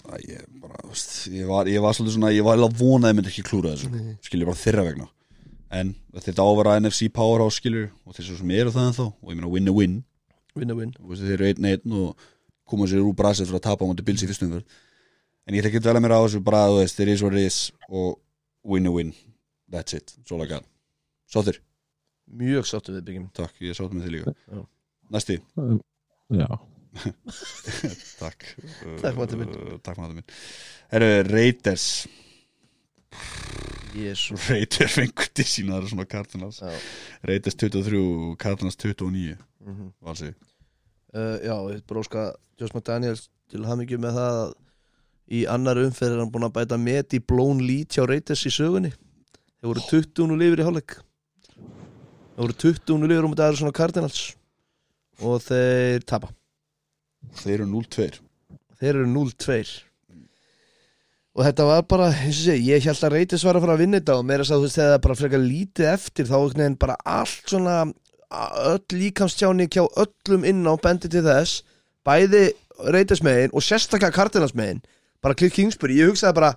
Æ, 0.01 0.17
ég, 0.25 0.45
bara, 0.59 0.79
þú 0.82 0.91
veist, 0.91 1.11
ég, 1.29 1.45
var, 1.47 1.67
ég 1.69 1.84
var 1.84 1.93
svolítið 1.95 2.15
svona 2.15 2.32
ég 2.34 2.45
var 2.45 2.57
alveg 2.57 2.71
að 2.73 2.79
vona 2.82 3.07
að 3.07 3.11
ég 3.11 3.17
myndi 3.19 3.29
ekki 3.32 3.43
klúra 3.45 3.73
þessu 3.75 4.15
skilur 4.25 4.49
bara 4.49 4.59
þeirra 4.59 4.86
vegna. 4.88 5.05
En 5.71 5.91
þetta 6.17 6.43
á 6.43 6.47
að 6.47 6.57
vera 6.57 6.77
NFC 6.82 7.07
Powerhouse 7.13 7.61
skilur 7.61 7.91
og 8.07 8.15
þessu 8.17 8.39
sem 8.39 8.53
eru 8.57 8.73
það 8.73 8.88
ennþá 8.89 9.05
og 9.11 9.29
ég 9.29 9.38
meina 9.38 9.51
win 9.51 9.69
a 9.69 9.75
win 9.75 9.99
win 10.57 10.73
a 10.73 10.77
win 10.79 10.95
Þú 10.97 11.11
veist, 11.11 11.23
þeir 11.27 11.36
eru 11.38 11.49
einn 11.51 11.69
einn 11.69 11.97
og 12.01 12.25
koma 12.67 12.89
sér 12.89 13.05
úr 13.05 13.15
brasið 13.15 13.51
fyrir 13.51 13.61
að 13.61 13.67
tapa 13.69 13.86
á 13.86 13.89
móti 13.91 14.07
Bills 14.07 14.25
í 14.25 14.32
fyrstum 14.32 14.55
fyrr 14.57 14.65
en 15.47 15.55
ég 15.55 15.61
ætla 15.61 15.71
ekki 15.71 15.81
að 15.81 15.87
dvelja 15.87 16.03
mér 16.03 16.17
á 16.17 16.19
þessu 16.23 16.43
bara 16.43 16.67
þú 16.69 16.81
veist, 16.81 16.97
þeir 16.99 17.13
is 17.13 17.23
what 17.25 17.37
it 17.37 17.47
is 17.47 17.59
og 17.89 18.19
win 18.63 18.87
a 18.87 18.91
win 18.91 19.13
that's 19.71 19.97
it, 19.97 20.15
svo 20.25 20.37
laga 20.41 20.61
Sáttir, 21.31 21.61
mjög 22.27 22.65
sáttu 22.67 22.91
við 22.91 23.05
byggjum. 23.07 23.27
Takk, 23.31 23.55
ég 23.63 23.77
sátt 23.77 23.93
með 23.95 24.03
þig 24.03 24.13
líka. 24.17 24.33
Já. 24.51 24.63
Næsti, 25.15 25.37
Já, 26.31 26.47
takk. 28.21 28.45
Takk, 29.01 29.15
Matti 29.17 29.39
minn. 29.39 29.51
Uh, 29.51 30.03
minn. 30.13 30.27
Herru, 30.91 31.09
Raiders. 31.27 31.87
Jésu 33.95 34.37
Raiders 34.49 34.95
fengur 34.95 35.27
til 35.35 35.47
sína 35.47 35.75
það 35.75 35.83
er 35.83 35.91
svona 35.91 36.07
Cardinals. 36.13 36.61
Já. 36.63 36.71
Raiders 37.27 37.59
23, 37.59 38.03
Cardinals 38.39 38.79
29 38.79 39.35
mm 39.59 39.75
-hmm. 39.75 39.91
Valsi. 39.99 40.33
Uh, 41.13 41.37
já, 41.43 41.55
ég 41.75 41.83
bróska 41.87 42.33
Josh 42.59 42.75
McDaniels 42.75 43.29
til 43.49 43.65
hafmyggju 43.65 43.97
með 43.97 44.15
það 44.15 44.37
að 44.43 44.53
í 45.32 45.45
annar 45.49 45.79
umferð 45.79 46.17
er 46.17 46.23
hann 46.23 46.34
búin 46.34 46.47
að 46.47 46.57
bæta 46.59 46.79
met 46.82 47.15
í 47.15 47.21
blown 47.23 47.63
lead 47.63 47.93
hjá 47.95 48.03
Raiders 48.05 48.43
í 48.47 48.51
sögunni. 48.53 48.91
Þeir 49.61 49.71
voru 49.71 49.86
20 49.88 50.27
nú 50.27 50.39
lifir 50.39 50.63
í 50.63 50.67
hálfleik. 50.67 50.97
Þeir 51.55 52.43
voru 52.43 52.57
20 52.65 52.99
nú 52.99 53.11
lifir 53.11 53.27
um 53.29 53.36
þetta 53.36 53.47
er 53.47 53.61
svona 53.61 53.77
Cardinals. 53.77 54.25
Og 55.21 55.39
þeir 55.45 56.03
tapa. 56.09 56.34
Þeir 57.43 57.61
eru 57.61 57.71
0-2 57.77 58.11
þeir 58.82 58.97
eru 58.97 59.07
0-2 59.13 59.61
og 61.32 61.45
þetta 61.47 61.63
var 61.63 61.84
bara, 61.88 62.09
sé, 62.36 62.57
ég 62.59 62.84
held 62.84 63.05
að 63.07 63.13
Raiders 63.13 63.43
var 63.47 63.55
að 63.55 63.63
fara 63.63 63.75
að 63.77 63.84
vinna 63.86 63.99
þetta 64.01 64.15
og 64.19 64.25
meira 64.27 64.43
að 64.43 64.49
þú 64.51 64.65
veist 64.65 64.77
þegar 64.77 64.89
það 64.91 65.03
bara 65.05 65.17
frekar 65.19 65.43
lítið 65.45 65.91
eftir 65.93 66.27
þá 66.27 66.34
einhvern 66.36 66.63
veginn 66.63 66.79
bara 66.82 66.97
allt 67.07 67.53
svona 67.53 67.75
öll 68.71 68.97
líkamstjáni 68.97 69.69
kjá 69.71 69.86
öllum 69.86 70.47
inn 70.49 70.67
á 70.67 70.75
bendi 70.82 71.11
til 71.11 71.23
þess 71.23 71.61
bæði 72.07 72.43
Raiders 72.91 73.23
megin 73.23 73.55
og 73.55 73.63
sérstaklega 73.63 74.17
Cardinals 74.17 74.57
megin 74.57 74.82
bara 75.22 75.38
Cliff 75.38 75.55
Kingsbury, 75.55 75.99
ég 76.01 76.11
hugsaði 76.11 76.38
bara 76.39 76.55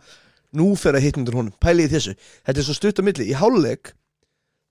nú 0.55 0.73
fer 0.79 0.97
að 0.97 1.09
hitnundur 1.09 1.37
honum, 1.41 1.55
pæli 1.61 1.89
í 1.89 1.91
þessu. 1.91 2.15
Þetta 2.47 2.61
er 2.61 2.67
svo 2.67 2.77
stutt 2.77 3.01
á 3.01 3.07
milli, 3.07 3.29
í 3.31 3.37
hálfleik 3.37 3.93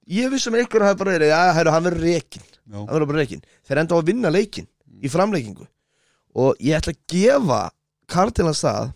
ég 0.10 0.32
vissum 0.34 0.56
að 0.56 0.64
einhver 0.64 0.86
hafi 0.88 1.00
bara 1.00 1.16
verið 1.16 1.32
já, 1.32 1.39
hæru, 1.58 1.72
hann 1.74 1.86
verður 1.88 2.08
reikin, 2.08 2.44
Já, 2.44 2.76
hann 2.76 2.91
verður 2.91 3.10
bara 3.12 3.22
reikin 3.22 3.46
þeir 3.68 3.82
enda 3.84 3.96
á 3.96 4.00
að 4.00 4.10
vinna 4.10 4.34
leikin 4.34 4.68
í 5.04 5.12
framleikingu 5.12 5.68
og 6.44 6.60
ég 6.64 6.78
ætla 6.80 6.94
að 6.96 7.02
gefa 7.14 7.62
Cardinals 8.12 8.64
það 8.64 8.91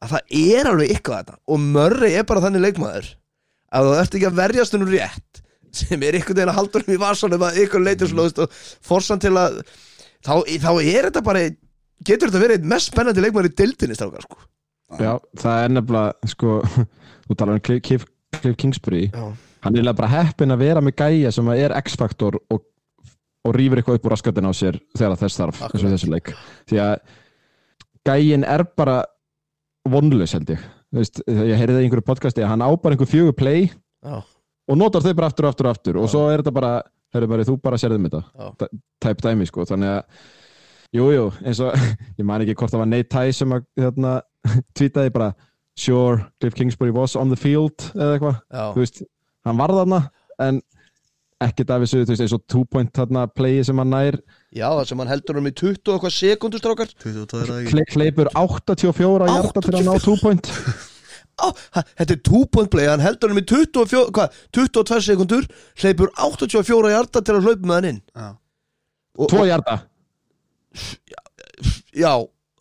að 0.00 0.14
það 0.14 0.34
er 0.40 0.70
alveg 0.70 0.94
eitthvað 0.94 1.22
þetta 1.22 1.38
og 1.44 1.64
Murray 1.76 2.16
er 2.16 2.26
bara 2.28 2.44
þannig 2.46 2.64
leikmaður 2.64 3.10
að 3.70 3.88
þú 3.88 3.96
ert 4.00 4.16
ekki 4.18 4.28
að 4.30 4.40
verjast 4.40 4.76
hennum 4.76 4.92
rétt 4.94 5.42
sem 5.80 6.02
er 6.02 6.16
einhvern 6.16 6.38
veginn 6.38 6.52
að 6.52 6.58
halda 6.58 6.80
hennum 6.80 6.96
í 6.96 7.02
varsanum 7.04 7.46
að 7.46 7.60
ykkur 7.64 7.84
leitur 7.84 8.14
veist, 8.16 8.40
og 8.40 8.56
forsan 8.86 9.20
til 9.22 9.34
að 9.38 9.60
þá, 10.24 10.32
þá 10.48 10.72
er 10.80 11.10
þetta 11.10 11.26
bara 11.26 11.44
getur 12.06 12.30
þetta 12.30 12.42
verið 12.44 12.60
einn 12.60 12.72
mest 12.72 12.90
spennandi 12.92 13.22
leikmaður 13.24 13.50
í 13.50 13.54
dildinni 13.60 13.96
strákar 13.98 14.24
sko? 14.26 14.40
Já, 14.98 15.12
það 15.38 15.64
er 15.64 15.74
nefnilega 15.76 16.32
sko, 16.32 16.56
þú 17.28 17.36
talar 17.38 17.58
um 17.58 17.62
Cliff, 17.66 17.82
Cliff, 17.86 18.06
Cliff 18.40 18.56
Kingsbury. 18.58 19.04
Já. 19.12 19.28
hann 19.60 19.74
er 19.74 19.80
eiginlega 19.82 19.98
bara 20.00 20.12
heppin 20.14 20.54
að 20.54 20.62
vera 20.64 20.80
með 20.82 20.96
gæja 20.98 21.30
sem 21.36 21.48
er 21.54 21.74
X-faktor 21.82 22.38
og, 22.50 22.62
og 23.44 23.54
rýfur 23.56 23.80
eitthvað 23.82 24.00
upp 24.00 24.08
úr 24.08 24.14
raskatin 24.16 24.48
á 24.48 24.52
sér 24.56 24.80
þegar 24.98 25.18
þess 25.20 25.40
þarf, 25.42 25.62
eins 25.68 25.84
og 25.84 25.92
þessu 25.94 26.10
leik. 26.10 26.32
Því 26.70 26.80
að 26.82 26.94
gæjin 28.08 28.46
er 28.48 28.64
bara 28.80 28.98
vonlaus 29.90 30.34
held 30.36 30.50
ég. 30.56 30.64
Þú 30.90 30.98
veist, 30.98 31.20
ég 31.28 31.54
heyrði 31.60 31.76
það 31.76 31.82
í 31.84 31.86
einhverju 31.86 32.06
podcasti 32.08 32.42
að 32.42 32.50
hann 32.54 32.64
á 32.66 32.70
bara 32.74 32.96
einhver 32.96 33.08
fjögur 33.10 33.36
play 33.38 33.68
Já. 33.70 34.16
og 34.24 34.78
notar 34.80 35.04
þau 35.04 35.12
bara 35.14 35.28
aftur 35.30 35.46
og 35.46 35.52
aftur 35.54 35.68
og 35.68 35.76
aftur 35.76 35.98
og 36.02 36.08
svo 36.10 36.24
er 36.32 36.42
þetta 36.42 36.54
bara, 36.56 36.72
bara, 37.14 37.46
þú 37.46 37.54
bara 37.62 37.78
sérðum 37.78 38.08
þetta. 38.08 38.22
Já. 38.34 38.48
Ta- 38.58 38.70
type 39.06 39.22
dæmi 39.28 39.46
sko, 39.46 39.68
þannig 39.70 39.92
að 40.00 40.26
jújú, 40.96 41.12
jú, 41.14 41.26
eins 41.44 41.60
og 41.64 41.76
ég 42.18 42.26
man 42.26 42.42
ekki 42.44 42.56
hvort 42.58 42.74
það 42.74 42.84
var 42.84 42.90
Nate 42.90 43.10
Ty 43.12 43.36
sem 43.36 43.54
að 43.56 43.64
hérna, 43.80 44.16
tweetaði 44.78 45.14
bara 45.14 45.30
sure, 45.78 46.26
Cliff 46.40 46.56
Kingsbury 46.58 46.92
was 46.94 47.16
on 47.16 47.30
the 47.32 47.38
field 47.38 47.90
eða 47.94 48.16
eitthvað, 48.16 48.42
þú 48.74 48.84
veist 48.84 49.02
hann 49.48 49.60
var 49.60 49.72
þarna, 49.72 50.02
en 50.44 50.60
ekkert 51.40 51.70
af 51.72 51.84
þessu, 51.86 52.02
þú 52.04 52.12
veist, 52.12 52.22
eins 52.26 52.34
og 52.36 52.42
two 52.52 52.66
point 52.68 52.90
þarna 52.96 53.24
playi 53.32 53.62
sem 53.64 53.78
hann 53.80 53.94
nær, 53.94 54.18
Já, 54.50 54.66
það 54.66 54.86
sem 54.90 55.00
hann 55.00 55.12
heldur 55.12 55.38
um 55.40 55.46
í 55.46 55.52
20 55.54 55.78
og 55.78 55.94
eitthvað 55.94 56.14
sekundur 56.16 56.60
strákar. 56.60 56.90
22 57.00 57.38
er 57.38 57.50
það 57.52 57.60
ekki? 57.60 57.70
Kle 57.70 57.84
hleypur 57.94 58.30
84 58.34 59.28
hjarta 59.30 59.62
til 59.62 59.74
að 59.78 59.84
ná 59.86 59.92
two 60.02 60.16
point 60.20 60.50
Á, 61.40 61.48
Þetta 61.96 62.12
er 62.16 62.20
2 62.26 62.40
point 62.52 62.68
play, 62.72 62.88
hann 62.90 63.00
heldur 63.00 63.32
um 63.32 63.38
í 63.40 63.44
24, 63.46 64.10
hvað, 64.16 64.40
22 64.58 64.98
sekundur 65.06 65.46
hleypur 65.80 66.10
84 66.18 66.90
hjarta 66.92 67.22
til 67.24 67.36
að 67.38 67.46
hlaupa 67.46 67.70
með 67.70 67.78
hann 67.78 67.88
inn. 67.94 68.00
Já. 68.12 68.26
og, 69.16 69.30
tvo 69.32 69.46
hjarta, 69.48 69.76
Já, 71.96 72.12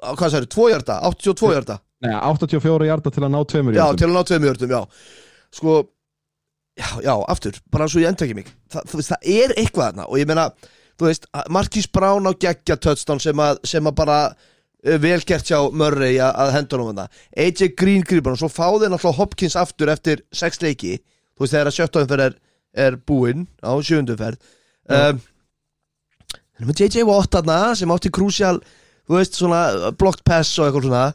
hvað 0.01 0.33
sagði, 0.33 0.49
2 0.55 0.67
hjarta, 0.73 0.99
82 1.09 1.53
hjarta 1.53 1.79
Nei, 1.99 2.13
84 2.15 2.87
hjarta 2.87 3.11
til 3.11 3.23
að 3.25 3.31
ná 3.33 3.39
tveimur 3.51 3.75
Já, 3.75 3.81
hjartum 3.83 3.99
til 3.99 4.07
að 4.07 4.15
ná 4.15 4.21
2 4.29 4.37
hjartum, 4.47 4.73
já. 4.73 5.07
Sko, 5.59 5.73
já, 6.79 6.89
já, 7.03 7.13
aftur, 7.33 7.57
bara 7.73 7.87
svo 7.91 8.03
ég 8.03 8.11
endtæki 8.13 8.37
mig. 8.37 8.51
Þa, 8.71 8.83
þú 8.87 8.99
veist, 9.01 9.11
Það 9.11 9.31
er 9.33 9.53
eitthvað 9.57 9.89
þarna 9.89 10.05
og 10.07 10.21
ég 10.21 10.29
meina, 10.29 10.45
þú 10.95 11.09
veist, 11.09 11.27
Markís 11.51 11.89
Brown 11.91 12.29
á 12.29 12.33
geggja 12.39 12.77
touchdown 12.79 13.19
sem 13.23 13.43
að, 13.43 13.59
sem 13.67 13.89
að 13.91 13.97
bara 13.99 14.19
uh, 14.29 14.97
vel 15.03 15.19
gert 15.27 15.51
hjá 15.51 15.59
Murray 15.75 16.21
að, 16.23 16.31
að 16.45 16.53
hendur 16.55 16.85
um 16.85 16.93
þetta 16.93 17.25
AJ 17.45 17.73
Green 17.81 18.05
grýpar 18.07 18.37
og 18.37 18.41
svo 18.43 18.51
fáði 18.53 18.87
náttúrulega 18.93 19.17
Hopkins 19.19 19.57
aftur 19.59 19.91
eftir 19.91 20.23
6 20.31 20.63
leiki. 20.63 20.95
Þú 21.35 21.43
veist 21.43 21.57
þegar 21.57 21.71
að 21.73 21.77
sjöttuumferð 21.81 22.27
er, 22.29 22.39
er 22.87 22.99
búinn 23.09 23.47
á 23.59 23.75
sjöundumferð 23.83 24.39
um, 24.87 25.19
en 26.59 26.67
með 26.69 26.83
JJ 26.83 27.07
Watt 27.07 27.33
þarna 27.33 27.59
sem 27.79 27.91
átti 27.93 28.11
krúsjál 28.13 28.57
þú 29.09 29.17
veist 29.17 29.39
svona 29.39 29.61
uh, 29.73 29.93
blocked 29.97 30.25
pass 30.27 30.57
og 30.59 30.67
eitthvað 30.67 30.89
svona. 30.89 31.05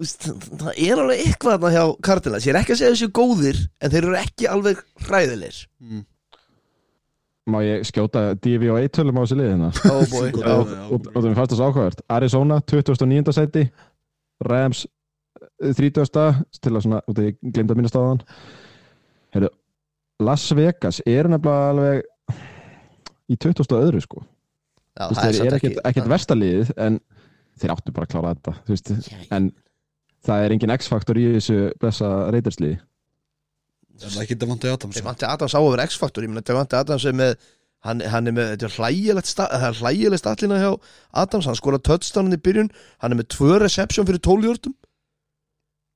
Það 0.00 0.78
er 0.80 1.02
alveg 1.02 1.26
eitthvað 1.26 1.56
þarna 1.56 1.72
hjá 1.74 1.82
Cardinals. 2.06 2.46
Ég 2.46 2.54
er 2.54 2.60
ekki 2.62 2.72
að 2.72 2.80
segja 2.80 2.94
þessi 2.94 3.10
góðir 3.18 3.58
en 3.60 3.92
þeir 3.92 4.06
eru 4.06 4.16
ekki 4.20 4.48
alveg 4.48 4.80
hræðilegir. 5.04 5.58
Má 7.50 7.58
ég 7.66 7.84
skjóta 7.88 8.30
DV 8.38 8.70
og 8.72 8.80
1 8.80 8.94
tölum 8.96 9.20
á 9.20 9.22
þessu 9.24 9.36
liðina 9.40 9.68
oh 9.90 10.12
já, 10.14 10.30
já. 10.38 10.56
og, 10.92 11.06
og 11.10 11.16
það 11.16 11.28
er 11.30 11.38
fast 11.40 11.52
þessu 11.52 11.66
áhugavert. 11.66 12.02
Arizona, 12.16 12.60
2009. 12.72 13.36
seti 13.36 13.66
Rams 14.46 14.86
eh, 15.60 15.74
30. 15.76 16.44
til 16.60 16.74
að 16.74 16.84
svona, 16.86 17.02
út 17.04 17.20
af 17.20 17.28
ég 17.28 17.40
glemd 17.42 17.74
að 17.74 17.82
þann 17.96 18.24
Heyrðu, 19.34 19.50
Las 20.26 20.48
Vegas 20.56 21.00
er 21.08 21.28
nefnilega 21.30 21.74
alveg 21.74 22.08
í 23.30 23.38
20. 23.38 23.78
öðru 23.78 24.02
sko 24.04 24.22
Já, 24.98 25.06
veist, 25.06 25.20
það 25.20 25.28
er 25.30 25.56
ekki 25.56 25.70
ekkert, 25.70 25.82
ekkert 25.90 26.10
verstaliðið 26.10 26.72
en 26.86 26.98
þeir 27.60 27.74
áttu 27.76 27.94
bara 27.94 28.08
að 28.08 28.14
klára 28.14 28.34
þetta 28.34 28.54
þú 28.66 28.74
veist, 28.74 28.92
en 29.36 29.50
það 30.26 30.44
er 30.44 30.54
engin 30.56 30.74
X-faktor 30.76 31.20
í 31.20 31.26
þessu 31.36 31.58
blessa 31.80 32.10
reytarsliði 32.34 32.80
Er 34.00 34.12
það 34.14 34.22
ekki 34.24 34.36
Devante 34.40 34.70
Adams? 34.72 34.96
Devante 34.96 35.28
Adams 35.28 35.54
á 35.56 35.60
að 35.60 35.72
vera 35.74 35.86
X-faktor 35.88 36.24
Ég 36.24 36.32
meina 36.32 36.44
Devante 36.46 36.78
Adams 36.78 37.06
er 37.08 37.16
með 37.16 37.34
Hann, 37.80 38.02
hann 38.12 38.28
er 38.28 38.34
með, 38.36 38.50
þetta 38.52 38.66
er 38.66 38.74
hlægilegt 38.76 40.10
er 40.12 40.20
statlina 40.20 40.58
hjá 40.60 40.74
Adams, 41.16 41.46
hann 41.48 41.56
skora 41.56 41.78
touchdownin 41.80 42.36
í 42.36 42.40
byrjun, 42.44 42.68
hann 43.00 43.14
er 43.14 43.16
með 43.22 43.30
tvö 43.32 43.56
reception 43.62 44.04
fyrir 44.04 44.20
12 44.20 44.48
jórtum 44.50 44.74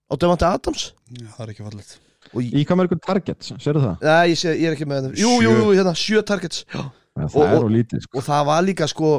á 0.09 0.15
Devante 0.17 0.49
Adams 0.49 0.87
Já, 1.13 1.29
það 1.35 1.43
er 1.45 1.53
ekki 1.53 1.67
fallið 1.67 1.91
og 2.33 2.41
ég, 2.41 2.55
Í 2.57 2.65
hvað 2.65 2.81
mörgum 2.81 3.03
targets, 3.05 3.53
sérðu 3.61 3.85
það? 3.85 4.07
Nei, 4.09 4.33
ég, 4.33 4.41
sé, 4.41 4.55
ég 4.57 4.71
er 4.71 4.79
ekki 4.79 4.89
með 4.89 5.11
það 5.11 5.21
Jú, 5.21 5.35
jú, 5.45 5.53
jú, 5.61 5.67
hérna, 5.77 5.93
sjö 5.99 6.25
targets 6.25 6.65
Já. 6.73 6.87
Ja, 7.15 7.27
það 7.31 7.41
Og- 7.45 7.55
er 7.55 7.65
og- 7.65 7.71
lítið 7.75 8.01
sko. 8.03 8.19
Og 8.19 8.25
það 8.27 8.47
var 8.51 8.63
líka 8.67 8.89
sko 8.91 9.11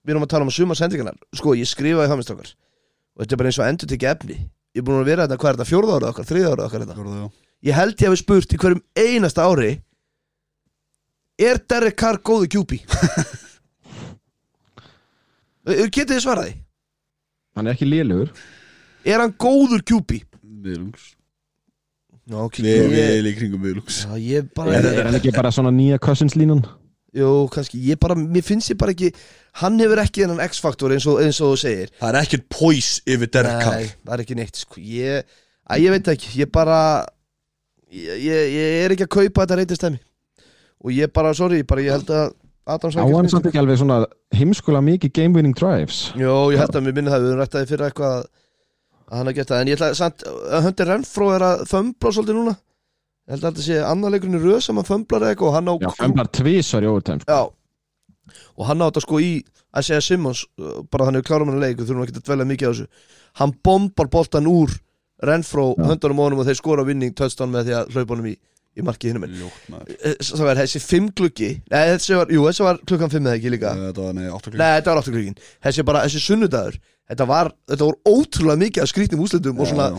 Við 0.00 0.10
erum 0.14 0.22
að 0.24 0.28
tala 0.32 0.42
um 0.46 0.48
að 0.50 0.56
suma 0.56 0.74
sendingarnar 0.74 1.16
Sko, 1.36 1.54
ég 1.56 1.68
skrifaði 1.68 2.08
það 2.08 2.18
með 2.20 2.26
strákar 2.28 2.50
Og 3.16 3.20
þetta 3.24 3.32
er 3.32 3.40
bara 3.40 3.48
eins 3.50 3.58
og 3.60 3.66
endur 3.68 3.88
tekið 3.90 4.10
efni 4.14 4.36
Ég 4.40 4.80
er 4.80 4.86
búin 4.86 5.00
að 5.02 5.08
vera 5.10 5.24
þetta, 5.26 5.36
hvað 5.40 5.50
er 5.50 5.56
þetta, 5.58 5.68
fjórða 5.70 5.94
árið 5.98 6.08
okkar, 6.10 6.26
þriða 6.30 6.50
árið 6.54 6.64
okkar 6.66 6.80
þetta 6.84 6.96
Fjórða, 7.00 7.16
já. 7.20 7.28
Ég 7.70 7.74
held 7.76 7.94
ég 8.00 8.06
hafi 8.08 8.20
spurt 8.20 8.54
í 8.54 8.60
hverjum 8.62 8.82
einasta 8.96 9.42
ári 9.50 9.70
Er 11.40 11.56
Derek 11.68 11.96
Carr 11.96 12.18
góðu 12.20 12.46
QB? 12.52 12.80
Getið 15.94 16.14
þið 16.16 16.22
svaraði? 16.24 16.54
Hann 17.56 17.66
er 17.68 17.74
ekki 17.76 17.88
lélugur 17.88 18.30
Er 19.04 19.20
hann 19.22 19.32
góður 19.40 19.82
QB? 19.88 20.20
Miðlungs 20.44 21.10
Já, 22.30 22.36
ok 22.46 22.60
Við 22.62 22.94
ég, 22.94 23.10
erum 23.18 23.28
í 23.30 23.34
kringum 23.36 23.64
miðlungs 23.64 24.02
Já, 24.06 24.12
ég 24.20 24.48
bara 24.56 24.76
er, 24.78 24.88
er 24.92 25.08
hann 25.10 25.18
ekki 25.20 25.32
bara 25.36 25.52
svona 25.54 25.72
nýja 25.74 25.98
cousins 26.02 26.36
línan? 26.38 26.62
Jú, 27.16 27.30
kannski, 27.50 27.80
ég 27.90 27.98
bara, 27.98 28.14
mér 28.14 28.44
finnst 28.46 28.70
ég 28.70 28.78
bara 28.78 28.92
ekki 28.94 29.08
Hann 29.58 29.80
hefur 29.82 29.98
ekki 29.98 30.22
þennan 30.22 30.44
X-faktor 30.46 30.92
eins, 30.94 31.06
og- 31.10 31.18
eins 31.24 31.40
og 31.42 31.56
þú 31.56 31.58
segir. 31.58 31.88
Það 31.98 32.08
er 32.14 32.18
ekkert 32.20 32.44
pós 32.54 32.90
yfir 33.04 33.30
Derek 33.34 33.56
Carr. 33.64 33.80
Nei, 33.80 33.88
það 34.06 34.12
er 34.14 34.22
ekki 34.22 34.36
neitt 34.38 34.60
sko. 34.60 34.78
ég, 34.80 35.24
að, 35.66 35.80
ég 35.82 35.90
veit 35.90 36.04
það 36.06 36.14
ekki, 36.14 36.30
ég 36.38 36.52
bara 36.54 36.76
ég, 37.90 38.20
ég, 38.22 38.52
ég 38.54 38.84
er 38.84 38.94
ekki 38.94 39.08
að 39.08 39.14
kaupa 39.16 39.42
þetta 39.46 39.58
reytistæmi 39.58 39.98
og 40.84 40.92
ég 40.94 41.10
bara, 41.12 41.34
sorry, 41.34 41.62
bara 41.66 41.82
ég 41.82 41.90
held 41.98 42.12
að 42.14 42.30
Adams 42.70 42.94
Á 42.94 43.02
hann 43.02 43.28
samt 43.32 43.46
ekki 43.50 43.58
alveg 43.58 43.80
svona 43.80 44.04
heimskulega 44.36 44.84
mikið 44.86 45.12
game 45.16 45.34
winning 45.34 45.56
drives. 45.58 46.12
Jó, 46.14 46.52
ég 46.54 46.60
held 46.62 46.76
að 46.78 46.84
mér 46.86 46.94
minni 46.94 47.10
það, 47.10 47.24
við 47.24 47.32
höfum 47.32 47.40
rættaði 47.42 47.70
fyrir 47.72 47.86
eitthvað 47.88 48.12
að, 48.20 48.26
hann 49.18 49.30
að 49.32 49.38
geta, 49.40 49.58
en 49.60 49.66
ég 49.72 49.80
ætla 49.80 49.88
samt 49.98 50.22
að 50.28 50.66
Hundi 50.68 50.86
Renfró 50.86 51.30
er 51.34 51.44
að 51.48 51.64
fömbla 51.66 52.12
svolítið 52.14 52.38
núna 52.38 52.54
ég 53.30 53.36
held 53.36 53.46
að 53.46 53.52
þetta 53.52 53.64
sé 53.68 53.78
annar 53.86 54.10
leikurinn 54.14 54.40
í 54.40 54.42
röð 54.42 54.60
sem 54.66 54.80
hann 54.80 54.88
fömblar 54.88 55.28
eitthvað 55.30 55.52
og 55.52 55.54
hann 55.54 55.70
á 55.70 55.74
Já, 55.78 55.90
femlar 56.00 56.30
tvísar 56.34 56.82
í 56.82 56.90
overtime 56.90 57.22
sko. 57.22 57.30
Já, 57.30 58.40
og 58.58 58.66
hann 58.66 58.82
á 58.82 58.86
þetta 58.90 59.04
sko 59.06 59.20
í 59.22 59.32
að 59.70 59.86
segja 59.86 60.02
Simmons, 60.02 60.44
uh, 60.58 60.80
bara 60.90 61.06
þannig 61.06 61.22
við 61.22 61.28
klárum 61.30 61.50
hann 61.52 61.60
að 61.60 61.66
leik 61.68 61.78
við 61.78 61.90
þurfum 61.92 62.06
ekki 62.08 62.16
að 62.18 62.26
dvelja 62.26 62.48
mikið 62.50 62.66
á 62.66 62.72
þessu. 62.74 63.08
Hann 63.38 63.54
bombar 63.62 64.10
boltan 64.10 64.50
úr 64.50 64.74
Renfró 65.20 65.74
höndunum 65.76 66.22
honum 66.24 66.40
og 66.40 66.46
þeir 66.48 66.58
skora 66.58 66.84
vinning 66.88 67.12
touchdown 67.16 67.52
með 67.52 67.68
því 67.68 67.74
að 67.76 67.90
hlaupa 67.94 68.14
honum 68.14 68.30
í, 68.30 68.36
í 68.72 68.84
markið 68.86 69.18
Ljótt 69.20 69.66
maður. 69.68 69.98
Það 70.24 70.46
var 70.48 70.60
þessi 70.62 70.80
fimm 70.80 71.10
klukki 71.12 71.50
nei, 71.68 71.82
þessi 71.92 72.16
var, 72.16 72.32
jú, 72.32 72.46
þessi 72.48 72.64
var 72.64 72.80
klukkan 72.88 73.12
fimm 73.12 73.28
eða 73.28 73.36
ekki 73.36 73.52
líka. 73.52 73.74
Þetta 73.82 74.06
var 74.06 74.16
nei, 74.16 74.30
8 74.32 74.46
klukk 74.46 74.62
nei, 74.62 74.70
þetta 74.78 74.94
var 74.94 75.02
áttu 75.02 75.14
klukkin 75.14 75.36
þessi 75.66 75.84
bara, 75.90 76.06
þessi 76.06 76.24
sunnudagur. 76.24 76.80
Þetta 77.10 77.26
var, 77.28 77.52
þetta 77.68 77.88
voru 77.90 78.16
ótrúlega 78.16 78.62
mikið 78.64 78.84
af 78.86 78.90
skrýtnum 78.94 79.24
úslitum 79.26 79.60
og 79.60 79.68
svona 79.68 79.90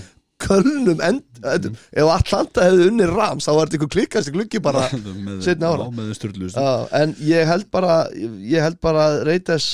kölnum 0.42 1.02
end, 1.06 1.24
mm. 1.42 1.76
ef 2.02 2.12
Atlanta 2.14 2.66
hefði 2.68 2.88
unni 2.92 3.08
Rams 3.10 3.48
þá 3.48 3.52
var 3.56 3.70
þetta 3.70 3.78
einhver 3.80 3.94
klikkast 3.96 4.32
klukki 4.36 4.62
bara 4.64 4.86
seinni 5.46 5.68
ára. 5.68 5.88
Já, 5.90 6.16
styrluðust 6.20 6.60
Já, 6.60 6.72
en 7.02 7.16
ég 7.28 7.50
held 7.50 7.68
bara 7.74 8.00
ég 8.16 8.66
held 8.66 8.80
bara 8.84 9.08
að 9.10 9.20
Reytes 9.30 9.70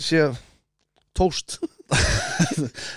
sé 0.00 0.28
tóst 1.16 1.58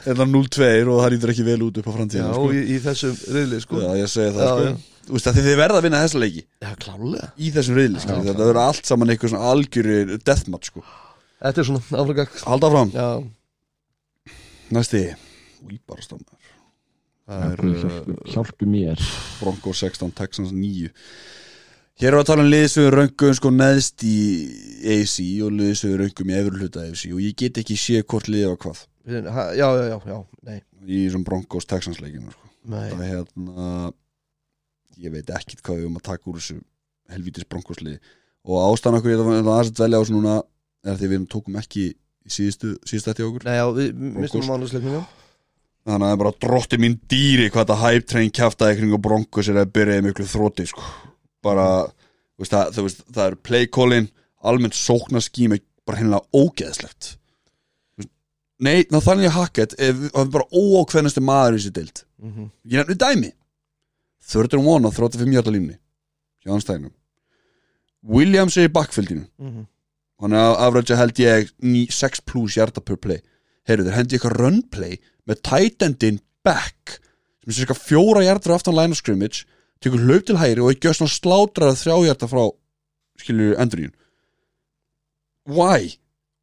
Þetta 0.05 0.13
er 0.13 0.27
0-2 0.29 0.65
og 0.85 0.99
það 1.01 1.13
lítur 1.15 1.31
ekki 1.33 1.45
vel 1.47 1.61
út 1.65 1.77
upp 1.81 1.87
á 1.89 1.91
já, 1.91 1.95
framtíðina 1.97 2.33
sko. 2.35 2.49
í, 2.53 2.59
í 2.61 2.75
þessum 2.83 3.15
riðli 3.35 3.61
sko. 3.63 3.79
Já, 3.81 3.87
ég 3.97 4.11
segi 4.11 4.33
það 4.35 4.43
Já, 4.43 4.51
sko. 4.51 4.67
já. 4.67 4.89
Þú 5.03 5.15
veist 5.17 5.27
að 5.27 5.39
þið 5.39 5.57
verða 5.59 5.79
að 5.79 5.85
vinna 5.87 6.01
þessa 6.05 6.19
leiki 6.21 6.43
já, 6.43 6.69
klálega 6.79 7.25
í 7.35 7.49
þessum 7.55 7.79
riðli 7.79 8.03
sko. 8.03 8.19
Þetta 8.27 8.43
verður 8.45 8.59
allt 8.63 8.91
saman 8.91 9.11
eitthvað 9.13 9.33
svona 9.33 9.49
algjörir 9.51 10.13
deathmatch 10.21 10.69
sko. 10.69 10.83
Þetta 11.43 11.63
er 11.63 11.67
svona 11.67 12.03
áfragak 12.03 12.37
Halda 12.45 12.69
fram 12.71 12.93
Já, 12.93 13.07
Næsti 14.77 15.01
Í 15.71 15.79
bara 15.87 16.03
stafnar 16.03 16.51
Það 17.23 17.43
er 17.47 17.61
hjálpi, 17.79 18.15
hjálpi 18.33 18.67
mér. 18.67 19.03
Broncos 19.39 19.79
16, 19.79 20.11
Texans 20.17 20.51
9 20.51 20.91
Hér 22.01 22.09
erum 22.09 22.19
við 22.19 22.23
að 22.23 22.29
tala 22.31 22.43
um 22.43 22.49
liðsögur 22.49 22.95
röngum 22.97 23.35
sko 23.37 23.49
neðst 23.53 24.03
í 24.07 24.15
AC 24.95 25.17
og 25.45 25.51
liðsögur 25.53 26.01
röngum 26.01 26.31
í 26.31 26.37
efri 26.39 26.61
hluta 26.63 26.85
AC 26.89 27.03
og 27.13 27.19
ég 27.21 27.35
get 27.37 27.59
ekki 27.61 27.77
séð 27.77 28.07
hvort 28.09 28.29
liðið 28.33 28.49
var 28.49 28.59
hvað. 28.63 28.81
Já, 29.03 29.19
já, 29.53 29.67
já, 29.91 29.97
já, 30.09 30.17
nei, 30.47 30.57
í 30.87 31.03
þessum 31.03 31.25
Broncos 31.27 31.69
Texans 31.69 32.01
leikinu 32.01 32.33
sko. 32.33 32.49
það 32.65 32.89
er 32.95 33.05
hérna 33.11 33.69
ég 35.05 35.13
veit 35.13 35.33
ekkit 35.37 35.61
hvað 35.61 35.83
við 35.83 35.89
um 35.91 35.99
að 35.99 36.05
taka 36.09 36.31
úr 36.31 36.39
þessu 36.41 36.59
helvítis 37.13 37.49
Broncos 37.51 37.83
liði. 37.83 37.99
Og 38.49 38.63
ástæðan 38.71 38.97
okkur 38.97 39.13
ég 39.13 39.21
ætla 39.21 39.37
að 39.37 39.53
aðeins 39.53 39.75
dvelja 39.77 39.99
á 39.99 40.01
þessu 40.01 40.17
núna 40.17 40.37
er 40.83 40.97
því 40.97 41.11
við 41.13 41.27
tókum 41.35 41.59
ekki 41.61 41.89
í 41.93 42.33
síðustu, 42.33 42.73
síðustu 42.89 43.11
þetta 43.11 43.27
okkur. 43.29 43.45
Nei, 43.45 43.59
já, 43.59 43.67
við 43.77 44.07
mistum 44.17 44.49
mánuðsleiknum, 44.49 44.97
já 44.97 45.22
þannig 45.83 46.05
að 46.05 46.09
það 46.09 46.13
er 46.15 46.21
bara 46.23 46.37
drotti 46.45 46.77
mín 46.79 46.99
dýri 47.11 47.49
hvað 47.51 47.65
þetta 47.65 47.79
hype 47.83 48.07
train 48.07 48.31
kjaftaði 48.31 48.77
kring 48.79 48.93
og 48.95 49.01
Broncos 49.03 49.49
er 49.51 49.59
að 49.63 49.73
byrja 49.75 49.97
í 49.99 50.05
miklu 50.05 50.25
þróti 50.25 50.67
sko. 50.69 50.83
bara, 51.43 51.65
veist, 52.39 52.51
það, 52.53 52.77
veist, 52.85 53.03
það 53.11 53.25
er 53.27 53.35
play 53.43 53.67
callin, 53.67 54.07
almennt 54.43 54.77
sóknarskím 54.79 55.53
er 55.57 55.59
bara 55.85 55.97
hennilega 55.99 56.27
ógeðslegt 56.33 57.17
Nei, 58.63 58.85
ná 58.93 58.99
þannig 59.03 59.27
að 59.27 59.33
Hackett 59.35 59.73
er, 59.81 59.97
er 60.15 60.27
bara 60.31 60.45
óákveðnasti 60.55 61.19
maður 61.25 61.57
í 61.57 61.61
þessi 61.61 61.73
deild 61.79 62.03
Mhm. 62.23 62.45
Ég 62.71 62.79
nefnir 62.79 62.95
dæmi 63.01 63.31
and 64.33 64.53
one 64.63 64.87
á 64.87 64.91
35 64.95 65.33
hjarta 65.33 65.51
línni 65.51 65.75
hjá 66.45 66.51
hans 66.53 66.63
stæðinum 66.63 66.93
Williams 68.03 68.55
er 68.57 68.69
í 68.69 68.71
backfieldinu 68.71 69.25
Mhm. 69.39 69.65
hann 70.21 70.31
er 70.33 70.37
að 70.39 70.59
average 70.67 70.95
held 70.95 71.13
ég 71.19 71.51
ní- 71.61 71.91
6 71.91 72.21
plus 72.25 72.55
hjarta 72.55 72.79
per 72.79 72.95
play 72.95 73.19
heyrðu 73.67 73.89
þeir 73.89 73.97
hendi 73.97 74.17
eitthvað 74.17 74.39
run 74.39 74.61
play 74.71 74.99
með 75.29 75.41
tight 75.47 75.85
endin 75.87 76.19
back 76.43 76.97
sem 77.43 77.51
er 77.53 77.57
cirka 77.61 77.75
fjóra 77.77 78.23
hjartar 78.25 78.55
aftan 78.57 78.75
line 78.77 78.91
of 78.95 78.99
scrimmage 78.99 79.45
tekur 79.83 79.99
hlaup 80.03 80.25
til 80.27 80.39
hæri 80.39 80.63
og 80.63 80.71
er 80.73 80.79
gjöst 80.83 81.01
svona 81.01 81.13
slátrað 81.15 81.79
þrjá 81.81 81.97
hjarta 82.07 82.29
frá 82.31 82.43
skilju 83.23 83.55
enduríun 83.61 83.93
why? 85.47 85.93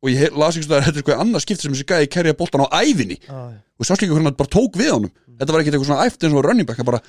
og 0.01 0.09
ég 0.13 0.33
las 0.33 0.57
ekki 0.57 0.65
svona 0.65 0.79
að 0.81 0.87
þetta 0.87 0.97
er 0.97 1.03
eitthvað 1.03 1.23
annað 1.25 1.43
skipt 1.45 1.61
sem 1.65 1.75
þessi 1.75 1.87
gæði 1.91 2.07
kerja 2.15 2.37
boltan 2.39 2.63
á 2.65 2.69
æfinni 2.81 3.19
Já, 3.21 3.37
já. 3.53 3.59
og 3.81 3.89
sást 3.89 4.01
líka 4.05 4.15
hvernig 4.17 4.31
hann 4.31 4.39
bara 4.39 4.53
tók 4.55 4.79
við 4.81 4.93
honum? 4.95 5.13
Þetta 5.41 5.53
var 5.55 5.61
ekkert 5.63 5.77
eitthvað 5.77 5.91
svona 5.91 6.07
æft 6.09 6.25
eins 6.25 6.37
og 6.41 6.47
running 6.47 6.69
back 6.69 6.81
hann 6.81 6.89
bara 6.89 7.01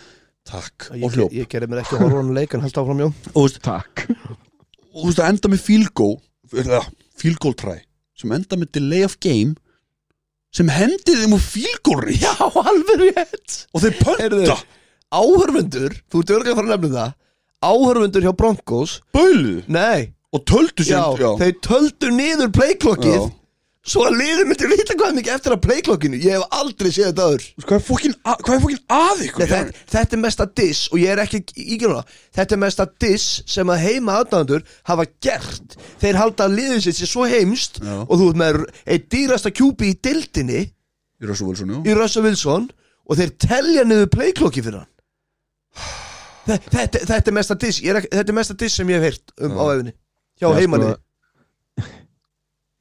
takk 0.48 0.88
og 0.92 0.98
Ég, 1.00 1.16
hljóp. 1.16 1.36
ég 1.40 1.48
gerði 1.52 1.70
mér 1.72 1.82
ekki 1.86 1.96
að 1.96 2.04
horfa 2.04 2.20
á 2.20 2.22
hann 2.22 2.34
leik 2.36 2.56
en 2.58 2.66
held 2.66 2.80
áfram, 2.82 3.00
já 3.04 3.08
og 3.08 3.38
þú 3.38 3.44
veist, 3.46 3.62
Takk. 3.64 4.04
og 4.92 5.00
þú 5.00 5.08
veist 5.08 5.22
að 5.24 5.30
enda 5.32 5.52
með 5.54 5.64
field 5.70 5.92
goal 6.02 6.16
eða 6.66 6.82
field 7.22 7.40
goal 7.44 7.56
try 7.64 7.78
sem 8.20 8.36
enda 8.36 8.60
með 8.60 8.72
delay 8.76 9.06
of 9.08 9.16
game 9.24 9.56
sem 10.56 10.70
hendið 10.72 11.24
þeim 11.24 11.36
úr 11.38 11.44
reach 12.06 12.22
Já, 12.22 12.34
alveg 12.40 13.04
rétt. 13.08 13.58
Og 13.72 13.84
þeir 13.86 13.98
pönta. 14.02 14.58
Áhörfundur, 15.12 15.96
þú 16.12 16.22
ert 16.24 16.34
örglega 16.38 16.54
að 16.54 16.60
fara 16.62 16.68
að 16.70 16.74
nefna 16.76 16.92
það 16.96 17.18
Áhörfundur 17.62 18.26
hjá 18.26 18.32
Broncos 18.40 18.94
böluðu 19.14 19.64
Nei, 19.72 20.12
og 20.32 20.44
töldu 20.48 20.86
já, 20.88 21.02
sér 21.04 21.20
já, 21.22 21.30
þeir 21.42 21.58
töldu 21.68 22.12
niður 22.16 22.52
playklokkið 22.56 23.18
Já. 23.18 23.26
Svo 23.82 24.04
að 24.06 24.14
liður 24.20 24.46
myndi 24.46 24.68
vita 24.70 24.94
hvað 24.94 25.16
mikið 25.18 25.34
eftir 25.34 25.54
að 25.56 25.62
playklokkinu 25.64 26.18
Ég 26.22 26.36
hef 26.36 26.44
aldrei 26.54 26.92
séð 26.94 27.08
þetta 27.08 27.24
aður 27.26 27.46
veist, 27.46 27.64
hvað 27.66 27.78
er 27.80 27.86
fokkin 27.88 28.14
að, 28.30 28.44
að 28.94 29.24
ykkur? 29.26 29.42
Nei, 29.42 29.48
þetta, 29.50 29.86
þetta 29.96 30.18
er 30.18 30.22
mesta 30.22 30.46
diss 30.62 30.82
og 30.92 31.00
ég 31.02 31.14
er 31.16 31.22
ekki 31.24 31.42
ígjörna 31.64 32.04
Þetta 32.38 32.58
er 32.58 32.62
mesta 32.62 32.86
diss 33.02 33.26
sem 33.50 33.74
að 33.74 33.82
heima 33.88 34.20
aðdæðandur 34.22 34.68
hafa 34.92 35.08
gert. 35.26 35.76
Þeir 36.04 36.22
halda 36.22 36.46
að 36.46 36.56
liðið 36.60 36.86
sitt 36.86 37.00
sér 37.02 37.10
svo 37.10 37.26
heimst 37.32 37.82
Já. 37.82 37.96
og 38.06 38.14
þú 38.22 38.30
ert 38.30 38.42
með 38.44 38.62
eitt 38.86 39.10
dýrasta 39.16 39.54
kjúpi 39.58 39.90
í 39.96 39.98
dildinni 39.98 40.62
í 40.62 41.26
Wilson, 41.26 41.74
já. 41.74 41.82
í 41.86 41.98
Russell 41.98 42.26
Wilson 42.26 42.70
og 43.10 43.18
þeir 43.18 43.34
telja 43.42 43.84
niður 43.86 44.10
playklokki 44.14 44.62
fyrir 44.66 44.84
hann. 44.84 44.92
Þe- 46.48 46.64
þetta, 46.70 47.02
þetta 47.10 47.30
er 47.30 47.36
mesta 47.38 47.58
diss. 47.62 47.82
Ég 47.82 47.98
er 47.98 48.06
Þetta 48.08 48.30
er 48.30 48.38
mesta 48.38 48.56
diss 48.58 48.78
sem 48.80 48.90
ég 48.90 49.02
hef 49.02 49.10
heyrt 49.10 49.34
um 49.46 49.58
á 49.58 49.66
efinni 49.74 49.94
hjá 50.42 50.48
Já, 50.50 50.64
sko, 50.66 50.96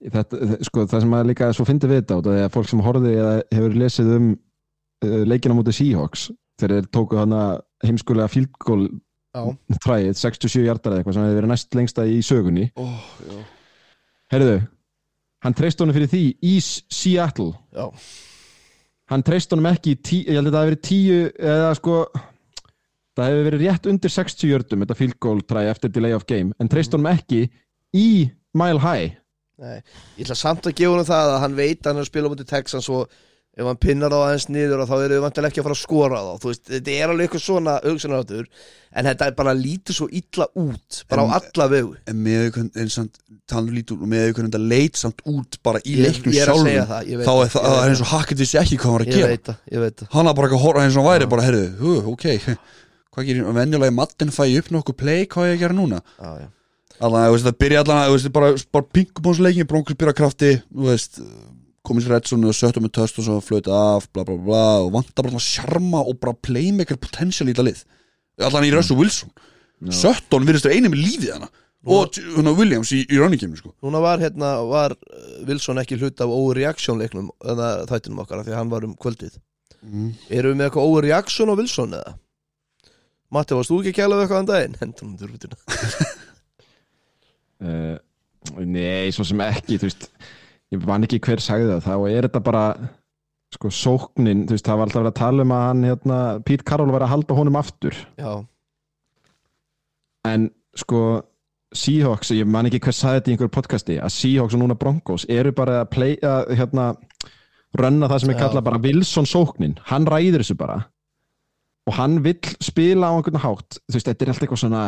þetta, 0.00 0.40
sko, 0.64 0.86
það 0.88 1.04
sem 1.04 1.16
að 1.18 1.28
líka 1.30 1.50
svo 1.56 1.66
fyndi 1.68 1.90
við 1.90 2.02
þetta 2.02 2.18
af 2.18 2.24
því 2.26 2.44
að 2.44 2.54
fólk 2.54 2.70
sem 2.70 2.84
horfði 2.84 3.12
eða 3.18 3.34
hefur 3.52 3.76
lesið 3.82 4.12
um 4.16 4.28
uh, 4.32 5.22
leikina 5.28 5.56
mútið 5.58 5.78
Seahawks 5.80 6.26
þegar 6.60 6.74
þeir 6.76 6.90
tóku 6.96 7.20
hana 7.20 7.42
heimskulega 7.84 8.32
field 8.32 8.52
goal 8.64 8.88
Já. 9.30 9.44
træið 9.84 10.16
67 10.18 10.64
hjartar 10.64 10.94
eða 10.94 11.02
eitthvað 11.02 11.16
sem 11.16 11.26
hefur 11.26 11.38
verið 11.38 11.52
næst 11.52 11.76
lengsta 11.78 12.06
í 12.08 12.18
sögunni 12.26 12.66
oh. 12.80 13.04
Herðu, 14.30 14.56
hann 15.44 15.56
treyst 15.58 15.82
honum 15.82 15.94
fyrir 15.94 16.10
því 16.10 16.24
í 16.50 16.56
Seattle 16.64 17.52
Já, 17.76 17.86
hann 19.12 19.24
treyst 19.26 19.54
honum 19.54 19.70
ekki 19.70 19.94
tí, 20.02 20.24
ég 20.24 20.40
held 20.40 20.50
að 20.50 20.56
það 20.56 20.60
hafi 20.64 20.72
verið 20.72 20.84
tíu 20.88 21.20
eða 21.52 21.70
sko 21.78 22.00
það 23.14 23.30
hefur 23.30 23.48
verið 23.50 23.64
rétt 23.66 23.88
undir 23.92 24.14
60 24.16 24.50
jördum 24.50 24.84
þetta 24.84 24.98
field 24.98 25.18
goal 25.22 25.40
try 25.46 25.64
eftir 25.70 25.94
delay 25.94 26.16
of 26.16 26.26
game 26.26 26.56
en 26.58 26.70
treyst 26.72 26.94
honum 26.96 27.12
ekki 27.12 27.44
í 27.94 28.08
mile 28.56 28.82
high 28.82 29.19
nei. 29.60 29.80
Ég 30.18 30.26
ætla 30.26 30.38
samt 30.40 30.66
að 30.70 30.78
gefa 30.80 30.96
hann 30.98 31.10
það 31.10 31.34
að 31.34 31.42
hann 31.46 31.58
veit 31.58 31.80
að 31.84 31.90
hann 31.92 32.00
er 32.00 32.06
að 32.06 32.12
spila 32.14 32.32
mútið 32.32 32.48
Texans 32.54 32.88
og 32.92 33.18
ef 33.60 33.66
hann 33.66 33.80
pinnar 33.82 34.14
á 34.14 34.18
aðeins 34.24 34.44
niður 34.48 34.84
þá 34.88 34.92
eru 35.04 35.16
þau 35.18 35.24
vantilega 35.24 35.50
ekki 35.50 35.60
að 35.60 35.66
fara 35.66 35.74
að 35.76 35.80
skora 35.82 36.20
þá. 36.22 36.44
Veist, 36.46 36.62
þetta 36.70 36.92
er 36.94 37.10
alveg 37.12 37.26
eitthvað 37.26 37.42
svona 37.44 37.72
hugsanaráttur 37.84 38.46
en 39.00 39.08
þetta 39.10 39.26
er 39.26 39.34
bara 39.40 39.54
lítið 39.58 39.96
svo 39.98 40.06
illa 40.20 40.46
út 40.62 41.00
bara 41.10 41.24
En- 41.24 41.28
á 41.28 41.34
alla 41.40 41.66
vegu. 41.72 41.90
En 42.08 42.22
með 42.24 42.46
þetta 44.54 44.62
leit 44.62 44.96
samt 45.02 45.20
út 45.26 45.58
bara 45.66 45.82
í 45.84 45.96
leiknum 45.98 46.32
veit 46.32 47.26
þá 47.26 47.34
er 47.42 47.52
það, 47.52 47.66
er 47.82 47.90
eins 47.90 48.04
og 48.06 48.10
Hackett 48.14 48.38
vissi 48.44 48.60
ekki 48.62 48.78
hvað 48.78 48.86
hann 48.86 48.96
var 48.96 49.04
að 49.04 49.12
gera. 49.18 50.06
hann 50.14 50.30
var 50.30 50.34
bara 50.38 50.46
ekki 50.48 50.58
að 50.60 50.64
horfa 50.64 50.86
eins 50.86 50.96
og 51.02 51.10
væri 51.10 51.28
bara, 51.34 51.42
heyrðu, 51.50 51.66
hú, 51.82 51.98
ok. 52.14 52.26
Hvað 53.10 53.26
gerir, 53.26 53.46
venjulega 53.50 53.90
mattin 53.90 54.30
fæ 54.30 54.44
upp 54.60 54.68
nokkuð 54.70 54.96
play, 55.02 55.24
hvað 55.26 55.48
er 55.48 55.50
ég 55.50 55.56
að 55.58 55.62
gera 55.64 55.74
núna? 55.74 55.98
Já, 56.22 56.30
já 56.38 56.48
allan, 57.00 57.30
veist, 57.34 57.46
það 57.48 57.58
byrja 57.64 57.84
allan, 57.84 58.02
veist, 58.14 58.32
bara, 58.34 58.52
bara 58.74 58.88
pingubónsleikin, 58.96 59.68
bronkurs 59.70 59.98
byrja 60.00 60.16
krafti 60.20 60.52
þú 60.62 60.90
veist, 60.90 61.20
komið 61.86 62.06
sér 62.06 62.14
Redson 62.16 62.48
og 62.48 62.56
söttum 62.56 62.84
með 62.86 62.94
töst 62.98 63.20
og 63.20 63.26
svo 63.26 63.38
flöta 63.44 63.76
af, 63.96 64.10
bla 64.14 64.24
bla 64.28 64.36
bla 64.36 64.64
og 64.84 64.92
vantar 64.98 65.26
bara 65.26 65.40
sjarma 65.42 66.02
og 66.04 66.20
bara 66.20 66.36
playmaker 66.36 67.00
potential 67.00 67.48
í 67.48 67.54
þetta 67.54 67.66
lið. 67.66 67.82
Allan 68.46 68.68
í 68.68 68.72
Russell 68.74 69.00
Wilson. 69.00 69.32
Sötton 69.96 70.44
virðist 70.44 70.68
vera 70.68 70.76
einu 70.76 70.92
með 70.92 71.04
lífið 71.06 71.34
hana. 71.38 71.50
Og 71.88 72.12
hérna 72.20 72.52
Williams 72.52 72.90
í, 72.92 73.00
í 73.08 73.16
runninginu 73.16 73.56
sko. 73.56 73.70
Núna 73.80 74.02
var 74.04 74.20
hérna, 74.20 74.58
var 74.68 74.92
uh, 74.92 75.28
Wilson 75.48 75.80
ekki 75.80 75.96
hlut 75.96 76.20
af 76.20 76.32
overreaction 76.34 77.00
leiknum 77.00 77.30
eða 77.40 77.70
þættinum 77.88 78.20
okkar 78.20 78.42
því 78.44 78.52
að 78.52 78.58
hann 78.58 78.72
var 78.72 78.84
um 78.84 78.92
kvöldið. 79.00 79.38
Mm. 79.80 80.10
Erum 80.28 80.52
við 80.52 80.58
með 80.58 80.66
eitthvað 80.66 80.90
overreaction 80.90 81.48
á 81.48 81.54
Wilson 81.56 81.96
eða? 81.96 82.18
Matti, 83.32 83.56
varst 83.56 83.72
þú 83.72 83.78
ekki 83.80 83.94
að 83.94 83.98
kæla 84.02 84.18
við 84.18 84.26
eitthvað 84.26 84.42
andan 84.42 84.58
daginn? 84.58 84.76
Hendum 84.82 85.16
við 85.16 85.32
rútina 85.32 85.56
uh, 87.64 87.96
nei, 88.64 89.10
svo 89.14 89.26
sem 89.28 89.42
ekki 89.44 89.80
veist, 89.82 90.08
ég 90.72 90.86
man 90.86 91.06
ekki 91.06 91.20
hver 91.24 91.42
sagði 91.44 91.74
það. 91.74 91.84
Þá 91.88 92.10
er 92.10 92.28
þetta 92.28 92.44
bara 92.46 92.64
sko 93.54 93.72
sóknin, 93.74 94.46
veist, 94.50 94.66
það 94.66 94.78
var 94.78 94.88
alltaf 94.88 95.02
verið 95.02 95.12
að 95.12 95.20
tala 95.20 95.46
um 95.46 95.56
að 95.56 95.66
hann, 95.66 95.84
hérna, 95.90 96.20
Pete 96.46 96.66
Carroll 96.66 96.94
var 96.94 97.04
að 97.06 97.12
halda 97.16 97.36
honum 97.38 97.58
aftur. 97.58 97.98
Já, 98.20 98.32
en 100.28 100.50
sko 100.78 101.02
Seahawks, 101.70 102.32
ég 102.34 102.48
man 102.50 102.66
ekki 102.66 102.80
hver 102.82 102.94
sagði 102.96 103.20
þetta 103.20 103.30
í 103.30 103.34
einhverju 103.34 103.52
podcasti 103.54 103.96
að 104.02 104.14
Seahawks 104.16 104.56
og 104.56 104.62
núna 104.64 104.76
Broncos 104.78 105.26
eru 105.30 105.52
bara 105.54 105.84
að 105.84 105.92
play, 105.94 106.16
að, 106.26 106.48
hérna 106.58 106.86
rönna 107.78 108.08
það 108.10 108.24
sem 108.24 108.32
ég 108.32 108.40
kalla 108.40 108.62
bara 108.66 108.80
Wilson 108.82 109.28
sóknin. 109.30 109.76
Hann 109.86 110.08
ræður 110.10 110.42
þessu 110.42 110.56
bara. 110.58 110.80
Og 111.86 111.94
hann 111.94 112.18
vill 112.24 112.40
spila 112.62 113.12
á 113.14 113.14
einhvern 113.14 113.42
hátt. 113.44 113.78
Þú 113.86 113.96
veist, 113.96 114.10
þetta 114.10 114.26
er 114.26 114.32
alltaf 114.32 114.46
eitthvað 114.48 114.62
svona 114.64 114.82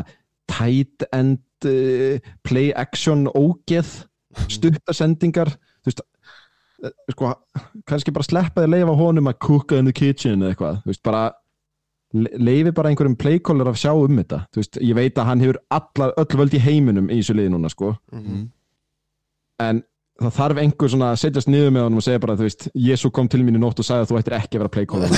tight 0.51 1.07
end 1.15 1.39
uh, 1.69 2.33
play 2.47 2.73
action 2.77 3.27
ógeð 3.33 3.93
stuttasendingar 4.49 5.51
þú 5.53 5.91
veist 5.91 6.01
eh, 6.03 6.95
sko, 7.13 7.35
kannski 7.89 8.15
bara 8.17 8.25
sleppa 8.27 8.63
því 8.63 8.69
að 8.69 8.75
leifa 8.79 8.97
honum 9.03 9.31
að 9.33 9.39
cooka 9.45 9.79
in 9.81 9.91
the 9.91 9.93
kitchen 9.97 10.41
eða 10.43 10.55
eitthvað, 10.55 10.81
veist, 10.89 11.03
bara 11.05 11.23
le- 12.17 12.35
leifi 12.41 12.73
bara 12.77 12.93
einhverjum 12.93 13.17
playcaller 13.21 13.71
að 13.73 13.81
sjá 13.85 13.93
um 13.93 14.19
þetta 14.23 14.43
veist, 14.57 14.81
ég 14.81 14.97
veit 14.99 15.19
að 15.21 15.29
hann 15.31 15.45
hefur 15.45 15.61
alla, 15.79 16.11
öll 16.25 16.41
völd 16.43 16.57
í 16.59 16.63
heiminum 16.65 17.11
í 17.13 17.21
þessu 17.21 17.37
liði 17.39 17.55
núna 17.55 17.71
sko. 17.73 17.95
Mhm. 18.13 18.45
en 19.63 19.83
það 20.23 20.35
þarf 20.37 20.59
einhver 20.63 20.91
svona 20.93 21.07
að 21.13 21.21
setjast 21.23 21.49
niður 21.51 21.71
með 21.75 21.85
honum 21.87 21.99
og 22.01 22.05
segja 22.05 22.21
bara, 22.23 22.35
þú 22.39 22.45
veist, 22.47 22.67
Jésu 22.79 23.11
kom 23.15 23.29
til 23.33 23.41
mín 23.43 23.57
í 23.59 23.61
nótt 23.63 23.81
og 23.81 23.87
sagði 23.87 24.05
að 24.05 24.11
þú 24.11 24.19
ættir 24.21 24.35
ekki 24.37 24.59
að 24.59 24.63
vera 24.63 24.73
playcaller. 24.77 25.09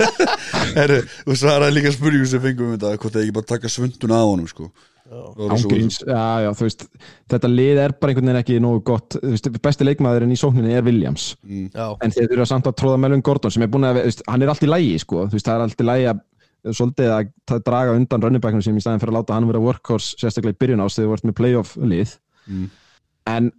Herru, 0.78 0.98
þú 1.26 1.36
svaraði 1.40 1.74
líka 1.78 1.92
spurningu 1.94 2.28
sem 2.30 2.42
fengum 2.44 2.68
um 2.68 2.76
þetta 2.76 2.92
hvort 3.00 3.14
það 3.16 3.24
ekki 3.24 3.34
bara 3.38 3.48
taka 3.54 3.70
svunduna 3.72 4.20
á 4.22 4.24
honum 4.28 4.46
sko 4.50 4.68
ángríns, 5.10 6.00
já, 6.06 6.24
já, 6.44 6.50
þú 6.54 6.66
veist 6.66 6.84
þetta 7.32 7.50
lið 7.50 7.80
er 7.82 7.94
bara 7.98 8.12
einhvern 8.12 8.30
veginn 8.30 8.40
ekki 8.40 8.58
nógu 8.62 8.82
gott. 8.86 9.16
Þú 9.18 9.32
veist, 9.34 9.48
besti 9.64 9.86
leikmaðurinn 9.86 10.34
í 10.34 10.38
sókninni 10.38 10.76
er 10.78 10.86
Williams. 10.86 11.32
Mm. 11.42 11.70
já, 11.74 11.86
en 12.04 12.14
þeir 12.14 12.34
eru 12.36 12.46
samt 12.46 12.68
að 12.70 12.76
tróða 12.78 13.00
Melvin 13.02 13.24
Gordon 13.26 13.54
sem 13.54 13.64
er 13.66 13.72
búin 13.72 13.88
að, 13.88 14.00
þú 14.00 14.10
veist, 14.10 14.26
hann 14.30 14.44
er 14.44 14.52
allt 14.52 14.66
í 14.66 14.70
lægi 14.70 14.98
sko, 15.02 15.24
þú 15.26 15.38
veist, 15.38 15.48
það 15.48 15.56
er 15.56 15.66
allt 15.66 15.82
í 15.82 15.88
lægi 15.88 16.10
að 16.12 16.26
svolítið 16.76 17.14
að 17.14 17.62
draga 17.64 17.96
undan 17.96 18.22
rönnibæknum 18.24 18.62
sem 18.64 18.76
í 18.76 18.82
staðin 18.84 19.00
fyrir 19.00 19.14
að 19.14 19.22
láta 19.22 19.36
hann 19.36 19.48
vera 19.48 19.62
workhorse 19.64 20.18
sérstaklega 20.20 20.58
í 20.58 20.60
byrjun 20.60 20.82
ás 20.84 20.98
þegar 20.98 21.08
þú 21.08 21.14
vart 21.14 21.26
með 21.28 21.36
playoff 21.38 21.76
lið. 21.80 22.14
Mm. 22.50 22.70
en 23.30 23.50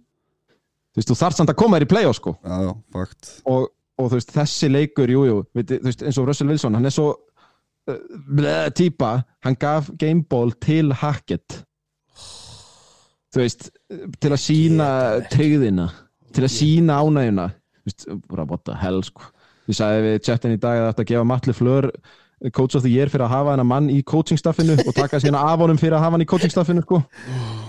þú 0.92 1.00
veist, 1.00 1.10
þú 1.10 1.16
þarft 1.18 1.40
samt 1.40 1.52
að 1.52 1.58
koma 1.62 1.78
þér 1.78 1.86
í 1.86 1.90
playoff 1.92 2.18
sko. 2.18 2.34
Já, 2.44 2.72
og, 3.50 3.68
og 3.98 4.10
þú 4.12 4.18
veist, 4.18 4.34
þessi 4.36 4.70
leikur, 4.70 5.12
jú, 5.12 5.24
jú 5.28 5.38
veit, 5.56 5.72
þú 5.72 5.88
veist, 5.88 6.04
eins 6.06 6.20
og 6.20 6.28
Russell 6.28 6.52
Wilson, 6.52 6.78
hann 6.78 6.88
er 6.88 6.94
svo 6.94 7.08
uh, 7.90 7.98
bleð, 8.28 8.70
típa, 8.78 9.12
hann 9.44 9.58
gaf 9.60 9.90
gameball 9.98 10.54
til 10.62 10.92
Hackett. 11.02 11.62
Þú 13.32 13.40
veist 13.40 13.70
til 14.20 14.30
að 14.32 14.40
sína 14.42 14.88
tryggðina 15.32 15.88
til 16.32 16.44
að 16.44 16.52
sína 16.52 16.98
veist, 17.84 18.06
bara 18.28 18.44
what 18.44 18.64
the 18.64 18.76
hell 18.76 19.02
sko. 19.04 19.24
Ég 19.70 19.78
sagði 19.78 20.02
við 20.04 20.18
chatin 20.26 20.56
í 20.56 20.60
dag 20.60 20.80
að 20.80 20.90
þetta 20.90 21.08
gefa 21.08 21.28
Matli 21.28 21.54
Flör 21.56 21.88
coach 22.50 22.74
of 22.74 22.82
the 22.82 22.90
year 22.90 23.10
fyrir 23.10 23.28
að 23.28 23.34
hafa 23.36 23.54
hennar 23.54 23.68
mann 23.68 23.90
í 23.92 24.00
coachingstaffinu 24.02 24.74
og 24.82 24.94
taka 24.96 25.20
síðan 25.22 25.38
af 25.38 25.60
honum 25.62 25.78
fyrir 25.78 25.94
að 25.94 26.06
hafa 26.06 26.16
hann 26.16 26.24
í 26.24 26.30
coachingstaffinu 26.32 26.82
sko, 26.82 26.98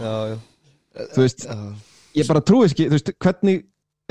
já, 0.01 0.13
já. 0.31 0.37
þú 1.13 1.21
veist 1.21 1.45
ég 2.17 2.29
bara 2.29 2.41
trúi 2.41 2.65
ekki, 2.65 2.87
þú 2.87 2.97
veist, 2.97 3.11
hvernig 3.21 3.61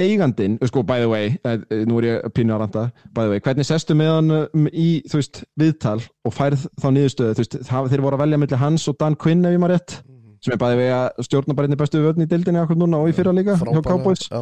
eigandinn, 0.01 0.55
sko, 0.65 0.83
by 0.89 1.03
the 1.03 1.09
way 1.11 1.35
eh, 1.45 1.59
eh, 1.71 1.83
nú 1.89 1.99
er 2.01 2.07
ég 2.09 2.31
pínu 2.33 2.55
að 2.55 2.63
ranta, 2.65 2.85
by 3.13 3.27
the 3.27 3.35
way 3.35 3.43
hvernig 3.45 3.67
sestu 3.69 3.97
með 3.99 4.11
hann 4.15 4.35
um, 4.39 4.69
í, 4.73 5.03
þú 5.11 5.19
veist, 5.21 5.43
viðtal 5.61 5.99
og 6.25 6.33
færð 6.37 6.65
þá 6.81 6.87
niðurstöðu, 6.97 7.35
þú 7.37 7.45
veist 7.45 7.59
þeir 7.93 8.05
voru 8.07 8.17
að 8.17 8.25
velja 8.25 8.41
milli 8.41 8.61
hans 8.63 8.89
og 8.89 8.97
Dan 9.03 9.19
Quinn 9.21 9.45
ef 9.45 9.53
ég 9.53 9.61
maður 9.63 9.77
rétt 9.77 9.99
sem 10.43 10.55
er 10.57 10.59
by 10.59 10.73
the 10.73 10.79
way 10.81 10.91
að 10.91 11.21
stjórna 11.29 11.55
bara 11.55 11.69
einni 11.69 11.79
bestu 11.79 12.01
vörn 12.03 12.25
í 12.25 12.29
dildinni 12.31 12.63
akkur 12.63 12.79
núna 12.81 12.99
og 13.03 13.13
í 13.13 13.15
fyrra 13.15 13.35
líka 13.37 13.55
hjá 13.55 13.61
Frábærlega, 13.61 13.91
Cowboys 13.93 14.25
já. 14.27 14.41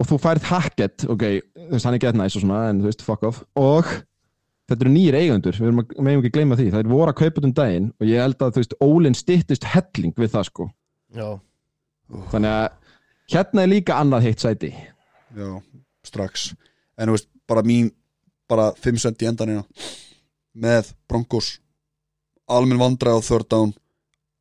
og 0.00 0.08
þú 0.10 0.18
færð 0.26 0.48
Hackett, 0.50 1.06
ok, 1.08 1.24
þú 1.54 1.70
veist, 1.76 1.86
hann 1.88 1.96
er 1.96 2.02
gett 2.04 2.18
næs 2.18 2.36
og 2.36 2.44
svona, 2.44 2.64
en 2.72 2.82
þú 2.82 2.90
veist, 2.90 3.04
fuck 3.06 3.24
off 3.30 3.40
og 3.60 3.86
þetta 4.70 4.84
eru 4.84 4.92
nýjir 4.96 5.16
eigendur, 5.18 5.56
við 5.56 5.70
erum 5.70 5.80
að- 5.84 5.94
megum 6.02 6.24
ekki 6.24 6.34
gleyma 6.36 6.58
því, 6.58 6.68
það 6.74 6.82
er 6.84 6.90
voru 6.90 7.14
að 7.14 7.20
kaupa 7.22 7.46
um 7.46 7.54
daginn 7.56 7.88
og 7.96 8.06
ég 8.10 8.22
held 8.26 8.42
að, 8.42 8.52
þú 8.52 8.62
veist, 8.64 8.76
Ólin 8.84 9.16
styttist 9.18 9.64
helling 9.72 10.14
við 10.18 10.34
það, 10.34 10.44
sko, 10.50 10.68
já. 11.16 11.28
þannig 12.34 12.50
að 12.50 12.68
hérna 13.30 13.64
er 13.64 13.72
líka 13.72 13.98
annað 14.00 14.26
heitt 14.28 14.44
sæti. 14.44 14.70
Já, 15.36 15.48
strax. 16.06 16.50
En 16.98 17.10
þú 17.10 17.16
veist, 17.16 17.30
bara 17.48 17.64
mín 17.66 17.90
bara 18.50 18.70
5 18.74 18.98
cent 19.02 19.22
í 19.22 19.28
endanina. 19.30 19.64
Með 20.54 20.92
Broncos. 21.08 21.58
Almenn 22.50 22.80
vandræð 22.82 23.20
á 23.22 23.26
third 23.26 23.48
down. 23.52 23.74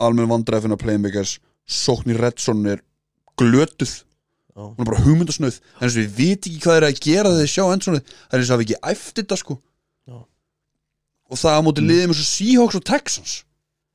Almenn 0.02 0.30
vandræð 0.32 0.66
fyrir 0.66 0.82
playmakers. 0.82 1.38
Sóknir 1.70 2.18
Redson 2.18 2.66
er 2.66 2.82
glötuð. 3.38 4.00
Já. 4.60 4.66
hún 4.76 4.84
er 4.84 4.90
bara 4.90 5.04
hugmyndasnöð 5.06 5.56
en 5.56 5.86
þess 5.86 5.96
að 5.96 6.00
við 6.02 6.16
viti 6.18 6.50
ekki 6.52 6.64
hvað 6.66 6.78
eru 6.80 6.88
að 6.90 6.98
gera 7.06 7.30
þegar 7.32 7.40
þeir 7.40 7.52
sjá 7.54 7.66
endsonið 7.74 8.10
það 8.10 8.34
er 8.34 8.42
eins 8.42 8.50
og 8.50 8.56
hafi 8.56 8.66
ekki 8.66 8.80
æft 8.92 9.20
þetta 9.20 9.38
sko. 9.40 9.56
Já. 10.10 10.18
og 11.30 11.40
það 11.40 11.56
á 11.56 11.62
móti 11.64 11.86
liðum 11.86 12.12
eins 12.12 12.24
og 12.24 12.28
Seahawks 12.28 12.80
og 12.80 12.84
Texans 12.90 13.36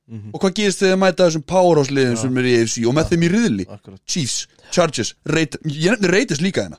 Mhm. 0.07 0.33
og 0.35 0.41
hvað 0.41 0.53
gerist 0.59 0.81
þegar 0.81 0.91
þeir 0.93 1.01
mæta 1.01 1.25
þessum 1.25 1.43
powerhouse 1.49 1.93
liðum 1.93 2.13
Já. 2.13 2.21
sem 2.21 2.37
er 2.37 2.45
í 2.45 2.53
AFC 2.61 2.85
og 2.85 2.93
með 2.93 3.07
þeim 3.09 3.23
í 3.25 3.29
riðli? 3.33 3.65
Akkurat. 3.73 4.01
Chiefs, 4.05 4.47
Chargers, 4.71 5.13
Raiders 5.25 5.61
ég 5.65 5.95
nefnir 5.95 6.11
Raiders 6.13 6.41
líka 6.45 6.61
hérna. 6.61 6.77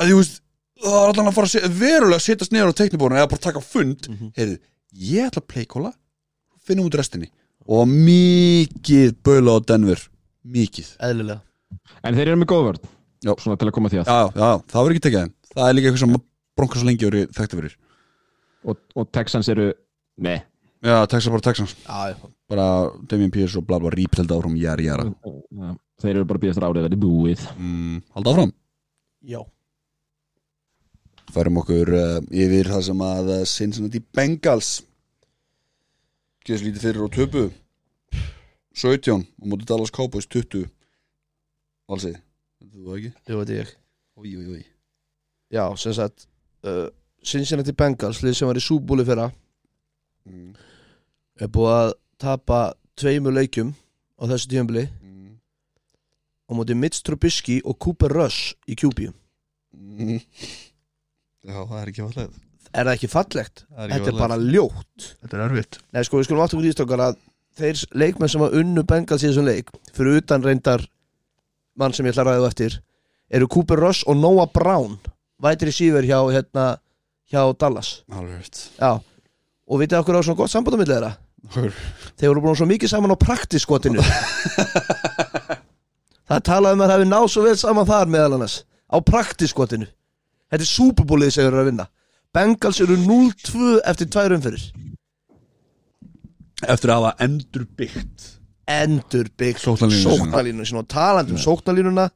Að 0.00 0.08
þú 0.12 0.16
veist 0.22 0.38
það 0.82 0.96
er 1.02 1.12
allan 1.12 1.28
að 1.28 1.34
fara 1.36 1.46
að 1.46 1.52
setja, 1.52 1.70
verulega 1.82 2.16
að 2.16 2.24
setjast 2.26 2.54
niður 2.54 2.72
á 2.72 2.80
teknibórun 2.80 3.18
eða 3.20 3.28
bara 3.28 3.44
taka 3.44 3.60
fund. 3.60 4.08
Mhm. 4.08 4.32
heyrðu, 4.38 4.58
ég 4.96 5.28
ætla 5.28 5.42
að 5.42 5.50
playkóla 5.52 5.92
finnum 6.64 6.86
út 6.88 6.96
restinni. 6.96 7.28
Og 7.68 7.86
mikið 7.86 9.14
baula 9.22 9.58
á 9.60 9.66
Denver. 9.66 10.00
Mikið. 10.48 10.96
Eðlilega. 10.98 11.40
En 12.02 12.14
þeir 12.14 12.28
eru 12.32 12.40
með 12.40 12.50
góðvörð, 12.50 12.88
svona 13.38 13.58
til 13.58 13.68
að 13.68 13.72
koma 13.76 13.88
því 13.92 14.00
að. 14.00 14.06
Já, 14.08 14.32
já, 14.34 14.62
það 14.72 14.80
verður 14.82 14.96
ekki 14.96 15.04
tekið 15.06 15.20
þeim. 15.20 15.34
Það 15.52 15.68
er 15.68 15.74
líka 15.76 15.86
eitthvað 15.92 15.98
sem 16.02 16.16
bronkast 16.56 16.84
lengi 16.88 17.06
verið 17.06 17.28
þekkti 17.36 17.60
fyrir. 17.60 17.76
Og, 18.64 18.76
og 18.96 19.12
Texans 19.12 19.48
eru, 19.48 19.72
nei 20.18 20.42
já, 20.82 21.06
Texas 21.06 21.30
bara 21.32 21.44
Texans. 21.46 21.76
Já, 21.86 22.10
já. 22.10 22.30
bara 22.48 22.66
Damien 23.08 23.30
Pierce 23.30 23.58
og 23.58 23.66
bla 23.66 23.78
bla 23.80 23.90
rípselt 23.90 24.30
áfram 24.34 24.56
jæra 24.58 24.82
Já, 24.82 25.74
þeir 26.02 26.16
eru 26.16 26.28
bara 26.28 26.48
eftir 26.50 26.66
árið 26.66 26.82
að 26.82 26.88
þetta 26.88 26.98
er 26.98 27.02
búið. 27.06 27.46
Mm, 27.56 28.02
halda 28.14 28.34
áfram. 28.34 28.54
Já. 29.22 29.40
færum 31.32 31.62
okkur 31.62 31.88
uh, 31.96 32.18
yfir 32.28 32.68
það 32.68 32.82
sem 32.90 33.02
að 33.06 33.28
uh, 33.32 33.44
Cincinnati 33.48 34.02
Bengals 34.12 34.82
geðs 36.44 36.64
lítið 36.66 36.84
fyrir 36.88 37.06
og 37.06 37.12
töpu. 37.14 37.44
17 38.74 39.22
og 39.22 39.48
móti 39.48 39.68
Dallas 39.68 39.92
Cowboys 39.92 40.26
20 40.26 40.66
valsið, 41.90 42.18
þetta 42.60 42.84
það 42.86 42.98
ekki? 42.98 43.12
Jú, 43.28 43.38
veit 43.38 43.54
ég. 43.54 43.72
Új, 44.16 44.36
új, 44.38 44.46
új 44.56 44.62
Já, 45.52 45.64
sem 45.76 45.92
sagt 45.96 46.26
uh, 46.64 46.88
Cincinnati 47.24 47.74
Bengals, 47.76 48.22
lið 48.24 48.36
sem 48.38 48.48
var 48.48 48.58
í 48.58 48.64
súbúli 48.64 49.04
fyrra. 49.04 49.28
Mm. 50.28 50.54
Er 51.40 51.48
búið 51.48 51.72
að 51.78 51.92
tapa 52.22 52.60
tveimur 52.98 53.32
leikjum 53.36 53.72
á 54.20 54.22
þessu 54.30 54.50
tíðanbili 54.52 54.88
Mm. 55.02 55.38
á 56.48 56.50
móti 56.54 56.74
Mitch 56.76 57.02
Trubisky 57.02 57.60
og 57.64 57.78
Cooper 57.78 58.10
Rush 58.12 58.54
í 58.68 58.74
QB 58.76 59.12
Mm. 59.72 60.20
Já, 61.42 61.56
það 61.64 61.78
er 61.82 61.88
ekki 61.90 62.02
fallið 62.04 62.32
Er 62.72 62.86
það 62.86 62.94
ekki 62.96 63.08
fallegt? 63.12 63.62
Það 63.68 63.90
Þetta 63.92 64.08
er 64.08 64.16
bara 64.16 64.36
ljótt. 64.40 65.06
Þetta 65.20 65.36
er 65.36 65.42
erfitt. 65.44 65.78
Nei 65.92 66.02
sko 66.04 66.16
við 66.20 66.24
skulum 66.24 66.40
áttu 66.44 66.56
fyrir 66.56 66.72
ístökar 66.72 67.02
að 67.04 67.16
þeir 67.60 67.82
leikmenn 68.00 68.30
sem 68.32 68.40
var 68.40 68.54
unnu 68.56 68.82
Bengals 68.88 69.22
í 69.24 69.28
þessum 69.28 69.44
leik 69.44 69.68
fyrir 69.92 70.16
utan 70.22 70.42
reyndar 70.44 70.86
mann 71.76 71.92
sem 71.92 72.06
ég 72.06 72.14
ætla 72.14 72.24
að 72.24 72.30
ræða 72.40 72.48
eftir 72.48 72.78
eru 73.30 73.48
Cooper 73.48 73.76
Rush 73.80 74.04
og 74.08 74.16
Noah 74.16 74.48
Brown 74.52 74.98
vætri 75.42 75.68
síver 75.72 76.04
hjá 76.08 76.16
hérna 76.32 76.78
hjá 77.32 77.42
Dallas. 77.58 78.02
Alveg 78.12 78.40
rétt 78.40 78.62
Já 78.80 79.00
og 79.72 79.80
vitið 79.80 80.02
okkur 80.02 80.18
á 80.20 80.22
svona 80.26 80.36
gott 80.42 80.52
samband 80.52 80.76
á 80.76 80.80
milli 80.82 80.92
þeirra? 80.92 81.12
Þeir 82.20 82.28
voru 82.28 82.42
búin 82.44 82.58
svo 82.60 82.68
mikið 82.68 82.92
saman 82.92 83.14
á 83.16 83.18
praktiskotinu 83.18 84.04
það 86.28 86.44
talaði 86.46 86.76
um 86.76 86.84
að 86.84 86.90
það 86.90 86.94
hefði 86.96 87.08
náð 87.10 87.26
svo 87.32 87.44
vel 87.46 87.56
saman 87.60 87.88
þar 87.88 88.12
meðal 88.12 88.36
annars 88.36 88.56
á 88.92 88.96
praktiskotinu 89.00 89.88
þetta 90.52 90.62
er 90.62 90.68
súpubólið 90.70 91.32
sem 91.32 91.44
þeir 91.46 91.50
eru 91.52 91.62
að 91.62 91.68
vinna. 91.70 91.86
Bengals 92.32 92.80
eru 92.84 92.96
0-2 93.00 93.72
eftir 93.90 94.08
tvær 94.12 94.34
umferðir. 94.36 94.66
Eftir 96.62 96.92
að 96.92 97.00
hafa 97.00 97.12
endur 97.26 97.64
byggt 97.76 98.28
endur 98.72 99.26
byggt 99.36 99.64
Sóknarlínu 99.64 99.98
sína. 99.98 100.16
sóknarlínu 100.16 100.66
sína. 100.68 100.84
Og 100.84 100.88
talandi 100.92 101.34
um 101.34 101.40
sóknarlínuna 101.42 102.06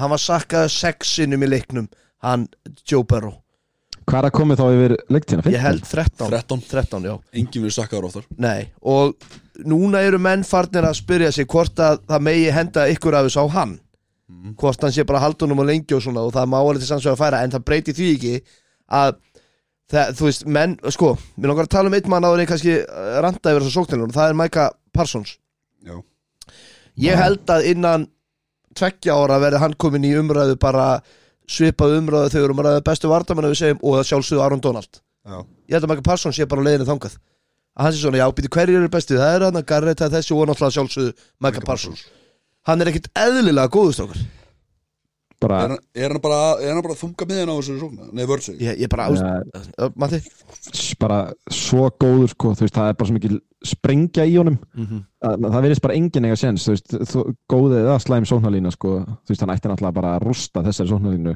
hann 0.00 0.12
var 0.12 0.20
sakkaði 0.20 0.72
sexinum 0.74 1.44
í 1.46 1.52
leiknum 1.52 1.86
hann 2.24 2.48
Joe 2.88 3.04
Burrow 3.04 3.38
Hvað 4.08 4.18
er 4.18 4.28
að 4.28 4.34
komið 4.36 4.60
þá 4.60 4.64
yfir 4.76 4.94
leiktíðina? 5.14 5.52
ég 5.54 5.62
held 5.62 5.86
13 5.86 6.30
13 6.32 6.62
13 6.70 7.08
já. 7.08 7.14
Engin 7.38 7.64
verið 7.64 7.76
sakkaður 7.76 8.08
oftar. 8.08 8.26
Nei, 8.42 8.68
og 8.82 9.14
núna 9.68 10.02
eru 10.06 10.18
menn 10.22 10.44
farnir 10.46 10.86
að 10.88 10.98
spyrja 10.98 11.32
sig 11.34 11.48
hvort 11.50 11.78
að 11.82 12.00
það 12.10 12.24
megi 12.28 12.52
henda 12.56 12.86
ykkur 12.92 13.18
af 13.18 13.28
þessu 13.28 13.44
á 13.44 13.46
hann. 13.58 13.76
Hvort 14.58 14.82
hann 14.82 14.94
sé 14.94 15.04
bara 15.06 15.20
haldunum 15.22 15.60
og 15.62 15.68
lengi 15.68 15.94
og 15.94 16.02
svona 16.02 16.24
og 16.26 16.32
það 16.34 16.48
má 16.50 16.58
alveg 16.58 16.82
til 16.82 16.88
sannsög 16.88 17.12
að 17.14 17.20
færa 17.20 17.42
en 17.44 17.52
það 17.52 17.66
breyti 17.68 17.94
því 17.94 18.08
ekki 18.16 18.34
að 18.92 19.12
það, 19.92 20.14
þú 20.18 20.28
veist, 20.28 20.46
menn, 20.56 20.76
sko 20.94 21.12
mér 21.36 21.52
langar 21.52 21.68
að 21.68 21.74
tala 21.76 21.90
um 21.90 21.96
einn 21.98 22.10
mann 22.10 22.26
áður 22.26 22.42
en 22.44 22.48
kannski 22.50 22.78
uh, 22.80 23.18
randa 23.24 23.52
yfir 23.52 23.66
þessu 23.66 23.76
sóknarlunum 23.76 24.12
og 24.12 24.16
það 24.16 24.32
er 24.32 24.38
Micah 24.40 24.72
Parsons. 24.96 25.36
Já. 25.84 25.96
Ég 27.02 27.20
held 27.20 27.52
að 27.52 27.68
innan 27.72 28.08
tveggja 28.76 29.16
ára 29.16 29.38
verði 29.42 29.60
hann 29.62 29.76
komin 29.80 30.08
í 30.08 30.14
umræðu 30.16 30.56
bara 30.60 30.86
svipað 31.50 31.96
umræðu 31.98 32.32
þegar 32.34 32.48
erum 32.48 32.62
að 32.62 32.68
ræða 32.68 32.84
bestu 32.88 33.10
segjum 33.58 33.82
og 33.82 33.98
það 33.98 34.08
sjálfsögðu 34.10 34.42
Aron 34.42 34.60
Donald. 34.60 35.00
Já. 35.22 35.38
Ég 35.68 35.76
held 35.76 35.84
að 35.84 35.90
Michael 35.92 36.08
Parsons 36.08 36.36
sé 36.36 36.46
bara 36.46 36.62
leiðinu 36.66 36.88
þangað. 36.88 37.16
Að 37.72 37.86
hann 37.86 37.94
sé 37.94 38.02
svona, 38.02 38.20
já, 38.20 38.26
býti 38.36 38.50
hverju 38.52 38.78
eru 38.78 38.92
bestu? 38.92 39.16
Það 39.16 39.34
er 39.36 39.44
hann 39.46 39.58
að 39.60 39.66
Garrett, 39.70 40.00
er 40.02 40.12
þessi 40.12 40.34
og 40.34 40.48
náttúrulega 40.48 40.76
sjálfsögðu 40.76 41.12
Michael 41.40 41.66
Parsons. 41.68 42.04
Hann 42.68 42.82
er 42.82 42.90
ekkit 42.90 43.08
eðlilega 43.16 43.72
góðust 43.72 44.02
okkur 44.04 44.20
Bara, 45.42 45.58
Er, 45.66 45.72
er 46.04 46.12
hann 46.14 46.22
bara 46.22 46.40
Er 46.62 46.72
hann 46.72 46.84
bara 46.84 46.94
þunga 46.98 47.26
miðin 47.28 47.50
á 47.50 47.54
þessu 47.58 47.76
sókna? 47.80 48.08
Nei, 48.14 48.22
vörð 48.30 48.48
ég, 48.62 48.82
ég 48.84 48.90
bara, 48.92 49.08
uh, 49.10 49.88
Matti? 49.98 50.20
Bara 51.02 51.18
svo 51.50 51.88
góður 51.98 52.30
sko, 52.32 52.52
þú 52.54 52.66
veist, 52.66 52.76
það 52.76 52.90
er 52.92 52.98
bara 53.00 53.10
svo 53.10 53.16
mikil 53.16 53.38
sprengja 53.66 54.24
í 54.26 54.36
honum. 54.38 54.56
Það, 55.22 55.46
það 55.48 55.64
verðist 55.66 55.84
bara 55.84 55.96
engin 55.98 56.28
eiga 56.28 56.38
sens 56.38 56.66
þú 56.66 56.74
veist, 56.76 56.94
þú, 57.12 57.24
góðið 57.50 57.80
eða 57.84 57.96
slæm 58.02 58.28
sóknarlína 58.30 58.72
sko, 58.74 58.92
þú 59.22 59.34
veist, 59.34 59.42
hann 59.44 59.54
ætti 59.54 59.70
náttúrulega 59.70 59.98
bara 59.98 60.14
að 60.16 60.26
rústa 60.28 60.62
þessari 60.66 60.92
sóknarlínu. 60.92 61.34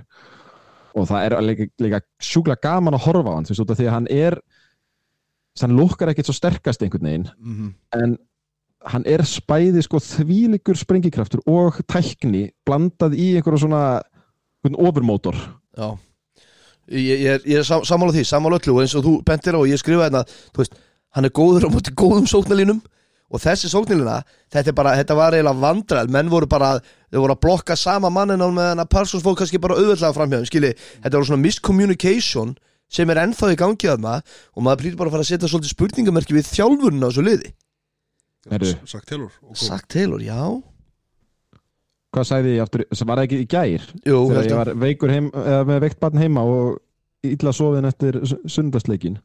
Og 0.97 1.09
það 1.11 1.27
er 1.27 1.37
líka, 1.45 1.67
líka 1.85 2.01
sjúkla 2.23 2.57
gaman 2.63 2.97
að 2.97 3.05
horfa 3.09 3.35
á 3.35 3.37
hann, 3.37 3.47
þú 3.47 3.55
veist, 3.55 3.65
út 3.67 3.75
af 3.75 3.81
því 3.81 3.89
að 3.91 3.97
hann 3.99 4.09
er 4.15 4.39
hann 5.63 5.77
lukkar 5.79 6.11
ekkert 6.13 6.29
svo 6.29 6.35
sterkast 6.37 6.83
einhvern 6.85 7.07
veginn, 7.09 7.29
en 7.97 8.17
hann 8.85 9.07
er 9.09 9.25
spæði 9.27 9.83
sko 9.85 10.01
þvílikur 10.03 10.79
sprengikraftur 10.79 11.43
og 11.51 11.81
tækni 11.91 12.51
blandað 12.67 13.17
í 13.19 13.33
einhverju 13.37 13.65
svona 13.67 14.03
overmótor 14.67 15.37
já. 15.77 15.97
Ég, 16.87 17.19
ég 17.19 17.31
er, 17.35 17.41
ég 17.47 17.61
er 17.61 17.65
sam, 17.67 17.83
sammála 17.87 18.15
því, 18.15 18.23
sammála 18.29 18.61
öllu 18.61 18.77
og 18.77 18.85
eins 18.85 18.95
og 18.95 19.03
þú 19.03 19.15
bentir 19.27 19.57
á 19.57 19.59
og 19.59 19.67
ég 19.67 19.81
skrifaði 19.81 20.07
hérna 20.07 20.23
veist, 20.55 20.77
hann 21.17 21.27
er 21.27 21.35
góður 21.35 21.67
á 21.67 21.75
móti 21.75 21.95
góðum 21.99 22.29
sóknarlínum 22.31 22.79
og 23.27 23.43
þessi 23.43 23.71
sóknarlína 23.73 24.21
þetta, 24.55 24.75
bara, 24.77 24.95
þetta 25.01 25.17
var 25.19 25.35
eiginlega 25.35 25.63
vandræð 25.65 26.13
menn 26.15 26.31
voru 26.31 26.47
bara, 26.51 26.77
þau 27.11 27.21
voru 27.25 27.35
að 27.35 27.43
blokka 27.43 27.77
sama 27.79 28.11
mannin 28.15 28.43
á 28.43 28.47
meðan 28.47 28.85
að 28.85 28.93
Parsons 28.95 29.27
fór 29.27 29.35
kannski 29.39 29.59
bara 29.63 29.79
auðvitað 29.81 30.15
framhjáðum, 30.15 30.47
skilji, 30.47 30.73
þetta 31.03 31.19
voru 31.19 31.31
svona 31.33 31.43
miscommunication 31.43 32.55
sem 32.87 33.11
er 33.11 33.25
ennþá 33.25 33.51
í 33.51 33.59
gangi 33.59 33.91
að 33.91 34.03
maður 34.05 34.37
og 34.55 34.67
maður 34.67 34.83
plýtur 34.85 35.01
bara 35.01 35.11
að 35.11 35.17
fara 35.17 35.27
að 35.27 35.31
setja 35.33 35.51
svolítið 35.51 35.75
spurningamerki 35.75 36.37
við 36.37 36.51
þjálfurinn 36.53 37.03
á 37.03 37.09
þessu 37.09 37.25
liði. 37.27 37.51
Sagt 38.87 39.07
Taylor. 39.09 39.31
Sagt 39.55 39.89
Taylor, 39.91 40.21
já. 40.23 40.63
Hvað 42.15 42.25
sagði 42.31 42.53
ég 42.57 42.63
aftur, 42.63 42.85
sem 42.97 43.07
var 43.11 43.19
það 43.19 43.27
ekki 43.29 43.41
í 43.43 43.49
gær? 43.53 43.83
Jú, 44.07 44.21
þegar 44.31 44.45
ég 44.47 44.53
að- 44.53 44.57
var 44.61 44.75
veikur 44.87 45.11
heim, 45.13 45.31
eða 45.31 45.65
með 45.69 45.81
veikt 45.85 46.01
barn 46.01 46.17
heima 46.23 46.41
og 46.47 46.79
illa 47.27 47.53
sofin 47.53 47.85
eftir 47.85 48.21
sundarsleikin 48.47 49.19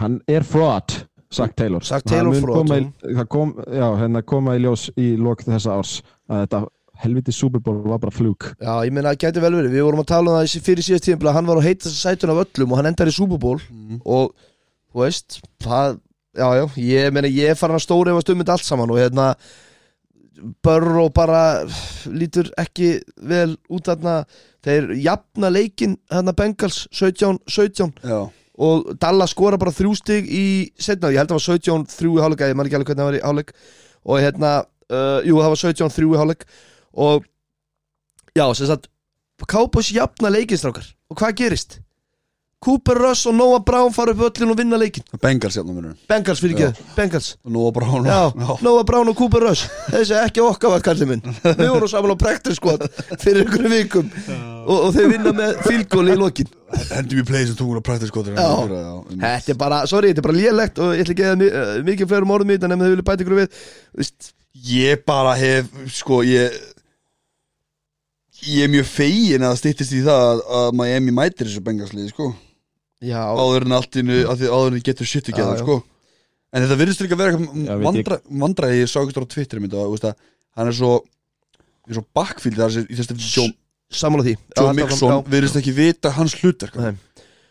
hann 0.00 0.20
er 0.28 0.44
fraud 0.46 1.06
sagt 1.30 1.56
Taylor. 1.58 1.80
Sagt 1.86 2.06
Það 2.08 2.12
Taylor 2.16 2.40
fraud, 2.42 2.56
koma 2.58 2.76
í, 2.80 2.84
já. 3.02 3.14
það 3.20 3.28
kom, 3.30 3.52
já, 3.70 3.86
hérna 4.00 4.22
koma 4.26 4.54
í 4.58 4.62
ljós 4.64 4.88
í 4.98 5.08
lok 5.18 5.42
þessa 5.46 5.76
árs 5.78 5.94
að 6.30 6.44
þetta 6.44 6.60
helviti 7.04 7.32
Super 7.32 7.62
Bowl 7.64 7.78
var 7.86 7.98
bara 8.02 8.12
flug 8.12 8.48
Já, 8.60 8.74
ég 8.84 8.92
meina 8.92 9.12
að 9.14 9.20
gæti 9.24 9.40
vel 9.42 9.52
verið, 9.54 9.72
við 9.72 9.86
vorum 9.86 10.02
að 10.02 10.10
tala 10.10 10.30
um 10.34 10.40
það 10.42 10.64
fyrir 10.66 10.84
síðast 10.84 11.06
tíðan, 11.06 11.32
hann 11.38 11.46
var 11.46 11.56
á 11.62 11.62
heitast 11.64 11.96
sætun 12.02 12.34
af 12.34 12.42
öllum 12.44 12.72
og 12.74 12.80
hann 12.80 12.90
endar 12.90 13.06
í 13.10 13.14
Super 13.14 13.38
Bowl 13.38 13.58
Mhm. 13.70 14.00
og 14.04 14.34
þú 14.92 15.04
veist, 15.06 15.40
það 15.62 16.00
já, 16.36 16.46
já, 16.56 16.64
ég 16.76 17.10
meina, 17.14 17.30
ég 17.30 17.52
er 17.52 17.58
farin 17.58 17.78
að 17.78 17.84
stóri 17.86 18.12
efast 18.12 18.30
um 18.32 18.40
þetta 18.42 18.56
allt 18.56 18.68
saman 18.68 18.92
og 18.94 19.00
hérna 19.00 19.34
Burrow 20.64 21.10
bara 21.12 21.66
lítur 22.08 22.48
ekki 22.60 22.94
vel 23.28 23.56
út 23.68 23.88
þarna. 23.90 24.22
Þeir 24.64 24.90
jafna 25.00 25.50
leikin 25.52 25.96
hérna 26.12 26.34
Bengals 26.36 26.86
17-17 26.96 27.92
Já. 28.04 28.20
Og 28.60 28.90
Dallas 29.00 29.32
skora 29.32 29.56
bara 29.60 29.72
þrjú 29.72 29.94
stig 29.96 30.26
í 30.28 30.44
setna, 30.76 31.08
ég 31.12 31.22
held 31.22 31.30
að 31.32 31.38
það 31.38 31.62
var 31.64 31.86
17-3 31.88 32.10
í 32.10 32.24
hálfleik 32.24 32.42
ég 32.44 32.58
man 32.58 32.68
ekki 32.68 32.76
alveg 32.76 32.90
hvernig 32.90 33.00
það 33.00 33.08
var 33.08 33.18
í 33.18 33.22
hálfleik. 33.24 33.52
Og 34.04 34.20
hérna, 34.20 34.50
uh, 34.92 35.20
jú 35.24 35.38
það 35.40 35.52
var 35.54 35.62
17-3 35.62 36.08
í 36.10 36.18
hálfleik. 36.20 36.44
Og 37.06 37.28
já, 38.36 38.44
sem 38.52 38.68
sagt 38.68 38.90
Cowboys 39.48 39.88
jafna 39.96 40.28
leikinstrákar 40.34 40.90
og 41.08 41.16
hvað 41.16 41.38
gerist? 41.38 41.78
Cooper 42.60 42.98
Russ 43.00 43.22
og 43.24 43.32
Noah 43.38 43.62
Brown 43.64 43.88
fara 43.96 44.12
upp 44.12 44.18
öllin 44.26 44.50
og 44.52 44.58
vinna 44.58 44.76
leikin 44.76 45.04
Bengals 45.22 45.54
hérna 45.56 45.72
munur 45.72 45.94
Bengals 46.10 46.42
fyrir 46.42 46.58
ekki, 46.68 46.82
Bengals. 46.96 47.30
Bara 47.72 47.86
hún 47.88 48.04
Já, 48.04 48.18
Noah 48.60 48.82
Brown 48.84 49.08
og 49.08 49.16
Cooper 49.16 49.46
Russ 49.46 49.62
Þessi 49.88 50.18
ekki 50.20 50.42
okkar 50.44 50.74
var 50.74 50.82
kallið 50.84 51.08
minn. 51.14 51.22
Við 51.46 51.70
vorum 51.72 51.88
saman 51.88 52.12
á 52.12 52.16
practice 52.20 52.58
squad 52.58 52.84
fyrir 53.22 53.46
einhverjum 53.46 53.72
vikum. 53.78 54.10
Og, 54.66 54.74
og 54.76 54.90
þeir 54.94 55.08
vinna 55.14 55.32
með 55.38 55.62
fylgóli 55.64 56.12
í 56.12 56.18
lokin. 56.20 56.50
Sem 56.90 57.08
þú 57.08 57.70
voru 57.70 57.80
að 57.80 57.86
practice 57.88 58.10
skotir 58.12 58.36
Já. 58.36 58.44
Þetta 59.24 59.54
er 59.54 59.58
bara, 59.64 59.78
sorry, 59.90 60.10
þetta 60.12 60.20
er 60.22 60.28
bara 60.28 60.36
lélegt 60.36 60.82
og 60.84 60.92
ég 60.98 61.02
ætla 61.06 61.16
ekki 61.16 61.26
að 61.30 61.40
mi- 61.40 61.48
uh, 61.62 61.72
mikið 61.88 62.12
fleirum 62.12 62.34
orðum 62.36 62.52
í 62.52 62.58
þetta 62.58 62.70
nefnum 62.74 62.84
þau 62.86 62.92
vilja 62.94 63.06
bæta 63.08 63.24
ykkur 63.24 63.38
við. 63.40 63.56
Vist, 64.02 64.30
Ég 64.68 65.00
bara 65.08 65.32
hef, 65.40 65.72
sko, 65.96 66.20
ég 66.28 66.60
Ég 68.44 68.64
er 68.64 68.70
mjög 68.72 68.86
fegin 68.88 69.42
að 69.44 69.50
það 69.54 69.58
styttist 69.60 69.92
í 69.96 70.04
það 70.04 70.44
að, 70.60 70.70
Miami 70.80 71.12
mætir 71.16 71.48
þessu 71.48 71.60
bengalsliði, 71.64 72.12
sko 72.14 72.30
Já, 73.00 73.20
Áður 73.32 73.64
en 73.64 73.76
allt 73.78 73.96
innu, 73.96 74.18
áður 74.28 74.74
en 74.76 74.82
getur 74.84 75.08
shit 75.08 75.30
ekki 75.32 75.40
að 75.40 75.54
já. 75.56 75.62
sko. 75.62 75.78
En 76.50 76.64
þetta 76.64 76.76
virðist 76.80 77.00
líka 77.04 77.16
að 77.16 77.22
vera 77.22 77.32
eitthvað 77.38 77.84
vandra, 77.86 78.18
vandræði, 78.42 78.80
ég 78.82 78.90
sá 78.90 78.98
ekki 79.00 79.22
á 79.22 79.32
Twitter 79.34 79.62
veist 79.62 80.04
að 80.04 80.14
hann 80.58 80.68
er 80.68 80.76
svo 80.76 80.92
er 81.90 81.98
svo 81.98 82.04
backfield 82.16 82.58
þar 82.60 82.74
sem, 82.74 82.86
í 82.90 82.98
þess 82.98 83.12
að 83.14 83.24
Joe, 83.24 83.52
sammála 84.00 84.26
því. 84.26 84.34
Joe 84.58 84.74
Mixon 84.76 85.24
virðist 85.30 85.58
ekki 85.60 85.74
vita 85.76 86.12
hans 86.16 86.36
hlutverk. 86.40 86.76
Nei. 86.78 86.92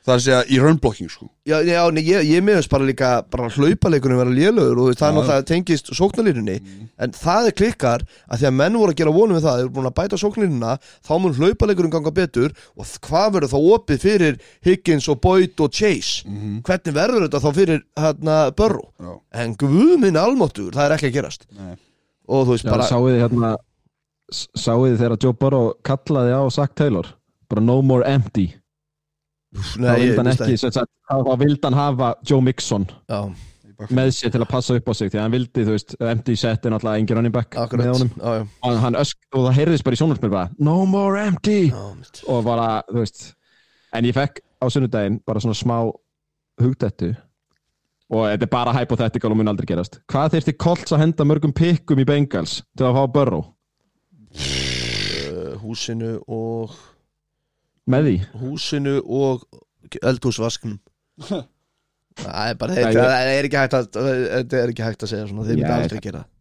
Það 0.10 0.16
er 0.16 0.20
að 0.20 0.24
segja 0.26 0.38
í 0.50 0.58
runblocking, 0.64 1.10
sko. 1.14 1.28
Já, 1.46 1.56
já, 1.66 1.80
nei, 1.94 2.02
ég, 2.08 2.24
ég 2.26 2.42
meðast 2.46 2.70
bara 2.72 2.86
líka 2.88 3.10
bara 3.30 3.50
hlaupaleikunum 3.54 4.18
vera 4.24 4.32
lélögur 4.34 4.80
og 4.82 4.96
það 4.98 5.06
er 5.10 5.14
náttúrulega 5.20 5.46
tengist 5.50 5.92
sóknarlínunni. 5.94 6.56
En 6.98 7.14
það 7.14 7.50
er 7.52 7.56
klikkar 7.60 8.06
að 8.26 8.42
því 8.42 8.48
að 8.50 8.56
menn 8.58 8.78
voru 8.80 8.94
að 8.96 9.00
gera 9.04 9.14
vonum 9.14 9.38
við 9.38 9.46
það, 9.46 9.60
þeir 9.60 9.66
eru 9.68 9.74
búin 9.76 9.90
að 9.92 9.96
bæta 10.00 10.20
sóknarlínuna 10.24 10.72
þá 11.06 11.12
mun 11.22 11.38
hlaupaleikurinn 11.38 11.94
ganga 11.94 12.14
betur 12.18 12.56
og 12.74 12.94
hvað 13.06 13.30
verður 13.38 13.54
þá 13.54 13.60
opið 13.78 14.02
fyrir 14.08 14.40
Higgins 14.66 15.10
og 15.14 15.22
Boyd 15.22 15.62
og 15.62 15.72
Chase? 15.78 16.26
Mhm. 16.26 16.62
hvernig 16.66 16.98
verður 16.98 17.28
þetta 17.28 17.44
þá 17.46 17.50
fyrir 17.60 17.84
hérna 18.00 18.38
Já, 18.50 19.14
en 19.44 19.56
guð 19.62 19.98
minn 20.02 20.18
almáttur, 20.18 20.72
það 20.74 20.86
er 20.90 20.96
ekki 20.98 21.10
að 21.12 21.18
gerast. 21.20 21.46
Nei. 21.54 21.76
Og 22.30 22.46
þú 22.48 22.56
veist 22.56 22.66
Já, 22.66 22.72
bara 22.74 22.90
sáuð 22.90 23.12
þið 23.14 23.22
hérna 23.28 23.52
s- 24.32 24.48
sáuð 24.58 24.88
þið 24.90 24.98
þegar 25.04 25.22
Joe 25.24 25.34
Burrow 25.34 25.74
kallaði 25.84 26.34
á 26.34 26.42
Zach 26.50 26.74
Taylor? 26.76 27.06
Bara 27.50 27.62
no 27.62 27.82
more 27.82 28.04
empty 28.06 28.54
Nei, 29.82 29.94
ég 29.98 30.12
vildi 30.12 30.20
hann 30.20 30.32
ekki 30.34 30.58
sagt, 30.62 30.92
þá 31.10 31.32
vildi 31.42 31.64
hann 31.66 31.78
hafa 31.78 32.10
Joe 32.30 32.44
Mixon 32.46 32.86
Já, 33.10 33.24
með 33.90 34.12
sér 34.14 34.34
til 34.36 34.44
að 34.44 34.52
passa 34.52 34.76
upp 34.78 34.92
á 34.92 34.94
sig 34.94 35.10
því 35.10 35.18
að 35.18 35.26
hann 35.26 35.34
vildi, 35.34 35.64
þú 35.66 35.74
veist, 35.74 35.96
empty 36.12 36.36
set 36.38 36.68
er 36.68 36.76
náttúrulega 36.76 37.02
engin 37.02 37.18
running 37.18 37.34
back 37.34 37.58
akkurat. 37.58 37.86
með 37.86 37.96
honum. 37.96 38.12
Já, 38.20 38.46
og, 38.70 38.78
hann 38.84 39.00
ösk, 39.00 39.18
og 39.34 39.48
það 39.48 39.58
heyrðist 39.58 39.88
bara 39.88 39.98
í 39.98 40.02
sjónarspil 40.04 40.36
no 40.60 40.78
more 40.86 41.24
empty! 41.24 41.60
Og 42.30 42.44
bara, 42.46 42.70
þú 42.92 43.02
veist 43.02 43.32
en 43.96 44.06
ég 44.06 44.16
fekk 44.16 44.44
á 44.62 44.66
sunnudaginn 44.70 45.20
bara 45.26 45.42
svona 45.42 45.58
smá 45.58 45.78
hugdættu 46.60 47.14
og 48.10 48.26
þetta 48.26 48.46
er 48.48 48.52
bara 48.52 48.74
hypothetical 48.74 49.34
og 49.34 49.40
mun 49.40 49.52
aldrei 49.52 49.70
gerast. 49.70 50.00
Hvað 50.10 50.36
þyrfti 50.36 50.56
Colts 50.62 50.94
að 50.96 51.04
henda 51.04 51.28
mörgum 51.30 51.54
pikkum 51.56 52.02
í 52.02 52.08
Bengals 52.10 52.60
til 52.78 52.88
að 52.90 52.98
fá 52.98 53.04
Burrow? 53.14 53.44
Uh, 54.34 55.54
húsinu 55.62 56.18
og 56.26 56.74
með 57.90 58.08
því? 58.10 58.16
Húsinu 58.42 58.96
og 59.06 59.46
eldhúsvasknum 60.06 60.78
það 62.20 62.50
er 62.52 62.58
bara 62.60 62.76
þetta 62.78 62.92
ég- 62.94 63.00
það 63.00 63.34
er 63.34 63.48
ekki 63.50 63.60
hægt 63.62 63.76
að 63.80 63.90
þetta 64.00 64.62
er 64.64 64.74
ekki 64.74 64.86
hægt 64.88 65.04
að 65.06 65.12
segja 65.14 65.28
svona. 65.30 65.46
Þeir 65.48 65.60
myndi 65.60 65.76
aldrei 65.76 66.02
gera. 66.04 66.24
Það. 66.24 66.32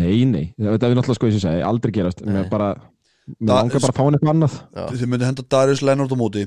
nei, 0.00 0.24
nei, 0.30 0.46
þetta 0.58 0.88
er 0.90 0.96
náttúrulega 0.98 1.18
sko 1.20 1.30
að 1.30 1.42
segja 1.44 1.68
aldrei 1.68 1.92
gerast, 1.98 2.24
mér 2.26 2.48
bara 2.52 2.70
mér 3.30 3.52
langar 3.52 3.82
bara 3.84 3.92
að 3.92 3.98
fá 4.00 4.02
hann 4.06 4.16
eitthvað 4.18 4.34
annað. 4.34 4.56
Já. 4.74 4.82
Þið 4.96 5.12
myndi 5.12 5.28
henda 5.30 5.46
Darius 5.54 5.82
Leonard 5.86 6.14
á 6.14 6.18
móti. 6.18 6.46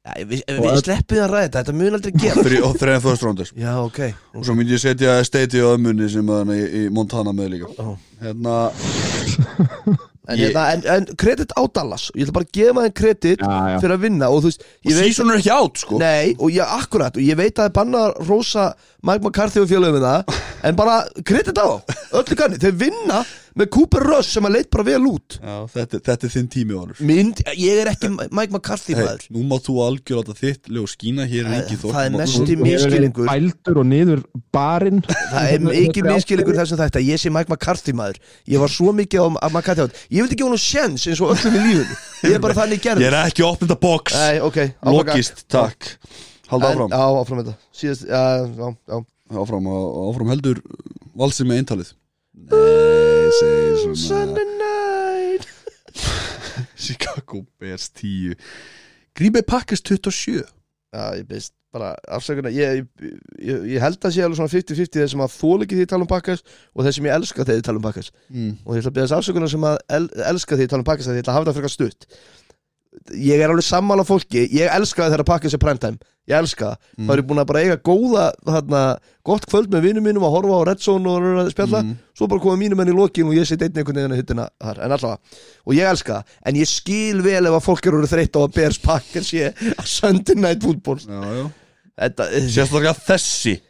Já, 0.00 0.14
við, 0.24 0.40
við 0.48 0.78
sleppum 0.80 1.18
það 1.18 1.24
að 1.26 1.32
ræða 1.34 1.42
þetta, 1.46 1.60
þetta 1.60 1.72
mun 1.76 1.96
aldrei 1.98 2.12
gera 2.22 2.44
fyrir, 2.46 2.62
og 2.64 2.76
þreðan 2.80 3.02
fyrst 3.04 3.24
rándis 3.26 3.50
Já, 3.60 3.72
ok. 3.84 3.98
Og 4.32 4.46
svo 4.48 4.54
myndi 4.56 4.72
ég 4.72 4.80
setja 4.80 5.16
steiti 5.28 5.60
á 5.60 5.68
ömmunni 5.74 6.08
sem 6.08 6.30
er 6.38 6.52
í, 6.54 6.60
í 6.80 6.82
Montana 6.96 7.34
með 7.36 7.50
líka. 7.58 7.68
Já. 7.76 7.90
hérna 8.24 8.54
En, 10.30 10.38
Ég- 10.38 10.52
hérna, 10.54 10.64
en, 10.76 10.82
en 10.94 11.16
kredit 11.18 11.50
á 11.58 11.62
Dallas. 11.74 12.04
Ég 12.14 12.22
ætla 12.28 12.36
bara 12.38 12.46
að 12.46 12.52
gefa 12.58 12.74
maður 12.78 12.94
kredit 13.00 13.40
Já, 13.42 13.50
já. 13.74 13.78
fyrir 13.82 13.94
að 13.96 14.04
vinna 14.06 14.28
og 14.30 14.44
veist 14.46 14.62
og 14.62 14.92
sísón 15.00 15.32
er 15.34 15.40
ekki 15.40 15.52
átt 15.56 15.82
sko. 15.82 15.98
Nei, 15.98 16.34
og 16.38 16.52
ég, 16.54 16.62
akkurat 16.78 17.16
Og 17.18 17.24
ég 17.26 17.38
veit 17.40 17.52
að 17.56 17.64
það 17.64 17.68
er 17.70 17.74
banna 17.80 18.02
að 18.06 18.20
rósa 18.30 18.66
Mike 19.02 19.24
McCarthy 19.26 19.60
og 19.64 19.68
það 20.06 20.36
En 20.70 20.76
bara 20.78 20.96
kredit 21.26 21.58
á 21.58 21.68
öllu 22.20 22.36
kanni. 22.38 22.60
Þeir 22.62 22.76
vinna 22.86 23.24
með 23.60 23.68
Cooper 23.76 24.04
Rush 24.08 24.32
sem 24.34 24.46
að 24.48 24.54
leit 24.56 24.70
bara 24.72 24.86
vel 24.88 25.00
út. 25.10 25.36
Já, 25.40 25.56
þetta, 25.74 26.00
þetta 26.08 26.26
er 26.28 26.32
þinn 26.34 26.48
tími 26.54 26.76
Valur 26.76 27.02
Mynd, 27.10 27.42
ég 27.60 27.80
er 27.82 27.90
ekki 27.92 28.10
Mike 28.16 28.50
McCarthy 28.50 28.96
hey, 28.96 29.04
maður. 29.04 29.26
nú 29.36 29.44
má 29.50 29.56
þú 29.62 29.76
algjör 29.84 30.20
láta 30.22 30.36
þitt 30.38 30.70
lög 30.72 30.88
skína 30.90 31.26
hér 31.30 31.48
er 31.50 31.56
ekki 31.60 31.78
þótt 31.80 31.96
það 31.96 32.08
er 32.08 32.16
mesti 32.16 32.56
nú- 32.56 32.66
misskilningur. 32.66 33.28
bældur 33.30 33.80
og 33.82 33.88
niður 33.90 34.24
barinn. 34.54 35.02
Það 35.04 35.50
er 35.54 35.64
mikið 35.66 36.08
minnskilningur 36.10 36.58
þessum 36.60 36.80
þetta. 36.80 37.04
Ég 37.04 37.20
sé 37.22 37.32
Mike 37.34 37.52
McCarthy 37.52 37.94
maður. 37.96 38.20
Ég 38.50 38.62
var 38.62 38.72
svo 38.72 38.94
mikið 38.96 39.28
á 39.40 39.46
McCarthy 39.50 39.86
átt. 39.86 40.02
Ég 40.10 40.24
vildi 40.24 40.38
ekki 40.38 40.48
honum 40.48 40.60
sjens 40.60 41.06
eins 41.10 41.20
og 41.22 41.34
öllum 41.36 41.60
í 41.60 41.62
lífunu 41.68 42.00
Ég 42.26 42.36
er 42.36 42.42
bara 42.42 42.56
þannig 42.56 42.80
ég 42.80 42.84
gerð. 42.88 43.06
Er 43.06 43.16
ekki 43.22 43.44
að 43.44 43.52
opna 43.54 43.68
þetta 43.68 43.80
box. 43.80 44.16
Nei, 44.18 44.40
ok. 44.44 44.58
Áfram 44.60 44.90
gang. 44.90 44.98
lokist, 44.98 45.44
takk. 45.48 45.94
Halda 46.50 46.72
áfram, 46.74 46.90
Já, 46.90 47.04
áfram 47.22 47.40
þetta. 47.44 47.54
Síðast, 47.80 48.04
já, 48.10 48.22
já, 48.58 48.74
já. 48.90 49.00
Áfram, 49.40 49.70
áfram 50.10 50.32
heldur 50.34 50.60
valsið 51.16 51.48
með 51.50 51.62
eintalið 51.62 51.92
nei, 52.48 53.30
segir 53.38 53.76
svona. 53.82 54.00
Sunday 54.06 54.48
night. 54.60 55.48
Chicago 56.86 57.44
Bears 57.60 57.90
10 58.00 58.34
Grímið 59.18 59.46
Packers 59.46 59.82
27 59.84 60.44
Já, 60.90 61.02
ég 61.14 61.26
beist 61.28 61.54
bara 61.70 61.92
afsakuna 62.10 62.50
ég, 62.50 62.80
ég, 62.80 63.12
ég, 63.38 63.66
ég 63.76 63.82
held 63.82 64.02
að 64.02 64.14
sé 64.16 64.24
alveg 64.24 64.40
svona 64.40 64.50
50-50 64.50 64.96
þeir 64.96 65.10
sem 65.12 65.22
að 65.22 65.34
þól 65.36 65.64
ekki 65.64 65.78
því 65.78 65.86
tala 65.92 66.06
um 66.06 66.10
pakkas 66.10 66.42
og 66.74 66.82
þeir 66.82 66.96
sem 66.96 67.06
ég 67.06 67.14
elska 67.14 67.44
þegar 67.44 67.60
ég 67.60 67.66
tala 67.68 67.80
um 67.80 67.84
pakkas 67.84 68.10
mm. 68.26 68.52
og 68.64 68.74
ég 68.74 68.82
ætla 68.82 68.90
að 68.90 68.96
beða 68.96 69.06
þess 69.06 69.18
afsakuna 69.20 69.50
sem 69.52 69.66
að 69.70 69.76
el, 69.98 70.08
elska 70.32 70.58
því 70.58 70.68
tala 70.72 70.82
um 70.82 70.88
pakkas 70.88 71.10
að 71.10 71.20
ég 71.20 71.24
ætla 71.24 71.34
að 71.34 71.38
hafa 71.38 71.50
það 71.50 71.60
frekar 71.60 71.74
stutt 71.76 72.08
ég 73.14 73.40
er 73.40 73.50
alveg 73.52 73.64
sammála 73.66 74.04
fólki. 74.06 74.46
Ég 74.52 74.70
elska 74.74 75.06
þegar 75.10 75.24
pakkas 75.28 75.54
er 75.54 75.62
primetime. 75.62 75.98
Ég 76.28 76.36
elska 76.36 76.66
það, 76.68 76.76
Mm. 76.98 77.06
þá 77.08 77.12
er 77.16 77.22
búin 77.26 77.40
að 77.40 77.46
bara 77.48 77.60
eiga 77.64 77.76
góða 77.82 78.24
þarna, 78.46 78.80
gott 79.24 79.46
kvöld 79.50 79.70
með 79.72 79.82
vinnum 79.88 80.04
mínum 80.04 80.22
að 80.22 80.34
horfa 80.36 80.58
á 80.62 80.66
Red 80.68 80.80
Zone 80.84 81.08
og 81.10 81.22
að 81.42 81.50
spjalla. 81.50 81.80
Mm. 81.82 81.96
svo 82.14 82.28
bara 82.28 82.40
koma 82.40 82.56
mínum 82.60 82.80
enn 82.80 82.92
í 82.92 82.94
lokin 82.94 83.26
og 83.26 83.34
ég 83.34 83.46
set 83.48 83.62
einnig 83.62 83.78
einhvern 83.80 83.96
veginn 83.98 84.12
að 84.14 84.20
hittina 84.20 84.48
þar, 84.60 84.78
en 84.84 84.92
allavega 84.92 85.18
og 85.66 85.74
ég 85.74 85.88
elska 85.90 86.12
það, 86.20 86.24
en 86.46 86.54
ég 86.60 86.68
skil 86.68 87.22
vel 87.22 87.46
ef 87.46 87.52
að 87.56 87.64
fólk 87.64 87.86
eru 87.86 88.06
þreytt 88.06 88.36
á 88.36 88.40
að 88.44 88.54
Bears 88.54 88.78
Packers 88.78 89.30
sé 89.32 89.48
að 89.54 89.86
Sunday 89.86 90.34
Night 90.36 90.62
Football. 90.62 91.00
Sérstaklega 91.98 92.94
þessi 92.94 93.60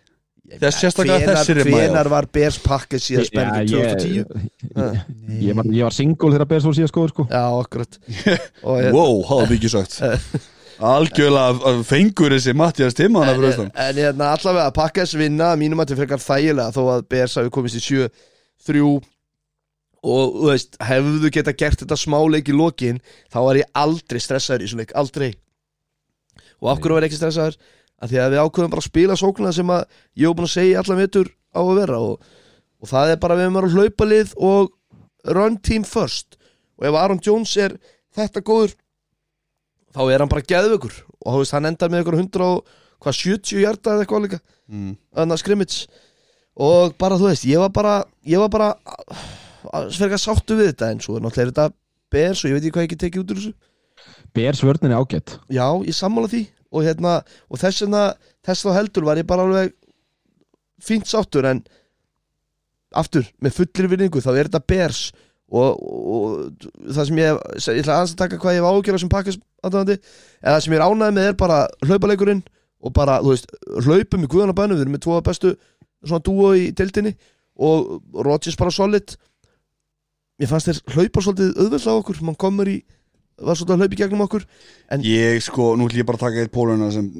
þess 0.59 0.81
sérstaklega 0.83 1.19
hvenar, 1.21 1.41
þessir 1.41 1.61
er 1.61 1.69
maður. 1.71 1.83
hvenar 1.85 2.11
var 2.13 2.29
Bears 2.35 2.59
Packers 2.63 3.09
síðan 3.09 3.29
spennandi? 3.29 3.75
ég, 3.77 3.91
2010 3.99 4.17
ég, 4.17 5.03
ég, 5.45 5.59
var, 5.59 5.69
ég 5.77 5.87
var 5.87 5.97
single 5.97 6.33
þegar 6.35 6.49
Bears 6.51 6.67
fór 6.67 6.79
síðan 6.79 6.91
skoður 6.91 7.13
sko. 7.15 7.27
Já, 7.31 7.45
akkurat. 7.61 8.01
Og, 8.65 8.89
wow, 8.97 9.21
hafði 9.31 9.61
ekki 9.61 9.73
sagt. 9.73 10.01
Algjörlega 10.91 11.75
fengur 11.85 12.33
þessi 12.33 12.55
Mattias 12.57 12.97
Timman 12.97 13.29
af 13.29 13.35
en, 13.35 13.41
bröðstam 13.43 13.71
en 13.85 13.99
hérna 14.01 14.31
allavega 14.33 14.73
Packers 14.73 15.13
vinna 15.19 15.53
mínum 15.61 15.83
að 15.83 15.93
til 15.93 15.99
frekar 16.01 16.23
þægilega 16.25 16.73
þó 16.73 16.83
að 16.95 17.03
Bears 17.13 17.37
hafi 17.37 17.53
komist 17.53 17.77
í 17.77 17.83
7-3 17.85 18.85
og 20.01 20.39
þú 20.39 20.47
veist, 20.49 20.79
hefðu 20.81 21.31
geta 21.35 21.53
gert 21.53 21.83
þetta 21.83 21.99
smáleik 22.01 22.49
í 22.49 22.57
lokin 22.57 23.03
þá 23.29 23.39
var 23.45 23.61
ég 23.61 23.69
aldrei 23.77 24.21
stressaður 24.25 24.65
í 24.65 24.71
svona 24.71 24.87
leik, 24.87 24.97
aldrei. 24.97 25.29
Og 26.61 26.73
af 26.73 26.81
hverju 26.81 26.97
var 26.97 27.05
ég 27.05 27.13
ekki 27.13 27.21
stressaður 27.21 27.61
að 28.01 28.13
því 28.13 28.21
að 28.21 28.35
við 28.35 28.43
ákveðum 28.45 28.73
bara 28.73 28.83
að 28.85 28.89
spila 28.89 29.17
sóknuna 29.21 29.55
sem 29.55 29.73
að 29.75 29.83
ég 30.17 30.29
hef 30.29 30.37
búin 30.37 30.49
að 30.49 30.55
segja 30.55 30.83
allan 30.83 31.01
vetur 31.01 31.33
á 31.53 31.61
að 31.61 31.73
vera 31.81 32.03
og, 32.05 32.29
og 32.81 32.91
það 32.91 33.15
er 33.15 33.23
bara 33.23 33.39
við 33.39 33.47
erum 33.47 33.59
að 33.61 33.75
hlaupa 33.77 34.09
lið 34.09 34.37
og 34.51 34.71
run 35.37 35.59
team 35.61 35.85
first. 35.85 36.39
Og 36.81 36.89
ef 36.89 36.97
Aaron 36.97 37.21
Jones 37.25 37.57
er 37.61 37.77
þetta 38.17 38.45
góður 38.45 38.77
þá 39.95 40.03
er 40.07 40.23
hann 40.23 40.31
bara 40.31 40.47
geðvökur 40.47 40.95
og 41.21 41.35
þú 41.35 41.43
veist, 41.43 41.55
hann 41.57 41.69
endar 41.69 41.91
með 41.93 42.05
ykkur 42.05 42.19
100 42.23 42.47
og 42.47 42.79
hvað 43.01 43.19
70 43.19 43.65
hjarta 43.65 43.95
eða 43.95 44.05
eitthvað 44.05 44.25
líka? 44.27 44.41
Mm. 44.71 44.95
þannig 45.17 45.35
að 45.35 45.43
skrimmits 45.43 45.79
og 46.61 46.95
bara 47.01 47.19
þú 47.19 47.27
veist, 47.31 47.47
ég 47.49 47.59
var 47.63 47.73
bara 47.75 47.95
ég 48.29 48.39
var 48.43 48.53
bara 48.53 48.69
sverga 49.91 50.19
sáttu 50.21 50.57
við 50.59 50.71
þetta 50.71 50.93
en 50.95 51.03
svo 51.03 51.17
er. 51.19 51.25
Náttúrulega 51.25 51.47
er 51.47 51.53
þetta 51.53 51.67
bers 52.11 52.45
og 52.45 52.51
ég 52.51 52.57
veit 52.57 52.65
ekki 52.65 52.75
hvað 52.77 52.87
ég 52.87 52.93
get 52.95 53.03
tekið 53.05 53.23
út 53.25 53.35
úr 53.35 53.41
þessu. 53.41 53.53
Bears 54.35 54.63
vörnin 54.65 54.95
er 54.95 55.03
ágætt 55.03 55.37
já, 55.51 55.67
ég 55.85 55.97
sammála 55.97 56.31
því 56.31 56.45
og 56.71 56.87
hérna, 56.87 57.19
og 57.51 57.61
þess 57.61 57.85
vegna 57.85 58.05
þess 58.47 58.67
þá 58.67 58.71
heldur 58.79 59.09
var 59.09 59.21
ég 59.21 59.29
bara 59.29 59.47
alveg 59.47 59.75
fínt 60.81 61.11
sáttur 61.11 61.49
en 61.51 61.65
aftur, 62.97 63.27
með 63.43 63.59
fullir 63.59 63.91
vinningu 63.91 64.23
þá 64.23 64.31
er 64.33 64.49
þetta 64.49 64.63
bers 64.71 65.03
og, 65.51 65.83
og 65.83 66.95
það 66.95 67.05
sem 67.09 67.21
ég, 67.21 67.43
ég 67.59 67.83
ætla 67.83 67.99
að 68.03 68.15
taka 68.19 68.39
hvað 68.41 68.57
ég 68.57 68.65
hef 68.65 68.71
ágjörð 68.71 69.03
sem 69.03 69.13
pakkast 69.13 69.43
aðdæðandi 69.67 69.99
en 69.99 70.55
það 70.55 70.63
sem 70.65 70.75
ég 70.75 70.81
er 70.81 70.87
ánægð 70.87 71.17
með 71.19 71.29
er 71.29 71.39
bara 71.39 71.61
hlaupaleikurinn 71.87 72.43
og 72.81 72.95
bara, 72.97 73.19
þú 73.21 73.35
veist, 73.35 73.51
hlaupum 73.85 74.25
í 74.25 74.31
guðanabænum 74.31 74.79
við 74.79 74.87
erum 74.87 74.95
með 74.97 75.03
tvoða 75.05 75.25
bestu 75.27 75.53
svona 76.07 76.25
dúo 76.25 76.53
í 76.57 76.71
deildinni 76.77 77.13
og 77.61 78.23
Rodgers 78.25 78.57
bara 78.57 78.73
solid. 78.73 79.17
Ég 80.41 80.49
fannst 80.49 80.71
þér 80.71 80.81
hlaupa 80.95 81.25
svolítið 81.25 81.59
auðvöld 81.61 81.89
á 81.93 81.93
okkur 81.93 82.23
mann 82.25 82.39
komur 82.41 82.71
í, 82.73 82.79
var 83.41 83.59
svolítið 83.59 83.75
að 83.75 83.83
hlaupa 83.85 83.97
í 83.97 84.01
gegnum 84.01 84.25
okkur 84.27 84.47
ég 85.07 85.45
sko, 85.45 85.69
nú 85.77 85.89
ætlum 85.89 86.03
ég 86.03 86.09
bara 86.09 86.21
að 86.21 86.25
taka 86.27 86.45
eitt 86.45 86.55
póluna 86.55 86.91
sem 86.95 87.11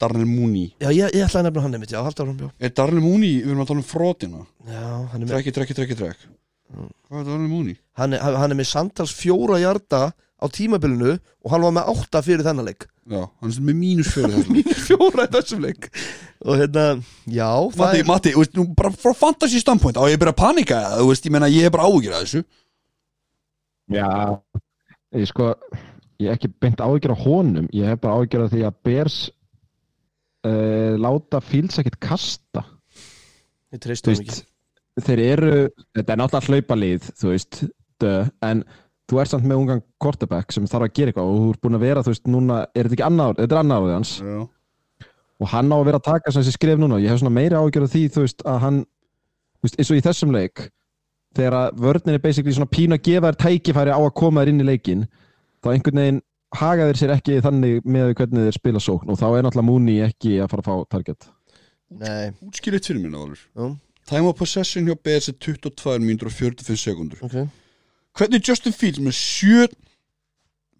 Darnell 0.00 0.26
Mooney. 0.26 0.72
Já, 0.82 0.88
ég, 0.90 1.12
ég 1.14 1.22
ætlaði 1.24 1.40
að 1.40 1.46
nefna 1.48 1.64
hann 1.64 1.76
einmitt, 1.78 1.92
já, 1.94 2.00
halda 2.02 2.24
áfram, 2.24 2.40
já 2.42 2.66
er 2.66 2.72
Darnell 2.74 3.04
Mooney, 3.04 3.36
við 3.44 3.52
erum 3.52 3.62
að 3.64 3.70
tala 3.70 3.82
um 3.84 3.86
frótina 3.88 4.42
já, 4.66 4.82
hann 5.12 5.20
er 5.20 5.24
með, 5.24 5.34
trekki, 5.36 5.54
trekki, 5.58 5.76
trekki, 5.78 5.98
trekk 6.00 6.26
hvað 6.74 7.20
er 7.20 7.28
Darnell 7.30 7.52
Mooney? 7.52 7.78
hann 8.00 8.16
er, 8.16 8.24
hann 8.24 8.50
er 8.50 8.58
með 8.58 8.70
samtals 8.72 9.14
fjóra 9.14 9.60
hjarta 9.62 10.02
á 10.44 10.46
tímabilinu 10.52 11.14
og 11.14 11.52
hann 11.52 11.62
var 11.64 11.72
með 11.76 11.90
átta 11.94 12.20
fyrir 12.24 12.44
þennan 12.44 12.66
leik. 12.68 12.86
Já, 13.08 13.22
hann 13.40 13.52
er 13.52 13.64
með 13.64 13.76
mínus 13.78 14.10
fjóri 14.12 14.32
þessum 14.34 14.54
mínir 14.58 14.80
fjóra 14.82 15.24
í 15.24 15.32
þessum 15.32 15.62
leik. 15.64 15.88
Og 16.44 16.58
hérna, 16.60 16.84
já 17.30 17.48
það 17.70 17.80
Matti, 17.80 18.00
er, 18.02 18.08
Matti, 18.10 18.32
þú 18.34 18.42
veist, 18.42 18.58
nú 18.58 18.66
bara 18.76 18.90
frá 19.04 19.14
fantasy 19.16 19.62
standpoint 19.62 20.00
á 20.00 20.04
ég 20.10 20.20
bara 20.20 20.34
að 20.34 20.40
panika, 20.42 20.80
þú 20.98 21.08
veist, 21.12 21.28
ég 21.28 21.36
meina 21.36 21.48
ég 21.52 21.68
er 21.68 21.72
bara 21.72 21.86
áhugir 21.88 22.16
að 22.16 22.26
þessu. 22.26 22.44
Já 23.94 24.10
Ég 25.14 25.28
sko 25.30 25.52
Ég 26.22 26.30
hef 26.30 26.36
ekki 26.38 26.50
beint 26.62 26.78
áhyggjur 26.80 27.14
á 27.14 27.18
honum. 27.24 27.66
Ég 27.74 27.88
hef 27.90 27.98
bara 28.02 28.20
áhyggjur 28.20 28.44
af 28.46 28.52
því 28.52 28.60
að 28.68 28.76
Bears 28.86 29.16
uh, 30.46 30.94
láta 31.00 31.40
Fields 31.42 31.80
ekkert 31.82 31.98
kasta. 32.02 32.62
Ég 33.74 33.82
treyst 33.82 34.06
Þú 34.06 34.12
hann 34.14 34.22
ekki. 34.22 34.30
veist 34.30 34.50
Þeir 35.08 35.22
eru 35.24 35.52
Þetta 35.96 36.14
er 36.14 36.20
náttúrulega 36.20 36.54
hlaupalið 36.54 37.06
Þú 37.18 37.30
veist 37.32 37.64
dö, 37.98 38.12
En 38.46 38.62
þú 39.10 39.18
ert 39.20 39.32
samt 39.32 39.44
með 39.48 39.58
ungan 39.60 39.82
quarterback 40.00 40.54
sem 40.54 40.66
þarf 40.70 40.86
að 40.86 40.94
gera 40.96 41.12
eitthvað 41.12 41.30
og 41.30 41.40
þú 41.40 41.48
ert 41.52 41.62
búin 41.66 41.76
að 41.76 41.82
vera, 41.84 42.02
þú 42.06 42.12
veist, 42.14 42.28
núna 42.30 42.60
er 42.70 42.86
þetta 42.86 42.96
ekki 42.96 43.04
annar, 43.04 43.34
þetta 43.36 43.54
er 43.56 43.60
annar 43.60 43.82
árið 43.82 43.92
hans. 43.98 44.12
Já, 44.24 44.38
og 45.44 45.50
hann 45.52 45.74
á 45.74 45.76
að 45.76 45.84
vera 45.90 46.00
að 46.00 46.06
taka 46.06 46.32
þessi 46.32 46.54
skrif 46.54 46.80
núna. 46.80 46.96
Og 46.96 47.04
ég 47.04 47.12
hef 47.12 47.20
svona 47.20 47.34
meira 47.36 47.60
ágjörð 47.60 47.90
því, 47.92 48.02
þú 48.14 48.24
veist, 48.24 48.44
að 48.48 48.58
hann 48.64 48.78
þú 48.80 49.66
veist, 49.68 49.76
eins 49.76 49.90
og 49.92 49.98
í 50.00 50.04
þessum 50.06 50.32
leik 50.32 50.64
þegar 51.34 51.56
að 51.58 51.80
vörnin 51.84 52.16
er 52.16 52.22
basically 52.22 52.54
svona 52.54 52.70
pínu 52.70 52.96
að 52.98 53.04
gefa 53.08 53.30
þér 53.30 53.40
tækifæri 53.44 53.94
á 53.94 54.00
að 54.00 54.14
koma 54.20 54.42
þér 54.42 54.52
inn 54.52 54.64
í 54.64 54.68
leikin 54.68 55.06
þá 55.64 55.70
einhvern 55.72 56.00
veginn 56.02 56.20
haga 56.54 56.86
þeir 56.88 57.00
sér 57.00 57.14
ekki 57.16 57.40
þannig 57.44 57.86
með 57.88 58.12
hvernig 58.18 58.46
þeir 58.48 58.58
spila 58.58 58.82
sókn 58.82 59.10
og 59.10 59.18
þá 59.18 59.26
er 59.30 59.46
náttúrulega 59.46 59.68
Mooney 59.68 60.04
ekki 60.04 60.36
að 60.42 60.52
fara 60.52 60.62
að 60.62 60.68
fá 60.68 60.92
target. 60.94 61.26
Nei, 61.94 62.30
útskýrið 62.46 62.88
fyrir 62.88 63.02
minna 63.02 63.20
Valur 63.22 63.40
já, 63.42 63.66
time 64.10 64.30
of 64.30 64.38
possession 64.38 64.86
hjá 64.88 64.96
Bears 64.96 65.28
er 65.30 65.36
22 65.38 65.98
mínútur 66.02 66.30
og 66.30 66.36
45 66.36 66.80
sekundur 66.80 67.24
ok. 67.26 67.36
Hvernig 68.14 68.46
Justin 68.46 68.74
Fields 68.74 69.02
með 69.02 69.16
7 69.18 69.68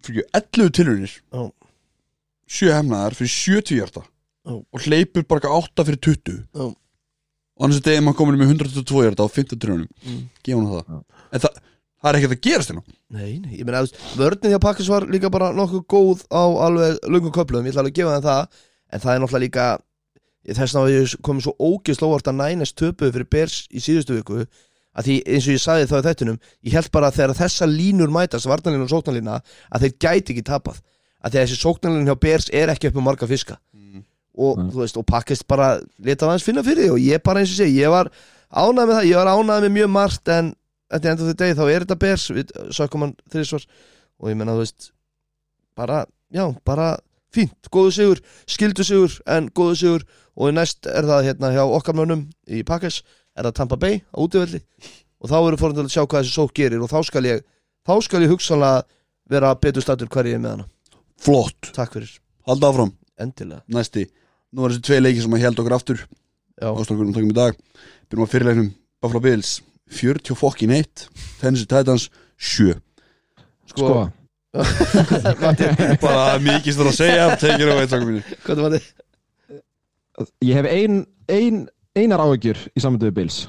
fyrir 0.05 0.27
11 0.31 0.71
tilhörnir 0.77 1.13
Já. 1.19 1.43
7 2.47 2.71
hefnaðar 2.71 3.17
fyrir 3.17 3.33
70 3.33 3.79
hjarta. 3.79 4.05
Já. 4.45 4.53
og 4.61 4.83
hleypur 4.85 5.25
bara 5.25 5.49
8 5.57 5.85
fyrir 5.87 6.01
20 6.05 6.41
Já. 6.53 6.65
Og 7.55 7.65
annars 7.65 7.79
er 7.81 7.85
degið 7.89 8.03
maður 8.05 8.17
komin 8.19 8.39
með 8.41 8.51
122 8.55 9.03
hjarta 9.05 9.25
á 9.25 9.29
15 9.31 9.59
tilhörnum 9.59 9.87
Mm. 10.05 10.21
gefa 10.43 10.59
hann 10.59 10.69
það. 10.75 11.03
En 11.31 11.39
það, 11.39 11.57
það 12.01 12.09
er 12.11 12.19
ekkert 12.19 12.35
að 12.35 12.41
gerast 12.49 12.69
hérna. 12.71 12.83
Nei, 13.09 13.39
nei, 13.39 13.57
ég 13.59 13.65
meina 13.65 13.81
að 13.81 13.93
vörnið 14.19 14.51
hjá 14.55 14.59
Pakkis 14.61 14.89
var 14.91 15.07
líka 15.07 15.31
bara 15.31 15.51
nokkuð 15.55 15.85
góð 15.87 16.25
á 16.31 16.43
alveg 16.67 16.99
lungum 17.07 17.31
köflum, 17.31 17.65
ég 17.65 17.71
ætla 17.73 17.81
alveg 17.85 17.93
að 17.95 17.99
gefa 18.01 18.15
þeim 18.15 18.25
það. 18.29 18.47
En 18.93 18.99
það 18.99 19.13
er 19.15 19.19
náttúrulega 19.25 19.45
líka 19.47 19.67
Þess 20.45 20.75
var 20.77 20.91
ég 20.93 21.13
komið 21.25 21.41
svo 21.41 21.53
ógeðslega 21.57 22.05
óvart 22.11 22.27
að 22.29 22.35
nænast 22.37 22.75
töpuðu 22.77 23.13
fyrir 23.15 23.25
Bears 23.33 23.55
í 23.73 23.79
síðustu 23.81 24.13
viku. 24.19 24.43
Að 24.93 25.07
því 25.07 25.15
eins 25.25 25.47
og 25.49 25.55
ég 25.55 25.63
sagði 25.63 25.87
þá 25.89 25.95
í 25.97 26.03
þettunum 26.05 26.37
ég 26.69 26.75
held 26.77 26.89
bara 26.93 27.07
að 27.09 27.15
þegar 27.17 27.33
þessa 27.39 27.65
línur 27.65 28.13
mætast 28.13 28.45
varnalínu 28.45 28.85
og 28.85 28.91
sóknalína 28.93 29.39
að 29.73 29.81
þeir 29.87 29.95
gæti 30.05 30.35
ekki 30.35 30.43
tapað. 30.45 30.77
Að 31.25 31.31
því 31.33 31.39
að 31.41 31.47
þessi 31.47 31.57
sóknalínu 31.63 32.05
hjá 32.11 32.19
Bears 32.21 32.49
er 32.53 32.69
ekki 32.75 32.91
upp 32.91 32.99
með 32.99 33.07
marga 33.09 33.25
fiska 33.33 33.57
og 34.37 34.57
Mm. 34.59 34.69
veist 34.75 34.97
og 34.97 35.05
pakkist 35.05 35.47
bara 35.47 35.79
leta 35.99 36.27
aðeins 36.27 36.43
finna 36.43 36.63
fyrir 36.63 36.85
því 36.87 36.91
og 36.91 36.99
ég 36.99 37.23
bara 37.23 37.39
eins 37.39 37.51
og 37.55 37.61
segi 37.63 37.79
ég 37.81 37.89
var 37.89 38.11
ánægð 38.51 38.87
með 38.87 38.95
það, 38.95 39.09
ég 39.09 39.15
var 39.15 39.31
ánægð 39.33 39.63
með 39.65 39.75
mjög 39.77 39.89
margt 39.89 40.27
en 40.29 40.55
at 40.91 41.01
the 41.01 41.09
end 41.09 41.19
of 41.21 41.27
the 41.27 41.33
day 41.33 41.53
þá 41.53 41.63
er 41.71 41.85
þetta 41.85 41.99
Bears 41.99 42.29
við 42.31 42.51
sökum 42.71 43.01
hann 43.01 43.15
þrísvar 43.31 43.65
og 44.19 44.29
ég 44.29 44.37
menna 44.37 44.53
þú 44.53 44.63
veist 44.63 44.91
bara, 45.75 46.05
já, 46.31 46.45
bara 46.65 46.97
fínt, 47.35 47.67
góðu 47.71 47.91
sigur, 47.91 48.21
skildu 48.47 48.83
sigur 48.87 49.11
en 49.27 49.49
góðu 49.51 49.75
sigur. 49.75 50.05
Og 50.35 50.51
næst 50.51 50.87
er 50.87 51.03
það 51.07 51.25
hérna 51.29 51.49
hjá 51.55 51.63
okkar 51.63 51.95
mönnum 51.95 52.25
í 52.51 52.61
Pakkes 52.67 53.01
er 53.35 53.47
það 53.47 53.53
Tampa 53.55 53.77
Bay 53.79 54.01
á 54.11 54.17
útivelli. 54.19 54.61
Og 55.23 55.29
þá 55.31 55.35
eru 55.47 55.59
fórhundin 55.59 55.87
að 55.87 55.93
sjá 55.95 56.03
hvað 56.03 56.23
þessi 56.25 56.35
sók 56.35 56.53
gerir 56.55 56.83
og 56.83 56.91
þá 56.91 56.99
skal 57.07 57.23
ég, 57.27 57.43
þá 57.87 57.93
skal 58.03 58.23
ég 58.25 58.31
hugsanlega 58.33 58.83
vera 59.31 59.53
betur 59.55 59.83
statur 59.83 60.07
er 60.11 60.39
með 60.39 60.49
hana. 60.49 60.65
Flott, 61.19 61.71
Takk 61.75 61.93
fyrir, 61.95 62.11
halda 62.47 62.67
áfram, 62.67 62.91
endilega. 63.19 63.63
Næsti 63.71 64.09
Nú 64.55 64.65
er 64.65 64.73
þessi 64.73 64.87
tvei 64.87 65.01
leiki 65.03 65.23
sem 65.23 65.35
að 65.35 65.45
held 65.45 65.61
okkur 65.61 65.75
aftur. 65.75 66.01
Já, 66.55 66.69
Ástokkurum 66.71 67.11
tökum 67.15 67.33
í 67.33 67.35
dag. 67.35 67.57
Byrjum 68.07 68.27
á 68.27 68.31
fyrirleiknum. 68.31 68.69
Buffalo 69.03 69.21
Bills 69.21 69.59
40 69.91 70.35
fokkin 70.35 70.71
1 70.71 71.07
Tennessee 71.39 71.67
Titans 71.69 72.09
7 72.37 72.73
sko, 73.69 74.07
Bara 76.05 76.39
mikið 76.41 76.73
stór 76.73 76.89
að 76.89 76.97
segja 76.97 77.27
Tekir 77.37 77.69
á 77.69 77.75
eitt 77.77 77.91
sakum 77.91 78.09
mínu 78.09 78.79
ég 80.45 80.55
hef 80.55 80.67
ein, 80.71 81.01
ein, 81.27 81.65
einar 81.97 82.23
áhyggjur 82.23 82.61
í 82.71 82.79
samöndu 82.79 83.09
við 83.09 83.17
Bills. 83.17 83.39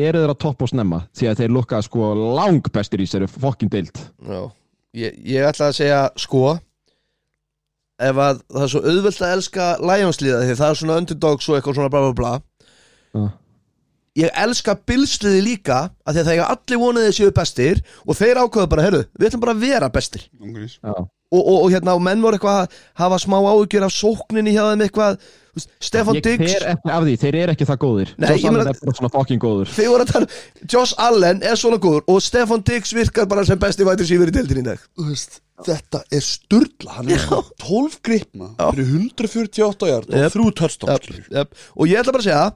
Eru 0.00 0.22
þeir 0.22 0.32
að 0.32 0.38
toppa 0.40 0.64
og 0.64 0.70
snemma? 0.72 1.02
Því 1.12 1.28
að 1.28 1.42
þeir 1.42 1.52
lukka 1.52 1.80
sko 1.84 2.08
lang 2.38 2.70
bestir 2.72 3.02
í 3.04 3.06
sér 3.06 3.26
fokkin 3.28 3.68
deild. 3.70 4.00
Já, 4.24 4.40
ég, 4.96 5.18
ég 5.36 5.44
ætla 5.50 5.68
að 5.68 5.76
segja 5.82 6.00
sko 6.16 6.56
ef 8.02 8.18
að 8.18 8.40
það 8.50 8.64
er 8.66 8.72
svo 8.72 8.82
auðvelt 8.90 9.22
að 9.22 9.34
elska 9.36 9.66
Lionsliða 9.84 10.42
því 10.42 10.56
það 10.58 10.68
er 10.70 10.80
svona 10.80 10.98
underdogs 11.02 11.48
og 11.48 11.58
eitthvað 11.58 11.78
svona 11.78 11.92
bla 11.94 12.02
bla 12.04 12.14
bla 12.18 12.32
Já. 13.14 13.24
Ég 14.18 14.30
elska 14.44 14.76
Billsliði 14.86 15.42
líka 15.42 15.78
að 16.06 16.14
því 16.16 16.22
að 16.22 16.28
það 16.28 16.36
er 16.38 16.46
allir 16.54 16.80
vonið 16.84 17.06
þeir 17.08 17.16
séu 17.18 17.34
bestir 17.34 17.82
og 18.06 18.18
þeir 18.18 18.40
ákveða 18.44 18.70
bara, 18.70 18.86
heyrðu, 18.86 19.04
við 19.18 19.28
ætlum 19.30 19.44
bara 19.44 19.54
að 19.56 19.64
vera 19.66 19.90
bestir. 19.94 20.26
Og, 21.34 21.40
og, 21.40 21.56
og 21.64 21.70
hérna, 21.72 21.96
og 21.96 22.02
menn 22.04 22.20
voru 22.22 22.38
eitthvað 22.38 22.60
að 22.62 22.76
hafa 23.00 23.16
smá 23.24 23.40
áhugjur 23.40 23.86
af 23.88 23.94
sókninni 23.94 24.52
hjá 24.54 24.62
þeim 24.70 24.84
eitthvað. 24.86 25.16
Stefan 25.82 26.16
Ég 26.18 26.24
Diggs 26.26 26.52
fer 26.52 26.64
ekki 26.72 26.90
af 26.90 27.04
því, 27.06 27.14
þeir 27.22 27.36
eru 27.40 27.52
ekki 27.54 27.66
það 27.68 27.80
góðir. 27.84 28.12
Nei, 28.18 28.28
Josh 28.32 28.42
ég 28.44 28.48
Allen 28.50 28.70
er 28.70 28.78
bara 28.80 28.94
svona 28.98 29.10
fokkin 29.14 29.42
góður. 29.42 29.70
Þeir 29.74 29.90
voru 29.92 30.04
að 30.06 30.10
tala 30.10 30.26
um- 30.28 30.68
Josh 30.74 30.94
Allen 30.98 31.42
er 31.46 31.58
svona 31.58 31.78
góður 31.82 32.06
og 32.10 32.22
Stefan 32.22 32.64
Diggs 32.66 32.94
virkar 32.94 33.28
bara 33.30 33.44
sem 33.46 33.58
besti 33.62 33.86
vætir 33.86 34.08
sífur 34.08 34.30
í 34.30 34.34
deildin 34.34 34.62
í 34.62 34.66
dag. 34.66 34.82
Þú 34.98 35.08
veist, 35.10 35.40
Þetta 35.64 36.00
er 36.10 36.22
sturla 36.26 36.96
Hann 36.96 37.10
er 37.12 37.14
Já. 37.14 37.22
sko 37.28 37.36
12 37.62 38.00
gripna 38.02 38.48
Já. 38.58 38.72
Fyrir 38.74 38.88
148 38.90 39.90
jart 39.92 40.08
Og 40.10 40.32
þrjú 40.34 41.20
jep. 41.30 41.54
og 41.78 41.86
ég 41.86 42.00
ætla 42.00 42.14
bara 42.16 42.24
að 42.24 42.26
segja 42.26 42.54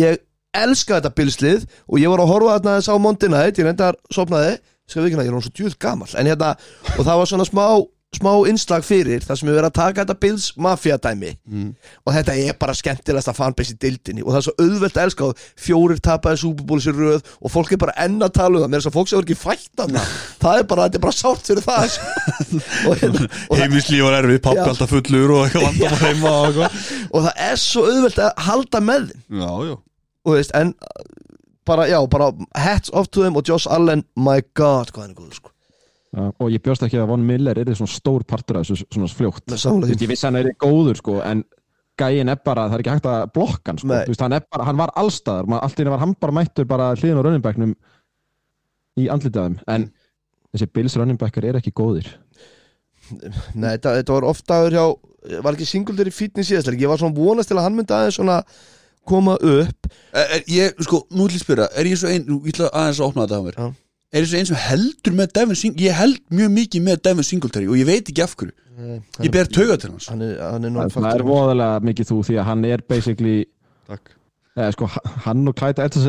ég 0.00 0.18
elska 0.56 0.98
þetta 0.98 1.14
bilslið 1.16 1.64
og 1.86 2.02
ég 2.02 2.12
var 2.12 2.24
að 2.24 2.32
horfa 2.34 2.58
þarna 2.58 2.76
þess 2.78 2.92
á 2.92 2.96
Monday 3.06 3.32
Night 3.32 3.60
ég 3.60 3.68
reyndar 3.68 3.98
sopnaði, 4.12 4.58
skal 4.90 5.04
við 5.04 5.12
ekki 5.12 5.24
ég 5.28 5.32
er 5.32 5.46
svo 5.46 5.56
djúð 5.56 5.78
gamall. 5.82 6.12
En 6.18 6.30
hérna, 6.30 6.54
og 6.96 7.02
það 7.04 7.18
var 7.22 7.30
svona 7.30 7.48
smá 7.48 7.64
smá 8.10 8.32
innslag 8.50 8.82
fyrir 8.82 9.22
þar 9.22 9.38
sem 9.38 9.46
við 9.46 9.54
verðum 9.54 9.70
að 9.70 9.76
taka 9.76 10.02
þetta 10.02 10.14
Bills 10.18 10.46
mafia 10.58 10.96
dæmi. 10.98 11.30
Mm. 11.46 11.68
og 12.02 12.14
þetta 12.16 12.34
er 12.42 12.56
bara 12.58 12.74
skemmtilegasta 12.74 13.34
fanbase 13.36 13.76
í 13.76 13.78
dildinni 13.84 14.24
og 14.24 14.32
það 14.32 14.40
er 14.40 14.46
svo 14.48 14.54
auðvelt 14.64 14.96
að 14.98 15.04
elska 15.04 15.28
og 15.28 15.44
fjórir 15.66 16.00
tapaði 16.02 16.50
í 16.50 16.94
röð 16.96 17.30
og 17.38 17.52
fólk 17.54 17.70
er 17.74 17.80
bara 17.84 17.94
enn 18.02 18.18
að 18.18 18.32
tala 18.34 18.58
um 18.58 18.64
það. 18.64 18.72
Með 18.72 18.80
þess 18.80 18.90
að 18.90 18.96
fólk 18.96 19.10
sem 19.10 19.20
er 19.20 19.28
ekki 19.28 19.38
fætt 19.38 19.84
hana 19.84 20.02
það 20.42 20.62
er 20.62 20.66
bara, 20.72 20.88
þetta 20.88 20.98
er 20.98 21.04
bara 21.04 21.18
sárt 21.20 21.50
fyrir 21.50 21.66
það 21.68 21.86
sko. 21.94 22.08
hérna, 23.04 23.28
og, 23.28 23.54
það, 23.54 23.62
Heimilislíf 23.62 24.04
var 24.08 24.18
erfið, 24.18 24.40
pappi 24.48 24.66
alltaf 24.66 24.96
fullur 24.96 25.36
Og 25.36 25.44
eitthvað 25.46 25.66
vandam 25.68 25.94
að 25.94 26.04
heima 26.08 26.34
og 26.40 26.60
og 27.10 27.28
það 27.28 27.46
er 27.46 27.62
svo 27.62 27.86
auðvelt 27.86 28.20
að 28.26 28.44
halda 28.48 28.82
með 28.90 29.14
Já, 29.30 29.52
já 29.70 29.74
og 30.26 30.36
veist, 30.36 30.52
en 30.58 30.74
uh, 30.74 31.06
bara, 31.68 31.86
já, 31.90 31.98
bara 32.10 32.32
hats 32.58 32.92
off 32.92 33.08
to 33.08 33.24
them 33.24 33.38
og 33.38 33.48
Josh 33.48 33.70
Allen, 33.70 34.04
my 34.16 34.40
god, 34.54 34.92
hvað 34.92 35.06
hann 35.06 35.14
er 35.14 35.18
góð 35.18 35.38
sko. 35.38 35.54
Já, 36.10 36.24
og 36.26 36.50
ég 36.50 36.62
bjóst 36.64 36.82
ekki 36.82 36.98
að 36.98 37.12
Von 37.12 37.22
Miller 37.22 37.58
er 37.60 37.70
svona 37.70 37.92
stór 37.92 38.24
partur 38.26 38.58
af 38.58 38.66
þessu 38.66 38.88
svona 38.90 39.10
fljótt. 39.14 39.44
Ég 39.94 40.08
vissi 40.10 40.26
hann 40.26 40.40
er 40.40 40.50
góður 40.58 40.98
sko 40.98 41.20
en 41.22 41.44
gæin 42.00 42.32
er 42.32 42.40
bara, 42.42 42.66
það 42.66 42.78
er 42.78 42.82
ekki 42.82 42.94
hægt 42.96 43.08
að 43.10 43.22
blokka 43.36 43.70
hann 43.70 43.80
sko, 43.82 43.92
veist, 44.08 44.24
hann, 44.24 44.34
er 44.34 44.46
bara, 44.50 44.66
hann 44.66 44.80
var 44.80 44.92
allstaðar 44.98 45.60
allt 45.60 45.78
í 45.78 45.84
einu 45.84 45.94
var 45.94 46.02
hann 46.02 46.16
bara 46.18 46.34
mættur 46.34 46.66
bara 46.66 46.90
hliðin 46.96 47.20
á 47.20 47.24
runningbæknum 47.26 47.76
í 48.98 49.06
andlitaðum 49.12 49.60
en 49.70 49.86
þessi 50.50 50.70
Bills 50.74 50.96
runningbackar 50.98 51.46
er 51.46 51.60
ekki 51.60 51.74
góðir. 51.76 52.10
Nei, 53.10 53.76
þetta, 53.76 53.94
þetta 54.00 54.16
var 54.16 54.26
oft 54.32 54.46
dagur 54.50 54.74
hjá 54.74 54.84
var 55.44 55.54
ekki 55.54 55.68
singuldur 55.68 56.08
í 56.08 56.14
fitness 56.14 56.50
síðast 56.50 56.72
ég 56.74 56.90
var 56.90 57.00
svona 57.00 57.16
vonast 57.16 57.50
til 57.50 57.58
að 57.58 57.66
hann 57.68 57.76
myndi 57.76 57.94
aðeins 57.94 58.18
svona 58.18 58.40
koma 59.10 59.36
upp? 59.36 59.90
Er, 60.14 60.24
er, 60.38 60.42
ég, 60.50 60.80
sko, 60.86 61.02
nú 61.10 61.26
ætlum 61.26 61.34
ég 61.34 61.40
að 61.40 61.44
spyrja 61.44 61.68
Er 61.80 61.90
ég 61.90 62.00
svo 62.00 62.10
ein, 62.14 62.24
nú 62.28 62.40
ég 62.46 62.54
ætla 62.54 62.70
aðeins 62.72 63.00
að 63.02 63.08
opna 63.10 63.26
þetta 63.26 63.40
á 63.40 63.46
mér. 63.46 63.58
Já. 63.60 63.68
Er 64.10 64.24
ég 64.24 64.30
svo 64.30 64.40
ein 64.40 64.48
sem 64.50 64.60
heldur 64.68 65.16
með 65.20 65.34
Devin 65.38 65.58
Singletary 65.60 65.86
Ég 65.90 65.98
held 66.00 66.22
mjög 66.40 66.54
mikið 66.56 66.86
með 66.88 67.02
Devin 67.08 67.28
Singletary 67.30 67.68
Og 67.70 67.78
ég 67.78 67.90
veit 67.90 68.10
ekki 68.10 68.24
af 68.24 68.36
hverju. 68.38 68.54
Ég 69.20 69.34
ber 69.34 69.50
tauga 69.52 69.76
til 69.76 69.90
hans. 69.92 70.06
hann 70.08 70.22
er, 70.24 70.38
hann 70.40 70.64
er 70.64 70.94
það 70.94 71.10
er 71.12 71.24
voðalega 71.28 71.82
mikið 71.84 72.08
þú 72.14 72.22
því 72.30 72.38
að 72.40 72.46
hann 72.48 72.64
er 72.70 72.82
basically 72.88 73.36
Takk 73.90 74.14
eða, 74.60 74.74
sko, 74.76 74.88
hann 75.26 75.48
og 75.50 75.56
Clyde 75.58 75.84
Edwards 75.86 76.06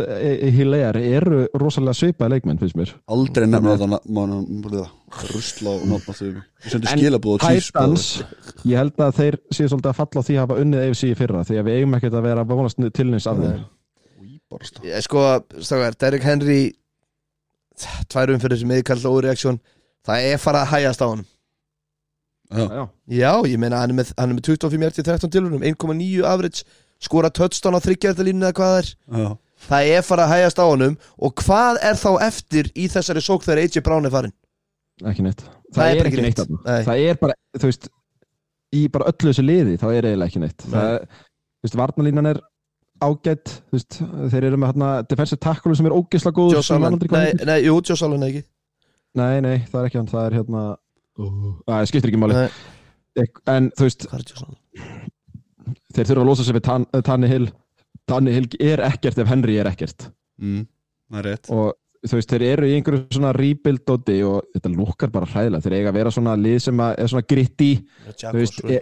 Hilaire 0.55 1.03
eru 1.17 1.41
rosalega 1.59 1.97
svipaði 1.97 2.35
leikmenn 2.35 2.59
finnst 2.61 2.77
mér. 2.79 2.93
Aldrei 3.11 3.47
nefna 3.49 3.77
þetta 3.79 4.85
Rusla 5.31 5.75
og 5.75 5.87
á 7.31 7.43
Chiefs 7.43 7.71
Titans, 7.71 8.05
ég 8.63 8.79
held 8.79 9.01
að 9.03 9.17
þeir 9.19 9.39
séu 9.51 9.67
svolítið 9.71 9.91
að 9.91 9.97
falla 10.01 10.23
á 10.23 10.27
því 10.27 10.35
að 10.37 10.43
hafa 10.45 10.59
unnið 10.63 10.85
AFC 10.85 11.03
í 11.09 11.15
fyrra 11.19 11.45
því 11.47 11.59
að 11.59 11.67
við 11.67 11.79
eigum 11.79 11.97
ekkert 11.97 12.19
að 12.19 12.27
vera 12.29 12.45
vonast 12.51 12.83
til 12.95 13.07
neins 13.09 13.27
af 13.27 13.41
þeim. 13.41 13.65
Ég, 14.83 15.03
sko, 15.07 15.25
stakar, 15.63 15.95
Derek 15.99 16.27
Henry 16.27 16.61
tvær 18.11 18.33
umfyrir 18.35 18.59
sem 18.59 18.71
meðkall 18.71 19.03
óreaksjón 19.07 19.59
það 20.07 20.27
er 20.31 20.41
farað 20.41 20.65
að 20.65 20.73
hægast 20.75 21.03
á 21.03 21.07
hann 21.07 21.23
Já, 22.51 22.63
Já, 22.67 22.83
Já, 23.15 23.31
ég 23.47 23.59
meina 23.61 23.79
hann 23.79 23.93
er 23.93 23.97
með, 24.01 24.13
hann 24.17 24.33
er 24.33 24.37
með 24.37 24.49
25 24.51 24.83
hjarti 24.83 25.05
13 25.07 25.31
tilhörnum 25.31 25.63
1,9 25.63 26.25
average 26.27 26.65
skora 27.01 27.31
touchdown 27.33 27.77
á 27.77 27.81
þryggjartalínu 27.83 28.45
eða 28.47 28.57
hvað 28.59 28.75
það 28.75 28.81
er. 28.83 28.91
Já. 29.21 29.31
Það 29.61 29.89
er 29.95 30.05
farað 30.05 30.25
að 30.27 30.35
hægast 30.35 30.61
á 30.61 30.65
honum. 30.65 30.93
Og 31.21 31.33
hvað 31.45 31.79
er 31.85 31.97
þá 32.01 32.11
eftir 32.27 32.69
í 32.73 32.87
þessari 32.89 33.21
sók 33.21 33.43
þegar 33.45 33.61
AJ 33.65 33.83
Brown 33.85 34.07
er 34.09 34.13
farin 34.15 34.37
ekki 35.09 35.23
neitt. 35.25 35.41
Það, 35.41 35.75
Það 35.75 35.89
er 35.89 35.99
er, 35.99 36.07
ekki 36.09 36.21
neitt, 36.21 36.39
neitt. 36.41 36.63
Nei. 36.65 36.79
Það 36.85 37.03
er 37.07 37.19
bara, 37.21 37.35
þú 37.57 37.69
veist 37.69 37.87
í 38.71 38.81
bara 38.93 39.07
öllu 39.11 39.31
þessu 39.31 39.43
liði, 39.45 39.75
þá 39.81 39.85
er 39.89 40.07
eiginlega 40.11 40.29
ekki 40.31 40.41
neitt. 40.43 40.65
Nei. 40.67 40.73
það, 40.75 41.19
Þú 41.61 41.67
veist, 41.67 41.77
varnalínan 41.77 42.29
er 42.31 42.39
ágætt 43.01 43.51
Þú 43.69 43.75
veist, 43.77 43.97
þeir 44.33 44.45
eru 44.49 44.59
með 44.61 44.71
hérna 44.71 44.89
defensive 45.09 45.41
tackle 45.41 45.75
sem 45.77 45.89
er 45.89 45.95
ógisla 45.95 46.31
góð 46.33 46.55
Josh 46.55 46.73
Allen, 46.75 46.97
nei, 47.13 47.31
nei, 47.49 47.57
jú, 47.65 47.75
Josh 47.85 48.05
Allen 48.05 48.25
ekki. 48.27 48.43
Nei, 49.17 49.41
nei, 49.43 49.55
það 49.69 49.79
er 49.81 49.89
ekki 49.89 49.99
hann, 50.01 50.11
það 50.11 50.27
er 50.27 50.37
hérna 50.39 50.63
Það 51.67 51.87
skiptir 51.91 52.11
ekki 52.13 52.21
máli. 52.21 52.37
Nei, 52.41 53.25
En 53.51 53.71
þú 53.77 53.87
veist, 53.89 54.07
hvað 54.09 54.21
er 54.21 54.29
Josh 54.31 54.45
Allen? 54.45 54.59
Þeir 55.95 56.09
þurfa 56.11 56.23
að 56.23 56.29
losa 56.31 56.43
sig 56.47 56.55
við 56.57 56.65
Tan- 56.67 56.87
Tanni 57.03 57.27
Hill 57.31 57.49
Tanni 58.07 58.33
Hill 58.35 58.47
er 58.59 58.81
ekkert 58.87 59.19
ef 59.21 59.27
Henry 59.29 59.57
er 59.61 59.69
ekkert. 59.69 60.09
Mm, 60.41 60.65
og 61.51 61.73
þú 62.07 62.17
veist, 62.17 62.31
þeir 62.33 62.43
eru 62.47 62.65
í 62.69 62.73
einhverju 62.77 63.03
svona 63.13 63.31
rebuild 63.35 63.83
dóti 63.85 64.15
og 64.25 64.47
þetta 64.55 64.71
lukkar 64.73 65.11
bara 65.13 65.27
hræðilega 65.29 65.61
þeir 65.65 65.75
eiga 65.77 65.91
að 65.91 65.97
vera 65.99 66.13
svona 66.15 66.35
lið 66.39 66.57
sem 66.65 66.81
að 66.81 66.93
er 67.03 67.11
svona 67.11 67.27
gritti 67.29 67.67
þú 68.17 68.31
veist, 68.39 68.63
e, 68.65 68.79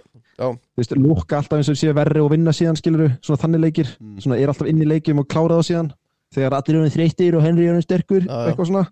veist 0.80 0.94
lukka 0.96 1.40
alltaf 1.42 1.58
eins 1.60 1.72
og 1.74 1.80
séu 1.82 1.96
verri 1.98 2.22
og 2.24 2.32
vinna 2.32 2.54
síðan 2.56 2.80
skiluru, 2.80 3.10
svona 3.22 3.42
þannig 3.42 3.66
leikir. 3.66 3.90
Mm. 4.00 4.20
svona 4.24 4.40
er 4.40 4.54
alltaf 4.54 4.70
inn 4.72 4.86
í 4.86 4.88
leikjum 4.88 5.20
og 5.20 5.28
klára 5.28 5.58
það 5.60 5.68
síðan. 5.72 5.92
Þegar 6.30 6.56
allir 6.60 6.78
eru 6.78 6.94
þreyttir 6.94 7.36
og 7.36 7.44
Henry 7.44 7.66
eru 7.68 7.82
sterkur 7.82 8.22
Já, 8.22 8.30
já. 8.30 8.52
eitthvað 8.52 8.70
svona. 8.70 8.86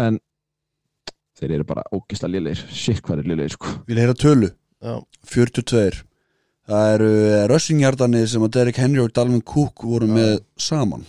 En 0.00 0.18
þeir 1.38 1.54
eru 1.58 1.64
bara 1.68 1.84
ógisla 1.92 2.30
liðleir 2.32 2.64
shit 2.72 3.02
hvað 3.04 3.20
er 3.22 3.30
liðleir 3.30 3.54
sko. 3.54 3.70
Vil 3.86 4.00
heyra 4.00 4.16
tölu. 4.16 4.50
Já. 4.82 4.98
42 5.28 6.02
Það 6.64 6.94
eru 6.94 7.10
rössingjardarnir 7.52 8.28
sem 8.30 8.44
að 8.46 8.54
Derek 8.56 8.78
Henry 8.80 9.02
og 9.02 9.12
Dalvin 9.12 9.42
Cook 9.44 9.84
voru 9.84 10.08
með 10.08 10.38
saman 10.56 11.04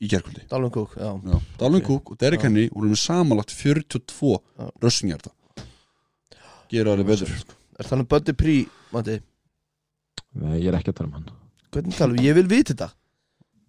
í 0.00 0.08
gerkvöldi 0.08 0.44
Dalvin 0.50 0.72
Cook, 0.74 0.94
já 0.96 1.10
Já, 1.10 1.40
Dalvin 1.58 1.82
Ok. 1.82 1.88
Cook 1.88 2.12
og 2.14 2.20
Derek 2.20 2.40
Já. 2.40 2.46
Henry 2.48 2.68
voru 2.72 2.92
með 2.92 3.00
samanlagt 3.02 3.54
42 3.56 4.36
Já. 4.38 4.70
rössingjarda 4.84 5.34
Gera 6.70 6.94
alveg 6.94 7.10
betur 7.10 7.34
Er 7.80 7.88
það 7.88 8.04
um 8.04 8.08
Buddy 8.12 8.36
Prí, 8.36 8.56
Matti? 8.94 9.18
Nei, 10.38 10.60
ég 10.60 10.70
er 10.70 10.78
ekki 10.78 10.92
að 10.94 11.00
tala 11.00 11.10
um 11.10 11.18
hann 11.18 11.30
Hvernig 11.74 11.98
talum 11.98 12.18
við? 12.18 12.28
Ég 12.28 12.38
vil 12.38 12.48
vita 12.50 12.74
þetta 12.74 12.90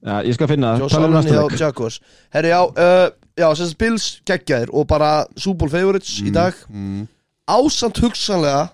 Já, 0.02 0.16
ég 0.26 0.38
skal 0.38 0.50
finna, 0.50 0.76
Josh 0.82 0.94
tala 0.96 1.10
um 1.10 1.18
næsta 1.18 1.90
Herri, 2.34 2.54
já, 2.54 2.62
uh, 2.66 3.10
já, 3.38 3.48
sem 3.58 3.74
Bills 3.82 4.06
geggjaðir 4.26 4.72
og 4.74 4.86
bara 4.90 5.26
Super 5.36 5.66
Bowl 5.66 5.74
favorites 5.74 6.22
í 6.22 6.32
dag 6.34 6.54
mm. 6.70 7.04
Ásamt 7.50 8.00
hugsanlega 8.02 8.70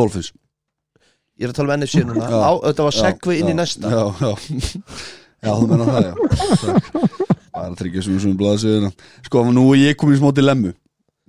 Dolphins. 0.00 0.32
Ég 1.40 1.46
er 1.48 1.54
að 1.54 1.60
tala 1.60 1.72
um 1.72 1.80
NFC 1.80 2.02
núna. 2.04 2.26
Á, 2.28 2.52
Þetta 2.66 2.86
var 2.88 2.96
Já, 2.96 3.00
segvi 3.06 3.38
inn 3.40 3.52
í 3.52 3.56
næsta. 3.56 3.88
Já, 3.88 4.04
já. 4.20 4.32
Já, 5.40 5.54
þú 5.56 5.68
menna 5.70 5.86
það, 5.88 6.04
já. 6.04 6.14
Það 7.50 7.62
er 7.64 7.70
að 7.70 7.78
tryggja 7.80 8.02
sem 8.04 8.18
sem 8.22 8.34
blaðsöðuna 8.38 8.90
Sko, 9.26 9.42
nú 9.54 9.62
er 9.72 9.80
ég 9.80 9.96
komin 9.98 10.18
í 10.18 10.20
smá 10.20 10.30
dilemmu. 10.36 10.74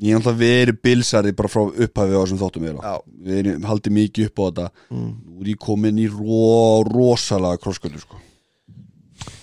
Ég 0.02 0.16
hef 0.16 0.20
alltaf 0.24 0.38
verið 0.42 0.80
bilsari 0.82 1.32
bara 1.38 1.52
frá 1.52 1.62
upphafi 1.70 2.16
á 2.18 2.22
þessum 2.24 2.40
þáttum 2.42 2.66
við 2.66 2.80
Já. 2.82 2.94
Við 3.22 3.40
erum 3.42 3.68
haldið 3.70 3.96
mikið 4.00 4.28
upp 4.30 4.42
á 4.42 4.44
þetta. 4.48 4.68
Mm. 4.90 5.10
Nú 5.30 5.44
er 5.46 5.52
ég 5.54 5.60
komin 5.62 6.02
í 6.02 6.08
ró, 6.10 6.42
rosalega 6.90 7.62
krossgöldu, 7.62 8.02
sko. 8.02 8.20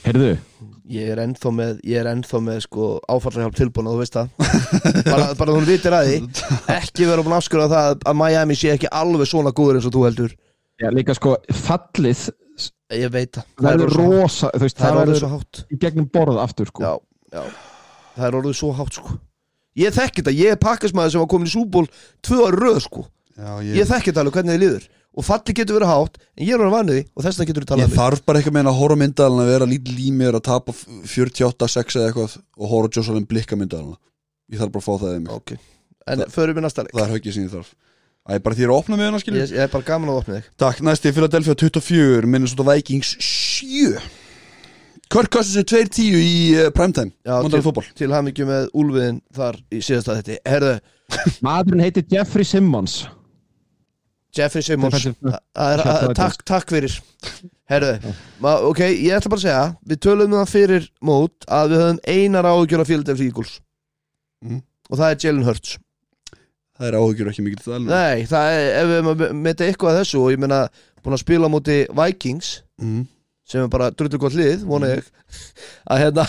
Heyrðu, 0.02 0.32
Ég 0.88 1.10
er 1.12 1.20
ennþá 1.20 1.50
með, 1.52 1.72
ég 1.84 2.00
er 2.00 2.08
ennþá 2.08 2.38
með 2.40 2.60
sko 2.64 2.84
áfallahjálp 3.12 3.56
tilbúin 3.58 3.90
og 3.90 3.98
þú 3.98 4.00
veist 4.00 4.14
það. 4.16 4.30
Bara, 5.04 5.26
bara 5.36 5.56
þú 5.56 5.64
vitir 5.68 5.96
að 5.96 6.08
því. 6.08 6.18
Ekki 6.78 7.08
vera 7.10 7.24
búin 7.26 7.34
að 7.36 7.42
afskjöra 7.42 7.66
það 7.72 8.06
að 8.08 8.18
Miami 8.22 8.56
sé 8.56 8.70
ekki 8.72 8.88
alveg 9.00 9.28
svona 9.28 9.52
góður 9.56 9.80
eins 9.80 9.88
og 9.90 9.94
þú 9.98 10.04
heldur. 10.06 10.36
Já, 10.80 10.88
líka 10.94 11.16
sko 11.18 11.34
fallið 11.66 12.28
Ég 12.96 13.10
veit 13.12 13.36
það. 13.36 13.48
Það 13.58 13.68
er 13.68 13.82
orðið 13.84 13.98
rosa 14.00 14.48
þú 14.54 14.62
veist, 14.64 14.78
það 14.78 14.88
er 14.88 14.94
það 14.94 15.02
orðið 15.02 15.18
svo 15.20 15.28
hátt. 15.34 15.58
í 15.68 15.78
gegnum 15.82 16.06
borð 16.12 16.38
aftur 16.40 16.70
sko. 16.70 16.84
Já, 16.86 16.92
já. 17.36 17.42
Það 18.14 18.28
er 18.28 18.36
orðið 18.38 18.54
svo 18.56 18.70
hátt 18.78 18.96
sko. 18.96 19.16
Ég 19.78 19.94
þekki 19.94 20.22
þetta, 20.22 20.34
ég 20.38 20.54
er 20.54 20.60
pakkasmaður 20.62 21.12
sem 21.12 21.22
var 21.22 21.28
komin 21.34 21.50
í 21.50 21.52
súból 21.52 21.84
tvö 22.24 22.38
ári 22.46 22.60
röð 22.62 22.78
sko. 22.86 23.04
Já, 23.36 23.50
Ég 23.76 23.90
þekki 23.90 24.08
þetta 24.08 24.24
alveg 24.24 24.38
hvernig 24.38 24.56
þið 24.56 24.64
líður 24.64 24.88
Og 25.16 25.24
falli 25.24 25.54
getur 25.56 25.78
verið 25.78 25.88
hátt 25.90 26.18
En 26.36 26.44
ég 26.46 26.52
er 26.54 26.60
orðið 26.62 26.74
vanið 26.76 26.98
því 26.98 27.04
og 27.16 27.24
þess 27.24 27.38
vegna 27.40 27.48
getur 27.48 27.64
við 27.64 27.70
talað 27.70 27.80
Ég 27.80 27.88
um 27.88 27.90
mig. 27.94 27.98
þarf 27.98 28.20
bara 28.28 28.38
eitthvað 28.38 28.56
meina 28.58 28.70
að 28.70 28.78
horfa 28.82 28.98
myndalina 29.00 29.42
að 29.46 29.50
vera 29.54 29.66
lítið 29.72 29.96
límir 29.98 30.36
að 30.38 30.44
tapa 30.48 30.74
48-6 30.76 31.96
eða 31.98 32.06
eitthvað 32.10 32.36
og 32.58 32.70
horfa 32.74 32.88
á 32.88 32.94
Jocelyn 32.98 33.26
blikka 33.30 33.56
myndalina. 33.58 33.96
Ég 34.52 34.60
þarf 34.62 34.72
bara 34.76 34.82
að 34.84 34.88
fá 34.88 34.94
það 35.02 35.16
í 35.16 35.20
mig. 35.24 35.32
Ok. 35.34 35.50
En 36.08 36.24
förum 36.32 36.56
við 36.58 36.64
næsta 36.68 36.84
leik. 36.84 36.92
Það 36.94 37.04
er 37.06 37.12
höggið 37.16 37.34
sem 37.38 37.44
ég 37.48 37.52
þarf. 37.56 37.72
Æ, 38.28 38.30
bara 38.44 38.54
því 38.58 38.64
að 38.68 38.74
opna 38.76 38.96
með 39.00 39.06
hana 39.08 39.18
skilur 39.22 39.40
Ég, 39.40 39.52
ég 39.56 39.64
er 39.64 39.70
bara 39.72 39.86
gaman 39.88 40.10
að 40.12 40.18
opna 40.20 40.34
þig. 40.38 40.48
Takk, 40.60 40.80
næsti 40.84 41.12
Philadelphia 41.16 41.54
24 41.64 42.28
Minnesota 42.28 42.64
Vikings 42.68 43.14
7 43.24 43.96
Kirk 45.08 45.30
Cousins 45.32 45.56
er 45.56 45.64
2-10 45.64 46.18
í 46.20 46.32
uh, 46.60 46.68
primetime 46.76 47.14
Já, 47.24 47.40
til, 47.48 47.62
til 47.96 48.12
Jeffrey 54.36 54.62
Simmons. 54.62 55.06
Takk, 55.54 56.44
takk 56.46 56.70
fyrir. 56.70 56.94
Herðu, 57.68 58.14
ma- 58.40 58.60
ok, 58.64 58.80
ég 58.80 59.12
ætla 59.12 59.28
bara 59.28 59.40
að 59.40 59.44
segja 59.44 59.64
Við 59.84 59.98
tölum 60.00 60.30
um 60.32 60.38
það 60.38 60.52
fyrir 60.54 60.86
mót 61.04 61.44
að 61.52 61.74
við 61.74 61.82
höfum 61.82 61.98
einar 62.08 62.48
áhugjur 62.48 62.80
af 62.80 62.88
Philadelphia 62.88 63.28
Eagles. 63.28 63.60
Mhm. 64.44 64.62
Og 64.88 64.98
það 64.98 65.10
er 65.10 65.20
Jalen 65.24 65.44
Hurts. 65.44 65.78
Það 66.78 66.88
er 66.88 66.96
áhugjur 67.00 67.28
ekki 67.32 67.44
mikið 67.44 67.62
til 67.62 67.72
það 67.72 67.86
Nei, 67.90 68.24
það 68.30 68.50
er, 68.54 68.66
ef 68.78 68.90
við 69.18 69.32
meta 69.34 69.66
eitthvað 69.66 69.92
að 69.92 70.00
þessu 70.00 70.20
og 70.22 70.32
ég 70.32 70.42
meina, 70.44 70.60
búin 71.02 71.16
að 71.16 71.24
spila 71.24 71.50
á 71.50 71.54
móti 71.54 71.78
Vikings 71.90 72.50
mm. 72.78 73.00
sem 73.48 73.64
er 73.64 73.72
bara 73.72 73.90
drullu 73.90 74.20
gott 74.22 74.36
lið, 74.38 74.62
vona 74.68 74.92
ég 74.92 75.08
að 75.90 76.04
hérna, 76.04 76.26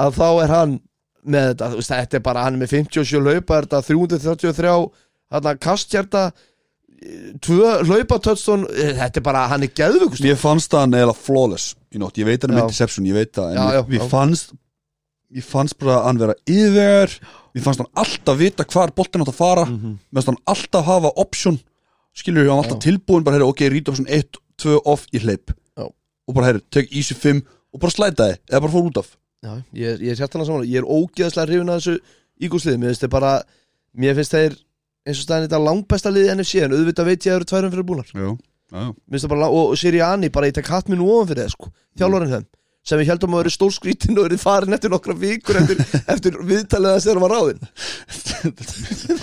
að 0.00 0.16
þá 0.16 0.28
er 0.30 0.54
hann 0.54 0.78
með 1.20 1.50
þetta, 1.50 1.70
þetta 1.90 2.16
er 2.16 2.24
bara 2.24 2.44
hann 2.46 2.56
er 2.56 2.62
með 2.62 2.72
57 2.78 3.20
laupa, 3.20 3.58
er 3.58 3.68
þetta 3.68 3.82
333 3.90 4.72
hann 5.36 5.60
kastjarta 5.60 6.24
tvö 7.40 7.68
hlaupatötstón 7.88 8.66
þetta 8.68 9.20
er 9.20 9.24
bara, 9.24 9.46
hann 9.48 9.64
er 9.64 9.72
geðvugust 9.72 10.24
Mér 10.24 10.36
fannst 10.40 10.74
hann 10.76 10.92
eða 10.96 11.14
flawless 11.16 11.74
í 11.94 12.00
nótt. 12.00 12.18
Ég 12.20 12.28
veit 12.28 12.42
hann 12.44 12.52
er 12.52 12.58
Já. 12.58 12.60
með 12.60 12.66
interception, 12.68 13.06
ég 13.08 13.16
veit 13.16 13.32
það 13.36 13.54
En 13.54 13.60
Já, 13.60 13.78
já, 13.78 13.82
mér 13.88 14.02
já. 14.02 14.08
fannst 14.10 14.52
Mér 15.30 15.46
fannst 15.46 15.78
bara 15.78 16.00
hann 16.08 16.18
vera 16.18 16.34
yfir. 16.50 17.12
Mér 17.54 17.62
fannst 17.62 17.80
hann 17.84 17.90
alltaf 18.02 18.38
vita 18.40 18.66
hvar 18.66 18.90
boltin 18.96 19.22
átt 19.22 19.30
að 19.30 19.38
fara. 19.38 19.64
Mm 19.64 19.76
-hmm. 19.78 19.96
Mér 20.10 20.18
fannst 20.18 20.30
hann 20.32 20.42
alltaf 20.52 20.84
hafa 20.86 21.12
option. 21.16 21.60
Skilur 22.12 22.42
ég, 22.42 22.48
hann 22.50 22.58
var 22.58 22.64
alltaf 22.64 22.82
tilbúin 22.82 23.24
Bara, 23.24 23.36
heyri, 23.36 23.46
ok, 23.46 23.60
read 23.70 23.88
option 23.88 24.06
1, 24.08 24.40
2 24.58 24.80
off 24.84 25.06
í 25.14 25.18
hleyp. 25.22 25.54
Já. 25.78 25.86
Og 26.26 26.34
bara, 26.34 26.46
heyri, 26.46 26.60
tek 26.70 26.90
easy 26.90 27.14
5 27.14 27.46
Og 27.72 27.80
bara 27.80 27.90
slæta 27.90 28.26
þið, 28.26 28.38
eða 28.50 28.60
bara 28.60 28.72
fór 28.72 28.86
út 28.90 28.98
af. 28.98 29.16
Ég, 29.72 30.00
ég 30.02 30.10
er 30.10 30.64
ég 30.66 30.76
er 30.76 30.84
ógeðslega 30.84 31.46
hrifin 31.46 31.70
að 31.70 31.78
þessu 31.78 31.98
ígúslið 32.40 32.78
mér 32.78 32.90
finnst 32.90 33.04
þeir 33.04 33.12
bara, 33.14 33.30
mér 33.94 34.14
finnst 34.18 34.34
þeir 34.34 34.56
eins 35.06 35.20
og 35.20 35.26
staðin 35.26 35.48
þetta 35.48 35.64
langbesta 35.64 36.12
liði 36.12 36.32
NFC 36.34 36.64
en 36.64 36.76
auðvitað 36.76 37.10
veit 37.10 37.26
ég 37.26 37.34
að 37.34 37.34
það 37.34 37.40
eru 37.40 37.50
tværum 37.50 37.74
fyrir 37.74 37.88
búnar 37.90 38.10
Já, 38.10 38.30
já, 38.70 39.28
bara, 39.32 39.50
og, 39.50 39.72
og 39.72 39.78
Sirianni 39.80 40.32
bara 40.32 40.50
ég 40.50 40.56
tek 40.58 40.70
hatt 40.70 40.90
minn 40.90 41.04
ofan 41.04 41.30
fyrir 41.32 41.46
það 41.46 41.54
sko, 41.56 41.70
þjálfarinn 42.00 42.34
þeim 42.34 42.48
sem 42.86 43.00
við 43.00 43.10
heldum 43.12 43.34
að 43.36 43.42
vera 43.42 43.52
stórskrítin 43.52 44.18
og 44.18 44.26
verið 44.26 44.40
farin 44.40 44.76
eftir 44.76 44.92
nokkra 44.92 45.16
vikur 45.20 45.58
eftir, 45.60 45.80
eftir 46.14 46.38
viðtalið 46.48 47.02
þegar 47.04 47.18
hann 47.18 47.24
var 47.26 47.34
ráðinn. 47.34 47.64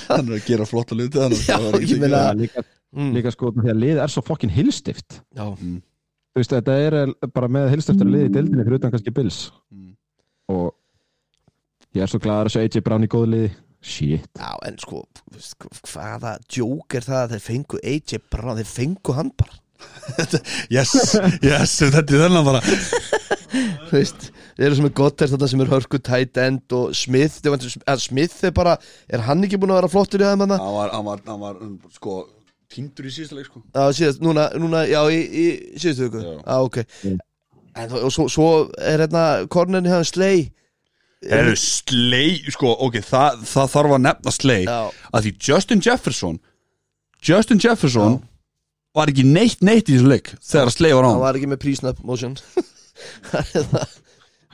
Hann 0.07 0.29
er 0.29 0.35
að 0.37 0.43
gera 0.45 0.67
flotta 0.69 0.97
luti 0.97 1.21
Já, 1.47 1.57
líka, 2.37 2.63
mm. 2.93 3.11
líka 3.17 3.33
sko 3.33 3.51
því 3.55 3.71
að 3.73 3.81
liðið 3.81 4.01
er 4.05 4.13
svo 4.13 4.23
fokkin 4.25 4.53
hilstift 4.53 5.21
Já, 5.33 5.47
þú 5.57 6.41
veist 6.41 6.53
þetta 6.53 6.75
er 6.85 6.99
bara 7.33 7.49
með 7.49 7.71
hilstiftur 7.73 8.11
liðið 8.11 8.29
í 8.29 8.33
deildinni 8.35 8.67
fyrir 8.67 8.81
utan 8.81 8.93
kannski 8.93 9.15
Bills. 9.15 9.39
Mm. 9.73 9.95
og 10.53 10.67
ég 11.97 12.05
er 12.05 12.11
svo 12.11 12.21
gladur 12.21 12.51
að 12.51 12.57
sjá 12.57 12.61
AJ 12.67 12.85
Brown 12.85 13.07
í 13.07 13.09
góðu 13.09 13.31
liði 13.33 13.53
shit. 13.81 14.27
Já, 14.37 14.51
en 14.67 14.77
sko 14.81 15.03
þú 15.19 15.37
veist, 15.37 15.67
hvaða 15.91 16.37
djók 16.49 16.97
er 16.97 17.07
það 17.07 17.21
að 17.23 17.33
þeir 17.35 17.45
fengu 17.47 17.81
AJ 17.83 18.21
Brown, 18.31 18.59
þeir 18.59 18.71
fengu 18.71 19.17
hann 19.17 19.31
bara? 19.37 19.61
Yes, 20.73 20.93
yes, 21.45 21.75
þetta 21.83 22.01
er 22.01 22.23
þennan 22.25 22.47
bara. 22.47 22.61
Þú 23.87 23.93
veist, 23.93 24.25
þeir 24.57 24.65
eru 24.67 24.77
sem 24.79 24.87
er 24.89 24.95
gott 24.97 25.21
er 25.23 25.29
þetta 25.31 25.47
sem 25.51 25.61
er 25.63 25.69
hörku 25.71 25.99
tight 26.03 26.39
end 26.41 26.73
og 26.75 26.95
Smith 26.97 27.37
að 27.47 28.01
Smith 28.03 28.41
er 28.49 28.55
bara, 28.55 28.73
er 29.07 29.23
hann 29.23 29.45
ekki 29.45 29.59
búin 29.61 29.71
að 29.71 29.79
vera 29.81 29.91
flottur 29.93 30.23
í 30.23 30.27
aðeim 30.27 30.43
hann 30.43 30.57
Hann 30.57 30.73
var, 30.75 30.91
hann 30.95 31.05
var, 31.07 31.21
hann 31.29 31.39
var, 31.45 31.61
um, 31.63 31.77
sko 31.93 32.17
Týndur 32.67 33.07
í 33.07 33.13
síðasta 33.13 33.37
leik, 33.37 33.47
sko. 33.47 33.61
Já, 33.71 33.83
síðast, 33.95 34.19
núna, 34.23 34.49
núna, 34.59 34.81
já, 34.89 34.99
í, 35.07 35.21
í 35.23 35.45
síðustu 35.79 36.09
viku. 36.09 36.23
Já. 36.25 36.33
Já, 36.41 36.57
ok. 36.67 36.79
Mm. 37.07 37.21
En 37.77 37.93
og 38.01 38.11
svo, 38.11 38.25
svo 38.33 38.47
er 38.81 39.05
hérna 39.05 39.23
korninni 39.53 39.91
hefðan 39.91 40.09
slei 40.09 40.49
Eru 41.26 41.56
slei, 41.57 42.44
sko, 42.53 42.76
ok, 42.85 42.99
það, 43.02 43.39
það 43.49 43.72
þarf 43.73 43.94
að 43.95 44.03
nefna 44.06 44.34
slei 44.35 44.60
Já, 44.68 44.80
að 45.10 45.23
því 45.26 45.31
Justin 45.48 45.81
Jefferson 45.81 46.35
Justin 47.26 47.61
Jefferson 47.64 48.19
var 48.98 49.10
ekki 49.10 49.26
neitt 49.26 49.64
neitt 49.65 49.89
í 49.89 49.95
þessu 49.98 50.11
leik 50.11 50.30
þegar 50.45 50.73
slei 50.73 50.91
var 50.94 51.06
á 51.06 51.07
hann 51.07 51.15
hann 51.18 51.23
var 51.26 51.39
ekki 51.39 51.49
með 51.49 51.61
pre-snap 51.64 52.03
motion. 52.06 52.38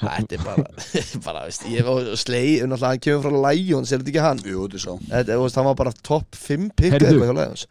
Þetta 0.03 0.35
er 0.35 0.41
bara, 0.43 0.63
bara, 1.27 1.43
veist, 1.47 1.63
ég 1.69 1.85
var 1.87 2.09
slei, 2.19 2.57
en 2.63 2.73
alltaf 2.75 2.89
hann 2.91 3.03
kemur 3.03 3.23
frá 3.23 3.35
Lions, 3.53 3.91
er 3.93 4.01
þetta 4.01 4.11
ekki 4.11 4.23
hann? 4.25 4.41
Jú, 4.43 4.65
þetta 4.65 4.79
er 4.79 4.83
sá. 4.83 4.93
Þetta, 5.13 5.37
veist, 5.43 5.59
hann 5.59 5.67
var 5.69 5.77
bara 5.79 5.93
top 6.03 6.39
5 6.39 6.65
pick 6.79 6.95
Heyrðu. 6.95 7.11
eitthvað 7.11 7.29
hjá 7.29 7.37
Lions. 7.39 7.65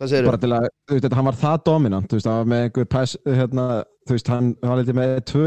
Hvað 0.00 0.12
segir 0.12 0.28
bara 0.30 0.40
til 0.44 0.52
að, 0.56 0.68
þú 0.68 0.94
veist, 0.94 1.04
þetta, 1.06 1.18
hann 1.18 1.28
var 1.30 1.38
það 1.40 1.56
dominant 1.70 2.06
þú 2.10 2.18
veist, 2.18 2.28
hann 2.30 2.38
var 2.42 2.50
með 2.52 2.62
einhver 2.66 2.86
pass 2.94 3.16
hérna, 3.26 3.66
þú 4.06 4.16
veist, 4.16 4.30
hann 4.32 4.52
hann 4.60 4.72
var 4.74 4.82
litið 4.82 4.98
með 5.00 5.16
tvö 5.32 5.46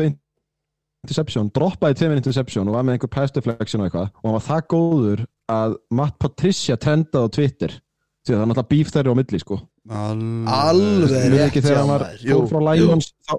interception, 1.04 1.50
droppaði 1.54 1.98
tveiminn 2.00 2.22
interception 2.22 2.70
og 2.70 2.78
var 2.78 2.86
með 2.88 2.98
einhver 2.98 3.12
pass 3.12 3.34
deflection 3.36 3.84
og 3.84 3.90
eitthvað 3.90 4.08
og 4.08 4.28
hann 4.28 4.38
var 4.38 4.46
það 4.48 4.68
góður 4.74 5.24
að 5.52 5.76
Matt 6.00 6.16
Patricia 6.22 6.78
trendaði 6.80 7.28
á 7.28 7.36
Twitter 7.38 7.76
því 8.24 8.32
að 8.32 8.38
það 8.38 8.44
er 8.44 8.50
náttúrulega 8.50 8.72
bíf 8.72 8.92
þeirri 8.94 9.12
á 9.12 9.20
milli, 9.20 9.40
sko. 9.44 9.60
Alveg 9.92 11.12
Munið 11.12 11.42
rétt 11.42 11.58
þegar 11.58 11.80
hann 11.82 11.92
var 11.92 12.06
fór 12.24 12.46
frá 12.54 12.62
Lions 12.70 13.10
þá, 13.28 13.34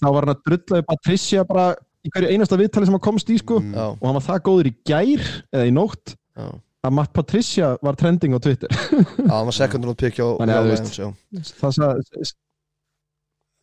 þá 0.00 0.06
var 0.08 0.26
hann 0.26 0.34
að 0.34 0.40
drullaði 0.48 0.86
Patricia 0.88 1.44
bara 1.46 1.66
í 2.04 2.12
hverju 2.12 2.32
einasta 2.34 2.58
viðtali 2.58 2.88
sem 2.88 2.96
hann 2.96 3.04
komst 3.04 3.30
í, 3.30 3.38
sko. 3.40 3.60
Já, 3.62 3.86
og 3.94 4.02
hann 4.08 4.18
var 4.18 4.26
það 4.26 4.42
góður 4.48 4.70
í 4.70 4.74
gær 4.90 5.28
eða 5.54 5.68
í 5.70 5.74
nótt 5.76 6.16
já. 6.18 6.48
að 6.84 6.96
Matt 6.98 7.14
Patricia 7.14 7.70
var 7.86 8.00
trending 8.00 8.34
á 8.34 8.42
Twitter. 8.42 8.74
Já, 8.74 9.30
hann 9.30 9.52
var 9.52 9.56
second 9.56 9.86
round 9.86 10.02
pick 10.02 10.18
þú 10.18 10.32
Lions, 10.42 11.54
það 11.62 11.78
sagði 11.78 12.32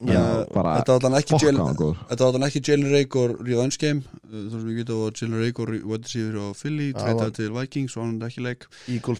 Þetta 0.01 0.55
var 0.55 0.95
allan 0.97 1.17
ekki 1.19 1.37
Jalen 1.43 1.61
hann 1.65 1.75
góður. 1.77 1.97
Þetta 2.09 2.25
var 2.25 2.31
allan 2.33 2.47
ekki 2.49 2.61
Jalen 2.67 2.91
Rager 2.91 3.35
revenge 3.45 3.77
game 3.77 4.03
Uh, 4.31 4.47
Það 4.47 4.51
sem 4.51 4.67
ég 4.71 4.77
veit 4.79 4.89
að 4.95 5.21
Jalen 5.21 5.41
Rager 5.43 5.71
wide 5.85 6.03
receiver 6.07 6.35
á 6.39 6.45
Philly 6.55 6.93
var- 6.93 7.31
til 7.35 7.49
Vikings 7.51 7.97
og 7.97 8.03
hann 8.05 8.21
er 8.21 8.27
ekki 8.29 8.41
leik. 8.45 8.65
Eagles 8.87 9.19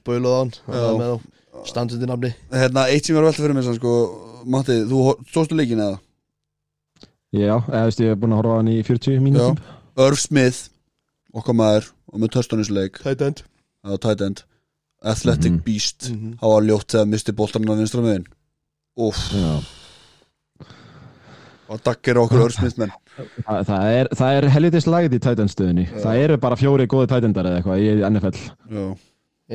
á 1.04 1.20
standundi 1.68 2.08
nafni. 2.08 2.34
Hérna, 2.52 2.86
eitt 2.88 3.06
sem 3.06 3.16
ég 3.16 3.20
var 3.20 3.28
velta 3.30 3.44
fyrir 3.44 3.54
mig 3.54 3.64
sko, 3.76 3.92
Matti, 4.46 4.78
þú 4.88 5.02
stóðstu 5.30 5.54
leikin 5.60 5.80
eða? 5.84 6.00
Já, 7.32 7.60
eða 7.68 7.84
veist 7.88 8.00
ég 8.04 8.12
er 8.12 8.16
búin 8.20 8.32
að 8.34 8.40
horfa 8.42 8.56
á 8.56 8.60
hann 8.62 8.68
í 8.72 8.78
40 8.84 9.20
mínútum. 9.24 9.60
Irv 9.98 10.18
Smith, 10.20 10.70
okkar 11.36 11.56
maður 11.56 11.92
og 12.12 12.20
með 12.24 12.32
töstonisleik 12.38 13.02
Tight 13.04 13.22
end. 13.22 13.44
Á 13.86 13.96
tight 14.00 14.22
end. 14.22 14.44
Athletic 15.04 15.52
Mhm. 15.52 15.64
Beast. 15.66 16.10
Mhm. 16.12 16.38
hann 16.42 16.50
var 16.56 16.62
ljótt 16.62 16.88
þegar 16.88 17.08
misti 17.10 17.32
boltarinn 17.32 17.70
á 17.70 17.76
vinstra 17.78 18.02
megin. 18.02 18.26
Úff, 18.98 19.32
Já. 19.34 19.60
Og 21.72 21.84
daggir 21.86 22.20
okkur 22.22 22.44
Irv 22.48 22.58
Smith 22.58 22.82
menn 22.82 22.92
Það, 23.12 23.62
það 23.68 23.86
er, 24.00 24.10
það 24.18 24.38
er 24.38 24.48
helvitis 24.56 24.88
lagið 24.88 25.16
í 25.18 25.22
tætenstöðunni 25.26 25.88
Það 25.94 26.20
eru 26.26 26.38
bara 26.42 26.58
fjóri 26.60 26.88
góði 26.92 27.10
tætendar 27.12 27.50
eða 27.50 27.62
eitthvað 27.62 27.84
í 27.84 27.90
NFL 28.10 28.40
Já, 28.42 28.86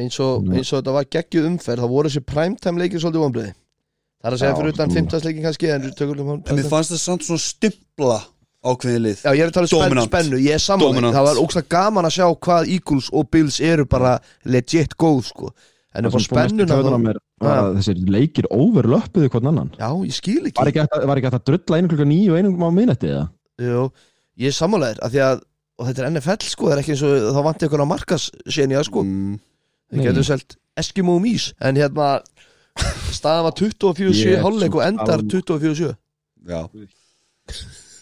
eins 0.02 0.18
og, 0.22 0.48
eins 0.52 0.72
og 0.72 0.80
þetta 0.80 0.96
var 0.98 1.10
geggjuð 1.16 1.50
umferð 1.50 1.84
þá 1.84 1.92
voru 1.94 2.12
þessi 2.12 2.24
primetime 2.28 2.82
leikir 2.82 3.02
svolítið 3.02 3.24
vonbreiði 3.26 3.52
það 3.52 4.30
er 4.30 4.36
að 4.36 4.42
segja 4.42 4.52
Já, 4.52 4.58
fyrir 4.60 4.76
utan 4.76 4.90
nú. 4.90 4.96
15 5.00 5.28
leikin 5.28 5.46
kannski 5.46 5.72
en 5.72 5.86
um 5.86 6.32
en 6.36 6.58
mér 6.58 6.72
fannst 6.72 6.94
það 6.94 7.02
samt 7.02 7.26
svona 7.26 7.44
stimpla 7.44 8.18
ákveðið 8.66 9.02
lið. 9.04 9.22
Já, 9.22 9.30
ég 9.36 9.44
er 9.44 9.50
að 9.50 9.56
tala 9.56 9.68
um 9.68 9.72
spennu, 9.72 10.04
spennu, 10.08 10.40
ég 10.42 10.56
er 10.56 10.62
saman 10.62 11.08
það 11.14 11.28
var 11.28 11.40
ógslag 11.42 11.68
gaman 11.70 12.08
að 12.08 12.16
sjá 12.16 12.26
hvað 12.46 12.70
Eagles 12.74 13.10
og 13.14 13.28
Bills 13.32 13.60
eru 13.62 13.86
bara 13.88 14.16
legit 14.48 14.96
góð 14.98 15.22
sko. 15.30 15.52
En 15.96 16.08
upp 16.08 16.16
á 16.16 16.18
Það 16.18 16.24
í 16.24 16.28
spennuna 16.30 17.14
er 17.44 17.58
að 17.60 17.74
þessir 17.80 17.98
leikir 18.16 18.46
overlöppuðu 18.54 19.28
hvern 19.32 19.50
annan. 19.52 19.70
Já, 19.76 19.88
ég 20.08 20.14
skil 20.16 20.38
ekki. 20.48 20.56
Var 20.60 20.70
ekki 20.70 20.80
hægt 20.84 20.94
að, 20.96 21.06
var 21.10 21.20
ekki 21.20 21.28
hægt 21.30 21.38
að 21.40 21.46
drulla 21.50 21.80
einu 21.80 21.90
klukka 21.92 22.06
nýju 22.08 22.32
og 22.32 22.38
einu 22.40 22.52
á 22.56 22.70
minnætti 22.72 23.10
eða? 23.12 23.26
Jú, 23.66 23.82
ég 24.40 24.52
er 24.52 24.56
sammálaðir 24.56 25.02
af 25.04 25.12
því 25.12 25.20
að, 25.26 25.42
og 25.76 25.90
þetta 25.90 26.04
er 26.06 26.10
NFL 26.14 26.46
sko, 26.48 26.70
það 26.70 26.76
er 26.76 26.82
ekki 26.84 26.94
eins 26.96 27.04
og 27.08 27.26
þá 27.36 27.40
vanti 27.50 27.68
ykkur 27.68 27.84
á 27.84 27.92
markasséni 27.92 28.80
sko, 28.88 29.02
mm, 29.04 29.34
það 29.92 30.08
getur 30.08 30.28
selt 30.30 30.56
Eskimo 30.76 31.14
mís, 31.24 31.50
en 31.64 31.78
hérna 31.80 32.06
staðan 33.16 33.46
var 33.46 33.54
24-7 33.56 34.12
Ég 34.12 34.34
er 34.36 34.42
hálfleik 34.44 34.74
svo 34.74 34.80
og 34.82 34.84
endar 34.84 35.22
alveg- 35.22 35.44
24-7 35.48 35.94
Já. 36.46 36.60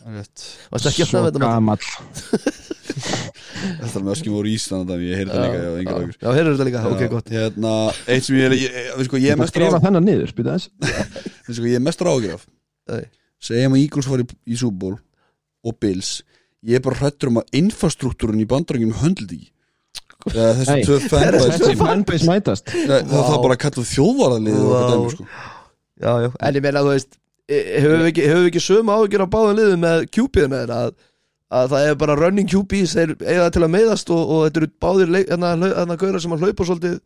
Rétt. 0.05 0.43
Varstu 0.73 0.91
ekki 0.91 1.05
að 1.07 1.13
það 1.15 1.29
þetta 1.29 1.43
gamall 1.45 1.85
Þetta 3.55 4.03
með 4.03 4.13
öskjum 4.15 4.37
voru 4.37 4.53
Ísland 4.53 4.91
þannig 4.91 5.09
ég 5.11 5.21
heyrði 5.21 5.35
það 5.35 5.45
líka, 5.45 5.63
já, 5.65 5.71
engar 5.81 5.95
Já, 5.95 5.99
aukur 6.01 6.15
já, 6.15 6.29
heyrðu 6.39 6.53
þetta 6.55 6.67
líka, 6.69 6.85
ok, 6.91 7.05
gott. 7.15 7.33
Hérna, 7.35 7.73
eitt 8.11 8.27
sem 8.27 8.39
ég 8.39 8.45
er, 8.49 8.57
ég, 8.59 8.79
sko, 9.09 9.21
ég 9.23 9.35
er 9.35 9.41
mest 9.41 9.55
skrifa 9.55 9.81
þennan 9.85 10.07
niður, 10.09 10.33
spýta 10.35 10.57
þess 10.59 10.71
Veistu 11.47 11.61
hvað 11.63 11.71
ég 11.71 11.79
er 11.81 11.85
mest 11.85 12.05
ráðgjur 12.05 12.37
af. 12.37 12.47
Nei. 12.93 13.03
segjum 13.45 13.77
að 13.77 13.83
Eagles 13.85 14.11
fari 14.11 14.27
í, 14.27 14.39
í 14.55 14.73
Bowl 14.85 14.97
og 15.65 15.79
Bills 15.81 16.13
ég 16.65 16.81
er 16.81 16.85
bara 16.85 17.01
hrættur 17.01 17.33
um 17.33 17.41
að 17.43 17.59
infrastruktúrun 17.63 18.45
í 18.45 18.49
Eða 20.33 20.53
þessi 20.57 20.71
Hey, 20.71 20.85
tvö 20.87 20.99
fanbase 21.05 21.75
fanbase 21.77 22.29
mætast. 22.29 22.71
Það 22.73 23.11
það 23.13 23.43
bara 23.43 23.57
að 23.57 23.61
kalla 23.65 23.85
þjóðvarðalið 23.91 24.61
dæmi 24.93 25.11
sko. 25.13 25.27
Já, 26.01 26.13
já, 26.25 26.29
en 26.49 26.57
ég 26.59 26.65
meina, 26.65 26.83
þú 26.85 26.93
veist 26.95 27.19
e- 27.49 27.65
höfum 27.85 28.01
við 28.01 28.11
ekki, 28.11 28.25
höfum 28.31 28.45
við 28.45 28.51
ekki 28.51 28.63
sömu 28.65 28.95
áhyggjur 28.95 29.25
á 29.25 29.35
báðum 29.35 29.59
liðum 29.59 29.85
með 29.85 30.07
QB-ina 30.17 30.63
þeirra 30.63 30.79
að, 30.87 30.95
að 31.55 31.73
það 31.75 31.89
er 31.91 31.99
bara 32.05 32.17
running 32.21 32.49
QBs 32.51 32.95
þeir 32.99 33.13
eiga 33.23 33.51
til 33.55 33.65
að 33.67 33.73
meiðast 33.77 34.11
og, 34.15 34.23
og 34.37 34.45
þetta 34.47 34.63
eru 34.63 34.71
báðir 34.85 35.13
hérna, 35.21 35.53
hérna 35.63 35.99
gauðra 36.01 36.23
sem 36.25 36.35
að 36.37 36.47
hlaupa 36.47 36.67
svolítið 36.71 36.97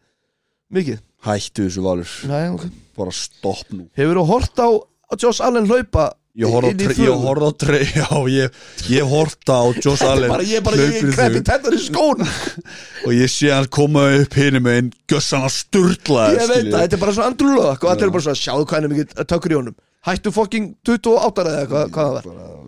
mikið. 0.78 1.02
Hættu 1.26 1.66
þessu 1.68 1.82
valur, 1.84 2.14
Já, 2.28 2.38
já, 2.46 2.52
ok. 2.54 2.64
Bara 2.98 3.14
stopp 3.14 3.68
nú. 3.74 3.84
Hefur 3.98 4.18
þú 4.20 4.24
hort 4.32 4.60
á, 4.64 4.68
á 4.78 5.12
Josh 5.18 5.42
Allen 5.44 5.66
hlaupa 5.70 6.08
ég 6.38 6.46
horfði 6.52 6.68
á, 6.68 6.72
inn 6.74 6.78
í 6.78 6.86
tre- 6.86 6.94
þvögu? 6.94 7.08
ég 7.08 7.24
horfði 7.26 7.48
á 7.48 7.52
tre, 7.62 7.78
já, 7.98 8.08
ég, 8.30 8.58
ég 8.94 9.08
horfði 9.10 9.56
á 9.58 9.62
Josh 9.82 10.04
Allen 10.06 10.30
bara, 10.30 10.44
Ég 10.46 10.62
bara, 10.66 10.76
ég 10.78 11.08
þau 11.16 11.38
tennar 11.48 11.74
í 11.74 11.80
skón 11.82 12.22
og 13.08 13.10
ég 13.16 13.32
sé 13.32 13.50
hann 13.50 13.66
koma 13.74 14.04
upp 14.20 14.36
hinn 14.38 14.60
með 14.62 14.76
einn 14.82 14.92
gössan 15.10 15.46
að 15.48 15.56
sturla 15.56 16.28
Ég 16.36 16.44
veit 16.52 16.68
það, 16.70 16.78
þetta 16.84 16.98
er 17.00 17.02
bara 17.02 17.16
svona 17.16 17.32
Andrew 17.32 17.56
Luck 17.58 17.82
og 17.82 17.90
allir 17.94 18.06
eru 18.06 18.14
bara 18.18 18.26
svona, 18.28 18.42
sjáðu 18.44 18.68
hvað 18.68 18.78
hann 18.78 18.86
er 18.90 18.94
mikið 18.94 19.26
tökur 19.34 19.54
í 19.56 19.58
honum 19.58 19.78
Hættu 20.06 20.30
fokking 20.30 20.68
28 20.86 21.42
eða 21.42 21.62
eitthvað, 21.64 21.88
hvað 21.94 22.08
það 22.08 22.16
var? 22.18 22.58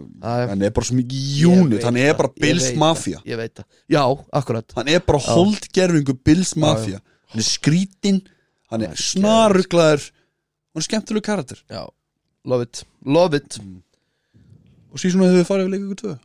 hann 0.50 0.64
er 0.66 0.72
bara 0.76 0.86
svo 0.88 0.96
mikið 0.98 1.44
unit, 1.48 1.84
hann 1.86 1.98
er 2.00 2.16
bara 2.18 2.30
Bills 2.42 2.66
Mafia 2.76 3.20
Ég 3.28 3.38
veit 3.40 3.54
það, 3.56 3.66
já, 3.94 4.02
akkurat. 4.40 4.74
Hann 4.76 4.90
er 4.90 5.04
bara 5.06 5.20
holdgerfingu 5.24 6.16
Bills 6.26 6.56
Mafia 6.58 6.98
hann 7.30 7.42
er 7.42 7.46
skrítinn, 7.46 8.18
hann 8.72 8.84
er 8.86 8.98
snaruglaður 8.98 10.08
hann 10.10 10.82
er 10.82 10.86
skemmtileg 10.86 11.26
karakter. 11.26 11.62
Já, 11.70 11.84
love 12.44 12.66
it, 12.66 12.82
love 13.06 13.38
it. 13.38 13.60
Og 14.90 14.98
síðan 14.98 15.24
hefur 15.28 15.38
við 15.38 15.48
farið 15.48 15.70
við 15.70 15.80
ykkur 15.84 16.00
tvö. 16.02 16.16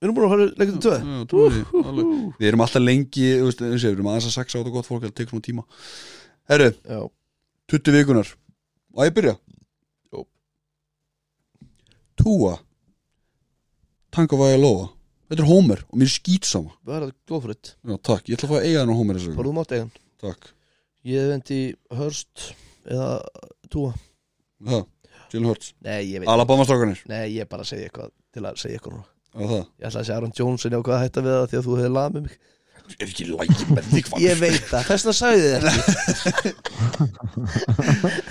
Við 0.00 0.08
erum 0.08 0.16
búin 0.16 0.32
að 0.32 0.76
tvö. 0.80 0.96
Já, 0.96 1.22
trúi 1.28 1.48
því, 1.52 1.62
alveg. 1.82 2.12
við 2.38 2.50
erum 2.50 2.62
alltaf 2.64 2.84
lengi 2.86 3.26
við 3.42 3.88
erum 3.90 4.10
aðeins 4.12 4.30
að 4.30 4.36
sexa 4.38 4.56
á 4.56 4.60
þetta 4.62 4.74
gott 4.78 4.88
fólk 4.88 5.02
það 5.04 5.16
tekur 5.18 5.36
nú 5.36 5.44
tíma. 5.44 5.64
Herru, 6.50 6.70
Já, 6.88 7.00
20 7.74 7.98
vikunar 7.98 8.30
og 8.96 9.04
ég 9.04 9.16
byrja. 9.18 9.34
Ég 12.20 12.24
að 14.56 14.62
lofa 14.64 14.86
þetta 15.30 15.42
er 15.44 15.48
Homer 15.50 15.80
og 15.86 15.94
mér 16.00 16.08
er 16.10 16.14
er 16.96 17.02
að 17.06 17.12
go 17.30 17.36
for 17.40 17.50
it 17.54 17.66
já, 17.78 17.94
takk, 18.02 18.22
ég 18.26 18.34
ætla 18.36 18.46
að 18.48 18.52
fá 18.52 18.56
að 18.58 18.66
eiga 18.66 18.78
hann 18.82 18.90
á 18.90 18.98
Homer 18.98 19.14
þessu. 19.18 19.34
Bara 19.38 19.48
þú 19.50 19.54
mátt 19.56 19.74
eigan 19.76 19.92
takk, 20.20 20.42
Ég 21.06 21.20
vendi 21.30 21.60
Hörst 21.96 22.36
eða 22.90 23.10
Túa 23.70 23.92
það, 24.66 24.84
Jalen 25.30 25.48
Hurts? 25.48 25.66
Nei, 25.86 26.00
ég 26.10 26.18
veit 26.20 26.28
Alabama 26.32 26.64
strákanir, 26.66 27.00
Nei, 27.08 27.26
ég 27.38 27.44
bara 27.50 27.64
segi 27.68 27.84
eitthvað 27.86 28.08
til 28.34 28.42
að 28.44 28.54
segja 28.60 28.74
eitthvað 28.78 28.94
núna. 28.96 29.06
Á 29.30 29.42
það? 29.46 29.62
Ég 29.62 29.84
ætla 29.86 30.00
að 30.00 30.06
segja 30.08 30.16
Aaron 30.18 30.36
Jones 30.40 30.62
en 30.66 30.74
ég 30.74 30.78
ákvað 30.82 30.96
að 30.96 31.02
hætta 31.04 31.20
við 31.24 31.32
það 31.36 31.48
því 31.50 31.56
að 31.60 31.64
þú 31.66 31.72
hefði 31.78 31.92
lagað 31.94 32.12
með 32.16 32.22
mig. 32.26 32.34
Er 32.90 33.06
ekki 33.06 33.24
lægi 33.30 33.64
með 33.70 33.84
þig 33.92 34.04
Ég 34.18 34.34
veit 34.40 34.64
það, 34.66 34.82
þess 34.88 35.04
vegna 35.06 35.14
sagði 35.20 35.46
þið 35.46 35.54
ekki. 35.54 35.62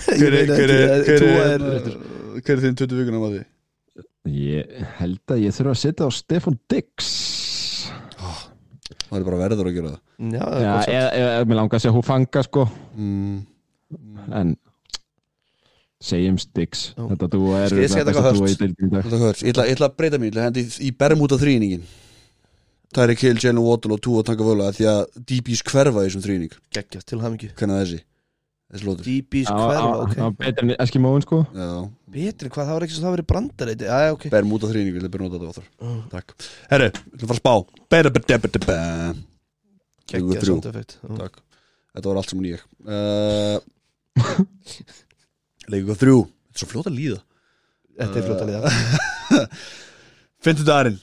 Hver 0.20 0.34
er, 0.36 0.44
hver 0.52 0.72
er, 0.76 0.84
hver 1.08 1.20
Tua 1.24 1.44
er, 1.46 1.62
er 1.78 1.84
hver 2.44 2.56
er 2.58 2.62
þinn 2.66 2.80
20 2.84 3.00
vikunar 3.00 3.24
að 3.30 3.34
því 3.38 3.44
Ég 4.28 4.74
held 5.00 5.32
að 5.32 5.44
ég 5.46 5.54
þurfa 5.56 5.72
að 5.76 5.80
setja 5.80 6.08
á 6.08 6.10
Stefan 6.12 6.58
Dix. 6.70 7.12
Það 9.10 9.20
er 9.20 9.26
bara 9.26 9.38
verður 9.40 9.70
að 9.70 9.78
gera 9.78 9.92
það. 9.94 10.02
Já, 10.20 10.42
það 10.44 10.58
er 10.60 10.66
Já, 10.66 10.74
eða, 11.00 11.12
eða 11.38 11.46
mér 11.50 11.58
langar 11.62 11.78
að 11.80 11.84
segja 11.86 11.96
Hufanga 11.96 12.44
sko. 12.46 12.66
Mm. 13.00 13.38
En 14.42 14.52
segjum 16.04 16.38
Dix. 16.60 16.84
Já. 16.98 17.06
Þetta 17.14 17.30
þú 17.34 17.42
er? 17.58 17.78
Þetta 17.80 19.22
hörs, 19.24 19.42
ég 19.44 19.54
ætla, 19.56 19.66
ég 19.70 19.78
ætla 19.78 19.90
að 19.90 19.98
breyta 19.98 20.20
mér, 20.22 20.38
hendi 20.46 20.66
í- 20.68 20.78
í 20.90 20.92
Bermuda 20.96 21.40
þrýningin 21.42 21.88
Tyreek 22.94 23.22
Hill, 23.22 23.38
Jalen 23.38 23.62
Waddle 23.62 23.94
og 23.94 24.02
Tua 24.02 24.24
Tanka 24.26 24.44
Völa 24.46 24.72
því 24.74 24.86
að 24.90 25.02
DB's 25.30 25.62
hverfa 25.62 26.02
í 26.02 26.08
þessum 26.10 26.24
þrýning. 26.26 26.54
Geggjast 26.74 27.06
til 27.12 27.20
hamingju. 27.22 27.52
Hvernig 27.54 27.76
er 27.82 27.86
þessi, 27.86 28.00
þessi 28.70 28.86
lótur. 28.86 29.06
DB's 29.10 29.50
hverfa, 29.50 29.86
ok. 30.04 30.38
Betur 30.40 30.66
en 30.68 30.74
Eskimóin 30.84 31.24
sko. 31.26 31.40
Já, 31.58 31.70
Betri, 32.14 32.50
hvað, 32.54 32.66
það 32.70 32.76
var 32.78 32.86
ekki 32.86 32.96
svo 32.96 33.04
það 33.06 33.16
verið 33.16 33.28
brandareiti 33.30 33.88
Já, 33.90 33.98
ok. 34.16 34.24
Bermuda 34.34 34.70
þrýning, 34.70 34.96
við 34.96 35.08
ætlum 35.10 35.26
að 35.26 35.30
nota 35.30 35.40
þetta 35.40 35.50
oftar 35.54 35.68
Mm. 35.86 36.00
Takk. 36.14 36.36
Herru, 36.72 36.88
við 36.90 37.16
ætlum 37.16 37.26
að 37.26 37.30
fara 37.30 37.38
að 37.38 37.44
spá. 37.44 37.54
Bæra, 37.90 38.10
bæra, 38.14 38.40
bæra, 38.46 38.62
bæra 38.66 38.78
Leikur 40.10 40.30
Geggjast 40.30 40.42
þrjú. 40.44 40.54
sound 40.56 40.70
effect 40.72 40.92
Já. 41.02 41.16
Takk. 41.24 41.36
Þetta 41.96 42.10
var 42.10 42.22
allt 42.22 42.30
saman 42.34 42.50
ég. 42.50 42.62
Uh, 42.90 43.58
Leikur 45.70 45.98
þrjú. 46.02 46.18
Þetta 46.26 46.58
er 46.58 46.62
svo 46.64 46.70
fljóta 46.74 46.92
líða. 46.94 47.20
Þetta 48.00 48.20
er 48.20 48.26
fljótt 48.26 48.42
að 48.44 48.50
liða 48.50 49.44
Fyndu 50.44 50.66
dagurinn. 50.68 51.00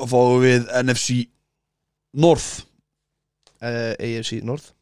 Og 0.00 0.08
fáum 0.10 0.40
við 0.42 0.66
NFC 0.82 1.16
North. 2.16 2.48
Uh, 3.60 3.94
AFC 4.00 4.40
North 4.44 4.72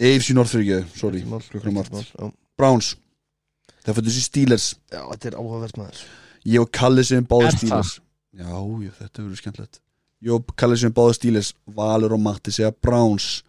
AFC 0.00 0.34
North 0.34 0.50
fyrir 0.50 0.80
ekki, 0.80 0.98
sorry 0.98 1.22
klukkan 1.50 1.74
margt. 1.76 2.12
já. 2.18 2.30
Browns 2.58 2.94
Það 3.84 3.98
fyrir 3.98 4.08
þessi 4.08 4.24
Steelers. 4.24 4.66
Já, 4.88 5.00
þetta 5.10 5.28
er 5.28 5.34
áhugavert 5.36 5.76
maður. 5.76 6.04
Ég 6.48 6.62
og 6.64 6.70
Kalli 6.72 7.04
sem 7.04 7.24
báði 7.28 7.48
Er? 7.50 7.56
Steelers. 7.58 7.90
Já, 8.34 8.46
já, 8.48 8.92
þetta 9.00 9.22
verður 9.22 9.40
skemmtilegt. 9.42 9.80
Ég 10.24 10.36
og 10.38 10.54
Kalli 10.60 10.78
sem 10.80 10.94
báði 10.96 11.18
Steelers 11.18 11.50
Valur 11.76 12.14
og 12.16 12.22
Matti 12.24 12.54
segja 12.54 12.72
Browns. 12.72 13.42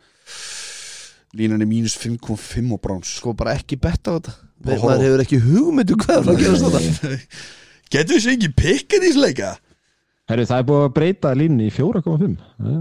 Línan 1.36 1.64
er 1.64 1.70
mínus 1.70 1.96
5.5 2.00 2.74
og 2.76 2.82
Browns. 2.84 3.14
Sko 3.22 3.36
bara 3.36 3.56
ekki 3.56 3.80
betta 3.80 4.12
á 4.12 4.20
þetta. 4.20 4.36
Bara 4.66 4.82
Maður 4.82 5.06
hefur 5.06 5.24
ekki 5.24 5.40
hugmyndu 5.44 5.98
hvað 6.04 6.18
er 6.18 6.34
að 6.34 6.44
gerast 6.44 6.68
þetta 6.68 7.16
Getur 7.96 8.18
þessi 8.18 8.32
ekki 8.34 8.52
pikkan 8.56 9.04
í 9.06 9.12
leika? 9.16 9.54
Herru, 10.26 10.46
það 10.50 10.62
er 10.62 10.68
búið 10.68 10.84
að 10.84 10.94
breyta 10.96 11.34
línni 11.38 11.68
í 11.70 11.74
4,5 11.76 12.38
Já. 12.66 12.80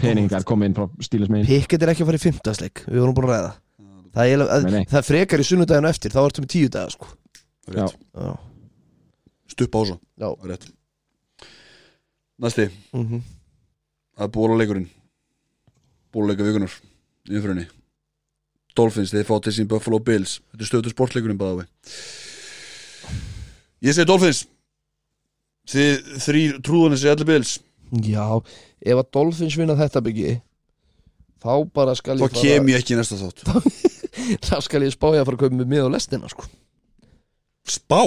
Peningar 0.00 0.44
komið 0.48 0.70
inn 0.70 0.76
frá 0.78 0.86
stílismegin 1.06 1.46
Pickett 1.48 1.82
er 1.86 1.92
ekki 1.94 2.04
að 2.04 2.10
fara 2.10 2.20
í 2.20 2.24
fimmtasleik 2.24 2.82
Við 2.86 3.00
vorum 3.02 3.14
búin 3.16 3.28
að 3.28 3.34
ræða. 3.36 3.52
Það 4.10 4.22
er, 4.22 4.30
eiginlega- 4.30 4.62
Nei, 4.64 4.70
nei. 4.74 4.84
það 4.90 5.06
frekar 5.06 5.40
í 5.42 5.46
sunnudaginu 5.46 5.88
eftir 5.90 6.10
Þá 6.14 6.20
ertu 6.26 6.42
með 6.44 6.52
tíu 6.54 6.68
daga 6.74 6.90
sko. 6.90 7.06
Já. 7.70 7.84
Rétt. 7.86 7.96
Já, 8.14 8.30
Stupp 9.54 9.74
á 9.76 9.80
svo 9.86 9.96
já. 10.18 10.28
Rétt. 10.50 10.70
Næsti. 12.40 12.70
Mm 12.94 13.20
Það 14.20 14.24
er 14.26 14.32
bóluleikurinn 14.34 14.88
Bóluleika 16.12 16.44
vikunar 16.44 16.72
í 17.30 17.36
umfyrinni 17.38 17.66
Dolphins, 18.76 19.10
þeir 19.10 19.24
fá 19.26 19.36
til 19.42 19.52
sín 19.52 19.66
Buffalo 19.68 19.98
Bills. 19.98 20.40
Þetta 20.52 20.62
er 20.62 20.68
stöðu 20.68 20.90
sportleikurinn 20.92 21.38
bæða 21.38 21.62
við 21.62 21.68
Ég 23.82 23.94
segi 23.96 24.06
Dolphins. 24.10 24.42
Þið 25.70 26.10
þrý 26.26 26.42
trúðanir 26.66 27.00
segi 27.00 27.12
allir 27.14 27.28
Bills. 27.30 27.54
Já, 28.04 28.26
ef 28.80 29.00
að 29.00 29.10
Dolphins 29.16 29.58
vinna 29.58 29.76
þetta 29.78 30.02
byggi 30.04 30.38
Þá 31.40 31.52
bara 31.72 31.94
skal 31.96 32.18
Þá 32.18 32.24
ég 32.26 32.34
fara 32.34 32.42
kem 32.44 32.66
ég 32.68 32.82
ekki 32.82 32.92
í 32.94 32.98
næsta 32.98 33.16
þátt. 33.16 33.44
Þá 34.44 34.56
skal 34.66 34.82
ég 34.84 34.92
spája 34.92 35.22
að 35.22 35.30
fara 35.30 35.38
að 35.38 35.44
kaupa 35.44 35.56
með 35.56 35.70
mið 35.72 35.86
á 35.88 35.94
lestina 35.94 36.28
sko. 36.28 36.48
Spá? 37.64 38.02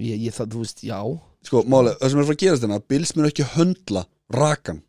Ég, 0.00 0.16
ég 0.16 0.32
það, 0.32 0.54
þú 0.54 0.62
veist, 0.62 0.80
já. 0.86 1.00
Sko, 1.44 1.62
máli, 1.68 1.92
það 2.00 2.12
sem 2.12 2.20
er 2.20 2.24
að 2.24 2.30
fara 2.30 2.38
að 2.38 2.44
gerast 2.44 2.64
þennan 2.64 2.86
Bills 2.88 3.12
mun 3.16 3.28
ekki 3.28 3.48
höndla 3.52 4.04
rakan. 4.32 4.80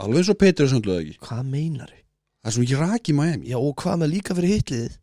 Alveg 0.00 0.22
eins 0.22 0.32
og 0.32 0.38
Petrus 0.40 0.72
höndlaði 0.76 1.04
ekki? 1.04 1.20
Hvað 1.26 1.44
meinar 1.52 1.92
Það 2.46 2.48
er 2.48 2.54
svo 2.54 2.62
ekki 2.62 2.76
rak 2.78 3.08
í 3.10 3.14
Miami. 3.16 3.48
Já, 3.50 3.56
og 3.58 3.72
hvað 3.82 4.00
með 4.00 4.10
líka 4.12 4.34
fyrir 4.38 4.52
hitliðið 4.54 4.96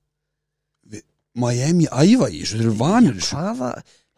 Miami 1.44 1.90
æfa 1.90 2.30
í 2.30 2.40
þessu, 2.40 2.60
þeir 2.60 2.68
eru 2.68 2.76
vanir 2.78 3.18
þessu. 3.18 3.34
Hvaða, 3.36 3.70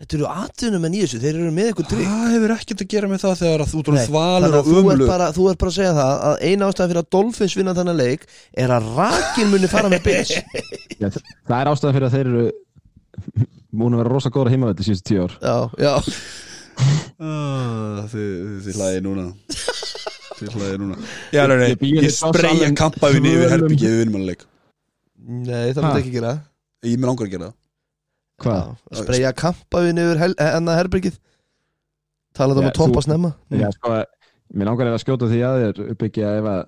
þetta 0.01 0.17
eru 0.17 0.25
atvinnum 0.27 0.85
en 0.89 0.95
í 0.97 1.01
þessu 1.05 1.19
Þeir 1.23 1.37
eru 1.39 1.51
með 1.55 1.69
eitthvað 1.69 1.87
trygg. 1.91 2.09
Það 2.11 2.33
hefur 2.35 2.53
ekkert 2.55 2.81
að 2.83 2.89
gera 2.93 3.09
með 3.11 3.21
það 3.23 3.35
þegar 3.41 3.63
að 3.65 3.69
þú 3.71 3.83
þannig 3.87 4.09
þvalur 4.09 4.57
og 4.59 4.69
umlu 4.81 5.07
bara, 5.09 5.27
þú 5.35 5.45
ert 5.51 5.61
bara 5.61 5.71
að 5.71 5.77
segja 5.79 5.93
það 5.95 6.23
að 6.29 6.35
eina 6.49 6.69
ástæðan 6.69 6.91
fyrir 6.91 7.01
að 7.01 7.09
Dolphins 7.15 7.55
vinna 7.59 7.75
þennan 7.77 7.99
leik 8.01 8.25
er 8.65 8.73
að 8.75 8.89
rakin 8.99 9.51
muni 9.53 9.69
fara 9.71 9.91
með 9.93 10.03
Bills 10.09 10.33
Já, 11.01 11.07
það 11.47 11.55
er 11.61 11.71
ástæðan 11.71 11.95
fyrir 11.99 12.07
að 12.09 12.17
þeir 12.17 12.31
eru 12.33 12.43
múin 13.75 13.95
að 13.95 14.01
vera 14.03 14.11
rosa 14.15 14.31
góður 14.35 14.51
heimavelli 14.55 14.85
síðustu 14.89 15.09
tíu 15.13 15.23
ár. 15.25 15.37
Já, 15.39 15.55
já. 15.85 15.93
Ah, 17.23 18.03
Þið, 18.11 18.69
hlæði 18.75 19.01
núna. 19.05 19.25
Þið 20.35 20.55
hlæði 20.57 20.79
núna. 20.81 20.97
Já, 21.31 21.45
nei, 21.47 21.55
nei, 21.61 21.69
Ég 21.87 22.09
ég 22.09 22.15
spreyja 22.15 22.69
kampavinni 22.75 23.31
yfir 23.31 23.45
tvölum. 23.47 23.53
herbyggið 23.55 23.93
við 23.93 24.01
vinnum 24.03 24.19
að 24.19 24.29
leik 24.33 24.43
Nei, 25.25 25.71
það 25.73 25.79
myndi 25.85 26.01
ekki 26.03 26.11
gera. 26.17 26.33
Ég 26.85 26.99
mér 26.99 27.09
langar 27.13 27.25
að 27.29 27.31
gera 27.37 27.47
það 27.47 27.55
Hvað? 28.43 28.73
Spreyja 28.99 29.31
kampaðin 29.37 30.01
yfir 30.01 30.19
hel- 30.19 30.39
hennar 30.41 30.81
herbyggið 30.81 31.19
Talað 32.35 32.61
um 32.61 32.69
að 32.69 32.75
toppa 32.75 33.03
snemma. 33.05 33.31
Já, 33.53 33.69
sko, 33.71 33.99
mér 34.55 34.69
langar 34.69 34.91
að 34.91 35.01
skjóta 35.03 35.29
því 35.31 35.41
að 35.47 35.61
þér 35.61 35.93
uppbyggja 35.93 36.31
ef 36.39 36.49
að 36.51 36.63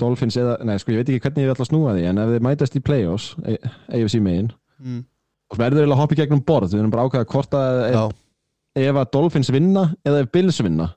Dolphins 0.00 0.38
eða, 0.40 0.56
nei, 0.64 0.78
sko, 0.80 0.94
ég 0.94 1.02
veit 1.02 1.10
ekki 1.12 1.24
hvernig 1.26 1.44
ég 1.44 1.52
ætla 1.52 1.66
að 1.66 1.70
snúa 1.70 1.94
því 1.96 2.06
en 2.08 2.20
ef 2.22 2.30
þið 2.32 2.44
mætast 2.46 2.78
í 2.78 2.82
play-offs 2.84 3.26
AFC 3.44 4.16
megin 4.24 4.48
mm. 4.80 5.02
og 5.50 5.58
svo 5.58 5.66
er 5.66 5.76
þau 5.76 5.82
að 5.84 5.98
hoppa 6.00 6.16
í 6.16 6.20
gegnum 6.22 6.40
borð 6.48 6.72
við 6.72 6.80
erum 6.80 6.94
bara 6.94 7.04
að 7.04 7.10
ákveða 7.10 7.30
hvort 7.34 7.56
að 7.58 7.80
Já, 7.82 8.00
ef, 8.06 8.86
ef 8.86 9.00
að 9.02 9.10
Dolphins 9.18 9.52
vinna 9.52 9.84
eða 10.08 10.22
ef 10.24 10.32
Bills 10.32 10.62
vinna 10.64 10.88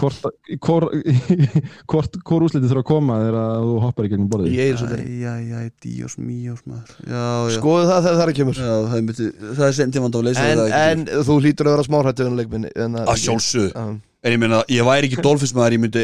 hvort, 0.00 0.24
hvort, 0.64 0.94
hvort, 1.90 2.16
hvort 2.26 2.46
úslitið 2.48 2.72
þurfa 2.72 2.82
að 2.82 2.88
koma 2.88 3.18
þegar 3.20 3.36
þú 3.62 3.76
hoppar 3.84 4.08
í 4.08 4.10
gegnum 4.10 4.30
borðið? 4.32 4.56
Ég 4.56 4.72
er 4.72 4.80
svolítið 4.80 5.04
Æjæjæj, 5.30 5.68
díos, 5.84 6.16
míos 6.18 6.64
maður. 6.66 6.96
Já, 7.06 7.22
já. 7.22 7.56
Skoðu 7.60 7.84
það 7.86 8.00
þegar 8.06 8.18
það 8.20 8.24
er 8.24 8.34
kemur. 8.40 8.58
Já, 8.58 8.72
það 8.74 8.96
er, 8.98 9.04
myndi, 9.06 9.28
það 9.46 9.64
er 9.68 9.76
sendimand 9.78 10.16
á 10.16 10.18
að 10.18 10.26
leysa 10.26 10.46
en, 10.48 10.62
það 10.64 10.74
en 10.88 11.06
þú 11.28 11.38
hlýtur 11.44 11.70
að 11.70 11.78
vera 11.78 12.34
leikminn 12.40 12.68
Að 13.04 13.22
sjálfsög 13.22 13.70
Já. 13.70 13.86
En 14.20 14.34
ég 14.34 14.42
meina, 14.42 14.60
ég 14.68 14.84
væri 14.84 15.08
ekki 15.08 15.22
Dolphins 15.24 15.54
maður 15.56 15.76
Ég 15.76 15.82
myndi, 15.84 16.02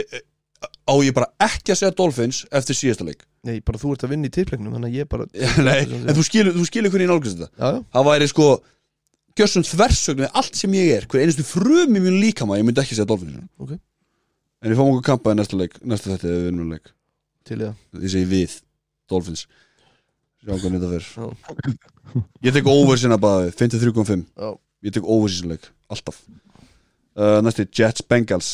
á 0.63 0.95
ég 1.03 1.17
bara 1.17 1.29
ekki 1.49 1.75
að 1.75 1.81
segja 1.83 1.97
Dolphins 1.99 2.45
Eftir 2.55 2.79
síðasta 2.79 3.09
leik? 3.09 3.27
Nei, 3.47 3.59
bara 3.67 3.81
þú 3.83 3.93
ert 3.97 4.07
að 4.07 4.15
vinna 4.15 4.31
í 4.31 4.33
tippleiknum 4.35 4.79
Þannig 4.79 4.95
að 4.95 5.01
ég 5.01 5.11
bara 5.11 5.27
Nei, 5.69 5.83
en 6.01 6.17
þú 6.17 6.25
skilur, 6.27 6.57
þú 6.57 6.65
skilur 6.71 6.95
hvernig 6.95 7.09
ég 7.09 7.13
nálgast 7.13 7.43
þetta. 7.43 7.53
Já, 7.59 7.69
já, 7.77 7.83
Það 7.97 8.09
væri 8.13 8.31
sko 8.33 8.49
Gjössum 9.37 9.65
þversögn 9.69 10.23
við 10.25 10.39
allt 10.41 10.57
sem 10.57 10.75
ég 10.77 10.93
er. 10.97 11.07
Hver 11.11 11.23
einustu 11.27 11.45
frum 11.45 11.97
í 11.99 12.01
mjög 12.01 12.17
líkama 12.23 12.57
Ég 12.57 12.65
myndi 12.67 12.81
ekki 12.83 12.97
segja 12.97 13.09
Dolphins 13.11 13.43
Ok. 13.61 13.75
En 14.65 14.73
ég 14.73 14.79
fáum 14.79 14.95
okkur 14.95 15.05
kampa 15.11 15.35
í 15.35 15.39
næsta 15.39 15.59
leik 15.61 15.77
Næsta 15.85 16.15
þetta 16.15 16.31
við 16.31 16.47
vinnum 16.49 16.73
leik. 16.73 16.93
Til 17.47 17.59
í 17.59 17.65
það. 17.67 17.83
Ég 18.01 18.15
segi 18.15 18.29
við, 18.31 18.55
Dolphins 19.13 19.45
Sjá 20.41 20.55
hvernig 20.55 20.83
þetta 20.83 20.93
fer. 20.95 21.07
Já. 21.17 22.23
Ég 22.47 22.55
tek 22.57 22.69
over 22.71 23.01
sinna 23.01 23.19
bara 23.21 23.47
við 23.49 23.61
53.5 23.61 24.25
Já. 24.25 24.51
Ég 24.87 24.95
tek 24.97 25.09
over 25.11 25.33
sinna 25.33 25.57
leik, 25.57 25.69
alltaf. 25.93 26.21
Uh, 27.17 27.39
Næsti, 27.43 27.65
Jets 27.75 28.05
Bengals. 28.07 28.53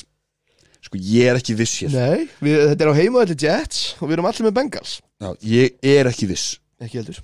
Sko, 0.82 0.98
ég 0.98 1.28
er 1.30 1.38
ekki 1.38 1.54
viss 1.58 1.76
hér. 1.82 1.92
Nei, 1.94 2.28
við, 2.42 2.62
þetta 2.72 2.86
er 2.86 2.90
á 2.90 2.98
heimaðalli 2.98 3.36
Jets 3.38 3.82
Og 4.00 4.08
við 4.08 4.16
erum 4.16 4.28
allir 4.30 4.46
með 4.48 4.54
Bengals. 4.56 4.96
Já, 5.22 5.28
Ég 5.46 5.76
er 5.92 6.10
ekki 6.10 6.30
viss. 6.30 6.56
Ekki 6.82 6.98
heldur. 7.02 7.20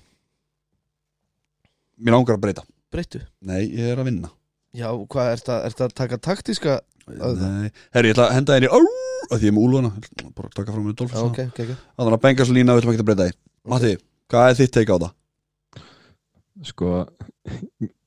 Mér 1.99 2.15
langar 2.15 2.37
að 2.37 2.45
breyta 2.45 2.63
Breyttu? 2.95 3.21
Nei, 3.45 3.63
ég 3.67 3.93
er 3.93 4.01
að 4.01 4.09
vinna. 4.11 4.31
Já, 4.77 4.89
hvað, 5.11 5.33
að, 5.53 5.67
ert 5.71 5.83
að 5.87 5.95
taka 6.03 6.19
taktíska 6.29 6.79
Að- 7.09 7.39
Nei, 7.41 7.71
herri, 7.97 8.11
ég 8.11 8.15
ætla 8.17 8.27
að 8.29 8.35
henda 8.37 8.57
þér 8.59 8.67
í 8.67 8.69
Ó, 8.69 8.79
að 9.33 9.39
því 9.39 9.47
ég 9.47 9.49
er 9.49 9.55
með 9.57 9.65
ætla 9.65 9.91
Bara 10.37 10.51
taka 10.53 10.75
fram 10.75 10.83
með 10.85 10.93
Já, 10.93 10.99
Dolphins 11.01 11.23
ok, 11.25 11.39
ok, 11.49 11.61
ok. 11.65 11.87
Þannig 11.97 12.17
að 12.19 12.23
Bengals 12.27 12.53
lína, 12.53 12.75
við 12.77 12.83
ætlum 12.83 12.93
ekki 12.95 13.05
að 13.05 13.09
breyta 13.09 13.29
því. 13.29 13.37
Matti, 13.73 13.93
hvað 14.29 14.51
er 14.51 14.59
þitt 14.61 14.75
teika 14.77 14.93
á 14.93 14.99
það? 15.05 15.15
sko 16.69 16.89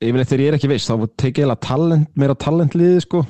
yfirleitt 0.03 0.27
þegar 0.29 0.43
ég 0.43 0.49
er 0.51 0.57
ekki 0.57 0.69
viss 0.71 0.89
þá 0.89 1.05
tek 1.23 1.37
ég 1.39 1.47
talent, 1.63 2.09
meira 2.19 2.35
talentliði 2.35 3.03
sko. 3.05 3.21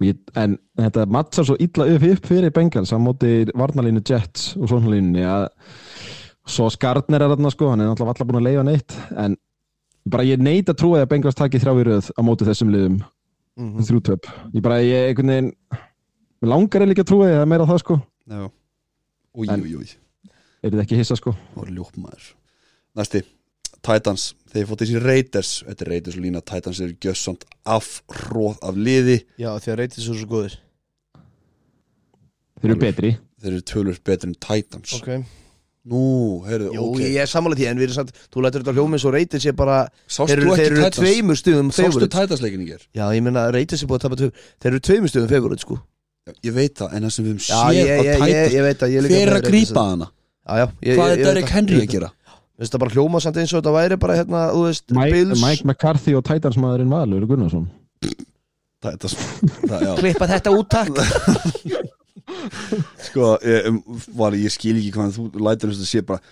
Ég, 0.00 0.16
en 0.40 0.54
þetta 0.80 1.04
mattsar 1.12 1.44
svo 1.44 1.58
illa 1.60 1.84
upp, 1.92 2.06
upp 2.08 2.28
fyrir 2.30 2.54
Bengals 2.56 2.90
á 2.90 2.96
móti 2.96 3.44
varnalínu 3.52 4.00
Jets 4.00 4.54
og 4.56 4.70
svona 4.72 4.94
línunni 4.94 5.26
að 5.28 5.50
svo 6.48 6.70
Skarnir 6.72 7.20
er 7.20 7.34
þarna 7.34 7.52
sko, 7.52 7.68
hann 7.70 7.84
er 7.84 7.90
náttúrulega 7.90 8.14
alltaf 8.14 8.30
búin 8.30 8.40
að 8.40 8.46
leiða 8.48 8.64
neitt 8.70 8.96
en 9.12 9.36
bara 10.08 10.24
ég 10.24 10.40
neit 10.42 10.68
að 10.70 10.78
trúa 10.80 11.02
að 11.02 11.08
Bengals 11.12 11.38
taki 11.38 11.60
þrjá 11.60 11.74
í 11.76 11.86
röð 11.88 12.10
á 12.16 12.20
móti 12.24 12.46
þessum 12.48 12.72
liðum. 12.72 13.00
Mhm. 13.60 13.82
þrjú 13.84 14.00
töp, 14.06 14.28
ég 14.54 14.62
bara 14.62 14.78
ég 14.80 15.10
einhvern 15.10 15.28
veginn 15.28 15.50
langar 16.42 16.82
eða 16.82 16.94
ekki 16.94 17.02
að 17.04 17.10
trúa 17.10 17.26
því 17.28 17.40
að 17.40 17.48
meira 17.50 17.66
það 17.68 17.82
sko. 17.82 17.96
Já. 18.30 18.44
Új, 19.36 19.46
új, 19.46 19.74
új 19.76 19.90
er 20.62 20.70
þetta 20.70 20.84
ekki 20.84 21.00
hissa 21.00 21.16
sko? 21.18 21.34
Það 21.54 21.60
var 21.64 21.74
ljópmaður 21.76 22.30
Næsti, 22.98 23.20
Titans. 23.86 24.34
Þeir 24.50 24.64
fótt 24.66 24.80
þessi 24.82 25.00
Raiders. 25.00 25.50
Þetta 25.62 25.84
er 25.84 25.90
Raiders 25.92 26.16
lína. 26.18 26.40
Titans 26.42 26.80
eru 26.82 26.96
gjössand 26.98 27.44
afhróð 27.64 28.56
af 28.66 28.74
liði. 28.74 29.20
Já, 29.38 29.52
því 29.62 29.70
að 29.70 29.78
reytið 29.78 30.02
svo 30.02 30.16
svo 30.18 30.26
góðir. 30.32 30.56
Þeir 32.58 32.72
eru 32.72 32.80
betri. 32.82 33.12
Þeir 33.40 33.52
eru 33.52 33.62
tölur 33.70 34.00
betur 34.04 34.32
en 34.32 34.34
Titans. 34.42 34.96
Ok 34.98 35.12
Nú, 35.88 36.00
heyrðu, 36.44 36.74
Jú, 36.76 36.82
ok 36.90 36.98
ég 37.00 37.22
er 37.22 37.28
sammála 37.30 37.56
því 37.56 37.66
En 37.70 37.78
við 37.80 37.86
erum 37.88 37.96
samt 37.96 38.10
Þú 38.28 38.42
lætur 38.44 38.60
þetta 38.60 38.74
hljómið 38.76 39.00
svo 39.00 39.12
reytið 39.14 39.40
sé 39.46 39.52
bara 39.56 39.76
Sástu 40.04 40.26
Þeir 40.34 40.42
eru, 40.42 40.50
ekki 40.50 40.60
þeir 40.60 40.72
eru 40.74 40.82
Titans? 40.82 40.98
tveimur 41.00 41.38
stuðum 41.40 41.70
Sástu 41.72 41.86
favorite 41.86 42.12
Titans 42.18 42.42
leikin 42.44 42.60
í 42.60 42.68
ger? 42.68 42.82
Já, 42.98 43.04
ég 43.16 43.24
meina 43.24 43.46
reytið 43.54 43.80
sé 43.80 43.88
búið 43.88 43.96
að 43.96 44.04
tapa 44.04 44.18
tvö 44.20 44.28
Þeir 44.60 44.70
eru 44.74 44.80
tveimur 44.90 45.12
stuðum 45.14 45.30
favorite 45.32 45.64
sko 45.64 45.78
Ég 46.44 46.52
veit 46.58 46.74
það, 46.76 46.92
en 46.98 47.06
það 47.08 47.14
sem 47.16 47.24
við 47.24 47.32
höfum 47.32 47.46
Já, 47.48 47.60
séð 47.64 47.78
ég, 47.80 47.88
ég, 47.88 48.04
ég, 48.04 48.20
Titans 48.20 48.54
ég 48.58 48.66
veit 48.68 48.84
að 48.84 48.92
ég 48.92 49.06
líka 49.06 49.14
Hver 49.16 49.22
er 49.22 49.30
með 49.30 49.32
að 49.32 49.40
Raiders. 49.40 49.54
grípa 49.56 49.84
hana? 49.88 50.10
Já, 50.10 50.52
já 50.60 50.66
ég, 50.68 51.00
Hvað 51.00 51.08
ég- 51.08 51.14
er 51.14 51.18
ég 51.24 51.24
Derek 51.30 51.54
Henry 51.56 51.78
Ég 51.80 51.88
að 51.88 51.94
gera? 51.96 52.10
Finnst 52.60 52.74
það 52.76 52.82
bara 52.84 52.92
hljóma 52.98 53.20
samt 53.24 53.40
eins 53.40 53.54
og 53.56 53.62
þetta 53.62 53.72
væri 53.80 53.96
bara 54.04 54.16
hérna, 54.20 54.40
þú 54.52 54.62
veist, 54.68 54.84
Mike, 54.92 55.12
Bills 55.16 55.40
Mike 55.48 55.64
McCarthy 55.64 56.12
og 56.20 56.24
Titans 56.28 56.60
maðurinn 56.60 56.92
Valur 56.92 57.24
Gunnarsson 57.30 57.70
Titans 58.84 59.16
það, 59.70 59.80
já. 59.88 59.92
Klippa 60.04 60.28
þetta 60.28 60.52
út 60.60 60.68
takk 60.68 60.92
Sko, 63.08 63.34
ég, 63.46 63.68
um, 63.70 63.80
var, 64.18 64.36
ég 64.38 64.52
skil 64.54 64.76
ekki 64.78 64.94
hvað 64.96 65.16
þú 65.16 65.44
lætur 65.46 65.74
þess 65.74 65.86
að 65.86 65.92
sé 65.92 66.04
bara 66.06 66.22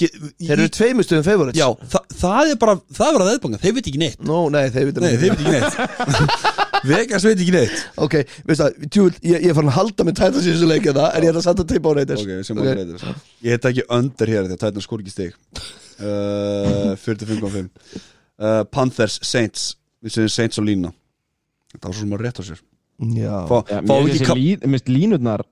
Þeir 0.00 0.54
eru 0.54 0.68
tveimur 0.72 1.04
stuðum 1.04 1.24
favorites. 1.26 1.60
Já, 1.60 1.66
þa 1.92 2.00
það 2.22 2.50
er 2.52 2.58
bara, 2.62 2.74
það 2.96 3.06
er 3.06 3.16
bara 3.18 3.26
veðbanga 3.28 3.58
Þeir 3.60 3.74
veit 3.76 3.88
ekki 3.90 4.00
neitt. 4.00 4.22
Nó, 4.24 4.38
nei, 4.52 4.62
þeir 4.72 4.86
veit 4.88 5.00
Nei, 5.04 5.10
þeir 5.20 5.34
veit 5.34 5.42
ekki 5.42 5.52
neitt. 5.52 6.46
Vegas 6.90 7.26
veit 7.28 7.34
ekki 7.34 7.52
neitt. 7.52 7.82
Ok, 8.00 8.16
veist 8.48 8.62
það, 8.62 8.86
tjúl, 8.94 9.10
ég, 9.28 9.44
ég 9.44 9.58
farin 9.58 9.68
að 9.72 9.76
halda 9.76 10.06
með 10.08 10.16
Titans 10.22 10.46
í 10.46 10.54
þessu 10.54 10.70
leikja 10.70 10.94
það 10.96 11.18
En 11.18 11.26
ég 11.26 11.32
er 11.34 11.40
að 11.40 11.44
senda 11.44 11.66
teipa 11.68 11.92
á 11.92 11.96
Raiders. 11.98 12.24
Ok, 12.24 12.46
sem 12.48 12.62
okay. 12.62 12.78
Raiders. 12.78 13.26
Ég 13.44 13.56
heit 13.58 13.68
ekki 13.72 13.84
under 13.98 14.32
hér 14.32 14.48
að 14.48 14.56
Titans 14.56 14.88
skor 14.88 15.04
ekki 15.04 15.12
stig. 15.12 15.36
Uh, 16.00 16.96
45.5 17.04 17.68
uh, 17.68 18.62
Panthers, 18.72 19.20
Saints. 19.28 19.74
Við 20.00 20.16
segjum 20.16 20.32
Saints 20.32 20.60
á 20.60 20.64
lína 20.64 20.94
Það 21.74 21.86
var 21.90 21.96
svo 21.96 22.04
sem 22.06 22.14
að 22.16 22.22
rétt 22.24 22.40
á 22.40 22.44
sér 22.48 22.62
Fá, 23.00 23.58
Já, 23.64 23.80
fá 23.80 23.80
mér 23.80 24.02
ekki 24.04 24.12
finnst 24.12 24.26
kap 24.28 24.36
lí, 24.36 24.50
finnst 24.60 24.88
línurnar 24.92 25.44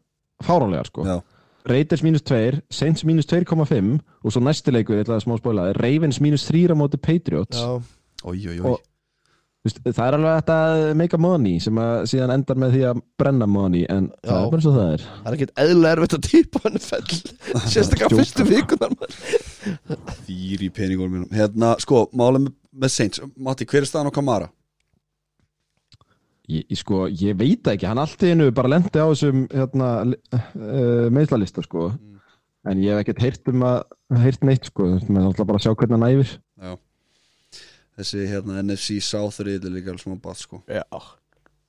fáránlegar 0.45 0.87
sko. 0.91 1.05
Já, 1.09 1.19
Raiders 1.69 2.03
mínus 2.05 2.23
2, 2.29 2.61
Saints 2.73 3.05
mínus 3.09 3.27
2,5 3.29 3.99
og 4.25 4.33
svo 4.33 4.41
næsti 4.45 4.73
leikur, 4.73 4.97
ég 4.97 5.05
ætlaði 5.07 5.21
að 5.23 5.25
smá 5.27 5.39
spóla 5.41 5.67
Ravens 5.77 6.21
mínus 6.25 6.45
3 6.49 6.69
á 6.73 6.77
móti 6.79 7.01
Patriots. 7.01 7.59
Já, 7.61 7.81
oi, 8.25 8.39
oi, 8.49 8.59
oi 8.61 8.71
Og- 8.75 8.85
Þú 9.59 9.67
veist, 9.73 9.79
það 9.99 10.07
er 10.07 10.15
alveg 10.15 10.35
þetta 10.39 10.57
að 10.71 10.95
make 10.97 11.15
a 11.15 11.19
money 11.19 11.59
sem 11.61 11.75
að 11.83 12.05
síðan 12.07 12.31
endar 12.33 12.57
með 12.63 12.71
því 12.77 12.83
að 12.93 13.01
brenna 13.19 13.47
money 13.51 13.83
en 13.91 14.05
það 14.23 14.31
Já. 14.31 14.45
er 14.47 14.51
bara 14.53 14.63
svo 14.63 14.73
það 14.77 14.93
er. 14.95 15.03
Það 15.09 15.27
er 15.33 15.37
ekkert 15.37 15.55
eðlilega 15.65 15.97
erfitt 15.97 16.15
að 16.15 16.29
típa 16.29 16.61
hann 16.63 16.79
fell. 16.79 17.17
Sérstaklega 17.75 18.09
Djóka. 18.09 18.21
fyrstu 18.21 18.47
vikunar 18.49 18.95
maður. 18.95 19.19
Þýri 20.29 20.69
peningur 20.79 21.11
mínum. 21.11 21.27
Hérna, 21.35 21.73
sko, 21.83 22.05
málum 22.17 22.47
með, 22.47 22.55
með 22.85 22.95
Saints. 22.95 23.21
Matti, 23.37 23.67
hver 23.69 23.83
er 23.83 23.91
staðan 23.91 24.13
á 24.13 24.15
Kamara? 24.15 24.49
Ég, 26.49 26.65
ég, 26.65 26.79
sko, 26.81 27.05
ég 27.09 27.39
veit 27.39 27.71
ekki, 27.71 27.89
hann 27.89 28.01
allt 28.03 28.25
í 28.25 28.33
einu 28.33 28.51
bara 28.57 28.73
lendi 28.73 29.01
á 29.01 29.07
þessum 29.07 29.47
hérna, 29.53 29.93
uh, 30.35 31.07
meðslalista 31.15 31.65
sko. 31.65 31.93
En 32.69 32.83
ég 32.83 32.93
hef 32.93 33.05
ekkert 33.05 33.23
heyrt 33.25 33.53
um 33.53 33.65
að 33.65 33.79
heyrt 34.25 34.45
neitt 34.45 34.69
sko, 34.69 34.91
maður 35.09 35.33
ætla 35.35 35.49
bara 35.49 35.61
að 35.61 35.67
sjá 35.67 35.73
hvernig 35.75 35.97
hann 35.97 36.09
æfir. 36.09 36.35
Já. 36.59 36.75
Þessi, 37.99 38.27
hérna, 38.31 38.61
NFC 38.63 38.99
South 39.03 39.41
er 39.43 39.55
líka 39.71 39.93
alveg 39.93 40.05
smá 40.05 40.19
bat, 40.23 40.39
sko. 40.39 40.61
Já, 40.71 40.85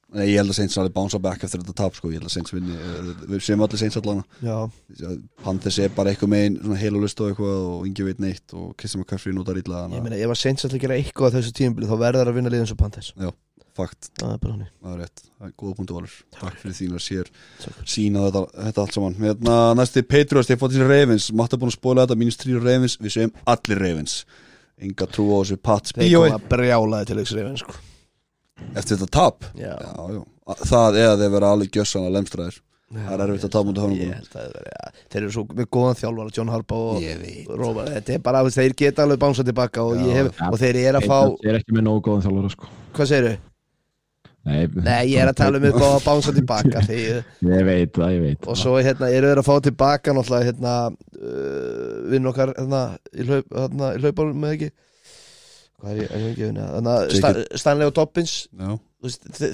Nei, 0.09 0.23
ég 0.31 0.39
held 0.39 0.49
að 0.49 0.57
Saints 0.57 0.77
alveg 0.81 0.93
bounce 0.95 1.17
back 1.21 1.43
eftir 1.45 1.61
þetta 1.61 1.75
tap, 1.77 1.97
sko. 1.97 2.09
Ég 2.09 2.17
held 2.17 2.29
að 2.31 2.33
Saints 2.33 2.53
vinni 2.55 2.73
eh, 2.73 3.09
Við 3.29 3.43
séum 3.45 3.61
allir 3.61 3.81
Saints 3.81 3.99
allana 3.99 4.23
já, 4.41 4.55
Panthers 5.43 5.77
er 5.83 5.91
bara 5.93 6.09
eitthvað 6.09 6.31
megin 6.33 6.55
svona 6.63 6.77
heil 6.81 6.97
og 6.97 7.05
eitthvað 7.05 7.59
og 7.59 7.83
yngi 7.85 8.07
veit 8.07 8.23
neitt 8.23 8.55
og 8.57 8.71
Kissi 8.79 8.97
McCaffrey 8.97 9.35
notar 9.37 9.59
illa 9.61 9.83
ég 9.93 10.01
meina 10.01 10.17
ef 10.17 10.33
að 10.33 10.39
Saints 10.41 10.65
að 10.65 10.79
gera 10.81 10.97
eitthvað 10.97 11.29
á 11.29 11.35
þessu 11.37 11.53
tímabili 11.59 11.89
þá 11.91 11.93
verður 11.93 12.23
það 12.23 12.31
að 12.33 12.39
vinna 12.39 12.53
liðin 12.55 12.71
svo 12.71 12.79
Panthers. 12.79 13.11
Að 13.19 13.35
fakt, 13.79 14.09
Það 14.19 14.33
er 14.35 14.41
bara 14.43 14.53
hann 14.55 14.65
það 14.83 14.93
er 14.93 15.01
rétt. 15.03 15.23
Það 15.39 15.47
er 15.49 15.53
góða 15.63 15.75
punktu 15.79 15.97
valur, 15.97 16.15
takk. 16.35 16.59
Fyrir 16.61 16.77
þín 16.79 16.95
að 16.99 17.03
sér 17.05 17.31
sína 17.95 18.25
þetta, 18.27 18.43
þetta 18.67 18.83
allt 18.85 18.97
saman. 18.99 19.17
Hérna, 19.23 19.57
næsti 19.79 20.03
Patriots, 20.11 20.49
þeir 20.51 20.61
fótt 20.61 20.75
þessi 20.75 20.89
Ravens. 20.91 21.29
Matta 21.39 21.59
búin 21.61 21.71
að 21.73 21.77
spóla 21.79 22.05
þetta, 22.05 22.19
mínus 22.19 22.39
3 22.43 22.59
Ravens. 22.63 22.97
Við 23.01 23.15
segjum 23.17 23.33
allir 23.55 23.83
Ravens. 23.83 24.17
Enga 24.79 25.09
trú 25.11 25.27
á 25.35 25.37
þessu 25.43 25.57
Pats 25.59 25.91
Þeir 25.95 26.05
bíói. 26.07 26.29
koma 26.31 26.49
brjálaði 26.53 27.09
til 27.09 27.17
leiks 27.19 27.33
reyfin 27.35 27.57
sko. 27.59 27.73
eftir 28.75 28.97
þetta 28.99 29.11
tap? 29.15 29.45
Já, 29.59 29.73
já, 29.75 29.91
já. 30.15 30.21
það 30.69 30.97
eða 31.03 31.17
þeir 31.23 31.31
vera 31.35 31.49
alveg 31.55 31.71
gjössan 31.75 32.05
að 32.07 32.15
lemstraðir. 32.19 32.59
Það 32.89 33.11
er 33.13 33.21
erfitt 33.27 33.43
að 33.45 33.51
tapa 33.53 33.67
mútið. 33.69 33.91
Ég 33.99 34.13
held 34.17 34.29
að 34.29 34.31
það 34.33 34.53
veri, 34.55 34.71
ja. 34.73 34.87
Þeir 35.13 35.19
eru 35.21 35.33
svo 35.35 35.43
með 35.59 35.67
góðan 35.75 35.97
þjálfara 35.99 36.31
John 36.37 36.49
Harbaugh 36.49 36.95
og 36.95 37.03
ég 37.03 37.19
veit. 37.21 37.51
Rómar 37.59 37.91
Þetta 37.93 38.15
er 38.15 38.23
bara, 38.25 38.41
þeir 38.55 38.73
geta 38.81 39.03
alveg 39.05 39.19
bánsað 39.21 39.49
tilbaka 39.51 39.83
og, 39.85 39.99
ég 40.07 40.15
hef, 40.17 40.31
og 40.47 40.57
þeir 40.63 40.79
eru 40.81 40.97
að 41.03 41.05
fá 41.11 41.19
ég 41.45 41.51
er 41.51 41.59
ekki 41.59 41.75
með 41.77 41.85
nógu 41.85 42.01
góðan 42.07 42.23
þjálfur 42.25 42.55
sko. 42.55 42.71
Hvað 42.97 43.11
segirðu? 43.11 43.35
Nei, 44.49 44.65
Nei, 44.81 45.03
ég 45.13 45.21
er 45.23 45.29
að 45.31 45.37
tala 45.43 45.59
um 45.61 45.67
upp 45.69 45.79
á 45.79 45.87
að 45.93 46.03
bánsa 46.07 46.33
tilbaka 46.35 46.81
þeir, 46.89 47.21
Ég 47.45 47.63
veit 47.69 47.93
það, 47.95 48.11
ég 48.15 48.21
veit 48.25 48.49
og 48.49 48.57
svo 48.59 48.75
hérna, 48.81 49.09
eru 49.13 49.29
þeir 49.31 49.41
að 49.43 49.47
fá 49.49 49.55
tilbaka 49.69 50.15
náttúrulega 50.17 50.49
hérna, 50.49 50.75
uh, 51.21 51.95
vinn 52.11 52.29
okkar 52.33 52.53
hérna, 52.57 52.83
í, 53.13 53.25
hlaup, 53.29 53.49
hérna, 53.61 53.93
í 53.95 54.03
hlaupar 54.03 54.33
með 54.33 54.55
ekki? 54.57 54.71
Hvað 55.79 55.93
er 55.93 55.99
ég, 56.01 56.09
er 56.11 56.23
ég 56.25 56.31
ekki 56.33 56.47
unni 56.49 56.63
Þannig 56.73 56.91
að 56.91 57.13
Sta- 57.15 57.59
Stanley 57.61 57.87
og 57.87 57.93
Dobbins. 57.95 58.33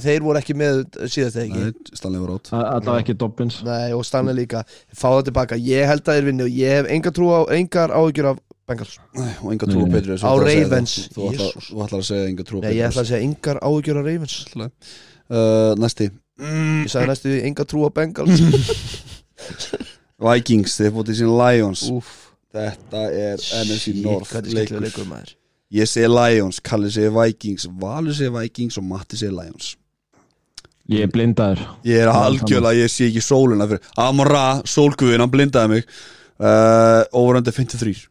Þeir 0.01 0.23
voru 0.25 0.39
ekki 0.39 0.55
með 0.57 0.79
síðast 1.05 1.37
eða 1.37 1.43
ekki? 1.45 1.65
Nei, 1.67 1.97
Stanley 1.99 2.23
var 2.23 2.31
átt 2.39 2.49
Allavega 2.57 3.03
ekki 3.03 3.15
Dobbins. 3.21 3.59
Nei, 3.67 3.91
og 3.93 4.01
Stanley 4.07 4.33
líka. 4.39 4.63
Fá 4.89 5.05
það 5.11 5.27
tilbaka 5.27 5.59
Ég 5.61 5.85
held 5.91 6.01
að 6.01 6.17
þeir 6.17 6.25
vinni 6.31 6.47
og 6.47 6.55
ég 6.57 6.79
hef 6.79 6.89
enga 6.95 7.13
trú 7.13 7.29
á 7.29 7.41
Engar 7.53 7.93
áhyggjur 7.93 8.31
af 8.31 8.41
Bengals. 8.65 8.97
Nei, 9.13 9.31
og 9.43 9.53
enga 9.53 9.69
trú 9.69 9.85
á. 9.85 9.87
Petri 9.93 10.17
Á 10.17 10.31
Ravens. 10.41 10.93
Þú 11.13 11.31
ætlar, 11.31 11.99
að 11.99 12.05
segja 12.09 12.29
enga 12.31 12.45
trú 12.47 12.59
á 12.59 12.61
Nei, 12.65 12.75
ég 12.79 12.87
ætla 12.89 13.03
Petri 13.03 13.05
að 13.05 13.09
segja 13.11 13.25
engar 13.29 13.59
áhyggjur 13.61 13.99
af 14.01 14.07
Ravens. 14.09 14.37
Uh, 14.55 15.73
Næsti. 15.81 16.09
Mm, 16.35 16.81
Ég 16.83 16.91
sagði 16.91 17.07
næstu 17.13 17.33
enga 17.47 17.63
trú 17.69 17.85
á 17.87 17.89
Bengals. 17.95 18.41
Vikings, 20.25 20.75
þeir 20.79 20.93
fótið 20.95 21.19
sín 21.21 21.31
Lions. 21.31 21.85
Úf 21.91 22.11
Þetta 22.55 23.01
er 23.11 23.41
NFC 23.65 23.93
North 23.99 24.31
leikur 24.47 24.83
Ég 25.75 25.89
segi 25.91 26.07
Lions, 26.07 26.61
Kalli 26.63 26.91
segi 26.93 27.11
Vikings 27.11 27.65
Valur 27.81 28.15
segi 28.15 28.31
Vikings 28.31 28.79
og 28.79 28.87
Matti 28.87 29.19
segi 29.19 29.33
Lions. 29.35 29.73
Ég 30.91 31.07
er 31.07 31.11
blindaður. 31.11 31.63
Ég 31.87 32.03
er 32.03 32.11
algjörlega, 32.13 32.85
ég 32.85 32.91
sé 32.93 33.07
ekki 33.09 33.23
sólina 33.25 33.65
fyrir 33.67 33.87
Amon-Ra, 33.99 34.43
sólguðin, 34.69 35.23
hann 35.23 35.33
blindaði 35.33 35.71
mig. 35.71 35.87
Uh, 36.35 37.01
Overöndi 37.15 37.51
53 37.55 38.05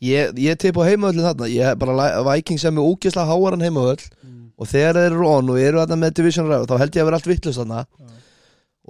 Ég, 0.00 0.30
ég 0.40 0.56
tipp 0.60 0.78
á 0.80 0.88
heimavöllin 0.88 1.26
þarna. 1.26 1.48
Ég 1.52 1.80
bara 1.80 2.10
Vikings 2.24 2.64
sem 2.64 2.78
er 2.78 2.86
ógeðslega 2.88 3.28
háaran 3.28 3.64
heimavöll 3.64 4.00
Og 4.60 4.68
þegar 4.68 4.96
þeir 4.96 5.10
eru 5.14 5.26
on 5.28 5.50
og 5.52 5.60
eru 5.60 5.80
þarna 5.80 5.98
með 6.00 6.14
division 6.20 6.48
ræð 6.48 6.66
Þá 6.68 6.76
held 6.82 6.96
ég 6.96 7.02
að 7.02 7.08
vera 7.10 7.20
allt 7.20 7.28
vittlust 7.30 7.60
þarna. 7.60 7.84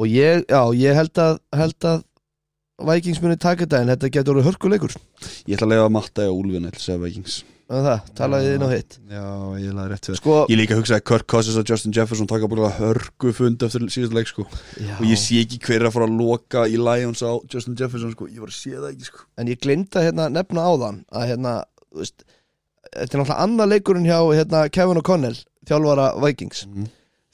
Og 0.00 0.06
ég, 0.10 0.44
já, 0.46 0.62
ég 0.78 0.98
held 0.98 1.22
að 1.22 1.40
Held 1.60 1.88
að 1.90 2.04
Vikings 2.90 3.20
muni 3.22 3.36
taka 3.36 3.66
þetta 3.66 3.82
En 3.82 3.92
þetta 3.92 4.12
getur 4.14 4.36
orðið 4.36 4.50
hörkuleikur. 4.50 4.94
Ég 5.46 5.58
ætla 5.58 5.66
að 5.68 5.74
lega 5.74 5.90
Matta 5.92 6.30
og 6.30 6.44
Úlfin 6.44 6.70
ætla 6.70 6.78
að 6.80 6.86
segja 6.86 7.02
Vikings 7.02 7.40
En 7.70 7.84
það, 7.86 8.00
talaði 8.18 8.54
inn 8.56 8.64
á 8.66 8.70
hitt 8.72 8.96
Já, 9.06 9.24
ég 9.62 9.74
laði 9.76 9.90
rétt 9.92 10.08
við 10.10 10.16
Sko, 10.18 10.36
Ég 10.50 10.58
líka 10.58 10.74
að 10.74 10.80
hugsa 10.80 10.96
að 10.98 11.04
Kirk 11.06 11.26
Cousins 11.30 11.58
og 11.60 11.68
Justin 11.70 11.94
Jefferson 11.94 12.26
taka 12.30 12.48
búin 12.50 12.64
hörgu 12.80 13.30
fund 13.36 13.62
eftir 13.62 13.84
síðast 13.94 14.16
leik 14.16 14.30
sko. 14.30 14.42
og 14.98 15.04
ég 15.06 15.20
sé 15.20 15.38
ekki 15.44 15.60
hver 15.68 15.76
er 15.78 15.86
að 15.86 15.94
fara 15.94 16.08
að 16.10 16.16
loka 16.18 16.64
í 16.66 16.80
Lions 16.80 17.22
á 17.22 17.30
Justin 17.46 17.78
Jefferson 17.78 18.10
sko. 18.16 18.26
ég 18.26 18.42
var 18.42 18.50
að 18.50 18.58
sé 18.58 18.74
það 18.74 18.88
ekki 18.90 19.06
sko. 19.06 19.22
En 19.38 19.52
ég 19.52 19.60
glinda 19.62 20.02
hérna 20.02 20.26
nefna 20.34 20.66
áðan 20.66 21.00
Að 21.14 21.28
hérna, 21.30 21.54
þú 21.92 22.02
veist 22.02 22.26
Þetta 22.90 23.04
er 23.04 23.20
náttúrulega 23.20 23.42
annað 23.44 23.70
leikurinn 23.70 24.08
hjá 24.08 24.18
hérna, 24.34 24.64
Kevin 24.74 24.98
O'Connell 24.98 25.38
Þjálfara 25.70 26.08
Vikings 26.26 26.64
mm. 26.66 26.88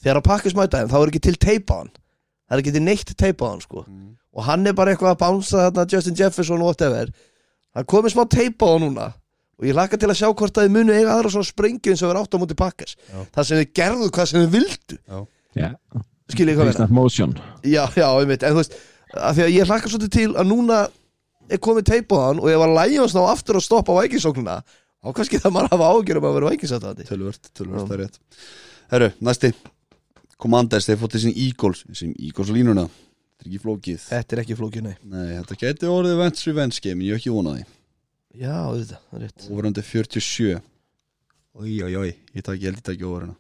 Þegar 0.05 0.21
að 0.21 0.27
pakka 0.29 0.53
smæta 0.53 0.83
þeim, 0.83 0.91
þá 0.93 0.99
er 1.01 1.13
ekki 1.15 1.25
til 1.31 1.39
teip 1.41 1.73
á 1.73 1.77
hann 1.81 1.93
Það 1.97 2.57
er 2.59 2.63
ekki 2.63 2.75
til 2.77 2.85
neitt 2.85 3.17
teip 3.17 3.41
á 3.41 3.47
hann 3.49 3.65
sko 3.65 3.87
Mm. 3.89 4.11
og 4.37 4.45
hann 4.45 4.67
er 4.69 4.75
bara 4.77 4.93
eitthvað 4.93 5.15
að 5.17 5.23
bánsa 5.23 5.87
Justin 5.89 6.15
Jefferson 6.19 6.61
og 6.61 6.75
whatever 6.75 7.09
það 7.09 7.81
er 7.81 7.87
komið 7.89 8.13
smá 8.13 8.27
teipa 8.29 8.69
á 8.69 8.71
það 8.75 8.83
núna 8.85 9.07
og 9.57 9.69
ég 9.69 9.77
laka 9.77 9.97
til 9.97 10.11
að 10.13 10.19
sjá 10.21 10.29
hvort 10.29 10.59
að 10.59 10.67
þið 10.67 10.75
munu 10.77 10.93
eiga 10.97 11.15
aðra 11.15 11.33
svona 11.33 11.49
sprengju 11.49 11.93
eins 11.95 12.03
og 12.05 12.11
vera 12.13 12.23
átt 12.25 12.37
á 12.37 12.39
móti 12.43 12.57
pakkas 12.59 12.97
það 13.33 13.49
sem 13.49 13.61
þið 13.63 13.71
gerðu 13.81 14.11
hvað 14.13 14.31
sem 14.31 14.43
þið 14.43 14.51
vildu. 14.57 14.99
Já, 15.57 15.69
skiljið 16.35 16.59
hvað 16.59 16.71
vera 16.71 16.85
Not 16.85 16.95
Motion. 16.99 17.37
Já, 17.65 17.83
já, 17.97 18.07
einmitt, 18.21 18.45
en 18.45 18.57
þú 18.57 18.61
veist 18.61 18.77
að 19.17 19.39
því 19.39 19.47
að 19.47 19.55
ég 19.55 19.71
laka 19.71 19.93
svolítið 19.93 20.15
til 20.17 20.29
að 20.37 20.51
núna 20.51 20.81
er 21.49 21.63
komið 21.63 21.89
teipa 21.93 22.19
á 22.19 22.25
hann 22.27 22.43
og 22.43 22.51
ég 22.51 22.61
var 22.61 22.75
Lions 22.75 23.15
ná 23.17 23.23
aftur 23.31 23.61
að 23.61 23.65
stoppa 23.69 23.97
vækingsóknuna 24.01 24.59
þá 24.67 25.15
kannski 25.17 25.41
það 25.41 25.55
maður 25.55 25.73
hafa 25.77 25.91
ágjörðum 25.95 26.29
að 26.29 26.37
vera 26.37 26.53
vækingsátandi 26.53 27.07
tölvört, 27.07 27.51
tölvört, 27.55 27.87
það 27.87 27.97
er 27.97 28.03
rétt. 28.03 28.21
Herru, 28.93 29.11
næsti. 29.25 29.53
Commanders, 30.37 30.85
þeir 30.89 30.99
fótt 31.01 31.17
þessin 31.17 31.33
Eagles 31.33 31.85
sem 31.97 32.13
Eagles 32.19 32.51
línuna, 32.53 32.85
þetta 32.91 33.47
er 33.47 33.53
ekki 33.55 33.63
flókið. 33.63 34.03
Þetta 34.11 34.37
er 34.37 34.43
ekki 34.43 34.59
flókið, 34.59 34.85
nei. 34.85 34.97
Nei, 35.09 35.31
já, 38.41 38.53
auðvitað, 38.67 39.01
það 39.11 39.19
er 39.19 39.25
rétt. 39.27 39.47
Overöndi 39.51 39.83
47 39.87 40.61
Ói, 41.57 41.75
ói, 41.87 41.93
ói, 41.97 42.09
ég 42.37 42.45
takk, 42.45 42.59
ég 42.61 42.69
held 42.69 42.81
ég 42.81 42.87
takk 42.91 43.05
overina 43.09 43.37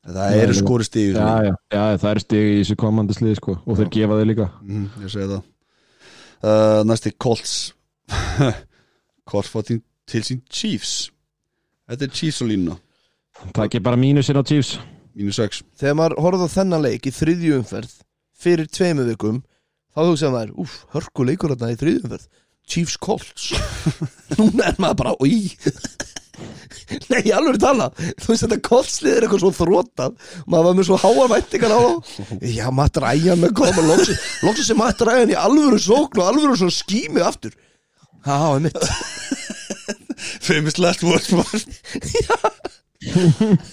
Það 0.00 0.30
Já, 0.32 0.40
eru 0.46 0.54
já. 0.56 0.58
skori 0.62 0.84
stíð 0.88 1.18
Já, 1.18 1.26
já, 1.44 1.54
já, 1.76 1.82
það 2.00 2.10
er 2.14 2.20
stig 2.24 2.46
í 2.48 2.58
þessu 2.62 2.76
komandi 2.80 3.16
slið 3.18 3.34
sko 3.36 3.56
og 3.60 3.76
þeir 3.76 3.90
gefa 3.92 4.16
þau 4.16 4.28
líka. 4.30 4.46
Mm, 4.64 4.86
Ég 5.04 5.12
segi 5.12 5.26
það. 5.28 5.42
Uh, 6.40 6.78
Næsti 6.88 7.12
Colts. 7.20 7.52
Colts 9.28 9.50
fótt 9.52 9.68
til, 9.74 10.22
sín 10.24 10.40
Chiefs. 10.48 10.94
Þetta 11.90 12.08
er 12.08 12.14
Chiefs 12.16 12.40
á 12.40 12.44
línuna. 12.48 12.78
Það 13.52 13.66
ekki 13.66 13.82
bara 13.84 14.00
mínusinn 14.00 14.40
á 14.40 14.44
Chiefs. 14.48 14.78
Mínu 15.20 15.32
6 15.36 15.60
þegar 15.80 15.96
maður 15.98 16.16
horfði 16.24 16.46
á 16.48 16.54
þennan 16.54 16.84
leik 16.86 17.06
í 17.10 17.12
þriðju 17.12 17.54
umferð 17.60 17.94
fyrir 18.40 18.68
tveimu 18.70 19.04
vikum 19.08 19.40
þá 19.90 20.00
hugsaði 20.06 20.32
maður, 20.36 20.52
úf, 20.62 20.76
hörku 20.94 21.26
leikur 21.26 21.50
þarna 21.56 21.74
í 21.74 21.78
þriðju 21.80 22.02
umferð 22.06 22.28
Chiefs 22.70 22.98
Colts. 23.02 23.50
Núna 24.38 24.70
er 24.70 24.80
maður 24.82 25.00
bara, 25.02 25.16
oi 25.20 25.50
nei, 27.10 27.20
ég 27.26 27.34
alveg 27.36 27.58
tala. 27.60 27.90
Þú 28.22 28.30
veist 28.32 28.44
þetta 28.46 28.60
Colts 28.66 29.00
lið 29.04 29.16
er 29.16 29.26
eitthvað 29.26 29.42
svo 29.44 29.50
þrótað 29.54 30.14
maður 30.46 30.68
var 30.68 30.78
með 30.78 30.88
svo 30.88 31.00
háa 31.02 31.26
væntingar 31.34 31.74
á 31.76 31.80
já, 32.40 32.66
Matt 32.74 33.00
Ryan 33.02 33.42
með 33.42 33.56
koma 33.60 33.84
loksins 33.90 34.70
er 34.70 34.78
Matt 34.78 35.02
Ryan 35.04 35.34
í 35.34 35.38
alvöru 35.38 35.80
sókn 35.82 36.22
og 36.22 36.30
alvöru 36.30 36.56
svo 36.58 36.70
skímið 36.74 37.26
aftur. 37.26 37.58
Já, 38.26 38.54
er 38.54 38.60
mitt 38.60 38.76
Famous 40.40 40.78
last 40.78 41.02
words 41.02 41.30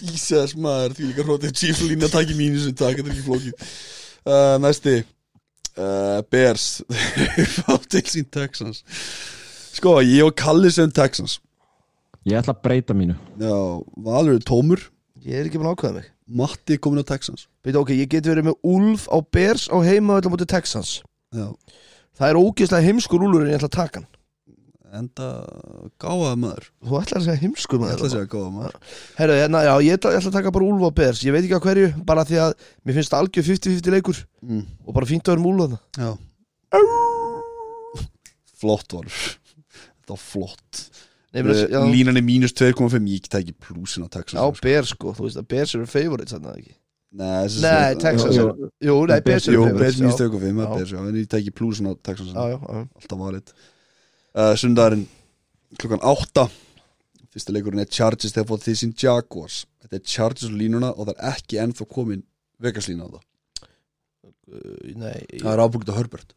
Ísas 0.08 0.56
maður 0.64 0.96
Því 0.96 1.10
líka 1.10 1.26
hrótið 1.28 1.56
Chiefs 1.58 1.84
að 1.84 2.12
taka 2.14 2.32
í 2.32 2.38
mínu 2.38 2.62
sem 2.64 2.76
takk 2.78 3.02
Þetta 3.02 3.10
er 3.10 3.16
ekki 3.18 3.26
flókið 3.26 3.54
uh, 4.32 4.56
Næsti 4.64 4.94
uh, 5.78 6.20
Bears. 6.32 6.82
Fá 7.62 7.78
til 7.90 8.04
sín 8.10 8.28
Texans. 8.34 8.84
Sko, 9.78 10.00
ég 10.02 10.26
og 10.26 10.36
Kalli 10.38 10.72
sem 10.74 10.92
Texans. 10.92 11.40
Ég 12.28 12.40
ætla 12.42 12.56
að 12.56 12.64
breyta 12.66 12.98
mínu. 12.98 13.16
Já, 13.40 13.56
Valur 14.04 14.36
er 14.36 14.44
tómur. 14.46 14.82
Ég 15.24 15.40
er 15.40 15.48
ekki 15.48 15.62
búin 15.62 15.70
að 15.72 15.78
ákveða 15.78 16.00
mig. 16.00 16.12
Matti 16.28 16.76
er 16.76 16.84
komin 16.84 17.04
á 17.04 17.08
Texans. 17.08 17.48
Veit, 17.64 17.78
ok, 17.80 17.94
ég 17.96 18.10
get 18.12 18.28
verið 18.28 18.50
með 18.50 18.60
Ulf 18.68 19.08
á 19.08 19.18
Bears 19.24 19.70
á 19.72 19.78
heima 19.86 20.20
á 20.20 20.28
móti 20.28 20.48
Texans. 20.50 20.98
Já, 21.36 21.52
það 22.20 22.30
er 22.30 22.40
ógeðslega 22.42 22.88
heimskur 22.88 23.24
úlur 23.24 23.46
en 23.46 23.54
ég 23.54 23.60
ætla 23.60 23.72
að 23.72 23.80
taka 23.80 24.02
hann 24.02 24.12
enda 25.02 25.28
gáða 26.04 26.32
maður. 26.42 26.68
Þú 26.84 27.00
ætlar 27.02 27.20
að 27.22 27.26
segja 27.28 27.42
heimskur 27.44 27.78
Ég 27.78 27.84
með 27.84 27.94
ætla 27.96 28.08
að 28.10 28.14
segja 28.16 28.30
gáða 28.34 28.52
maður. 28.58 28.78
Herru, 29.18 29.38
hérna, 29.42 29.64
já, 29.68 29.74
ég 29.88 29.98
ætla, 29.98 30.14
ég 30.14 30.22
ætla 30.22 30.32
að 30.34 30.38
taka 30.40 30.54
bara 30.58 30.68
Úlf 30.68 30.86
á 30.88 30.92
Bears 31.02 31.24
Ég 31.26 31.36
veit 31.36 31.44
ekki 31.46 31.58
á 31.60 31.66
hverju, 31.68 31.90
bara 32.08 32.26
því 32.28 32.40
að 32.44 32.56
Mér 32.88 32.98
finnst 33.00 33.14
það 33.14 33.24
algjör 33.26 33.48
50-50 33.50 33.96
leikur. 33.98 34.22
Mm. 34.44 34.64
Og 34.88 34.98
bara 34.98 35.10
fínt 35.10 35.28
að 35.28 35.36
vera 35.38 35.44
með 35.46 35.52
Úlf 35.54 35.62
þarna. 35.66 35.80
Já. 35.98 36.12
Flott 38.58 38.98
var 38.98 39.12
Þetta 39.12 40.16
var 40.16 40.24
flott. 40.24 40.88
Uh, 41.38 41.92
Línan 41.92 42.18
er 42.18 42.24
mínus 42.26 42.54
2,5 42.56 43.08
Ég 43.12 43.28
tæki 43.30 43.54
plúsin 43.54 44.06
á 44.06 44.10
Texans 44.10 44.40
já, 44.40 44.62
Bears 44.64 44.94
sko, 44.96 45.12
þú 45.14 45.26
veist 45.28 45.38
að 45.42 45.48
Bears 45.52 45.74
eru 45.76 45.88
favorites 45.92 46.34
þarna 46.34 46.54
eða 46.54 46.62
ekki? 46.62 46.76
Nei, 47.18 47.48
Nei, 47.62 47.98
Texans 48.02 48.38
Jú, 48.40 48.46
Jú, 48.88 48.96
nei, 49.12 49.20
Bears 49.26 49.48
eru 49.52 49.58
Jú, 49.60 49.66
favorites 49.68 49.82
Bears 49.84 50.00
mínus 50.02 50.16
já. 50.18 50.30
2,5 50.32 50.48
Já. 50.48 50.54
það 50.56 50.64
er 50.64 50.78
Bears, 50.78 50.94
já, 50.96 51.02
En 51.04 51.20
ég 51.20 51.28
tæki 51.36 51.54
plúsin 51.60 51.90
á 51.90 51.94
já, 51.94 52.16
já. 52.48 52.82
Alltaf 53.02 53.20
valið 53.22 53.52
uh, 54.38 54.54
Sundarinn 54.60 55.08
klukkan 55.82 56.04
8 56.06 56.48
Fyrsta 57.34 57.54
leikurinn 57.54 57.84
er 57.84 57.90
Chargers 57.92 58.34
þegar 58.34 58.48
fótt 58.50 58.64
því 58.66 58.74
sín 58.80 58.94
Jaguars. 58.98 59.58
Þetta 59.84 59.98
er 60.00 60.06
Chargers 60.10 60.54
línuna 60.54 60.94
og 60.96 61.10
það 61.10 61.18
er 61.18 61.34
ekki 61.36 61.60
ennþá 61.62 61.86
komin 61.92 62.24
Vegas 62.64 62.88
lína 62.90 63.06
á 63.06 63.10
það. 63.14 63.26
Uh, 64.48 64.94
Nei, 64.98 65.18
Það 65.36 65.52
er 65.52 65.62
ábúgt 65.62 65.92
á 65.92 66.00
Herbert. 66.00 66.32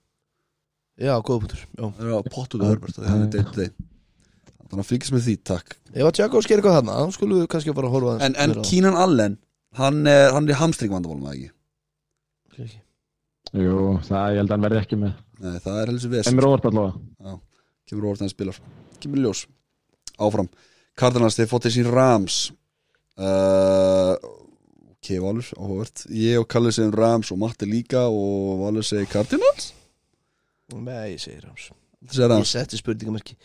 Já, 1.00 1.14
góða 1.24 1.46
punktur 1.46 1.62
Já, 1.62 1.84
Það 1.96 2.02
er 2.04 2.10
á 2.12 2.20
pottuð 2.34 2.64
á 2.66 2.68
Herbert 2.68 2.98
er 3.00 3.70
Þannig 4.70 4.82
að 4.84 4.90
fylgjast 4.90 5.14
með 5.14 5.22
því, 5.24 5.36
takk. 5.48 5.72
Ef 5.94 6.04
að 6.10 6.18
Jaguars 6.20 6.46
gerir 6.50 6.60
eitthvað 6.60 6.76
þarna 6.76 6.98
Þá 6.98 7.14
skulum 7.16 7.40
við 7.40 7.48
kannski 7.54 7.72
bara 7.74 7.90
horfa 7.90 8.18
En, 8.26 8.36
en 8.38 8.52
Keenan 8.66 8.98
Allen 8.98 9.38
Hann 9.78 10.02
er, 10.10 10.32
hann 10.34 10.50
er 10.50 10.58
hamstring 10.58 10.92
vandamálum, 10.92 11.26
eða 11.30 11.36
ekki? 11.38 11.50
Ekki. 12.58 12.80
Jú, 13.62 13.76
það 14.06 14.34
ég 14.34 14.40
held 14.42 14.50
að 14.50 14.54
hann 14.54 14.64
verði 14.66 14.80
ekki 14.82 14.98
með. 14.98 15.12
Nei, 15.40 15.54
það 15.62 15.78
er 15.80 15.90
heldur 15.90 16.12
ves 16.12 16.30
Emir 16.30 16.46
óvart 16.46 16.66
allavega 16.70 17.34
Kemur 17.90 18.06
þegar 18.06 18.24
hann 18.24 18.32
spilar 18.32 18.60
Kemur 19.02 19.24
ljós. 19.24 19.44
Áfram. 20.20 20.50
Cardinals, 20.98 21.36
þeir 21.38 21.48
fótt 21.50 21.66
þessi 21.66 21.86
Rams. 21.88 22.42
Uh, 23.20 24.14
Ok, 25.00 25.14
Valur, 25.16 25.46
áhugavert. 25.56 26.02
Ég 26.12 26.36
og 26.36 26.44
Kalli 26.52 26.70
segjum 26.76 26.92
Rams 26.92 27.30
og 27.32 27.38
Matti 27.40 27.64
líka 27.64 28.02
Og 28.12 28.58
Valur 28.60 28.84
segir 28.84 29.08
Cardinals? 29.08 29.70
Nei, 30.76 31.14
ég 31.14 31.22
segir 31.22 31.46
hans 31.48 31.70
Það 31.70 32.12
segir 32.12 32.26
Ég 32.26 32.32
Rams 32.34 32.52
setti 32.52 32.80
spurningamarki 32.80 33.36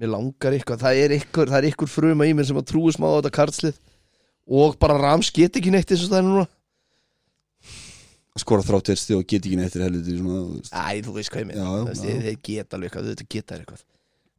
Mér 0.00 0.12
langar 0.14 0.54
eitthvað, 0.56 0.80
það 0.80 0.98
er 1.02 1.14
ykkur, 1.18 1.50
það 1.50 1.58
er 1.58 1.66
ykkur 1.74 1.90
fruma 1.92 2.24
í 2.24 2.30
mér 2.32 2.46
sem 2.48 2.56
að 2.56 2.70
trúi 2.70 2.92
smá 2.94 3.04
á 3.12 3.16
þetta 3.18 3.32
karlslið. 3.36 3.80
Og 4.48 4.78
bara 4.80 4.96
Rams 4.96 5.28
get 5.36 5.58
ekki 5.60 5.72
neitt 5.74 5.90
eins 5.92 6.06
og 6.06 6.14
það 6.14 6.22
er 6.22 6.24
núna 6.24 6.44
Skora 8.38 8.62
þrátt 8.62 8.92
eitt 8.92 9.00
stíð 9.02 9.18
og 9.18 9.26
get 9.26 9.42
ekki 9.46 9.56
neitt 9.58 9.72
til 9.74 9.82
helviti 9.82 10.14
veist. 10.20 10.70
Æ, 10.72 11.02
þú 11.02 11.14
veist 11.16 11.32
hvað 11.32 11.42
ég 11.42 11.48
meina. 11.50 11.70
Veist, 11.88 12.04
þeir, 12.04 12.36
geta 12.46 12.76
alveg 12.76 12.90
eitthvað, 12.90 13.08
þetta 13.10 13.26
geta 13.34 13.56
eitthvað. 13.58 13.82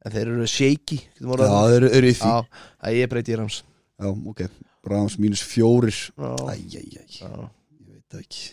En 0.01 0.11
þeir 0.15 0.31
eru 0.31 0.47
shaky 0.47 0.97
Já, 1.45 1.51
það. 1.51 1.73
þeir 1.73 1.83
eru- 1.83 1.91
í 2.07 2.15
því. 2.15 2.31
Já, 2.31 2.93
ég 2.95 3.09
breyti 3.11 3.33
í 3.33 3.37
Rams. 3.37 3.57
Já, 3.99 4.07
ok. 4.31 4.41
Rams 4.89 5.17
mínus 5.21 5.43
fjórir. 5.45 5.99
Æ, 6.17 6.23
æ, 6.23 6.55
æ, 6.55 6.81
ég 6.81 7.91
veit 7.91 8.07
það 8.09 8.23
ekki. 8.23 8.43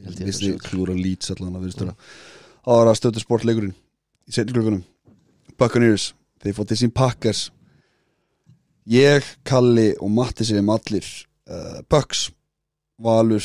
Ég 0.00 0.06
að 0.06 0.20
það 0.20 0.32
sé- 0.38 0.58
klúra 0.64 0.94
lýts 0.96 1.30
allan 1.34 1.56
að 1.58 1.64
viðstöra 1.66 1.94
Ára 2.66 2.94
stöðu 2.96 3.20
sportleikurinn 3.20 3.74
Í 4.28 4.32
setni 4.32 4.54
klukkunum. 4.54 4.84
Buccaneers 5.58 6.14
Þeir 6.40 6.54
fótt 6.56 6.68
til 6.72 6.76
sín 6.80 6.92
Packers. 6.94 7.50
Ég, 8.88 9.24
Kalli 9.44 9.90
og 10.00 10.08
Matti 10.10 10.46
segjum 10.48 10.70
allir 10.72 11.04
uh, 11.50 11.82
Bucks, 11.90 12.30
Valur 12.98 13.44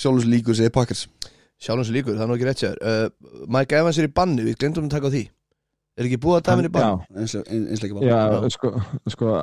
Sjálfins 0.00 0.28
líkur 0.30 0.56
segir 0.58 0.72
Packers. 0.74 1.06
Sjálfum 1.60 1.84
sér 1.86 1.98
líkur, 1.98 2.16
það 2.16 2.24
er 2.24 2.30
nú 2.30 2.38
ekki 2.38 2.48
rétt 2.48 2.62
sér 2.62 2.78
uh, 2.80 3.08
Mike 3.52 3.76
Evans 3.80 4.00
er 4.00 4.08
í 4.08 4.12
banni, 4.20 4.46
við 4.46 4.56
glemdum 4.62 4.88
að 4.88 4.94
taka 4.96 5.10
á 5.10 5.14
því. 5.14 5.24
Er 6.00 6.08
ekki 6.08 6.20
búið 6.22 6.38
að 6.38 6.46
dæmin 6.48 6.70
í 6.70 6.72
banni? 6.72 7.20
Já, 7.20 7.42
Einslega 7.50 7.98
bara 7.98 8.08
Já, 8.08 8.50
sko, 8.54 8.72
sko 9.12 9.34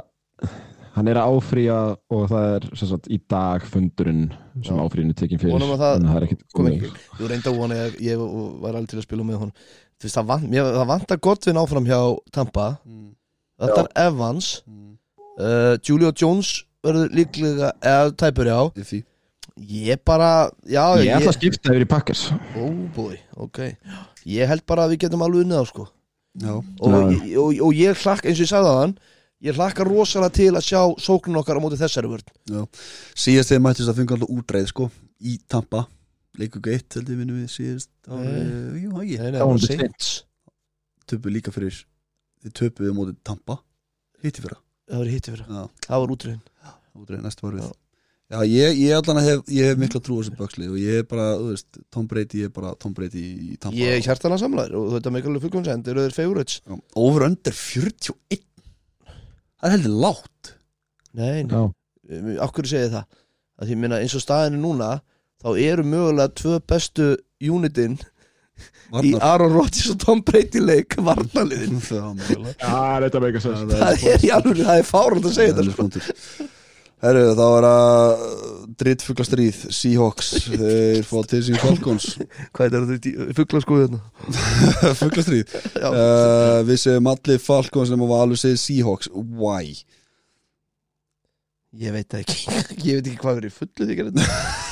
hann 0.98 1.10
er 1.12 1.20
að 1.22 1.36
áfrýja 1.36 1.76
og 2.14 2.24
það 2.32 2.48
er 2.56 2.64
sem 2.80 2.90
sagt, 2.90 3.10
í 3.14 3.20
dag 3.30 3.66
fundurinn 3.70 4.24
sem 4.66 4.74
Já. 4.74 4.82
áfrýjun 4.82 5.12
er 5.14 5.18
tekin 5.20 5.42
fyrir 5.42 5.54
Vonum 5.54 5.76
að 5.76 5.84
það 5.84 6.08
það 6.08 6.24
er 6.24 6.40
kom 6.56 6.70
ekki. 6.72 6.90
Þú 7.20 7.30
reynda 7.30 7.52
að 7.52 7.60
vona, 7.62 7.78
ég, 7.84 8.00
ég 8.08 8.24
var 8.64 8.78
alveg 8.80 8.90
til 8.90 8.98
að 8.98 9.06
spila 9.06 9.28
með 9.28 9.44
hon 9.44 9.52
Þú 9.98 10.06
veist, 10.06 10.14
það, 10.18 10.26
vant, 10.30 10.50
mér, 10.54 10.72
það 10.76 10.90
vantar 10.92 11.20
gott 11.26 11.46
við 11.48 11.58
áfram 11.58 11.88
hjá 11.90 12.00
Tampa. 12.34 12.66
Mm, 12.86 13.06
Það 13.58 13.80
er 13.82 13.88
Evans. 14.04 14.50
Mm, 14.70 14.92
uh, 15.42 15.72
Julio 15.82 16.12
Jones 16.14 16.52
verður 16.86 17.16
líklega 17.18 17.72
eða 17.82 18.12
tæpur 18.22 18.50
já. 18.52 18.60
Því. 18.78 19.00
Ég 19.58 20.02
bara, 20.06 20.50
já 20.70 20.84
Ég 21.02 21.16
ætla 21.18 21.32
að 21.34 21.38
skipta 21.40 21.72
yfir 21.74 21.86
í 21.88 21.90
Packers. 21.90 22.28
Ó 22.60 22.66
búi, 22.94 23.18
ok. 23.42 23.62
Ég 24.30 24.50
held 24.52 24.66
bara 24.70 24.86
að 24.86 24.94
við 24.94 25.06
getum 25.08 25.24
alveg 25.26 25.46
unnið 25.48 25.62
á 25.62 25.66
sko. 25.70 25.88
Já, 26.38 26.52
og, 26.54 26.66
og, 26.86 27.14
og, 27.42 27.54
og 27.66 27.72
ég 27.74 27.98
hlakka, 28.04 28.30
eins 28.30 28.38
og 28.38 28.46
ég 28.46 28.52
sagði 28.52 28.70
það 28.70 28.82
hann 28.84 28.92
Ég 29.48 29.54
hlakka 29.58 29.86
rosalega 29.86 30.34
til 30.34 30.50
að 30.58 30.66
sjá 30.66 30.80
sóknun 31.02 31.38
okkar 31.42 31.58
á 31.58 31.62
móti 31.62 31.78
þessari 31.78 32.10
vörn. 32.10 32.30
Já. 32.50 32.62
Síðast 33.18 33.52
þegar 33.52 33.64
mættist 33.68 33.90
að 33.92 34.00
fengi 34.00 34.16
alltaf 34.16 34.32
útreið 34.34 34.70
sko 34.72 34.88
Í 35.22 35.36
Tampa 35.50 35.84
Leikur 36.38 36.62
geitt 36.66 36.98
held 36.98 37.10
ég 37.14 37.20
vinnum 37.22 37.38
við 37.42 37.52
síðast 37.54 37.90
ári, 38.10 38.34
Nei. 38.34 38.82
Jú, 38.84 38.94
ekki 39.02 39.18
Nei, 39.22 39.32
nei, 39.34 39.40
það 39.42 39.52
var 39.52 39.62
Saints. 39.66 40.10
Töpu 41.10 41.34
líka 41.34 41.54
fyrir 41.54 41.78
Þið 42.46 42.56
töpuðu 42.62 42.94
á 42.94 42.98
móti 42.98 43.16
Tampa 43.26 43.60
Hitti 44.26 44.42
fyrra. 44.46 44.58
Það 44.90 45.04
var 45.04 45.12
hitti 45.14 45.34
fyrir 45.36 45.46
Já, 45.54 45.64
Það 45.86 46.04
var 46.06 46.16
útrýðin 46.18 46.44
útreið 46.98 47.26
næstu 47.28 47.46
var 47.46 47.58
við 47.60 47.66
Já. 47.66 47.72
Já, 48.28 48.42
ég, 48.44 48.80
ég 48.84 48.92
allan 48.92 49.22
hef, 49.24 49.44
ég 49.56 49.70
hef 49.70 49.78
mikla 49.80 50.02
trú 50.04 50.18
á 50.18 50.20
þessu 50.20 50.34
böksli 50.36 50.66
og 50.68 50.76
ég 50.82 50.98
er 51.00 51.06
bara, 51.08 51.28
þú 51.40 51.52
veist, 51.54 51.78
Tom 51.96 52.08
Brady 52.12 52.42
ég 52.42 52.50
er 52.50 52.56
bara 52.58 52.74
Tom 52.76 52.92
Brady 52.98 53.22
í 53.24 53.54
Tampa 53.56 53.80
Ég 53.80 53.94
er 53.96 54.02
hjartana 54.04 54.40
samlæður 54.42 54.76
og 54.82 54.90
þetta 54.98 55.14
með 55.16 55.30
alveg 55.30 55.46
fullkomsend 55.46 55.88
eru 55.94 56.04
þeir 56.04 56.16
favorites. 56.18 56.58
Over 57.00 57.24
under 57.30 57.56
41 57.56 58.42
Það 59.08 59.70
er 59.70 59.74
heldur 59.78 59.96
lágt. 60.04 60.52
Nei, 61.18 61.46
okkur 62.44 62.68
segið 62.68 62.98
það? 62.98 63.08
Að 63.58 63.72
því 63.72 63.80
minna 63.86 64.02
eins 64.04 64.18
og 64.20 64.26
staðinu 64.26 64.60
núna 64.66 64.92
þá 65.42 65.50
eru 65.64 65.88
mögulega 65.88 66.36
tvö 66.38 66.60
bestu 66.68 67.08
unitin 67.40 67.96
í 69.08 69.14
Aaron 69.24 69.56
Rodgers 69.56 69.94
og 69.96 70.04
Tom 70.04 70.22
Brady 70.28 70.60
leik 70.68 71.00
varnaliðin 71.00 71.80
Það 71.80 72.04
er 72.12 72.20
mögulega. 72.20 72.60
Já, 72.60 73.08
þetta 73.08 73.24
meika 73.24 73.46
sens 73.48 73.66
það 73.72 74.06
er 74.12 74.28
í 74.28 74.36
alveg, 74.36 74.62
það 74.68 74.84
er 74.84 74.88
fárand 74.92 75.32
að 75.32 75.36
segja 75.40 75.56
Það 75.56 75.64
er 75.64 75.74
þetta. 75.80 76.54
Herru, 76.98 77.26
þá 77.38 77.44
er 77.60 77.66
að 77.70 78.22
drittfuglastríð 78.82 79.58
Seahawks, 79.74 80.32
þeir 80.50 81.04
fá 81.06 81.20
til 81.30 81.42
sín 81.46 81.60
Falcons 81.62 82.08
hvað 82.58 82.78
er 82.80 82.88
þetta 82.90 83.28
fuggla 83.38 83.62
sko 83.62 83.78
hérna 83.84 84.00
Fuglastríð 85.02 85.54
Já. 85.78 85.88
uh, 85.92 86.58
Við 86.66 86.82
segjum 86.82 87.12
allir 87.14 87.42
Falcons 87.44 87.94
nema 87.94 88.10
Valur 88.10 88.40
segir 88.42 88.58
Seahawks 88.62 89.12
Why? 89.14 89.76
Ég 91.78 91.94
veit 91.94 92.16
ekki, 92.18 92.38
ég 92.90 92.98
veit 92.98 93.08
ekki 93.12 93.20
hvað 93.22 93.38
verið 93.40 93.54
fullu 93.58 93.88
því 93.88 93.96
var 94.08 94.14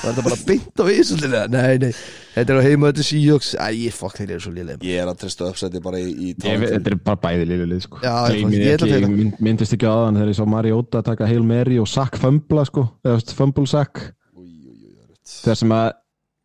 þetta 0.06 0.24
bara 0.26 0.38
beint 0.48 0.82
á 0.82 0.84
vísullina 0.88 1.42
nei, 1.54 1.78
nei, 1.84 1.92
þetta 2.34 2.56
er 2.56 2.60
á 2.60 2.64
heima 2.66 2.90
þetta 2.92 3.04
er 3.04 3.08
Seahawks, 3.10 3.52
æ, 3.62 3.68
ég 3.84 3.96
fokk 3.98 4.18
þeir 4.22 4.34
eru 4.36 4.44
svo 4.46 4.54
liðlega 4.56 4.90
Ég 4.90 5.02
er 5.04 5.12
að 5.12 5.20
treysta 5.22 5.50
uppsæti 5.52 5.82
bara 5.86 6.02
í, 6.02 6.10
í 6.12 6.34
þetta 6.42 6.82
er 6.94 6.98
bara 7.06 7.22
bæði 7.28 7.48
lillulið 7.52 7.84
sko. 7.86 8.02
Já, 8.04 8.16
ég- 8.34 9.38
myndist 9.46 9.76
ekki 9.78 9.90
þann 9.90 10.20
þegar 10.20 10.34
ég 10.34 10.40
sá 10.40 10.46
Mariota 10.56 11.04
taka 11.06 11.30
Hail 11.30 11.46
Mary 11.46 11.78
og 11.82 11.90
Sack 11.92 12.18
Fumbla 12.22 12.66
sko, 12.70 12.88
Fumble 13.38 13.68
Sack. 13.70 14.02
Þegar 15.26 15.58
sem 15.62 15.72
að 15.74 15.88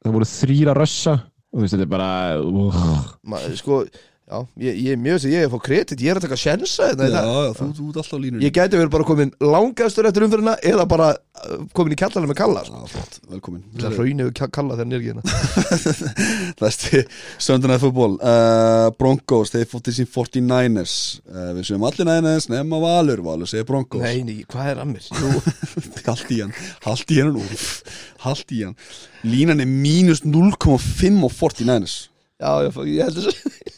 það 0.05 0.15
voru 0.17 0.29
þrýra 0.31 0.77
rössa 0.77 1.17
og 1.51 1.59
þú 1.59 1.65
veist, 1.65 1.75
þetta 1.75 1.87
er 1.87 1.91
bara 1.91 2.11
uh, 2.41 3.09
Ma, 3.29 3.41
sko, 3.59 3.83
já, 4.31 4.47
ég, 4.63 4.77
ég 4.87 4.99
mjög 5.01 5.19
sem 5.23 5.33
ég 5.33 5.43
er 5.43 5.49
að 5.49 5.55
fá 5.57 5.63
kredit, 5.65 6.03
ég 6.05 6.13
er 6.13 6.19
að 6.21 6.27
taka 6.29 6.37
sjensa 6.39 6.87
hérna 6.91 7.09
í 7.09 7.11
Já, 7.11 7.23
já, 7.27 7.55
þú, 7.59 7.87
ert 7.91 7.99
alltaf 8.01 8.15
á 8.15 8.19
línunni. 8.23 8.45
Ég 8.45 8.53
gæti 8.55 8.79
verið 8.79 8.93
bara 8.95 9.07
komin 9.09 9.33
langastur 9.43 10.07
eftir 10.07 10.27
umfyrirna 10.27 10.55
eða 10.71 10.87
bara 10.91 11.09
uh, 11.17 11.65
komin 11.75 11.95
í 11.97 11.99
kallarinn 11.99 12.31
með 12.31 12.39
kalla 12.39 12.63
sko. 12.67 12.83
Já, 12.85 12.93
flott, 12.93 13.19
velkomin. 13.33 13.65
Það 13.81 13.97
hraun 13.99 14.23
yfir 14.25 14.53
kalla 14.55 14.77
þegar 14.79 14.91
nýr 14.93 15.07
hérna. 15.09 15.25
Næsti 16.63 17.03
Night 17.67 17.83
Football 17.83 18.15
uh, 18.21 18.91
Broncos, 19.01 19.55
þeir 19.55 19.67
fótt 19.73 19.89
til 19.89 19.97
sín 19.99 20.11
49ers 20.11 20.95
uh, 21.27 21.51
Við 21.59 21.67
séum 21.73 21.89
allir 21.89 22.07
Niners 22.09 22.47
nema 22.53 22.79
Valur. 22.85 23.25
Valur 23.27 23.51
segir 23.51 23.67
Broncos. 23.69 24.05
Nei, 24.05 24.23
nei, 24.27 24.39
hvað 24.51 24.77
er 24.77 24.85
að 24.85 24.95
mér? 24.95 25.11
Jú, 25.11 25.43
Hallt 26.11 26.31
í 26.31 26.41
hann, 26.45 26.55
haldt 26.87 27.11
í 27.11 27.19
hann 27.19 27.43
Haldt 28.23 28.55
í 28.55 28.63
hann. 28.63 28.79
Línan 29.27 29.63
er 29.63 29.69
mínus 29.69 30.23
0,5 30.23 31.27
og 31.27 31.35
49ers 31.35 31.99
já, 32.41 32.53
ég 32.65 32.73
svo 32.73 32.85
Hvað 32.85 33.05
er 33.11 33.29
það? 33.29 33.70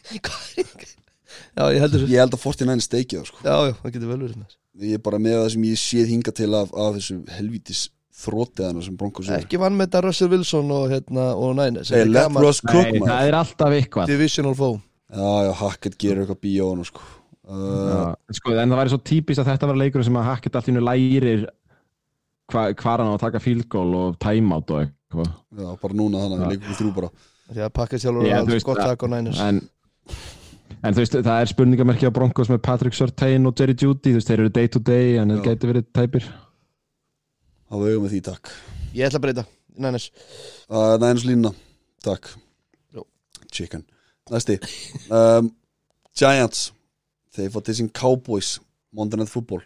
Já, 1.53 1.63
ég 1.73 1.79
heldur 1.81 2.03
Ég 2.09 2.19
held 2.21 2.35
að 2.35 2.41
49ers 2.43 2.87
steikið 2.89 3.19
það 3.21 3.27
sko. 3.31 3.41
Já, 3.45 3.55
já, 3.69 3.73
það 3.81 3.93
getur 3.95 4.11
vel 4.11 4.19
verið 4.23 4.37
með 4.43 4.55
Ég 4.83 4.97
er 4.97 5.01
bara 5.05 5.19
með 5.21 5.35
það 5.39 5.49
sem 5.53 5.65
ég 5.69 5.79
séð 5.81 6.07
hinga 6.13 6.33
til 6.37 6.49
af, 6.57 6.71
af 6.73 6.95
þessu 6.97 7.17
helvítis 7.37 7.81
þrótiðana 8.23 8.83
sem 8.85 8.95
Broncos 8.97 9.29
er 9.29 9.41
Ekki 9.43 9.59
vann 9.61 9.75
með 9.77 9.87
þetta 9.89 10.01
Russell 10.07 10.29
Wilson 10.33 10.71
og, 10.73 10.85
hérna, 10.93 11.25
og 11.37 11.55
Niners 11.57 11.91
Hey, 11.93 12.05
let 12.09 12.27
gaman 12.27 12.45
Russ 12.45 12.61
cook 12.61 12.89
Nei, 12.89 12.99
maður. 13.01 13.09
það 13.11 13.27
er 13.31 13.37
alltaf 13.39 13.75
eitthvað. 13.77 14.11
Divisional 14.13 14.55
foe. 14.57 14.77
Já, 15.13 15.29
já, 15.47 15.51
Hackett 15.61 15.97
gerir 16.01 16.23
eitthvað 16.23 16.39
bíó 16.45 16.69
á 16.69 16.71
hann 16.73 16.87
sko. 16.89 17.03
Uh, 17.43 17.89
Já, 17.91 18.37
sko, 18.39 18.53
en 18.55 18.71
það 18.73 18.79
væri 18.79 18.93
svo 18.93 19.01
típist 19.09 19.41
að 19.43 19.49
þetta 19.51 19.69
var 19.69 19.79
leikur 19.81 20.05
sem 20.07 20.17
að 20.21 20.27
Hackett 20.29 20.55
allt 20.57 20.69
í 20.69 20.71
hennu 20.73 20.83
lærir 20.85 21.43
hva, 22.53 22.63
hvað 22.71 23.03
hann 23.03 23.11
á 23.11 23.15
að 23.17 23.21
taka 23.25 23.41
field 23.43 23.67
goal 23.73 23.91
og 23.99 24.17
timeout 24.23 24.73
og 24.73 24.83
eitthvað. 24.85 25.29
Já, 25.59 25.67
bara 25.83 25.97
núna 25.99 26.21
þannig 26.23 26.41
við 26.45 26.53
leikum 26.55 26.71
við 26.71 26.79
þrjú 26.81 26.93
bara. 26.97 27.11
Því 27.53 27.65
að 27.67 27.73
pakka 27.77 27.99
sjálfur 28.01 28.29
Já, 28.29 28.37
og 28.39 28.39
þú 28.39 28.41
alls 28.47 28.55
veist, 28.57 28.67
gott 28.69 28.81
að- 28.81 28.89
takk 28.93 29.03
á 29.03 29.07
Niners. 29.13 29.41
en, 29.49 29.61
en 30.83 30.95
þú 30.95 31.01
veist, 31.03 31.17
það 31.19 31.39
er 31.39 31.51
spurningamerki 31.51 32.09
á 32.09 32.15
Broncos 32.15 32.51
með 32.51 32.61
Patrick 32.65 32.97
Surtain 32.97 33.47
og 33.49 33.57
Jerry 33.59 33.75
Judy 33.79 34.13
þú 34.13 34.19
veist, 34.19 34.29
þeir 34.29 34.45
eru 34.45 34.53
day 34.53 34.71
to 34.71 34.81
day 34.83 35.17
en 35.21 35.33
þeir 35.33 35.43
gæti 35.47 35.69
verið 35.71 35.89
tæpir. 35.95 36.29
Hafa 37.73 37.89
augum 37.89 38.05
með 38.05 38.15
því, 38.15 38.21
takk. 38.29 38.53
Ég 38.93 39.07
ætla 39.07 39.21
að 39.21 39.25
breyta. 39.25 39.45
Niners. 39.73 40.11
Uh, 40.69 40.95
Niners 41.01 41.25
línuna, 41.25 41.53
takk. 42.05 42.29
Jó. 42.93 43.07
Chicken. 43.49 43.85
Næsti. 44.31 44.59
Um, 45.09 45.53
Giants. 46.17 46.71
Þeir 47.33 47.63
til 47.65 47.73
sín 47.79 47.89
Cowboys 47.89 48.59
Monday 48.93 49.17
Night 49.17 49.31
Football. 49.33 49.63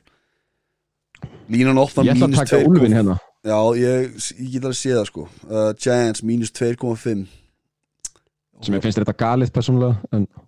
Línan 1.51 1.79
ofta 1.81 2.03
ég 2.05 2.13
ætla 2.13 2.27
að 2.27 2.31
mínus 2.31 2.39
taka 2.39 2.61
2,5 2.61 2.69
Ulfin 2.69 2.95
hérna. 2.95 3.17
Já, 3.47 3.59
ég, 3.79 4.15
ég 4.39 4.53
get 4.53 4.65
alveg 4.67 4.77
séð 4.79 4.97
það 4.99 5.09
sko. 5.09 5.25
Uh, 5.47 5.69
Giants 5.79 6.23
mínus 6.23 6.51
2,5 6.55 7.25
sem 8.65 8.73
ég 8.77 8.83
finnst 8.83 8.99
þetta 9.01 9.15
galið 9.21 9.51
persónulega 9.55 9.97
en 10.17 10.27
sko, 10.27 10.43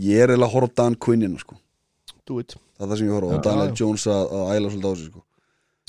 Ég 0.00 0.22
er 0.22 0.30
eiginlega 0.30 0.46
að 0.46 0.54
horfa 0.54 0.70
á 0.70 0.76
Dan 0.78 0.94
Quinnina 1.02 1.40
sko. 1.42 1.56
Do 2.28 2.38
it. 2.38 2.54
Það 2.78 2.84
er 2.86 2.90
það 2.92 2.98
sem 3.00 3.08
ég 3.08 3.14
horfa 3.16 3.26
á. 3.26 3.30
Já, 3.30 3.36
Og 3.36 3.44
Daniel 3.44 3.68
já. 3.72 3.76
Jones 3.80 4.04
að, 4.06 4.22
að 4.38 4.52
æla 4.54 4.70
svolítið 4.70 4.90
á 4.90 4.94
sig 5.00 5.08
sko. 5.10 5.22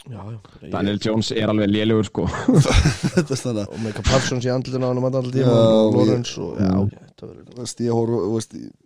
Já, 0.01 0.21
já. 0.33 0.69
Daniel 0.73 0.99
Jones 1.05 1.31
er 1.37 1.51
alveg 1.53 1.69
lélugur 1.69 2.07
sko. 2.09 2.25
Og 3.69 3.79
Mika 3.85 4.01
Parsons 4.01 4.47
í 4.47 4.49
andlutinu 4.49 4.85
á 4.85 4.89
hann 4.89 5.01
Já, 5.37 5.45
og 5.53 5.93
ég- 5.93 6.09
Lawrence 6.09 6.41
og 6.41 6.57
já, 6.57 6.71
já, 6.71 7.03
þetta 7.11 7.29
verður 7.29 7.45
Þú 7.51 7.59
veist, 7.61 7.83
ég 7.85 7.91
horfa 7.93 8.81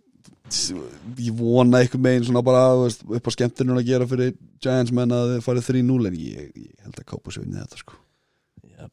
ég 1.18 1.32
vona 1.34 1.80
einhver 1.82 1.98
megin 2.00 2.24
svona 2.28 2.42
bara 2.44 2.60
þú 2.76 2.82
veist, 2.84 3.00
upp 3.18 3.26
á 3.26 3.30
skemmtunum 3.34 3.80
að 3.80 3.88
gera 3.88 4.06
fyrir 4.06 4.34
Giants 4.62 4.92
menn 4.94 5.10
að 5.14 5.32
þeir 5.32 5.46
farið 5.48 5.70
3-0 5.72 6.06
en 6.10 6.18
ég, 6.20 6.50
ég 6.54 6.84
held 6.84 7.00
að 7.00 7.08
Cowboys 7.10 7.38
vinni 7.40 7.58
þetta 7.58 7.80
sko. 7.80 7.96
Já, 7.96 8.05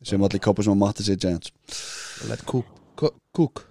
sem 0.06 0.26
allir 0.26 0.44
Cowboys 0.44 0.70
sem 0.70 0.76
að 0.76 0.82
mati 0.84 1.06
segja 1.06 1.28
Giants. 1.28 1.54
Let 2.30 2.46
Cook 2.50 2.70
Cook 3.00 3.18
Cook. 3.34 3.66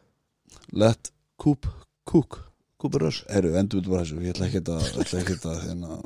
Let, 0.73 1.13
Coop 1.39 1.69
Cook. 2.09 2.43
Cooper 2.81 3.07
Rush. 3.07 3.23
Herru, 3.31 3.53
endur 3.61 3.83
við 3.83 3.93
bara 3.93 4.03
þessu. 4.03 4.19
Ég 4.25 4.35
ætla 4.35 4.49
ekki 4.49 4.63
að, 4.67 4.87
ætla 5.05 5.21
ekki 5.21 5.37
að 5.47 5.59
hérna, 5.69 5.99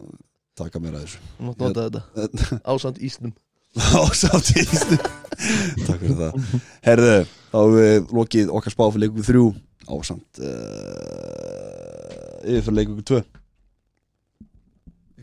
taka 0.58 0.82
mér 0.82 0.98
að 0.98 1.06
þessu. 1.06 1.20
Mátt 1.40 1.62
nota 1.64 1.86
þetta. 1.88 2.60
Ásand 2.74 3.00
ísnum. 3.00 3.32
Ásamt 3.76 4.50
í 4.54 4.62
Íslu 4.64 4.96
Takk 4.96 6.00
fyrir 6.00 6.16
það. 6.16 6.36
Herðu, 6.86 7.16
þá 7.50 7.56
hefur 7.58 7.74
við 7.76 8.14
lokið 8.18 8.52
okkar 8.56 8.72
spá 8.72 8.84
fyrir 8.86 9.02
leikum 9.04 9.26
þrjú. 9.26 9.46
Ásamt 9.86 10.40
uh, 10.42 10.48
Yfir 12.46 12.64
fyrir 12.66 12.78
leikum 12.80 13.02
tvö 13.06 13.20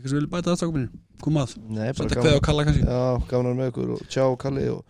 Eitthvað 0.04 0.12
sem 0.12 0.18
vilja 0.20 0.32
bæta 0.34 0.50
það 0.52 0.58
strákum 0.60 0.74
minni. 0.76 1.00
Kom 1.24 1.38
að. 1.40 1.54
Senda 1.96 2.18
kveð 2.20 2.34
á 2.36 2.40
kalla 2.44 2.64
kannski. 2.68 2.84
Já, 2.84 3.02
gafnar 3.30 3.54
með 3.56 3.70
ykkur 3.72 3.92
og 3.94 4.02
tjá 4.12 4.24
Kalli 4.44 4.66
og 4.68 4.82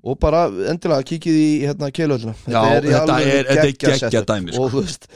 Og 0.00 0.16
bara 0.16 0.46
endilega 0.48 1.04
kíkið 1.04 1.36
í 1.36 1.48
hérna 1.68 1.90
keilöldina 1.92 2.32
Já, 2.48 2.60
þetta 2.80 3.16
er- 3.20 3.48
þetta 3.50 3.66
er 3.66 3.74
geggjað 3.76 4.24
dæmi, 4.30 4.54
sko. 4.54 4.62
Og 4.64 4.70
þú 4.72 4.80
veist 4.86 5.08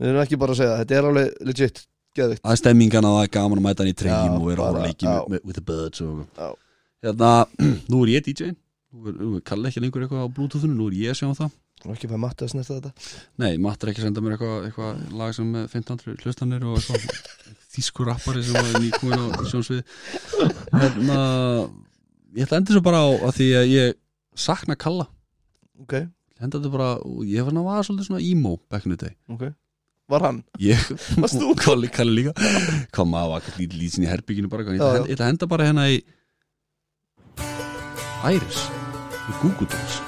Við 0.00 0.08
erum 0.10 0.22
ekki 0.24 0.38
bara 0.42 0.52
að 0.56 0.58
segja 0.58 0.78
Þetta 0.80 0.96
er 0.96 1.06
alveg 1.10 1.28
legit 1.46 1.82
Geðvikt 2.16 2.42
Það 2.42 2.54
er 2.56 2.60
stemmingana 2.60 3.12
það 3.14 3.22
er 3.22 3.30
gaman 3.36 3.60
að 3.60 3.66
mæta 3.68 3.84
hann 3.84 3.92
í 3.92 3.96
treyjum 4.00 4.32
Já, 4.32 4.40
og 4.40 4.48
vera 4.50 4.66
að 4.66 5.04
já. 5.06 5.14
með, 5.30 5.44
with 5.46 5.54
the 5.54 5.62
birds 5.62 6.02
og 6.02 6.26
Já. 6.26 6.48
Hérna, 7.06 7.30
nú 7.92 8.02
er 8.02 8.12
ég 8.16 8.26
DJ 8.26 8.50
Kalli 9.46 9.70
ekki 9.70 9.84
lengur 9.84 10.02
eitthvað 10.02 10.26
á 10.26 10.34
bluetoothinu 10.34 10.74
Nú 10.74 10.90
er 10.90 10.98
ég 11.04 11.14
að 11.14 11.20
sjá 11.20 11.28
um 11.30 11.38
það. 11.38 11.54
Og 11.86 11.92
ekki 11.94 12.08
fæði 12.08 12.18
Matti 12.22 12.46
að 12.46 12.50
snerta 12.50 12.76
þetta. 12.80 12.90
Nei, 13.42 13.58
Matt 13.62 13.84
er 13.84 13.90
ekki 13.92 14.00
að 14.00 14.06
senda 14.08 14.22
mér 14.24 14.34
eitthvað 14.34 14.64
eitthva 14.70 14.86
lag 15.20 15.34
sem 15.36 15.50
með 15.52 15.66
15 15.76 16.16
hlustanir 16.24 16.64
og 16.66 16.78
eitthvað 16.80 17.02
þýskur 17.76 18.08
rappari 18.10 18.42
sem 18.46 18.56
var 18.56 18.80
nýkúin 18.82 19.20
á 19.20 19.26
sjónsvið 19.50 19.82
hérna 20.72 21.18
ég 22.36 22.44
ætla 22.46 22.56
að 22.56 22.58
enda 22.60 22.74
svo 22.76 22.82
bara 22.86 23.02
á 23.04 23.08
að 23.28 23.36
því 23.38 23.46
að 23.60 23.70
ég 23.74 23.94
sakna 24.36 24.76
Kalla. 24.76 25.06
Ok, 25.80 25.94
enda 26.40 26.58
þetta 26.58 26.72
bara, 26.72 26.88
ég 27.28 27.46
var 27.46 27.54
að 27.56 27.68
var 27.70 27.86
svolítið 27.86 28.08
svona 28.10 28.24
emo 28.24 28.56
back 28.72 28.84
in 28.88 28.92
the 28.96 29.00
day. 29.06 29.14
Ok. 29.32 29.46
Var 30.06 30.22
hann? 30.22 30.36
ég? 30.62 30.78
Kalli, 31.64 31.88
Kalli 31.90 32.12
líka. 32.20 32.34
Kom 32.94 33.16
að 33.18 33.30
var 33.32 33.40
eitthvað 33.40 33.56
lítið 33.62 33.80
lítið 33.80 34.04
í 34.06 34.10
herbygginu 34.12 34.50
bara 34.52 34.62
ég 34.76 34.84
ætla, 34.84 35.00
að- 35.02 35.10
að 35.24 35.30
henda 35.32 35.48
bara 35.50 35.66
hérna 35.66 35.88
í 35.90 35.96
Iris 38.36 38.60
í 39.26 39.34
Google 39.42 39.66
Docs. 39.72 39.98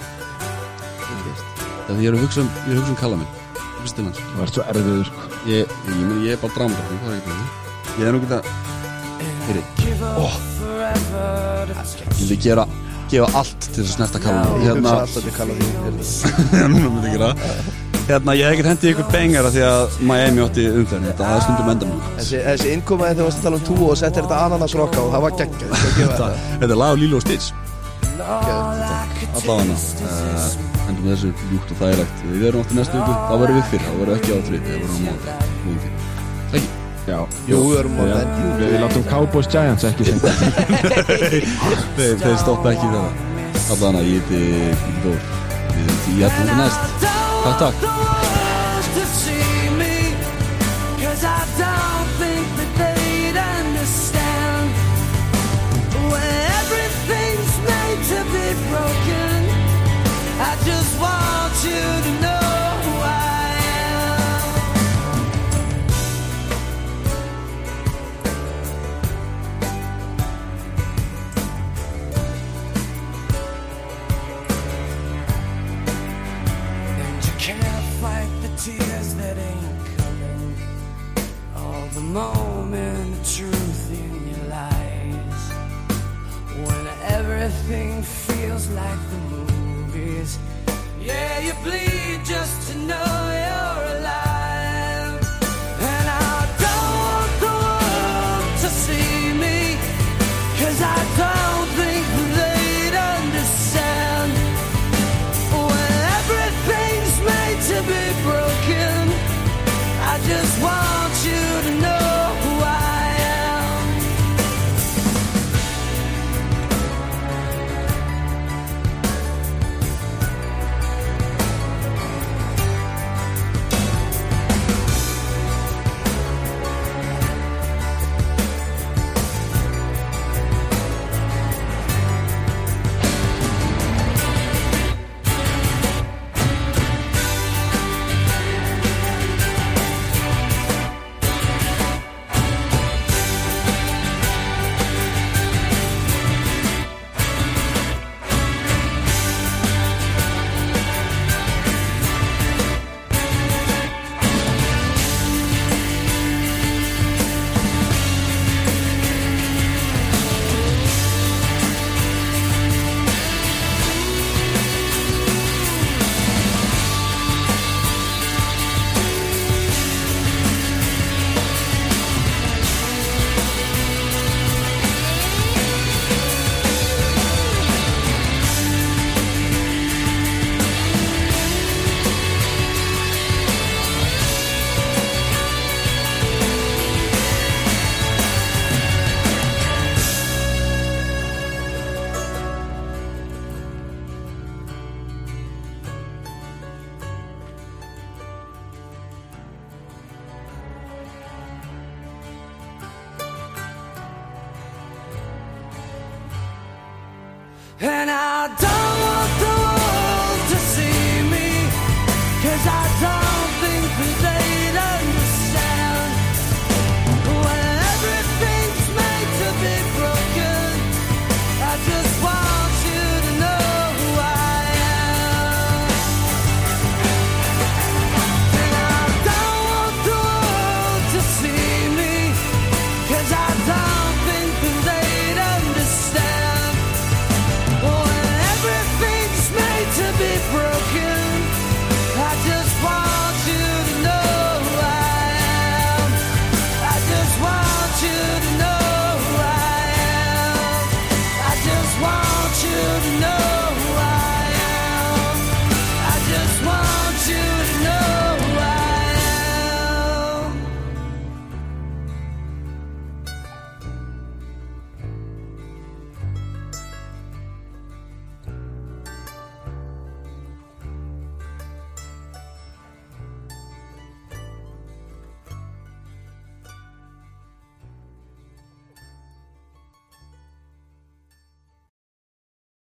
Ég 1.98 2.06
er 2.06 2.14
að 2.14 2.20
um, 2.44 2.50
ég 2.68 2.72
er 2.72 2.78
að 2.78 2.82
hugsa 2.84 2.94
um 2.94 3.02
Kalla 3.02 3.18
minn 3.24 3.37
Hans 3.78 3.94
Það 3.98 4.40
var 4.40 4.52
svo 4.52 4.66
erfiður 4.72 5.08
sko. 5.08 5.30
ég, 5.48 5.78
ég, 5.88 6.02
ég, 6.02 6.18
ég 6.26 6.36
er 6.36 6.42
bara 6.42 6.52
það 6.58 7.12
er 7.12 7.18
ekki 7.18 7.36
það 7.36 7.56
ég 7.98 8.06
er 8.06 8.14
nú 8.14 8.20
ekki 8.22 8.36
að 8.38 8.44
fyrir 9.48 9.64
oh. 10.20 10.36
ég 12.18 12.28
vil 12.28 12.38
gera 12.42 12.68
gefa 13.08 13.28
allt 13.40 13.68
til 13.72 13.82
þess 13.82 13.88
að 13.88 13.94
snerta 13.96 14.22
kalla 14.22 14.42
ég 14.60 14.66
hérna, 14.68 14.94
hugsa 15.00 15.06
alltaf 15.06 15.26
til 15.26 15.36
kalla 15.38 15.58
því 15.58 15.68
já, 16.60 16.66
núna 16.68 16.90
myndi 16.92 17.08
ég 17.08 17.16
gera 17.16 17.30
hérna, 18.08 18.34
ég 18.38 18.44
hef 18.44 18.56
ekkert 18.56 18.70
hendið 18.72 18.92
ykkur 18.92 19.08
bengara 19.14 19.52
því 19.54 19.64
að 19.68 19.96
Miami 20.10 20.44
átti 20.44 20.66
umferðin, 20.72 21.08
þetta 21.10 21.30
er 21.32 21.46
stundum 21.46 21.72
endan 21.74 21.96
Þessi, 22.18 22.42
þessi 22.46 22.74
innkomaði 22.76 23.16
þegar 23.16 23.22
þú 23.22 23.30
varst 23.30 23.40
að 23.40 23.48
tala 23.48 23.60
um 23.60 23.66
túo 23.70 23.88
og 23.88 24.02
settir 24.02 24.28
þetta 24.28 24.42
ananas 24.48 24.76
rocka 24.78 25.02
og 25.04 25.16
það 25.16 25.26
var 25.26 25.40
Ég 25.40 25.56
gefa 25.98 26.12
þetta, 26.12 26.68
er 26.68 26.78
lag 26.84 26.94
á 26.94 26.96
Lilo 27.00 27.20
og 27.20 27.26
Stitch. 27.26 27.67
Allavega 28.18 29.78
uh, 30.02 30.48
hendum 30.88 31.04
með 31.04 31.12
þessu 31.14 31.30
ljúkt 31.52 31.70
og 31.74 31.80
þægilegt. 31.82 32.16
Við 32.24 32.42
verðum 32.46 32.64
átti 32.64 32.74
næstu 32.78 32.98
viku, 32.98 33.14
þá 33.14 33.34
verðum 33.42 33.56
við 33.58 33.66
fyrir 33.72 33.86
þá 33.86 33.92
verðum 34.00 34.10
við 34.10 34.18
ekki 34.18 34.30
á 34.30 34.38
þrið, 34.48 34.60
við 34.64 34.72
verðum 34.74 34.92
á 34.92 35.00
móti 35.08 35.28
ekki 36.58 36.76
Já, 37.08 37.22
Jú, 37.48 37.58
við 37.64 37.78
erum 37.80 37.94
á 37.96 38.04
við, 38.04 38.10
den 38.12 38.28
við, 38.44 38.66
við 38.68 38.82
látum 38.82 39.04
Cowboys 39.08 39.48
Giants 39.48 39.86
ekki 39.88 40.02
þeir, 41.96 42.18
þeir 42.20 42.36
stoppa 42.42 42.74
ekki 42.74 42.90
þetta 42.92 43.78
allavega 43.78 44.04
ég 44.04 44.28
heiti 44.28 44.38
við 45.06 45.16
ég 46.18 46.28
ætlum 46.28 46.48
þetta 46.48 46.58
næst. 46.60 46.82
Takk 47.44 47.58
takk 47.64 48.27